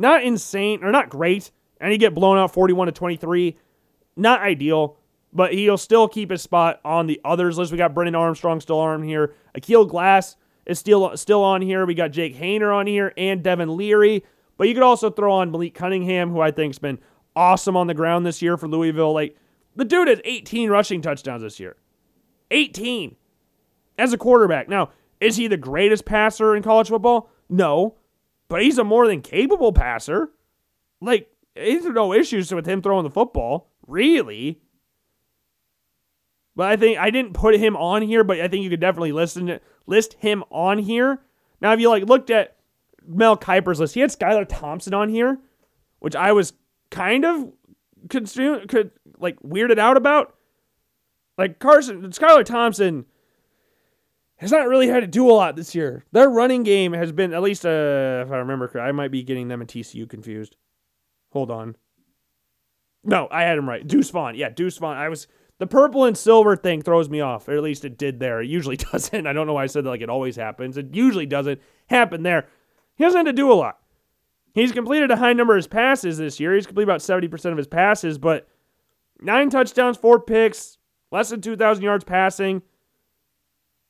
Not 0.00 0.24
insane, 0.24 0.82
or 0.82 0.90
not 0.90 1.10
great. 1.10 1.50
And 1.78 1.92
he 1.92 1.98
get 1.98 2.14
blown 2.14 2.38
out 2.38 2.54
41 2.54 2.86
to 2.86 2.92
23. 2.92 3.58
Not 4.16 4.40
ideal, 4.40 4.96
but 5.30 5.52
he'll 5.52 5.76
still 5.76 6.08
keep 6.08 6.30
his 6.30 6.40
spot 6.40 6.80
on 6.86 7.06
the 7.06 7.20
others 7.22 7.58
list. 7.58 7.70
We 7.70 7.76
got 7.76 7.92
Brennan 7.92 8.14
Armstrong 8.14 8.62
still 8.62 8.78
on 8.78 9.02
here. 9.02 9.34
Aqeel 9.54 9.86
Glass 9.86 10.36
is 10.64 10.78
still 10.78 11.14
still 11.18 11.44
on 11.44 11.60
here. 11.60 11.84
We 11.84 11.92
got 11.92 12.12
Jake 12.12 12.34
Haener 12.34 12.74
on 12.74 12.86
here 12.86 13.12
and 13.18 13.42
Devin 13.42 13.76
Leary. 13.76 14.24
But 14.56 14.68
you 14.68 14.74
could 14.74 14.82
also 14.82 15.10
throw 15.10 15.34
on 15.34 15.50
Malik 15.50 15.74
Cunningham, 15.74 16.30
who 16.30 16.40
I 16.40 16.50
think's 16.50 16.78
been 16.78 16.98
awesome 17.36 17.76
on 17.76 17.86
the 17.86 17.94
ground 17.94 18.24
this 18.24 18.40
year 18.40 18.56
for 18.56 18.68
Louisville. 18.68 19.12
Like 19.12 19.36
the 19.76 19.84
dude 19.84 20.08
has 20.08 20.22
18 20.24 20.70
rushing 20.70 21.02
touchdowns 21.02 21.42
this 21.42 21.60
year. 21.60 21.76
18 22.50 23.16
as 23.98 24.14
a 24.14 24.18
quarterback. 24.18 24.66
Now, 24.66 24.92
is 25.20 25.36
he 25.36 25.46
the 25.46 25.58
greatest 25.58 26.06
passer 26.06 26.56
in 26.56 26.62
college 26.62 26.88
football? 26.88 27.30
No, 27.50 27.96
but 28.50 28.62
he's 28.62 28.78
a 28.78 28.84
more 28.84 29.06
than 29.06 29.22
capable 29.22 29.72
passer. 29.72 30.32
Like, 31.00 31.30
there's 31.54 31.84
no 31.86 32.12
issues 32.12 32.52
with 32.52 32.66
him 32.66 32.82
throwing 32.82 33.04
the 33.04 33.10
football, 33.10 33.70
really. 33.86 34.60
But 36.56 36.68
I 36.68 36.76
think 36.76 36.98
I 36.98 37.10
didn't 37.10 37.32
put 37.32 37.54
him 37.54 37.76
on 37.76 38.02
here, 38.02 38.24
but 38.24 38.40
I 38.40 38.48
think 38.48 38.64
you 38.64 38.68
could 38.68 38.80
definitely 38.80 39.12
listen 39.12 39.46
to, 39.46 39.60
list 39.86 40.14
him 40.14 40.42
on 40.50 40.78
here. 40.78 41.22
Now, 41.62 41.72
if 41.72 41.80
you 41.80 41.88
like 41.88 42.04
looked 42.04 42.28
at 42.28 42.56
Mel 43.06 43.36
Kiper's 43.36 43.78
list, 43.78 43.94
he 43.94 44.00
had 44.00 44.10
Skylar 44.10 44.46
Thompson 44.48 44.94
on 44.94 45.08
here, 45.08 45.38
which 46.00 46.16
I 46.16 46.32
was 46.32 46.52
kind 46.90 47.24
of 47.24 47.52
consumed, 48.08 48.68
could 48.68 48.90
like 49.18 49.40
weirded 49.40 49.78
out 49.78 49.96
about. 49.96 50.34
Like 51.38 51.60
Carson, 51.60 52.02
Skylar 52.10 52.44
Thompson 52.44 53.06
has 54.40 54.50
not 54.50 54.68
really 54.68 54.88
had 54.88 55.00
to 55.00 55.06
do 55.06 55.30
a 55.30 55.32
lot 55.32 55.54
this 55.54 55.74
year. 55.74 56.02
Their 56.12 56.30
running 56.30 56.62
game 56.62 56.94
has 56.94 57.12
been 57.12 57.34
at 57.34 57.42
least, 57.42 57.66
uh, 57.66 58.24
if 58.26 58.32
I 58.32 58.38
remember 58.38 58.68
correctly, 58.68 58.88
I 58.88 58.92
might 58.92 59.10
be 59.10 59.22
getting 59.22 59.48
them 59.48 59.60
and 59.60 59.68
TCU 59.68 60.08
confused. 60.08 60.56
Hold 61.32 61.50
on. 61.50 61.76
No, 63.04 63.28
I 63.30 63.42
had 63.42 63.58
him 63.58 63.68
right. 63.68 63.86
Deuce 63.86 64.08
Vaughn. 64.08 64.34
Yeah, 64.34 64.48
Deuce 64.48 64.78
Vaughn. 64.78 64.96
I 64.96 65.10
was 65.10 65.26
the 65.58 65.66
purple 65.66 66.06
and 66.06 66.16
silver 66.16 66.56
thing 66.56 66.80
throws 66.80 67.10
me 67.10 67.20
off, 67.20 67.48
or 67.48 67.52
at 67.52 67.62
least 67.62 67.84
it 67.84 67.98
did 67.98 68.18
there. 68.18 68.40
It 68.40 68.48
usually 68.48 68.76
doesn't. 68.92 69.26
I 69.26 69.34
don't 69.34 69.46
know 69.46 69.52
why 69.52 69.64
I 69.64 69.66
said 69.66 69.84
that 69.84 69.90
like 69.90 70.00
it 70.00 70.08
always 70.08 70.36
happens. 70.36 70.78
It 70.78 70.94
usually 70.94 71.26
doesn't 71.26 71.60
happen 71.88 72.22
there. 72.22 72.48
He 72.96 73.04
hasn't 73.04 73.26
had 73.26 73.36
to 73.36 73.40
do 73.40 73.52
a 73.52 73.54
lot. 73.54 73.78
He's 74.54 74.72
completed 74.72 75.10
a 75.10 75.16
high 75.16 75.34
number 75.34 75.54
of 75.54 75.58
his 75.58 75.66
passes 75.66 76.16
this 76.16 76.40
year. 76.40 76.54
He's 76.54 76.66
completed 76.66 76.88
about 76.88 77.00
70% 77.00 77.52
of 77.52 77.58
his 77.58 77.66
passes, 77.66 78.16
but 78.16 78.48
nine 79.20 79.50
touchdowns, 79.50 79.98
four 79.98 80.18
picks, 80.18 80.78
less 81.12 81.28
than 81.28 81.42
2,000 81.42 81.84
yards 81.84 82.04
passing. 82.04 82.62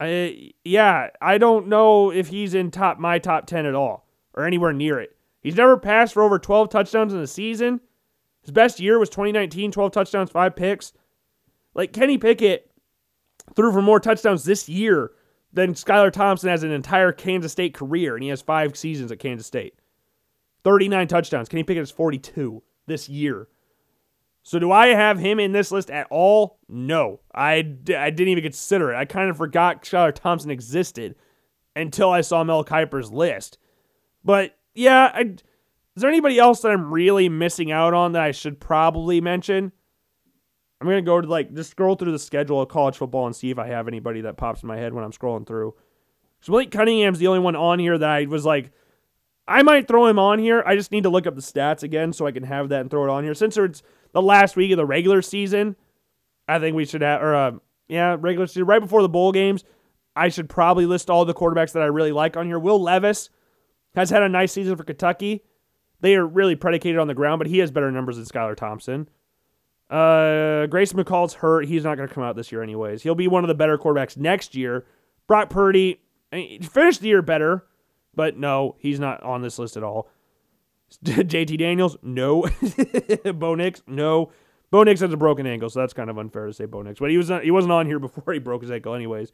I, 0.00 0.52
yeah, 0.64 1.08
I 1.20 1.36
don't 1.36 1.68
know 1.68 2.10
if 2.10 2.28
he's 2.28 2.54
in 2.54 2.70
top 2.70 2.98
my 2.98 3.18
top 3.18 3.46
10 3.46 3.66
at 3.66 3.74
all 3.74 4.08
or 4.34 4.46
anywhere 4.46 4.72
near 4.72 4.98
it. 4.98 5.14
He's 5.42 5.56
never 5.56 5.76
passed 5.76 6.14
for 6.14 6.22
over 6.22 6.38
12 6.38 6.70
touchdowns 6.70 7.12
in 7.12 7.20
a 7.20 7.26
season. 7.26 7.80
His 8.42 8.50
best 8.50 8.80
year 8.80 8.98
was 8.98 9.10
2019, 9.10 9.72
12 9.72 9.92
touchdowns, 9.92 10.30
five 10.30 10.56
picks. 10.56 10.92
Like 11.74 11.92
Kenny 11.92 12.16
Pickett 12.16 12.70
threw 13.54 13.72
for 13.72 13.82
more 13.82 14.00
touchdowns 14.00 14.44
this 14.44 14.68
year 14.68 15.12
than 15.52 15.74
Skylar 15.74 16.12
Thompson 16.12 16.48
has 16.48 16.62
an 16.62 16.70
entire 16.70 17.12
Kansas 17.12 17.52
State 17.52 17.74
career, 17.74 18.14
and 18.14 18.22
he 18.22 18.30
has 18.30 18.40
five 18.40 18.76
seasons 18.76 19.12
at 19.12 19.18
Kansas 19.18 19.46
State. 19.46 19.74
39 20.64 21.08
touchdowns. 21.08 21.48
Kenny 21.48 21.62
Pickett 21.62 21.82
has 21.82 21.90
42 21.90 22.62
this 22.86 23.08
year. 23.08 23.48
So 24.42 24.58
do 24.58 24.72
I 24.72 24.88
have 24.88 25.18
him 25.18 25.38
in 25.38 25.52
this 25.52 25.70
list 25.70 25.90
at 25.90 26.06
all? 26.10 26.58
No. 26.68 27.20
I, 27.34 27.56
I 27.56 28.10
didn't 28.10 28.28
even 28.28 28.42
consider 28.42 28.92
it. 28.92 28.96
I 28.96 29.04
kind 29.04 29.30
of 29.30 29.36
forgot 29.36 29.84
Skylar 29.84 30.14
Thompson 30.14 30.50
existed 30.50 31.14
until 31.76 32.10
I 32.10 32.22
saw 32.22 32.42
Mel 32.42 32.64
Kiper's 32.64 33.12
list. 33.12 33.58
But 34.24 34.56
yeah, 34.74 35.10
I, 35.14 35.20
is 35.20 36.02
there 36.02 36.10
anybody 36.10 36.38
else 36.38 36.62
that 36.62 36.72
I'm 36.72 36.92
really 36.92 37.28
missing 37.28 37.70
out 37.70 37.94
on 37.94 38.12
that 38.12 38.22
I 38.22 38.30
should 38.30 38.60
probably 38.60 39.20
mention? 39.20 39.72
I'm 40.80 40.86
gonna 40.86 41.02
go 41.02 41.20
to 41.20 41.28
like 41.28 41.54
just 41.54 41.70
scroll 41.70 41.94
through 41.94 42.12
the 42.12 42.18
schedule 42.18 42.62
of 42.62 42.68
college 42.68 42.96
football 42.96 43.26
and 43.26 43.36
see 43.36 43.50
if 43.50 43.58
I 43.58 43.66
have 43.66 43.86
anybody 43.86 44.22
that 44.22 44.38
pops 44.38 44.62
in 44.62 44.68
my 44.68 44.78
head 44.78 44.94
when 44.94 45.04
I'm 45.04 45.12
scrolling 45.12 45.46
through. 45.46 45.74
So 46.40 46.52
Malik 46.52 46.70
Cunningham's 46.70 47.18
the 47.18 47.26
only 47.26 47.40
one 47.40 47.54
on 47.54 47.78
here 47.78 47.98
that 47.98 48.08
I 48.08 48.24
was 48.24 48.46
like, 48.46 48.72
I 49.46 49.62
might 49.62 49.88
throw 49.88 50.06
him 50.06 50.18
on 50.18 50.38
here. 50.38 50.62
I 50.64 50.76
just 50.76 50.90
need 50.90 51.02
to 51.02 51.10
look 51.10 51.26
up 51.26 51.34
the 51.34 51.42
stats 51.42 51.82
again 51.82 52.14
so 52.14 52.26
I 52.26 52.32
can 52.32 52.44
have 52.44 52.70
that 52.70 52.80
and 52.80 52.90
throw 52.90 53.04
it 53.04 53.10
on 53.10 53.24
here. 53.24 53.34
Since 53.34 53.58
it's 53.58 53.82
the 54.12 54.22
last 54.22 54.56
week 54.56 54.70
of 54.72 54.76
the 54.76 54.86
regular 54.86 55.22
season, 55.22 55.76
I 56.48 56.58
think 56.58 56.76
we 56.76 56.84
should 56.84 57.02
have, 57.02 57.22
or 57.22 57.34
uh, 57.34 57.52
yeah, 57.88 58.16
regular 58.18 58.46
season 58.46 58.66
right 58.66 58.80
before 58.80 59.02
the 59.02 59.08
bowl 59.08 59.32
games. 59.32 59.64
I 60.16 60.28
should 60.28 60.48
probably 60.48 60.86
list 60.86 61.08
all 61.08 61.24
the 61.24 61.34
quarterbacks 61.34 61.72
that 61.72 61.82
I 61.82 61.86
really 61.86 62.12
like 62.12 62.36
on 62.36 62.46
here. 62.46 62.58
Will 62.58 62.80
Levis 62.80 63.30
has 63.94 64.10
had 64.10 64.22
a 64.22 64.28
nice 64.28 64.52
season 64.52 64.76
for 64.76 64.84
Kentucky. 64.84 65.44
They 66.00 66.16
are 66.16 66.26
really 66.26 66.56
predicated 66.56 66.98
on 66.98 67.08
the 67.08 67.14
ground, 67.14 67.38
but 67.38 67.46
he 67.46 67.58
has 67.58 67.70
better 67.70 67.90
numbers 67.90 68.16
than 68.16 68.24
Skylar 68.24 68.56
Thompson. 68.56 69.08
Uh, 69.88 70.66
Grayson 70.66 71.02
McCall's 71.02 71.34
hurt. 71.34 71.66
He's 71.66 71.84
not 71.84 71.96
going 71.96 72.08
to 72.08 72.14
come 72.14 72.22
out 72.22 72.36
this 72.36 72.52
year, 72.52 72.62
anyways. 72.62 73.02
He'll 73.02 73.14
be 73.14 73.28
one 73.28 73.44
of 73.44 73.48
the 73.48 73.54
better 73.54 73.76
quarterbacks 73.76 74.16
next 74.16 74.54
year. 74.54 74.86
Brock 75.26 75.50
Purdy 75.50 76.00
I 76.32 76.36
mean, 76.36 76.62
finished 76.62 77.00
the 77.00 77.08
year 77.08 77.22
better, 77.22 77.66
but 78.14 78.36
no, 78.36 78.76
he's 78.78 79.00
not 79.00 79.22
on 79.22 79.42
this 79.42 79.58
list 79.58 79.76
at 79.76 79.82
all. 79.82 80.08
JT 81.04 81.58
Daniels, 81.58 81.96
no. 82.02 82.48
Bo 83.34 83.54
Nix, 83.54 83.82
no. 83.86 84.32
Bo 84.70 84.82
Nix 84.82 85.00
has 85.00 85.12
a 85.12 85.16
broken 85.16 85.46
ankle, 85.46 85.68
so 85.68 85.80
that's 85.80 85.92
kind 85.92 86.10
of 86.10 86.18
unfair 86.18 86.46
to 86.46 86.52
say 86.52 86.64
Bo 86.64 86.82
Nix. 86.82 87.00
But 87.00 87.10
he 87.10 87.16
was 87.16 87.30
not, 87.30 87.44
he 87.44 87.50
wasn't 87.50 87.72
on 87.72 87.86
here 87.86 87.98
before 88.00 88.32
he 88.32 88.38
broke 88.38 88.62
his 88.62 88.70
ankle, 88.70 88.94
anyways. 88.94 89.32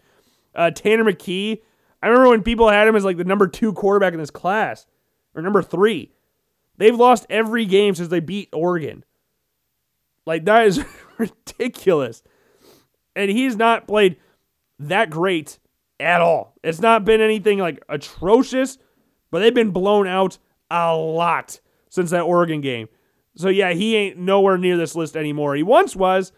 Uh, 0.54 0.70
Tanner 0.70 1.04
McKee. 1.04 1.60
I 2.02 2.08
remember 2.08 2.30
when 2.30 2.42
people 2.42 2.68
had 2.68 2.86
him 2.86 2.96
as 2.96 3.04
like 3.04 3.16
the 3.16 3.24
number 3.24 3.46
two 3.48 3.72
quarterback 3.72 4.12
in 4.12 4.18
this 4.18 4.30
class, 4.30 4.86
or 5.34 5.42
number 5.42 5.62
three. 5.62 6.12
They've 6.78 6.94
lost 6.94 7.26
every 7.30 7.64
game 7.64 7.94
since 7.94 8.08
they 8.08 8.20
beat 8.20 8.50
Oregon. 8.52 9.04
Like 10.26 10.44
that 10.44 10.66
is 10.66 10.84
ridiculous. 11.18 12.22
And 13.14 13.30
he's 13.30 13.56
not 13.56 13.88
played 13.88 14.16
that 14.78 15.08
great 15.08 15.58
at 15.98 16.20
all. 16.20 16.54
It's 16.62 16.80
not 16.80 17.04
been 17.04 17.20
anything 17.20 17.58
like 17.58 17.82
atrocious, 17.88 18.78
but 19.30 19.38
they've 19.38 19.54
been 19.54 19.70
blown 19.70 20.06
out 20.06 20.38
a 20.70 20.94
lot 20.96 21.60
since 21.88 22.10
that 22.10 22.22
Oregon 22.22 22.60
game. 22.60 22.88
So 23.36 23.48
yeah, 23.48 23.72
he 23.72 23.96
ain't 23.96 24.18
nowhere 24.18 24.58
near 24.58 24.76
this 24.76 24.94
list 24.94 25.16
anymore. 25.16 25.54
He 25.54 25.62
once 25.62 25.94
was, 25.94 26.32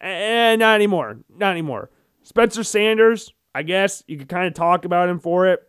and 0.00 0.60
not 0.60 0.74
anymore. 0.74 1.18
Not 1.28 1.52
anymore. 1.52 1.90
Spencer 2.22 2.64
Sanders, 2.64 3.32
I 3.54 3.62
guess 3.62 4.02
you 4.06 4.18
could 4.18 4.28
kind 4.28 4.46
of 4.46 4.54
talk 4.54 4.84
about 4.84 5.08
him 5.08 5.18
for 5.20 5.46
it. 5.46 5.60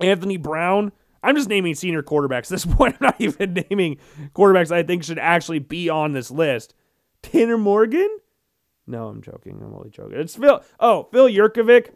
Anthony 0.00 0.36
Brown. 0.36 0.92
I'm 1.22 1.34
just 1.34 1.48
naming 1.48 1.74
senior 1.74 2.02
quarterbacks 2.02 2.48
this 2.48 2.64
point. 2.66 2.96
I'm 3.00 3.06
not 3.06 3.20
even 3.20 3.64
naming 3.70 3.98
quarterbacks 4.34 4.70
I 4.70 4.82
think 4.82 5.04
should 5.04 5.18
actually 5.18 5.58
be 5.58 5.88
on 5.88 6.12
this 6.12 6.30
list. 6.30 6.74
Tanner 7.22 7.58
Morgan? 7.58 8.18
No, 8.86 9.08
I'm 9.08 9.20
joking. 9.20 9.60
I'm 9.60 9.74
only 9.74 9.90
joking. 9.90 10.18
It's 10.18 10.36
Phil. 10.36 10.62
Oh, 10.78 11.08
Phil 11.10 11.28
Jurkovec 11.28 11.88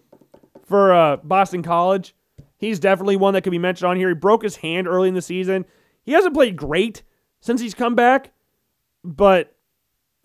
for 0.65 0.93
uh, 0.93 1.17
Boston 1.19 1.63
College. 1.63 2.15
He's 2.61 2.79
definitely 2.79 3.17
one 3.17 3.33
that 3.33 3.41
could 3.41 3.51
be 3.53 3.59
mentioned 3.59 3.89
on 3.89 3.97
here. 3.97 4.11
He 4.11 4.15
broke 4.15 4.43
his 4.43 4.57
hand 4.57 4.87
early 4.87 5.09
in 5.09 5.15
the 5.15 5.23
season. 5.23 5.65
He 6.03 6.13
hasn't 6.13 6.35
played 6.35 6.57
great 6.57 7.03
since 7.41 7.63
he's 7.63 7.73
come 7.73 7.95
back, 7.95 8.33
but 9.03 9.57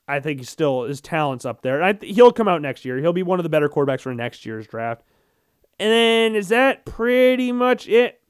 I 0.06 0.20
think 0.20 0.42
he 0.42 0.46
still 0.46 0.84
his 0.84 1.00
talent's 1.00 1.46
up 1.46 1.62
there. 1.62 1.82
I, 1.82 1.98
he'll 2.02 2.34
come 2.34 2.50
out 2.50 2.62
next 2.62 2.84
year. 2.84 2.98
He'll 2.98 3.14
be 3.14 3.24
one 3.24 3.40
of 3.40 3.44
the 3.44 3.50
better 3.50 3.70
quarterbacks 3.70 4.02
for 4.02 4.14
next 4.14 4.46
year's 4.46 4.68
draft. 4.68 5.04
And 5.80 5.90
then 5.90 6.36
is 6.36 6.50
that 6.50 6.86
pretty 6.86 7.54
much 7.54 7.88
it? 7.88 8.22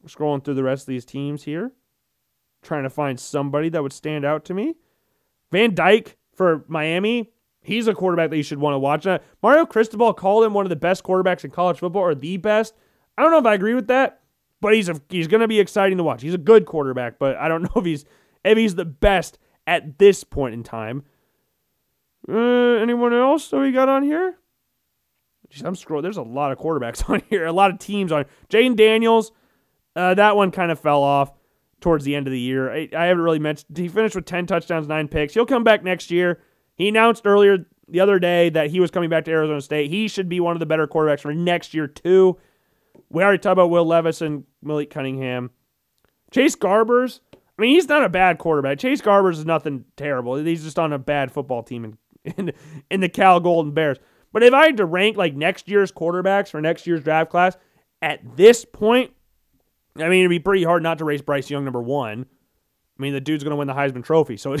We're 0.00 0.08
scrolling 0.08 0.44
through 0.44 0.54
the 0.54 0.62
rest 0.62 0.84
of 0.84 0.88
these 0.88 1.04
teams 1.04 1.42
here, 1.42 1.72
trying 2.62 2.84
to 2.84 2.90
find 2.90 3.18
somebody 3.18 3.68
that 3.70 3.82
would 3.82 3.92
stand 3.92 4.24
out 4.24 4.44
to 4.44 4.54
me. 4.54 4.76
Van 5.50 5.74
Dyke 5.74 6.16
for 6.34 6.64
Miami, 6.68 7.32
he's 7.62 7.88
a 7.88 7.94
quarterback 7.94 8.30
that 8.30 8.36
you 8.36 8.42
should 8.42 8.58
want 8.58 8.74
to 8.74 8.78
watch. 8.78 9.06
Uh, 9.06 9.18
Mario 9.42 9.64
Cristobal 9.64 10.12
called 10.12 10.44
him 10.44 10.54
one 10.54 10.66
of 10.66 10.70
the 10.70 10.76
best 10.76 11.02
quarterbacks 11.04 11.44
in 11.44 11.50
college 11.50 11.78
football, 11.78 12.02
or 12.02 12.14
the 12.14 12.36
best. 12.36 12.74
I 13.16 13.22
don't 13.22 13.30
know 13.30 13.38
if 13.38 13.46
I 13.46 13.54
agree 13.54 13.74
with 13.74 13.88
that, 13.88 14.20
but 14.60 14.74
he's 14.74 14.88
a, 14.88 15.00
he's 15.08 15.28
going 15.28 15.40
to 15.40 15.48
be 15.48 15.60
exciting 15.60 15.98
to 15.98 16.04
watch. 16.04 16.22
He's 16.22 16.34
a 16.34 16.38
good 16.38 16.66
quarterback, 16.66 17.18
but 17.18 17.36
I 17.36 17.48
don't 17.48 17.62
know 17.74 17.80
if 17.80 17.84
he's 17.84 18.04
if 18.44 18.58
he's 18.58 18.74
the 18.74 18.84
best 18.84 19.38
at 19.66 19.98
this 19.98 20.24
point 20.24 20.54
in 20.54 20.62
time. 20.62 21.04
Uh, 22.28 22.34
anyone 22.80 23.12
else 23.12 23.48
that 23.48 23.58
we 23.58 23.72
got 23.72 23.88
on 23.88 24.02
here? 24.02 24.38
Jeez, 25.50 25.64
I'm 25.64 25.74
scrolling. 25.74 26.02
There's 26.02 26.16
a 26.16 26.22
lot 26.22 26.52
of 26.52 26.58
quarterbacks 26.58 27.08
on 27.10 27.22
here, 27.28 27.46
a 27.46 27.52
lot 27.52 27.70
of 27.70 27.78
teams 27.78 28.12
on. 28.12 28.24
Jayden 28.48 28.76
Daniels, 28.76 29.32
uh, 29.94 30.14
that 30.14 30.36
one 30.36 30.50
kind 30.50 30.70
of 30.70 30.78
fell 30.78 31.02
off 31.02 31.32
towards 31.80 32.04
the 32.04 32.14
end 32.14 32.26
of 32.26 32.32
the 32.32 32.40
year. 32.40 32.72
I, 32.72 32.88
I 32.96 33.06
haven't 33.06 33.24
really 33.24 33.40
mentioned. 33.40 33.76
He 33.76 33.88
finished 33.88 34.14
with 34.14 34.24
10 34.24 34.46
touchdowns, 34.46 34.86
nine 34.86 35.08
picks. 35.08 35.34
He'll 35.34 35.46
come 35.46 35.64
back 35.64 35.82
next 35.82 36.10
year. 36.10 36.40
He 36.74 36.88
announced 36.88 37.26
earlier 37.26 37.66
the 37.88 38.00
other 38.00 38.18
day 38.18 38.48
that 38.50 38.70
he 38.70 38.80
was 38.80 38.90
coming 38.90 39.10
back 39.10 39.24
to 39.26 39.30
Arizona 39.30 39.60
State. 39.60 39.90
He 39.90 40.08
should 40.08 40.28
be 40.28 40.40
one 40.40 40.54
of 40.56 40.60
the 40.60 40.66
better 40.66 40.86
quarterbacks 40.86 41.20
for 41.20 41.34
next 41.34 41.74
year, 41.74 41.86
too. 41.86 42.38
We 43.10 43.22
already 43.22 43.38
talked 43.38 43.52
about 43.52 43.70
Will 43.70 43.84
Levis 43.84 44.22
and 44.22 44.44
Malik 44.62 44.90
Cunningham. 44.90 45.50
Chase 46.30 46.56
Garbers, 46.56 47.20
I 47.34 47.62
mean, 47.62 47.74
he's 47.74 47.88
not 47.88 48.04
a 48.04 48.08
bad 48.08 48.38
quarterback. 48.38 48.78
Chase 48.78 49.02
Garbers 49.02 49.34
is 49.34 49.44
nothing 49.44 49.84
terrible. 49.96 50.36
He's 50.36 50.64
just 50.64 50.78
on 50.78 50.92
a 50.92 50.98
bad 50.98 51.30
football 51.30 51.62
team 51.62 51.84
in, 51.84 51.98
in, 52.36 52.52
in 52.90 53.00
the 53.00 53.08
Cal 53.08 53.40
Golden 53.40 53.72
Bears. 53.72 53.98
But 54.32 54.42
if 54.42 54.54
I 54.54 54.66
had 54.66 54.78
to 54.78 54.86
rank 54.86 55.16
like 55.16 55.34
next 55.34 55.68
year's 55.68 55.92
quarterbacks 55.92 56.48
for 56.48 56.60
next 56.60 56.86
year's 56.86 57.04
draft 57.04 57.30
class, 57.30 57.56
at 58.00 58.36
this 58.36 58.64
point, 58.64 59.12
I 59.96 60.08
mean, 60.08 60.20
it'd 60.20 60.30
be 60.30 60.38
pretty 60.38 60.64
hard 60.64 60.82
not 60.82 60.98
to 60.98 61.04
race 61.04 61.20
Bryce 61.20 61.50
Young 61.50 61.64
number 61.64 61.82
one. 61.82 62.26
I 63.02 63.04
mean, 63.04 63.14
the 63.14 63.20
dude's 63.20 63.42
going 63.42 63.50
to 63.50 63.56
win 63.56 63.66
the 63.66 63.74
Heisman 63.74 64.04
Trophy, 64.04 64.36
so 64.36 64.54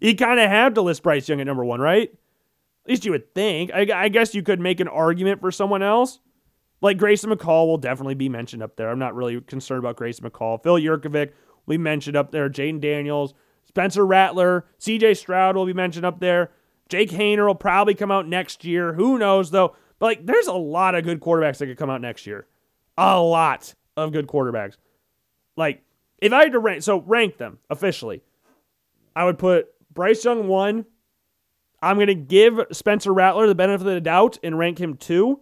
you 0.00 0.16
kind 0.16 0.40
of 0.40 0.50
have 0.50 0.74
to 0.74 0.82
list 0.82 1.04
Bryce 1.04 1.28
Young 1.28 1.40
at 1.40 1.46
number 1.46 1.64
one, 1.64 1.80
right? 1.80 2.10
At 2.10 2.90
least 2.90 3.04
you 3.04 3.12
would 3.12 3.32
think. 3.32 3.70
I, 3.72 3.86
I, 3.94 4.08
guess 4.08 4.34
you 4.34 4.42
could 4.42 4.58
make 4.58 4.80
an 4.80 4.88
argument 4.88 5.40
for 5.40 5.52
someone 5.52 5.80
else. 5.80 6.18
Like 6.80 6.98
Grayson 6.98 7.30
McCall 7.30 7.68
will 7.68 7.78
definitely 7.78 8.16
be 8.16 8.28
mentioned 8.28 8.60
up 8.60 8.74
there. 8.74 8.88
I'm 8.88 8.98
not 8.98 9.14
really 9.14 9.40
concerned 9.40 9.78
about 9.78 9.94
Grayson 9.94 10.28
McCall. 10.28 10.60
Phil 10.60 10.78
Jurkovec, 10.78 11.30
we 11.64 11.78
mentioned 11.78 12.16
up 12.16 12.32
there. 12.32 12.50
Jayden 12.50 12.80
Daniels, 12.80 13.34
Spencer 13.66 14.04
Rattler, 14.04 14.66
CJ 14.80 15.16
Stroud 15.16 15.54
will 15.54 15.66
be 15.66 15.72
mentioned 15.72 16.06
up 16.06 16.18
there. 16.18 16.50
Jake 16.88 17.10
Haener 17.10 17.46
will 17.46 17.54
probably 17.54 17.94
come 17.94 18.10
out 18.10 18.26
next 18.26 18.64
year. 18.64 18.94
Who 18.94 19.16
knows, 19.16 19.52
though? 19.52 19.76
But 20.00 20.06
like, 20.06 20.26
there's 20.26 20.48
a 20.48 20.54
lot 20.54 20.96
of 20.96 21.04
good 21.04 21.20
quarterbacks 21.20 21.58
that 21.58 21.66
could 21.66 21.78
come 21.78 21.90
out 21.90 22.00
next 22.00 22.26
year. 22.26 22.48
A 22.96 23.20
lot 23.20 23.74
of 23.96 24.10
good 24.10 24.26
quarterbacks. 24.26 24.76
Like, 25.56 25.84
if 26.18 26.32
I 26.32 26.44
had 26.44 26.52
to 26.52 26.58
rank, 26.58 26.82
so 26.82 27.00
rank 27.00 27.38
them 27.38 27.58
officially, 27.70 28.22
I 29.14 29.24
would 29.24 29.38
put 29.38 29.68
Bryce 29.92 30.24
Young 30.24 30.48
one. 30.48 30.84
I'm 31.80 31.96
going 31.96 32.08
to 32.08 32.14
give 32.14 32.60
Spencer 32.72 33.12
Rattler 33.12 33.46
the 33.46 33.54
benefit 33.54 33.86
of 33.86 33.94
the 33.94 34.00
doubt 34.00 34.38
and 34.42 34.58
rank 34.58 34.80
him 34.80 34.96
two 34.96 35.40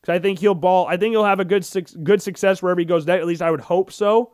because 0.00 0.14
I 0.14 0.18
think 0.18 0.38
he'll 0.38 0.54
ball. 0.54 0.86
I 0.86 0.96
think 0.96 1.12
he'll 1.12 1.24
have 1.24 1.40
a 1.40 1.44
good 1.44 1.66
good 2.02 2.20
success 2.20 2.62
wherever 2.62 2.80
he 2.80 2.84
goes. 2.84 3.08
At 3.08 3.26
least 3.26 3.42
I 3.42 3.50
would 3.50 3.60
hope 3.60 3.90
so 3.90 4.32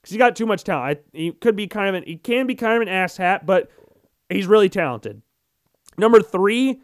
because 0.00 0.12
he's 0.12 0.18
got 0.18 0.36
too 0.36 0.46
much 0.46 0.64
talent. 0.64 0.98
I, 0.98 1.16
he 1.16 1.32
could 1.32 1.56
be 1.56 1.66
kind 1.66 1.88
of 1.88 1.94
an, 1.96 2.04
he 2.04 2.16
can 2.16 2.46
be 2.46 2.54
kind 2.54 2.76
of 2.76 2.82
an 2.82 2.88
ass 2.88 3.16
hat, 3.16 3.44
but 3.44 3.70
he's 4.28 4.46
really 4.46 4.68
talented. 4.68 5.20
Number 5.98 6.22
three, 6.22 6.80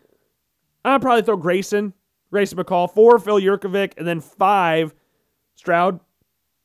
I'd 0.85 1.01
probably 1.01 1.23
throw 1.23 1.37
Grayson, 1.37 1.95
Grayson 2.31 2.59
McCall. 2.59 2.93
Four, 2.93 3.19
Phil 3.19 3.41
Jurkovec, 3.41 3.93
and 3.97 4.07
then 4.07 4.21
five, 4.21 4.95
Stroud. 5.55 6.01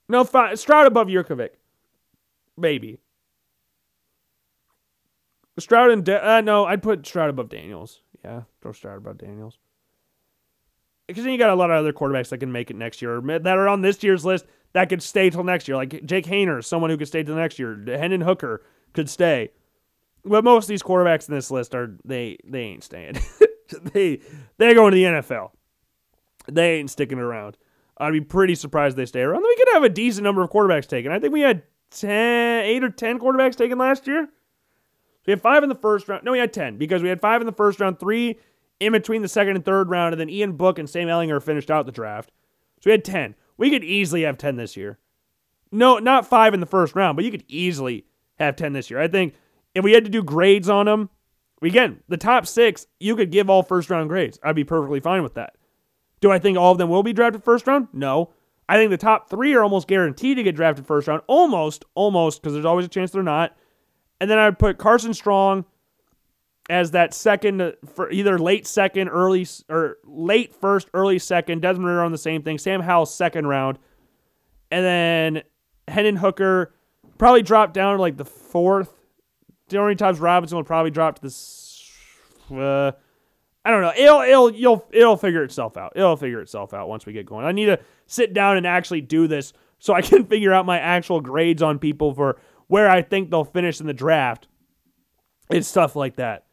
No, 0.10 0.24
five, 0.24 0.60
Stroud 0.60 0.88
above 0.88 1.08
Jurkovec. 1.08 1.52
Maybe. 2.60 3.00
Stroud 5.58 5.92
and 5.92 6.06
De- 6.06 6.26
uh, 6.26 6.42
no, 6.42 6.66
I'd 6.66 6.82
put 6.82 7.06
Stroud 7.06 7.30
above 7.30 7.50
Daniels. 7.50 8.02
Yeah, 8.24 8.44
throw 8.62 8.72
Stroud 8.72 8.98
above 8.98 9.18
Daniels. 9.18 9.58
Because 11.08 11.24
then 11.24 11.34
you 11.34 11.40
got 11.40 11.50
a 11.50 11.56
lot 11.56 11.72
of 11.72 11.78
other 11.78 11.92
quarterbacks 11.92 12.30
that 12.30 12.38
can 12.38 12.52
make 12.52 12.70
it 12.70 12.76
next 12.76 13.02
year 13.02 13.20
that 13.22 13.58
are 13.58 13.68
on 13.68 13.82
this 13.82 14.04
year's 14.04 14.24
list 14.24 14.46
that 14.74 14.90
could 14.90 15.02
stay 15.02 15.30
till 15.30 15.44
next 15.44 15.68
year. 15.68 15.76
Like 15.76 16.06
Jake 16.06 16.26
Haener, 16.26 16.64
someone 16.64 16.90
who 16.90 16.98
could 16.98 17.08
stay 17.08 17.24
till 17.24 17.36
next 17.36 17.58
year. 17.58 17.84
Hendon 17.88 18.22
Hooker 18.22 18.64
could 18.94 19.10
stay. 19.10 19.52
But 20.24 20.44
most 20.44 20.66
of 20.66 20.70
these 20.70 20.84
quarterbacks 20.84 21.28
in 21.28 21.36
this 21.36 21.50
list 21.50 21.74
are 21.74 21.96
they 22.06 22.38
they 22.46 22.62
ain't 22.62 22.84
staying. 22.84 23.20
they 23.94 24.20
they're 24.58 24.76
going 24.76 24.92
to 24.92 24.96
the 24.96 25.04
NFL. 25.04 25.52
They 26.48 26.76
ain't 26.76 26.92
sticking 26.92 27.20
around. 27.20 27.58
I'd 27.98 28.12
be 28.12 28.22
pretty 28.22 28.56
surprised 28.56 28.96
they 28.96 29.06
stay 29.06 29.22
around. 29.22 29.42
We 29.42 29.56
could 29.58 29.74
have 29.74 29.84
a 29.84 29.90
decent 29.90 30.24
number 30.24 30.42
of 30.42 30.50
quarterbacks 30.50 30.88
taken. 30.88 31.12
I 31.12 31.20
think 31.20 31.34
we 31.34 31.42
had 31.42 31.64
10, 31.92 32.66
8 32.66 32.84
or 32.84 32.90
10 32.90 33.20
quarterbacks 33.20 33.56
taken 33.56 33.78
last 33.78 34.08
year. 34.08 34.30
We 35.26 35.32
had 35.32 35.42
five 35.42 35.62
in 35.62 35.70
the 35.70 35.76
first 35.76 36.08
round. 36.08 36.24
No, 36.24 36.32
we 36.32 36.40
had 36.40 36.54
10 36.54 36.78
because 36.78 37.04
we 37.04 37.10
had 37.10 37.22
five 37.22 37.42
in 37.42 37.46
the 37.46 37.54
first 37.54 37.80
round, 37.80 38.00
three 38.00 38.40
in 38.80 38.94
between 38.94 39.22
the 39.22 39.28
second 39.28 39.56
and 39.56 39.66
third 39.66 39.90
round, 39.90 40.14
and 40.14 40.20
then 40.20 40.30
Ian 40.30 40.54
Book 40.54 40.80
and 40.80 40.90
Sam 40.90 41.08
Ehlinger 41.08 41.42
finished 41.42 41.70
out 41.70 41.86
the 41.86 41.92
draft. 41.92 42.32
So 42.82 42.90
we 42.90 42.92
had 42.92 43.06
10. 43.06 43.36
We 43.58 43.70
could 43.70 43.84
easily 43.84 44.24
have 44.24 44.38
10 44.38 44.56
this 44.56 44.76
year. 44.78 44.98
No, 45.72 46.00
not 46.00 46.26
five 46.26 46.54
in 46.54 46.62
the 46.62 46.66
first 46.66 46.96
round, 46.96 47.16
but 47.16 47.26
you 47.26 47.32
could 47.32 47.44
easily 47.48 48.06
have 48.40 48.56
10 48.56 48.74
this 48.74 48.90
year. 48.90 49.00
I 49.00 49.08
think 49.08 49.36
if 49.76 49.84
we 49.84 49.92
had 49.92 50.06
to 50.06 50.10
do 50.10 50.24
grades 50.24 50.70
on 50.70 50.88
them, 50.88 51.10
again, 51.62 52.02
the 52.08 52.18
top 52.18 52.48
six, 52.48 52.88
you 53.00 53.16
could 53.16 53.32
give 53.32 53.50
all 53.50 53.62
first 53.62 53.90
round 53.90 54.10
grades. 54.10 54.40
I'd 54.42 54.56
be 54.56 54.64
perfectly 54.64 55.00
fine 55.00 55.22
with 55.22 55.36
that. 55.36 55.56
Do 56.22 56.32
I 56.32 56.40
think 56.40 56.58
all 56.58 56.72
of 56.72 56.78
them 56.78 56.90
will 56.90 57.04
be 57.04 57.14
drafted 57.14 57.44
first 57.44 57.68
round? 57.68 57.90
No. 57.94 58.32
I 58.70 58.76
think 58.76 58.92
the 58.92 58.98
top 58.98 59.32
three 59.32 59.56
are 59.56 59.64
almost 59.64 59.88
guaranteed 59.88 60.38
to 60.38 60.44
get 60.44 60.56
drafted 60.56 60.86
first 60.86 61.08
round. 61.08 61.24
Almost, 61.26 61.86
almost, 61.96 62.40
because 62.40 62.54
there's 62.54 62.66
always 62.66 62.86
a 62.86 62.90
chance 62.90 63.10
they're 63.10 63.24
not. 63.24 63.58
And 64.22 64.30
then 64.30 64.38
I 64.38 64.46
would 64.46 64.60
put 64.60 64.78
Carson 64.78 65.16
Strong 65.16 65.66
as 66.70 66.92
that 66.92 67.16
second 67.16 67.74
for 67.96 68.12
either 68.12 68.38
late 68.38 68.68
second, 68.68 69.08
early 69.08 69.48
or 69.70 69.98
late 70.06 70.54
first, 70.54 70.88
early 70.94 71.18
second. 71.18 71.64
Desmond 71.64 71.88
Ridder 71.88 72.04
on 72.04 72.12
the 72.12 72.18
same 72.20 72.44
thing. 72.44 72.60
Sam 72.60 72.82
Howell 72.82 73.08
second 73.08 73.48
round, 73.48 73.80
and 74.70 74.86
then 74.86 75.44
Hendon 75.88 76.18
Hooker 76.18 76.76
probably 77.18 77.42
dropped 77.42 77.74
down 77.74 77.96
to 77.96 78.02
like 78.02 78.18
the 78.18 78.26
fourth. 78.26 78.94
Dorian 79.68 79.98
Thompson 79.98 80.24
Robinson 80.24 80.58
will 80.58 80.64
probably 80.64 80.92
drop 80.92 81.16
to 81.16 81.22
this. 81.24 81.92
Uh, 82.52 82.92
I 83.70 83.72
don't 83.72 83.82
know. 83.84 83.94
It'll 83.96 84.22
it'll 84.22 84.52
you'll 84.52 84.86
it'll 84.90 85.16
figure 85.16 85.44
itself 85.44 85.78
out. 85.78 85.94
It'll 85.96 86.18
figure 86.18 86.42
itself 86.42 86.74
out 86.74 86.90
once 86.90 87.06
we 87.06 87.14
get 87.14 87.28
going. 87.28 87.46
I 87.46 87.52
need 87.52 87.68
to 87.68 87.80
sit 88.08 88.34
down 88.34 88.58
and 88.58 88.66
actually 88.66 89.02
do 89.02 89.28
this 89.28 89.54
so 89.78 89.94
I 89.94 90.02
can 90.02 90.26
figure 90.26 90.52
out 90.52 90.66
my 90.66 90.80
actual 90.80 91.22
grades 91.22 91.62
on 91.62 91.78
people 91.78 92.16
for 92.16 92.40
where 92.66 92.90
I 92.90 93.04
think 93.04 93.30
they'll 93.30 93.44
finish 93.44 93.80
in 93.80 93.86
the 93.86 93.94
draft. 93.94 94.48
It's 95.52 95.68
stuff 95.68 95.96
like 95.96 96.16
that. 96.16 96.48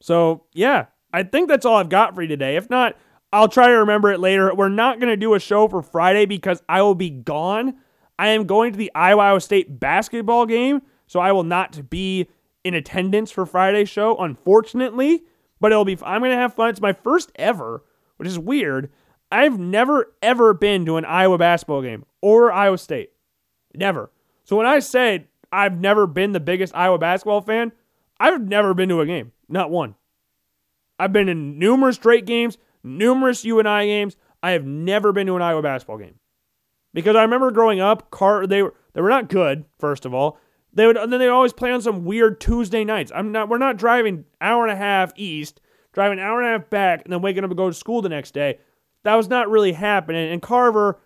So 0.00 0.44
yeah, 0.54 0.86
I 1.12 1.22
think 1.22 1.50
that's 1.50 1.66
all 1.66 1.76
I've 1.76 1.90
got 1.90 2.14
for 2.14 2.22
you 2.22 2.28
today. 2.28 2.56
If 2.56 2.70
not, 2.70 2.96
I'll 3.30 3.48
try 3.48 3.66
to 3.66 3.74
remember 3.74 4.10
it 4.10 4.20
later. 4.20 4.54
We're 4.54 4.70
not 4.70 5.00
to 5.00 5.16
do 5.18 5.34
a 5.34 5.38
show 5.38 5.68
for 5.68 5.82
Friday 5.82 6.24
because 6.24 6.62
I 6.66 6.80
will 6.80 6.94
be 6.94 7.10
gone. 7.10 7.74
I 8.18 8.28
am 8.28 8.46
going 8.46 8.72
to 8.72 8.78
the 8.78 8.90
Iowa 8.94 9.38
State 9.38 9.78
basketball 9.78 10.46
game, 10.46 10.80
so 11.06 11.20
I 11.20 11.32
will 11.32 11.44
not 11.44 11.90
be 11.90 12.30
in 12.64 12.72
attendance 12.72 13.30
for 13.30 13.44
Friday's 13.44 13.90
show, 13.90 14.16
unfortunately. 14.16 15.24
But 15.60 15.72
it'll 15.72 15.84
be. 15.84 15.98
I'm 16.04 16.22
to 16.22 16.30
have 16.30 16.54
fun. 16.54 16.70
It's 16.70 16.80
my 16.80 16.92
first 16.92 17.32
ever, 17.36 17.82
which 18.16 18.28
is 18.28 18.38
weird. 18.38 18.90
I've 19.30 19.58
never 19.58 20.14
ever 20.22 20.54
been 20.54 20.86
to 20.86 20.96
an 20.96 21.04
Iowa 21.04 21.38
basketball 21.38 21.82
game 21.82 22.04
or 22.20 22.52
Iowa 22.52 22.78
State, 22.78 23.12
never. 23.74 24.10
So 24.44 24.56
when 24.56 24.66
I 24.66 24.78
say 24.78 25.26
I've 25.50 25.80
never 25.80 26.06
been 26.06 26.32
the 26.32 26.40
biggest 26.40 26.74
Iowa 26.74 26.98
basketball 26.98 27.40
fan, 27.40 27.72
I've 28.20 28.46
never 28.46 28.74
been 28.74 28.88
to 28.90 29.00
a 29.00 29.06
game, 29.06 29.32
not 29.48 29.70
one. 29.70 29.94
I've 30.98 31.12
been 31.12 31.28
in 31.28 31.58
numerous 31.58 31.96
straight 31.96 32.26
games, 32.26 32.58
numerous 32.82 33.44
UNI 33.44 33.86
games. 33.86 34.16
I 34.42 34.52
have 34.52 34.64
never 34.64 35.12
been 35.12 35.26
to 35.26 35.36
an 35.36 35.42
Iowa 35.42 35.62
basketball 35.62 35.98
game. 35.98 36.16
Because 36.92 37.16
I 37.16 37.22
remember 37.22 37.50
growing 37.50 37.80
up, 37.80 38.10
car 38.10 38.46
they 38.46 38.62
were 38.62 38.74
they 38.92 39.00
were 39.00 39.08
not 39.08 39.28
good, 39.28 39.64
first 39.78 40.06
of 40.06 40.14
all. 40.14 40.38
They 40.74 40.86
would 40.86 40.96
then 40.96 41.10
they'd 41.10 41.28
always 41.28 41.52
play 41.52 41.70
on 41.70 41.80
some 41.80 42.04
weird 42.04 42.40
Tuesday 42.40 42.84
nights. 42.84 43.12
I'm 43.14 43.32
not 43.32 43.48
we're 43.48 43.58
not 43.58 43.76
driving 43.76 44.24
hour 44.40 44.64
and 44.64 44.72
a 44.72 44.76
half 44.76 45.12
east, 45.16 45.60
driving 45.92 46.18
an 46.18 46.24
hour 46.24 46.40
and 46.40 46.48
a 46.48 46.58
half 46.58 46.70
back, 46.70 47.04
and 47.04 47.12
then 47.12 47.22
waking 47.22 47.44
up 47.44 47.50
to 47.50 47.56
go 47.56 47.68
to 47.68 47.74
school 47.74 48.02
the 48.02 48.08
next 48.08 48.34
day. 48.34 48.58
That 49.04 49.14
was 49.14 49.28
not 49.28 49.48
really 49.48 49.72
happening. 49.72 50.32
And 50.32 50.42
Carver 50.42 51.00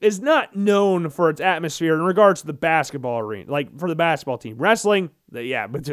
is 0.00 0.20
not 0.20 0.56
known 0.56 1.10
for 1.10 1.28
its 1.28 1.40
atmosphere 1.40 1.94
in 1.94 2.02
regards 2.02 2.40
to 2.40 2.46
the 2.46 2.52
basketball 2.52 3.20
arena, 3.20 3.50
like 3.50 3.78
for 3.78 3.88
the 3.88 3.94
basketball 3.94 4.38
team. 4.38 4.56
Wrestling, 4.56 5.10
yeah, 5.30 5.66
but 5.66 5.88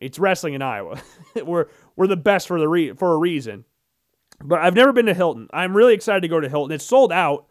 it's 0.00 0.18
wrestling 0.18 0.54
in 0.54 0.62
Iowa. 0.62 1.00
we're 1.44 1.66
we're 1.96 2.06
the 2.06 2.16
best 2.16 2.46
for 2.46 2.60
the 2.60 2.68
re- 2.68 2.92
for 2.92 3.14
a 3.14 3.18
reason. 3.18 3.64
But 4.44 4.60
I've 4.60 4.74
never 4.74 4.92
been 4.92 5.06
to 5.06 5.14
Hilton. 5.14 5.48
I'm 5.52 5.76
really 5.76 5.94
excited 5.94 6.20
to 6.20 6.28
go 6.28 6.38
to 6.38 6.48
Hilton. 6.48 6.74
It's 6.74 6.84
sold 6.84 7.12
out, 7.12 7.46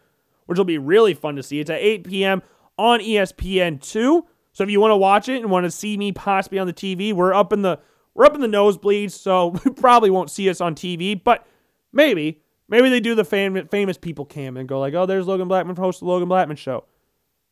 which 0.45 0.57
will 0.57 0.65
be 0.65 0.77
really 0.77 1.13
fun 1.13 1.35
to 1.35 1.43
see. 1.43 1.59
It's 1.59 1.69
at 1.69 1.79
8 1.79 2.05
p.m. 2.05 2.41
on 2.77 2.99
ESPN2. 2.99 4.23
So 4.57 4.63
if 4.63 4.71
you 4.71 4.81
want 4.81 4.89
to 4.89 4.97
watch 4.97 5.29
it 5.29 5.39
and 5.39 5.51
want 5.51 5.65
to 5.65 5.71
see 5.71 5.95
me 5.97 6.11
possibly 6.11 6.57
on 6.57 6.65
the 6.65 6.73
TV, 6.73 7.13
we're 7.13 7.31
up 7.31 7.53
in 7.53 7.61
the 7.61 7.77
we're 8.15 8.25
up 8.25 8.33
in 8.33 8.41
the 8.41 8.47
nosebleeds, 8.47 9.11
so 9.11 9.49
we 9.65 9.69
probably 9.69 10.09
won't 10.09 10.31
see 10.31 10.49
us 10.49 10.61
on 10.61 10.73
TV, 10.73 11.23
but 11.23 11.45
maybe 11.93 12.41
maybe 12.67 12.89
they 12.89 12.99
do 12.99 13.13
the 13.13 13.23
fam- 13.23 13.67
famous 13.67 13.99
people 13.99 14.25
cam 14.25 14.57
and 14.57 14.67
go 14.67 14.79
like, 14.79 14.95
"Oh, 14.95 15.05
there's 15.05 15.27
Logan 15.27 15.47
Blackman 15.47 15.75
host 15.75 15.99
the 15.99 16.07
Logan 16.07 16.27
Blackman 16.27 16.57
show." 16.57 16.85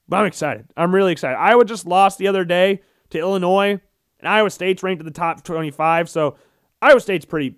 But 0.09 0.17
I'm 0.17 0.25
excited. 0.25 0.65
I'm 0.75 0.95
really 0.95 1.11
excited. 1.11 1.37
Iowa 1.37 1.63
just 1.63 1.85
lost 1.85 2.17
the 2.17 2.27
other 2.27 2.43
day 2.43 2.81
to 3.11 3.19
Illinois 3.19 3.79
and 4.19 4.27
Iowa 4.27 4.49
State's 4.49 4.81
ranked 4.81 4.99
in 4.99 5.05
the 5.05 5.11
top 5.11 5.43
25, 5.43 6.09
so 6.09 6.37
Iowa 6.81 6.99
State's 6.99 7.25
pretty 7.25 7.57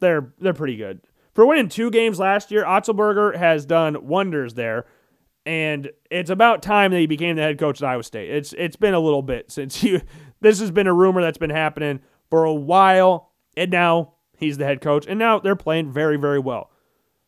they're 0.00 0.34
they're 0.40 0.52
pretty 0.52 0.74
good. 0.74 1.00
For 1.32 1.46
winning 1.46 1.68
two 1.68 1.92
games 1.92 2.18
last 2.18 2.50
year, 2.50 2.64
Otzelberger 2.64 3.36
has 3.36 3.66
done 3.66 4.08
wonders 4.08 4.54
there. 4.54 4.86
And 5.46 5.90
it's 6.10 6.30
about 6.30 6.62
time 6.62 6.90
that 6.92 6.98
he 6.98 7.06
became 7.06 7.36
the 7.36 7.42
head 7.42 7.58
coach 7.58 7.82
at 7.82 7.88
Iowa 7.88 8.02
State. 8.02 8.30
It's 8.30 8.54
it's 8.54 8.76
been 8.76 8.94
a 8.94 9.00
little 9.00 9.22
bit 9.22 9.50
since 9.50 9.82
you 9.82 10.00
this 10.40 10.60
has 10.60 10.70
been 10.70 10.86
a 10.86 10.94
rumor 10.94 11.20
that's 11.22 11.38
been 11.38 11.50
happening 11.50 12.00
for 12.30 12.44
a 12.44 12.54
while. 12.54 13.30
And 13.56 13.70
now 13.70 14.14
he's 14.36 14.58
the 14.58 14.64
head 14.64 14.80
coach. 14.80 15.06
And 15.06 15.18
now 15.18 15.38
they're 15.38 15.56
playing 15.56 15.92
very, 15.92 16.16
very 16.16 16.38
well. 16.38 16.70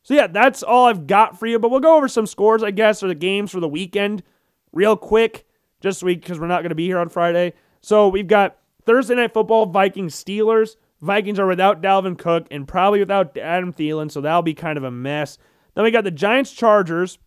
So 0.02 0.14
yeah, 0.14 0.28
that's 0.28 0.62
all 0.62 0.86
I've 0.86 1.06
got 1.06 1.38
for 1.38 1.46
you. 1.46 1.58
But 1.58 1.70
we'll 1.70 1.80
go 1.80 1.96
over 1.96 2.08
some 2.08 2.26
scores, 2.26 2.62
I 2.62 2.70
guess, 2.70 3.02
or 3.02 3.08
the 3.08 3.14
games 3.14 3.50
for 3.50 3.60
the 3.60 3.68
weekend 3.68 4.22
real 4.72 4.96
quick, 4.96 5.46
just 5.80 6.00
so 6.00 6.06
we 6.06 6.14
because 6.14 6.38
we're 6.38 6.46
not 6.46 6.62
going 6.62 6.70
to 6.70 6.76
be 6.76 6.86
here 6.86 6.98
on 6.98 7.08
Friday. 7.08 7.54
So 7.80 8.08
we've 8.08 8.26
got 8.26 8.58
Thursday 8.84 9.14
night 9.14 9.34
football, 9.34 9.66
Vikings 9.66 10.14
Steelers. 10.14 10.76
Vikings 11.00 11.38
are 11.38 11.46
without 11.46 11.82
Dalvin 11.82 12.16
Cook 12.16 12.46
and 12.50 12.66
probably 12.66 13.00
without 13.00 13.36
Adam 13.36 13.72
Thielen, 13.72 14.10
so 14.10 14.20
that'll 14.20 14.42
be 14.42 14.54
kind 14.54 14.78
of 14.78 14.84
a 14.84 14.90
mess. 14.90 15.38
Then 15.74 15.84
we 15.84 15.90
got 15.90 16.04
the 16.04 16.10
Giants 16.10 16.52
Chargers 16.52 17.18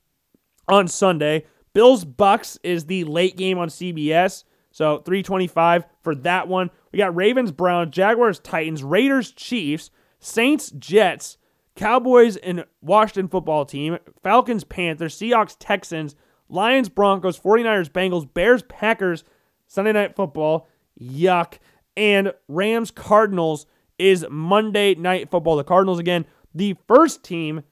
on 0.69 0.87
Sunday. 0.87 1.45
Bills 1.73 2.05
Bucks 2.05 2.57
is 2.63 2.85
the 2.85 3.03
late 3.03 3.37
game 3.37 3.57
on 3.57 3.69
CBS. 3.69 4.43
So 4.71 4.99
325 4.99 5.85
for 6.01 6.15
that 6.15 6.47
one. 6.47 6.69
We 6.91 6.97
got 6.97 7.15
Ravens 7.15 7.51
Browns, 7.51 7.93
Jaguars 7.93 8.39
Titans, 8.39 8.83
Raiders 8.83 9.31
Chiefs, 9.31 9.91
Saints 10.19 10.71
Jets, 10.71 11.37
Cowboys 11.75 12.35
and 12.37 12.65
Washington 12.81 13.29
football 13.29 13.65
team, 13.65 13.97
Falcons 14.21 14.63
Panthers, 14.63 15.17
Seahawks 15.17 15.55
Texans, 15.59 16.15
Lions 16.49 16.89
Broncos, 16.89 17.39
49ers 17.39 17.89
Bengals, 17.89 18.31
Bears 18.31 18.63
Packers, 18.63 19.23
Sunday 19.67 19.93
Night 19.93 20.15
Football. 20.15 20.67
Yuck. 20.99 21.59
And 21.95 22.33
Rams 22.47 22.91
Cardinals 22.91 23.65
is 23.97 24.25
Monday 24.29 24.95
Night 24.95 25.29
Football. 25.29 25.57
The 25.57 25.63
Cardinals, 25.63 25.99
again, 25.99 26.25
the 26.53 26.75
first 26.87 27.23
team 27.23 27.63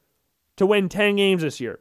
to 0.58 0.66
win 0.66 0.90
10 0.90 1.16
games 1.16 1.42
this 1.42 1.60
year. 1.60 1.80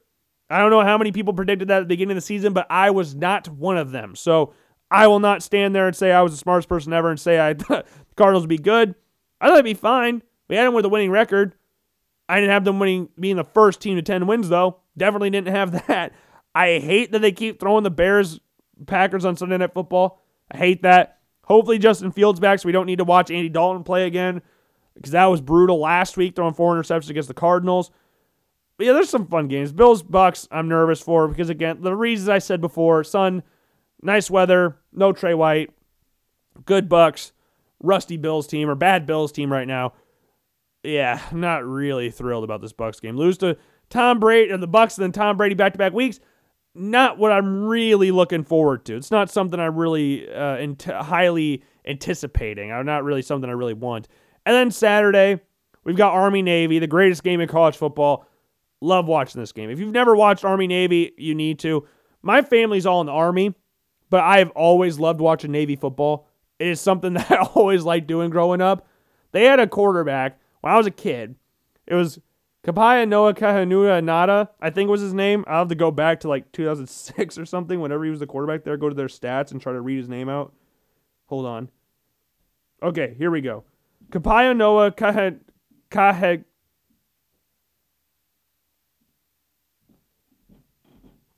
I 0.49 0.59
don't 0.59 0.71
know 0.71 0.83
how 0.83 0.99
many 0.99 1.13
people 1.13 1.33
predicted 1.35 1.69
that 1.69 1.79
at 1.79 1.81
the 1.81 1.87
beginning 1.87 2.13
of 2.13 2.23
the 2.23 2.27
season, 2.27 2.53
but 2.53 2.67
I 2.71 2.91
was 2.91 3.15
not 3.15 3.49
one 3.49 3.77
of 3.77 3.91
them. 3.91 4.15
So 4.15 4.53
I 4.91 5.07
will 5.09 5.19
not 5.19 5.43
stand 5.43 5.75
there 5.75 5.87
and 5.87 5.97
say 5.97 6.13
I 6.13 6.23
was 6.23 6.33
the 6.33 6.39
smartest 6.39 6.69
person 6.69 6.93
ever 6.93 7.11
and 7.11 7.19
say 7.19 7.41
I 7.41 7.55
thought 7.55 7.87
the 8.09 8.15
Cardinals 8.15 8.43
would 8.43 8.49
be 8.49 8.59
good. 8.59 8.95
I 9.41 9.47
thought 9.47 9.55
it'd 9.55 9.65
be 9.65 9.75
fine. 9.75 10.23
We 10.49 10.57
had 10.57 10.67
them 10.67 10.75
with 10.75 10.85
a 10.85 10.89
winning 10.89 11.11
record. 11.11 11.55
I 12.29 12.37
didn't 12.37 12.53
have 12.53 12.65
them 12.65 12.79
winning 12.79 13.09
being 13.19 13.37
the 13.37 13.45
first 13.45 13.81
team 13.81 13.97
to 13.97 14.03
10 14.03 14.27
wins, 14.27 14.49
though. 14.49 14.81
Definitely 14.97 15.31
didn't 15.31 15.55
have 15.55 15.73
that. 15.89 16.13
I 16.55 16.79
hate 16.79 17.13
that 17.13 17.21
they 17.21 17.33
keep 17.33 17.61
throwing 17.61 17.85
the 17.85 17.91
Bears 17.91 18.41
Packers 18.87 19.25
on 19.25 19.37
Sunday 19.37 19.59
Night 19.59 19.75
Football. 19.75 20.23
I 20.51 20.57
hate 20.57 20.83
that. 20.83 21.19
Hopefully 21.45 21.79
Justin 21.79 22.13
Fields 22.13 22.41
back 22.41 22.59
so 22.59 22.67
we 22.67 22.73
don't 22.73 22.87
need 22.87 22.99
to 22.99 23.05
watch 23.05 23.31
Andy 23.31 23.49
Dalton 23.49 23.85
play 23.85 24.07
again 24.07 24.43
because 24.95 25.13
that 25.13 25.27
was 25.27 25.41
brutal 25.41 25.79
last 25.79 26.17
week 26.17 26.35
throwing 26.35 26.55
four 26.55 26.75
interceptions 26.75 27.11
against 27.11 27.29
the 27.29 27.35
Cardinals. 27.35 27.91
But 28.77 28.87
yeah, 28.87 28.93
there's 28.93 29.09
some 29.09 29.27
fun 29.27 29.49
games. 29.49 29.73
Bills 29.73 30.03
Bucks 30.03 30.47
I'm 30.51 30.69
nervous 30.69 31.01
for 31.01 31.29
because 31.29 31.51
again, 31.51 31.81
the 31.81 31.95
reasons 31.95 32.29
I 32.29 32.39
said 32.39 32.61
before, 32.61 33.05
sun, 33.05 33.43
nice 34.03 34.31
weather, 34.31 34.77
no 34.93 35.13
Tre 35.13 35.35
White, 35.35 35.71
good 36.65 36.89
Bucks, 36.89 37.33
rusty 37.83 38.17
Bills 38.17 38.47
team 38.47 38.69
or 38.69 38.75
bad 38.75 39.07
Bills 39.07 39.33
team 39.33 39.51
right 39.53 39.67
now. 39.67 39.95
Yeah, 40.83 41.21
not 41.33 41.65
really 41.65 42.11
thrilled 42.11 42.45
about 42.45 42.61
this 42.61 42.73
Bucks 42.73 43.01
game. 43.01 43.17
Lose 43.17 43.39
to 43.39 43.57
Tom 43.89 44.21
Brady 44.21 44.53
and 44.53 44.63
the 44.63 44.67
Bucks 44.67 44.99
and 44.99 45.05
then 45.05 45.13
Tom 45.13 45.37
Brady 45.37 45.55
back 45.55 45.73
to 45.73 45.79
back 45.79 45.93
weeks 45.93 46.21
not 46.77 47.19
what 47.19 47.33
I'm 47.33 47.65
really 47.65 48.11
looking 48.11 48.45
forward 48.45 48.85
to. 48.85 48.97
It's 48.97 49.11
not 49.11 49.31
something 49.31 49.59
I'm 49.59 49.77
really 49.77 50.31
uh, 50.31 50.75
highly 51.03 51.63
anticipating. 51.87 52.71
I'm 52.71 52.87
not 52.87 53.03
really 53.03 53.23
something 53.23 53.49
I 53.49 53.55
really 53.55 53.75
want. 53.75 54.09
And 54.45 54.55
then 54.55 54.71
Saturday, 54.71 55.41
we've 55.85 55.97
got 55.97 56.13
Army 56.13 56.43
Navy, 56.43 56.79
the 56.79 56.87
greatest 56.87 57.25
game 57.25 57.41
in 57.41 57.49
college 57.49 57.77
football. 57.77 58.27
Love 58.81 59.07
watching 59.07 59.41
this 59.41 59.53
game. 59.53 59.71
If 59.71 59.81
you've 59.81 59.93
never 59.93 60.15
watched 60.15 60.45
Army 60.45 60.67
Navy, 60.67 61.13
you 61.17 61.35
need 61.35 61.59
to. 61.61 61.87
My 62.23 62.43
family's 62.43 62.87
all 62.87 63.01
in 63.01 63.07
the 63.07 63.13
Army, 63.13 63.55
but 64.11 64.21
I 64.21 64.39
have 64.39 64.51
always 64.51 64.99
loved 64.99 65.21
watching 65.21 65.53
Navy 65.53 65.77
football. 65.77 66.29
It 66.59 66.69
is 66.69 66.81
something 66.81 67.13
that 67.15 67.31
I 67.31 67.43
always 67.55 67.85
liked 67.85 68.07
doing 68.07 68.31
growing 68.31 68.61
up. 68.61 68.87
They 69.33 69.45
had 69.45 69.61
a 69.61 69.67
quarterback 69.67 70.39
when 70.61 70.73
I 70.73 70.77
was 70.77 70.87
a 70.87 70.91
kid. 70.91 71.37
It 71.87 71.95
was 71.95 72.19
Kapaya 72.67 73.07
Noah 73.07 73.33
Kahanua 73.33 74.03
Nada, 74.03 74.51
I 74.61 74.71
think 74.71 74.91
was 74.91 75.01
his 75.01 75.15
name. 75.15 75.45
I'll 75.47 75.61
have 75.61 75.69
to 75.69 75.77
go 75.77 75.93
back 75.93 76.21
to 76.21 76.29
like 76.29 76.51
2006 76.51 77.39
or 77.39 77.47
something, 77.47 77.81
whenever 77.81 78.05
he 78.05 78.11
was 78.11 78.19
the 78.19 78.27
quarterback 78.27 78.65
there, 78.65 78.77
go 78.77 78.89
to 78.89 78.95
their 78.95 79.07
stats 79.07 79.53
and 79.53 79.61
try 79.61 79.73
to 79.73 79.81
read 79.81 79.99
his 79.99 80.09
name 80.09 80.29
out. 80.29 80.53
Hold 81.27 81.47
on. 81.47 81.71
Okay, 82.83 83.15
here 83.17 83.31
we 83.31 83.41
go. 83.41 83.65
Kapayo 84.11 84.57
Noah 84.57 84.91
Kahe, 84.91 85.39
Kahe, 85.91 86.45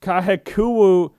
Kahekuwu 0.01 1.11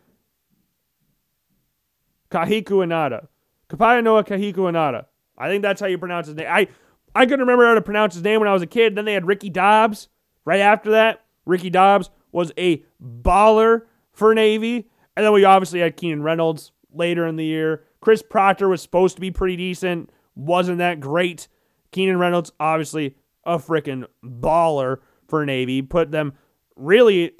Kahiku 2.31 2.85
Inada. 2.85 3.27
Kapayo 3.69 4.03
Noah 4.03 4.25
Kahiku 4.25 4.71
Inada. 4.71 5.07
I 5.37 5.49
think 5.49 5.63
that's 5.63 5.81
how 5.81 5.87
you 5.87 5.99
pronounce 5.99 6.27
his 6.27 6.37
name. 6.37 6.47
I, 6.49 6.69
I 7.15 7.25
couldn't 7.25 7.41
remember 7.41 7.67
how 7.67 7.75
to 7.75 7.83
pronounce 7.83 8.15
his 8.15 8.23
name 8.23 8.41
when 8.41 8.49
I 8.49 8.53
was 8.53 8.63
a 8.63 8.67
kid. 8.67 8.95
Then 8.95 9.05
they 9.05 9.15
had 9.15 9.27
Ricky 9.27 9.51
Dobbs 9.51 10.09
right 10.45 10.61
after 10.61 10.91
that. 10.93 11.25
Ricky 11.47 11.71
Dobbs 11.71 12.11
was 12.33 12.53
a 12.59 12.85
baller 13.03 13.83
for 14.13 14.35
Navy. 14.35 14.89
And 15.17 15.25
then 15.25 15.33
we 15.33 15.45
obviously 15.45 15.81
had 15.81 15.97
Keenan 15.97 16.23
Reynolds 16.23 16.73
later 16.93 17.27
in 17.27 17.37
the 17.37 17.45
year. 17.45 17.85
Kriss 18.03 18.23
Proctor 18.29 18.69
was 18.69 18.81
supposed 18.81 19.17
to 19.17 19.21
be 19.21 19.31
pretty 19.31 19.57
decent, 19.57 20.11
wasn't 20.35 20.79
that 20.79 21.01
great. 21.01 21.49
Keenan 21.91 22.19
Reynolds, 22.19 22.53
obviously 22.61 23.17
a 23.45 23.59
freaking 23.59 24.05
baller 24.25 24.99
for 25.29 25.45
Navy. 25.45 25.83
Put 25.83 26.11
them 26.11 26.35
really, 26.77 27.33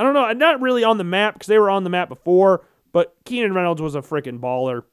I 0.00 0.02
don't 0.02 0.14
know, 0.14 0.24
uh, 0.24 0.32
not 0.32 0.62
really 0.62 0.82
on 0.82 0.96
the 0.96 1.04
map 1.04 1.34
because 1.34 1.48
they 1.48 1.58
were 1.58 1.68
on 1.68 1.84
the 1.84 1.90
map 1.90 2.08
before, 2.08 2.66
but 2.90 3.14
Keenan 3.26 3.52
Reynolds 3.52 3.82
was 3.82 3.94
a 3.94 4.00
freaking 4.00 4.40
baller. 4.40 4.84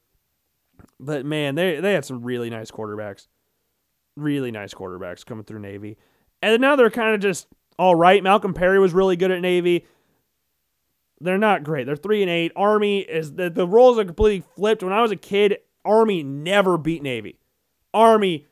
But 1.00 1.26
man, 1.26 1.56
they, 1.56 1.80
they 1.80 1.94
had 1.94 2.04
some 2.04 2.24
really 2.24 2.50
nice 2.50 2.72
quarterbacks. 2.72 3.28
Really 4.18 4.52
nice 4.52 4.74
quarterbacks 4.74 5.26
coming 5.26 5.46
through 5.46 5.62
Navy. 5.62 5.98
And 6.42 6.60
now 6.60 6.76
they're 6.76 6.90
kind 6.90 7.16
of 7.16 7.22
just 7.22 7.48
all 7.80 7.96
right. 7.96 8.22
Malcolm 8.22 8.54
Perry 8.54 8.80
was 8.80 8.94
really 8.94 9.16
good 9.16 9.32
at 9.32 9.40
Navy. 9.40 9.86
They're 11.22 11.38
not 11.38 11.64
great. 11.64 11.86
They're 11.86 11.96
three 11.96 12.22
and 12.22 12.30
eight. 12.30 12.52
Army 12.58 13.00
is 13.00 13.36
the, 13.36 13.50
the 13.50 13.66
roles 13.66 13.98
are 13.98 14.04
completely 14.04 14.46
flipped. 14.58 14.84
When 14.84 14.92
I 14.92 15.02
was 15.02 15.12
a 15.12 15.16
kid, 15.16 15.60
Army 15.86 16.22
never 16.22 16.78
beat 16.78 17.02
Navy. 17.02 17.40
Army 17.94 18.46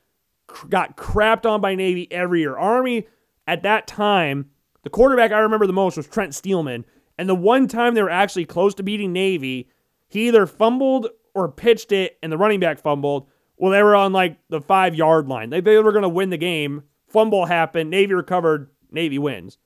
got 0.70 0.96
crapped 0.96 1.46
on 1.46 1.60
by 1.60 1.76
Navy 1.76 2.10
every 2.14 2.40
year. 2.40 2.56
Army 2.56 3.08
at 3.46 3.64
that 3.64 3.88
time, 3.88 4.52
the 4.86 4.90
quarterback 4.92 5.32
I 5.32 5.40
remember 5.40 5.66
the 5.66 5.74
most 5.74 5.98
was 5.98 6.08
Trent 6.08 6.36
Steelman. 6.36 6.86
And 7.18 7.28
the 7.28 7.36
one 7.36 7.68
time 7.68 7.96
they 7.96 8.04
were 8.04 8.10
actually 8.10 8.46
close 8.46 8.76
to 8.76 8.84
beating 8.84 9.12
Navy, 9.12 9.68
he 10.08 10.28
either 10.28 10.46
fumbled 10.46 11.08
or 11.34 11.50
pitched 11.50 11.92
it 11.92 12.20
and 12.22 12.32
the 12.32 12.38
running 12.38 12.60
back 12.60 12.80
fumbled. 12.80 13.28
Well, 13.58 13.72
they 13.72 13.82
were 13.82 13.96
on 13.96 14.14
like 14.14 14.38
the 14.50 14.62
five 14.62 14.94
yard 14.94 15.28
line. 15.28 15.50
They, 15.50 15.60
they 15.60 15.80
were 15.80 15.92
going 15.92 16.04
to 16.04 16.10
win 16.10 16.30
the 16.30 16.38
game. 16.38 16.84
Fumble 17.08 17.48
happened. 17.48 17.90
Navy 17.90 18.14
recovered. 18.14 18.70
Navy 18.92 19.18
wins. 19.18 19.58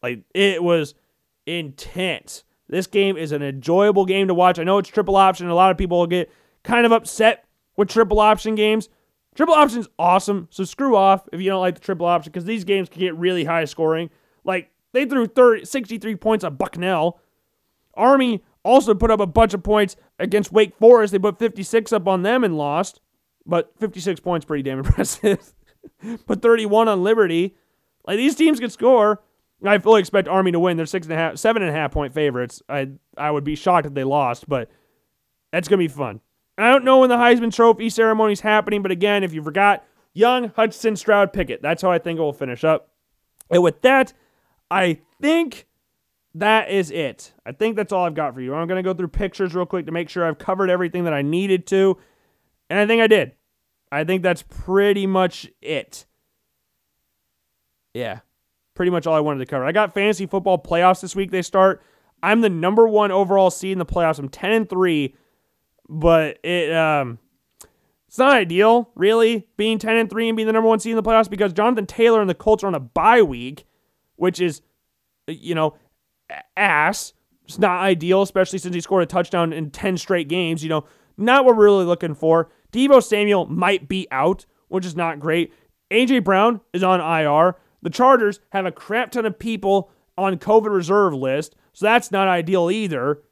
Like 0.00 0.20
it 0.32 0.62
was 0.62 0.94
intense. 1.44 2.44
This 2.68 2.86
game 2.86 3.16
is 3.16 3.32
an 3.32 3.42
enjoyable 3.42 4.06
game 4.06 4.28
to 4.28 4.34
watch. 4.34 4.60
I 4.60 4.64
know 4.64 4.78
it's 4.78 4.88
triple 4.88 5.16
option. 5.16 5.48
A 5.48 5.54
lot 5.56 5.72
of 5.72 5.78
people 5.78 6.06
get 6.06 6.30
kind 6.62 6.86
of 6.86 6.92
upset 6.92 7.46
with 7.76 7.88
triple 7.88 8.20
option 8.20 8.54
games. 8.54 8.88
Triple 9.34 9.54
option's 9.54 9.88
awesome, 9.98 10.48
so 10.50 10.64
screw 10.64 10.94
off 10.94 11.28
if 11.32 11.40
you 11.40 11.50
don't 11.50 11.60
like 11.60 11.74
the 11.74 11.80
triple 11.80 12.06
option 12.06 12.30
because 12.30 12.44
these 12.44 12.64
games 12.64 12.88
can 12.88 13.00
get 13.00 13.16
really 13.16 13.44
high 13.44 13.64
scoring. 13.64 14.10
Like 14.44 14.70
they 14.92 15.04
threw 15.04 15.26
30, 15.26 15.64
63 15.64 16.16
points 16.16 16.44
on 16.44 16.56
Bucknell. 16.56 17.20
Army 17.94 18.42
also 18.64 18.94
put 18.94 19.10
up 19.10 19.20
a 19.20 19.26
bunch 19.26 19.54
of 19.54 19.62
points 19.62 19.96
against 20.18 20.52
Wake 20.52 20.76
Forest. 20.76 21.12
They 21.12 21.18
put 21.18 21.38
56 21.38 21.92
up 21.92 22.06
on 22.08 22.22
them 22.22 22.44
and 22.44 22.56
lost, 22.56 23.00
but 23.46 23.72
56 23.78 24.20
points 24.20 24.44
pretty 24.44 24.62
damn 24.62 24.78
impressive. 24.84 25.52
put 26.26 26.42
31 26.42 26.88
on 26.88 27.02
Liberty. 27.02 27.56
Like 28.06 28.16
these 28.16 28.34
teams 28.34 28.60
can 28.60 28.70
score. 28.70 29.22
I 29.64 29.78
fully 29.78 30.00
expect 30.00 30.26
Army 30.26 30.52
to 30.52 30.58
win. 30.58 30.76
They're 30.76 30.86
six 30.86 31.06
and 31.06 31.12
a 31.12 31.16
half, 31.16 31.36
seven 31.38 31.62
and 31.62 31.70
a 31.70 31.74
half 31.74 31.92
point 31.92 32.14
favorites. 32.14 32.62
I 32.68 32.90
I 33.16 33.30
would 33.30 33.44
be 33.44 33.54
shocked 33.54 33.86
if 33.86 33.94
they 33.94 34.04
lost, 34.04 34.48
but 34.48 34.70
that's 35.52 35.68
gonna 35.68 35.78
be 35.78 35.88
fun. 35.88 36.20
I 36.56 36.70
don't 36.70 36.84
know 36.84 36.98
when 36.98 37.08
the 37.10 37.16
Heisman 37.16 37.54
Trophy 37.54 37.90
ceremony 37.90 38.32
is 38.32 38.40
happening, 38.40 38.82
but 38.82 38.90
again, 38.90 39.22
if 39.22 39.32
you 39.32 39.42
forgot, 39.42 39.84
Young, 40.12 40.50
Hudson, 40.56 40.96
Stroud, 40.96 41.32
Pickett. 41.32 41.62
That's 41.62 41.82
how 41.82 41.90
I 41.90 41.98
think 41.98 42.18
it 42.18 42.22
will 42.22 42.32
finish 42.32 42.64
up. 42.64 42.90
And 43.50 43.62
with 43.62 43.80
that, 43.82 44.12
I 44.70 45.00
think 45.20 45.66
that 46.34 46.70
is 46.70 46.90
it. 46.90 47.32
I 47.44 47.52
think 47.52 47.76
that's 47.76 47.92
all 47.92 48.04
I've 48.04 48.14
got 48.14 48.34
for 48.34 48.40
you. 48.40 48.54
I'm 48.54 48.68
gonna 48.68 48.82
go 48.82 48.94
through 48.94 49.08
pictures 49.08 49.54
real 49.54 49.66
quick 49.66 49.86
to 49.86 49.92
make 49.92 50.08
sure 50.08 50.24
I've 50.24 50.38
covered 50.38 50.70
everything 50.70 51.04
that 51.04 51.14
I 51.14 51.22
needed 51.22 51.66
to, 51.68 51.98
and 52.68 52.78
I 52.78 52.86
think 52.86 53.02
I 53.02 53.06
did. 53.06 53.32
I 53.92 54.04
think 54.04 54.22
that's 54.22 54.42
pretty 54.42 55.06
much 55.06 55.48
it. 55.60 56.06
Yeah 57.92 58.20
pretty 58.80 58.90
much 58.90 59.06
all 59.06 59.14
I 59.14 59.20
wanted 59.20 59.40
to 59.40 59.44
cover. 59.44 59.66
I 59.66 59.72
got 59.72 59.92
fantasy 59.92 60.24
football 60.24 60.56
playoffs 60.56 61.02
this 61.02 61.14
week. 61.14 61.30
They 61.30 61.42
start. 61.42 61.82
I'm 62.22 62.40
the 62.40 62.48
number 62.48 62.88
one 62.88 63.10
overall 63.10 63.50
seed 63.50 63.72
in 63.72 63.78
the 63.78 63.84
playoffs. 63.84 64.18
I'm 64.18 64.30
10 64.30 64.52
and 64.52 64.68
three, 64.70 65.14
but 65.86 66.38
it 66.42 66.74
um 66.74 67.18
it's 68.08 68.16
not 68.16 68.32
ideal, 68.32 68.88
really, 68.94 69.46
being 69.58 69.78
10 69.78 69.96
and 69.96 70.08
3 70.08 70.30
and 70.30 70.36
being 70.36 70.46
the 70.46 70.54
number 70.54 70.66
one 70.66 70.80
seed 70.80 70.92
in 70.92 70.96
the 70.96 71.02
playoffs 71.02 71.28
because 71.28 71.52
Jonathan 71.52 71.84
Taylor 71.84 72.22
and 72.22 72.30
the 72.30 72.34
Colts 72.34 72.64
are 72.64 72.68
on 72.68 72.74
a 72.74 72.80
bye 72.80 73.20
week, 73.20 73.66
which 74.20 74.38
is, 74.40 74.60
uh, 75.28 75.32
you 75.32 75.54
know, 75.54 75.74
ass. 76.56 77.14
It's 77.46 77.58
not 77.58 77.80
ideal, 77.80 78.22
especially 78.22 78.58
since 78.58 78.74
he 78.74 78.80
scored 78.80 79.02
a 79.02 79.06
touchdown 79.06 79.52
in 79.52 79.70
10 79.70 79.96
straight 79.96 80.28
games. 80.28 80.62
You 80.62 80.68
know, 80.68 80.84
not 81.16 81.44
what 81.44 81.56
we're 81.56 81.64
really 81.64 81.86
looking 81.86 82.14
for. 82.14 82.50
Deebo 82.70 83.02
Samuel 83.02 83.46
might 83.46 83.88
be 83.88 84.06
out, 84.12 84.44
which 84.68 84.84
is 84.84 84.94
not 84.94 85.18
great. 85.18 85.52
AJ 85.90 86.22
Brown 86.22 86.60
is 86.72 86.84
on 86.84 87.00
IR. 87.00 87.56
The 87.82 87.90
Chargers 87.90 88.40
have 88.52 88.66
a 88.66 88.70
crap 88.70 89.10
ton 89.10 89.24
of 89.24 89.38
people 89.38 89.90
on 90.18 90.38
COVID 90.38 90.70
reserve 90.70 91.14
list, 91.14 91.56
so 91.72 91.86
that's 91.86 92.12
not 92.12 92.28
ideal 92.28 92.70
either. 92.70 93.22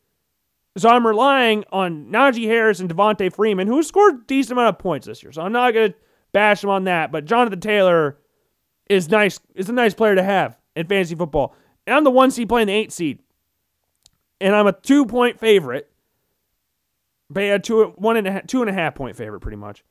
So 0.78 0.89
I'm 0.89 1.06
relying 1.06 1.65
on 1.70 2.06
Najee 2.10 2.47
Harris 2.47 2.81
and 2.81 2.89
Devonta 2.89 3.32
Freeman, 3.32 3.66
who 3.66 3.82
scored 3.82 4.15
a 4.15 4.27
decent 4.27 4.52
amount 4.52 4.74
of 4.74 4.78
points 4.78 5.06
this 5.06 5.23
year. 5.23 5.32
So 5.32 5.43
I'm 5.43 5.52
not 5.52 5.74
gonna 5.74 5.94
bash 6.32 6.65
him 6.65 6.70
on 6.70 6.85
that. 6.85 7.12
But 7.12 7.27
Jonathan 7.27 7.60
Taylor 7.60 8.16
is 8.89 9.10
nice. 9.10 9.39
Is 9.55 9.69
a 9.69 9.73
nice 9.73 9.94
player 9.94 10.15
to 10.15 10.23
have 10.23 10.59
in 10.79 10.87
fantasy 10.87 11.15
football. 11.15 11.55
And 11.87 11.97
I'm 11.97 12.05
the 12.05 12.11
one 12.11 12.31
seed 12.31 12.49
playing 12.49 12.69
the 12.69 12.75
eight 12.75 12.93
seed, 12.93 13.19
and 14.41 14.55
I'm 14.55 14.67
a 14.67 14.73
two 14.73 15.05
point 15.05 15.39
favorite. 15.41 15.91
Pay 17.35 17.51
a 17.51 17.59
two 17.59 17.93
one 17.97 18.17
and 18.17 18.27
a 18.27 18.33
half, 18.33 18.47
two 18.47 18.63
and 18.63 18.71
a 18.71 18.73
half 18.73 18.95
point 18.95 19.17
favorite, 19.17 19.41
pretty 19.41 19.57
much. 19.57 19.85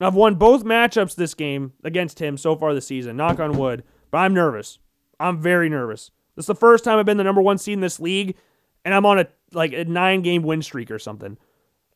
I've 0.00 0.14
won 0.14 0.34
both 0.34 0.64
matchups 0.64 1.14
this 1.14 1.34
game 1.34 1.72
against 1.84 2.20
him 2.20 2.36
so 2.36 2.56
far 2.56 2.74
this 2.74 2.86
season. 2.86 3.16
Knock 3.16 3.38
on 3.38 3.56
wood. 3.56 3.84
But 4.10 4.18
I'm 4.18 4.34
nervous. 4.34 4.78
I'm 5.18 5.40
very 5.40 5.68
nervous. 5.68 6.10
This 6.36 6.44
is 6.44 6.48
the 6.48 6.54
first 6.54 6.84
time 6.84 6.98
I've 6.98 7.06
been 7.06 7.16
the 7.16 7.24
number 7.24 7.42
one 7.42 7.58
seed 7.58 7.74
in 7.74 7.80
this 7.80 8.00
league, 8.00 8.36
and 8.84 8.92
I'm 8.94 9.06
on 9.06 9.20
a 9.20 9.26
like 9.52 9.72
a 9.72 9.84
nine 9.84 10.22
game 10.22 10.42
win 10.42 10.62
streak 10.62 10.90
or 10.90 10.98
something. 10.98 11.36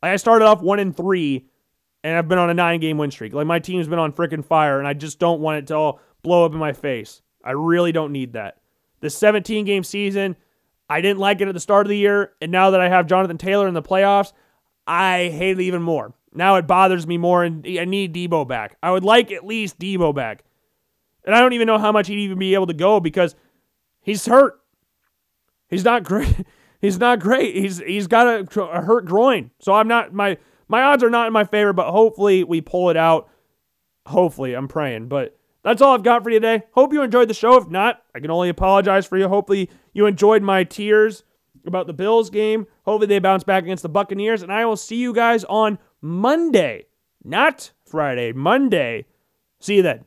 Like 0.03 0.13
I 0.13 0.17
started 0.17 0.45
off 0.45 0.63
one 0.63 0.79
and 0.79 0.97
three, 0.97 1.47
and 2.05 2.17
I've 2.17 2.29
been 2.29 2.39
on 2.39 2.51
a 2.51 2.55
nine 2.55 2.81
game 2.81 2.99
win 2.99 3.11
streak. 3.11 3.35
Like 3.35 3.47
my 3.47 3.59
team's 3.59 3.89
been 3.89 3.99
on 3.99 4.13
freaking 4.13 4.45
fire, 4.45 4.79
and 4.79 4.87
I 4.87 4.95
just 4.95 5.19
don't 5.19 5.41
want 5.41 5.59
it 5.59 5.67
to 5.69 5.75
all 5.75 6.01
blow 6.23 6.45
up 6.45 6.53
in 6.53 6.59
my 6.59 6.73
face. 6.73 7.23
I 7.45 7.53
really 7.53 7.93
don't 7.93 8.13
need 8.13 8.33
that. 8.33 8.59
The 9.01 9.11
17 9.11 9.65
game 9.65 9.85
season, 9.85 10.37
I 10.89 11.01
didn't 11.01 11.19
like 11.19 11.41
it 11.41 11.49
at 11.49 11.55
the 11.55 11.61
start 11.61 11.87
of 11.87 11.91
the 11.91 11.97
year, 11.97 12.33
and 12.41 12.51
now 12.51 12.71
that 12.71 12.81
I 12.81 12.89
have 12.89 13.07
Jonathan 13.07 13.39
Taylor 13.39 13.69
in 13.69 13.75
the 13.75 13.83
playoffs, 13.83 14.33
I 14.87 15.29
hate 15.29 15.59
it 15.59 15.63
even 15.63 15.83
more. 15.83 16.15
Now 16.33 16.57
it 16.57 16.67
bothers 16.67 17.07
me 17.07 17.19
more, 17.19 17.45
and 17.45 17.65
I 17.67 17.85
need 17.85 18.15
Deebo 18.15 18.47
back. 18.47 18.77
I 18.83 18.91
would 18.91 19.05
like 19.05 19.31
at 19.31 19.47
least 19.47 19.79
Deebo 19.79 20.15
back. 20.15 20.45
And 21.25 21.35
I 21.35 21.41
don't 21.41 21.53
even 21.53 21.67
know 21.67 21.79
how 21.79 21.93
much 21.93 22.09
he'd 22.09 22.19
even 22.19 22.39
be 22.39 22.55
able 22.55 22.67
to 22.67 22.75
go 22.75 23.01
because 23.01 23.35
he's 24.01 24.27
hurt. 24.27 24.61
He's 25.69 25.85
not 25.85 26.05
great. 26.05 26.35
He's 26.81 26.99
not 27.01 27.19
great. 27.19 27.57
He's 27.57 27.79
he's 27.79 28.07
got 28.07 28.29
a, 28.29 28.61
a 28.61 28.81
hurt 28.81 29.05
groin. 29.05 29.51
So 29.59 29.75
I'm 29.75 29.89
not 29.89 30.13
my 30.13 30.39
my 30.69 30.83
odds 30.83 31.03
are 31.03 31.11
not 31.11 31.27
in 31.27 31.33
my 31.33 31.43
favor, 31.43 31.73
but 31.73 31.91
hopefully 31.91 32.45
we 32.45 32.61
pull 32.61 32.91
it 32.91 32.97
out. 32.97 33.29
Hopefully, 34.07 34.55
I'm 34.55 34.69
praying. 34.69 35.09
But 35.09 35.38
that's 35.69 35.83
all 35.83 35.95
I've 35.95 36.03
got 36.03 36.23
for 36.23 36.31
you 36.31 36.41
today. 36.41 36.65
Hope 36.73 36.93
you 36.93 37.03
enjoyed 37.03 37.29
the 37.29 37.35
show. 37.35 37.57
If 37.57 37.69
not, 37.69 38.03
I 38.15 38.21
can 38.21 38.31
only 38.31 38.49
apologize 38.49 39.07
for 39.07 39.19
you. 39.19 39.29
Hopefully, 39.29 39.71
you 39.93 40.07
enjoyed 40.07 40.43
my 40.43 40.65
tears 40.65 41.25
about 41.67 41.87
the 41.87 41.93
Bills 41.93 42.31
game. 42.31 42.67
Hopefully, 42.85 43.07
they 43.07 43.19
bounce 43.19 43.45
back 43.45 43.65
against 43.65 43.83
the 43.83 43.89
Buccaneers. 43.89 44.43
And 44.43 44.53
I 44.53 44.65
will 44.65 44.77
see 44.77 44.97
you 44.97 45.13
guys 45.13 45.45
on 45.45 45.79
Monday, 46.01 46.87
not 47.23 47.73
Friday, 47.85 48.33
Monday. 48.33 49.07
See 49.61 49.77
you 49.77 49.83
then. 49.83 50.05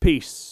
Peace. 0.00 0.51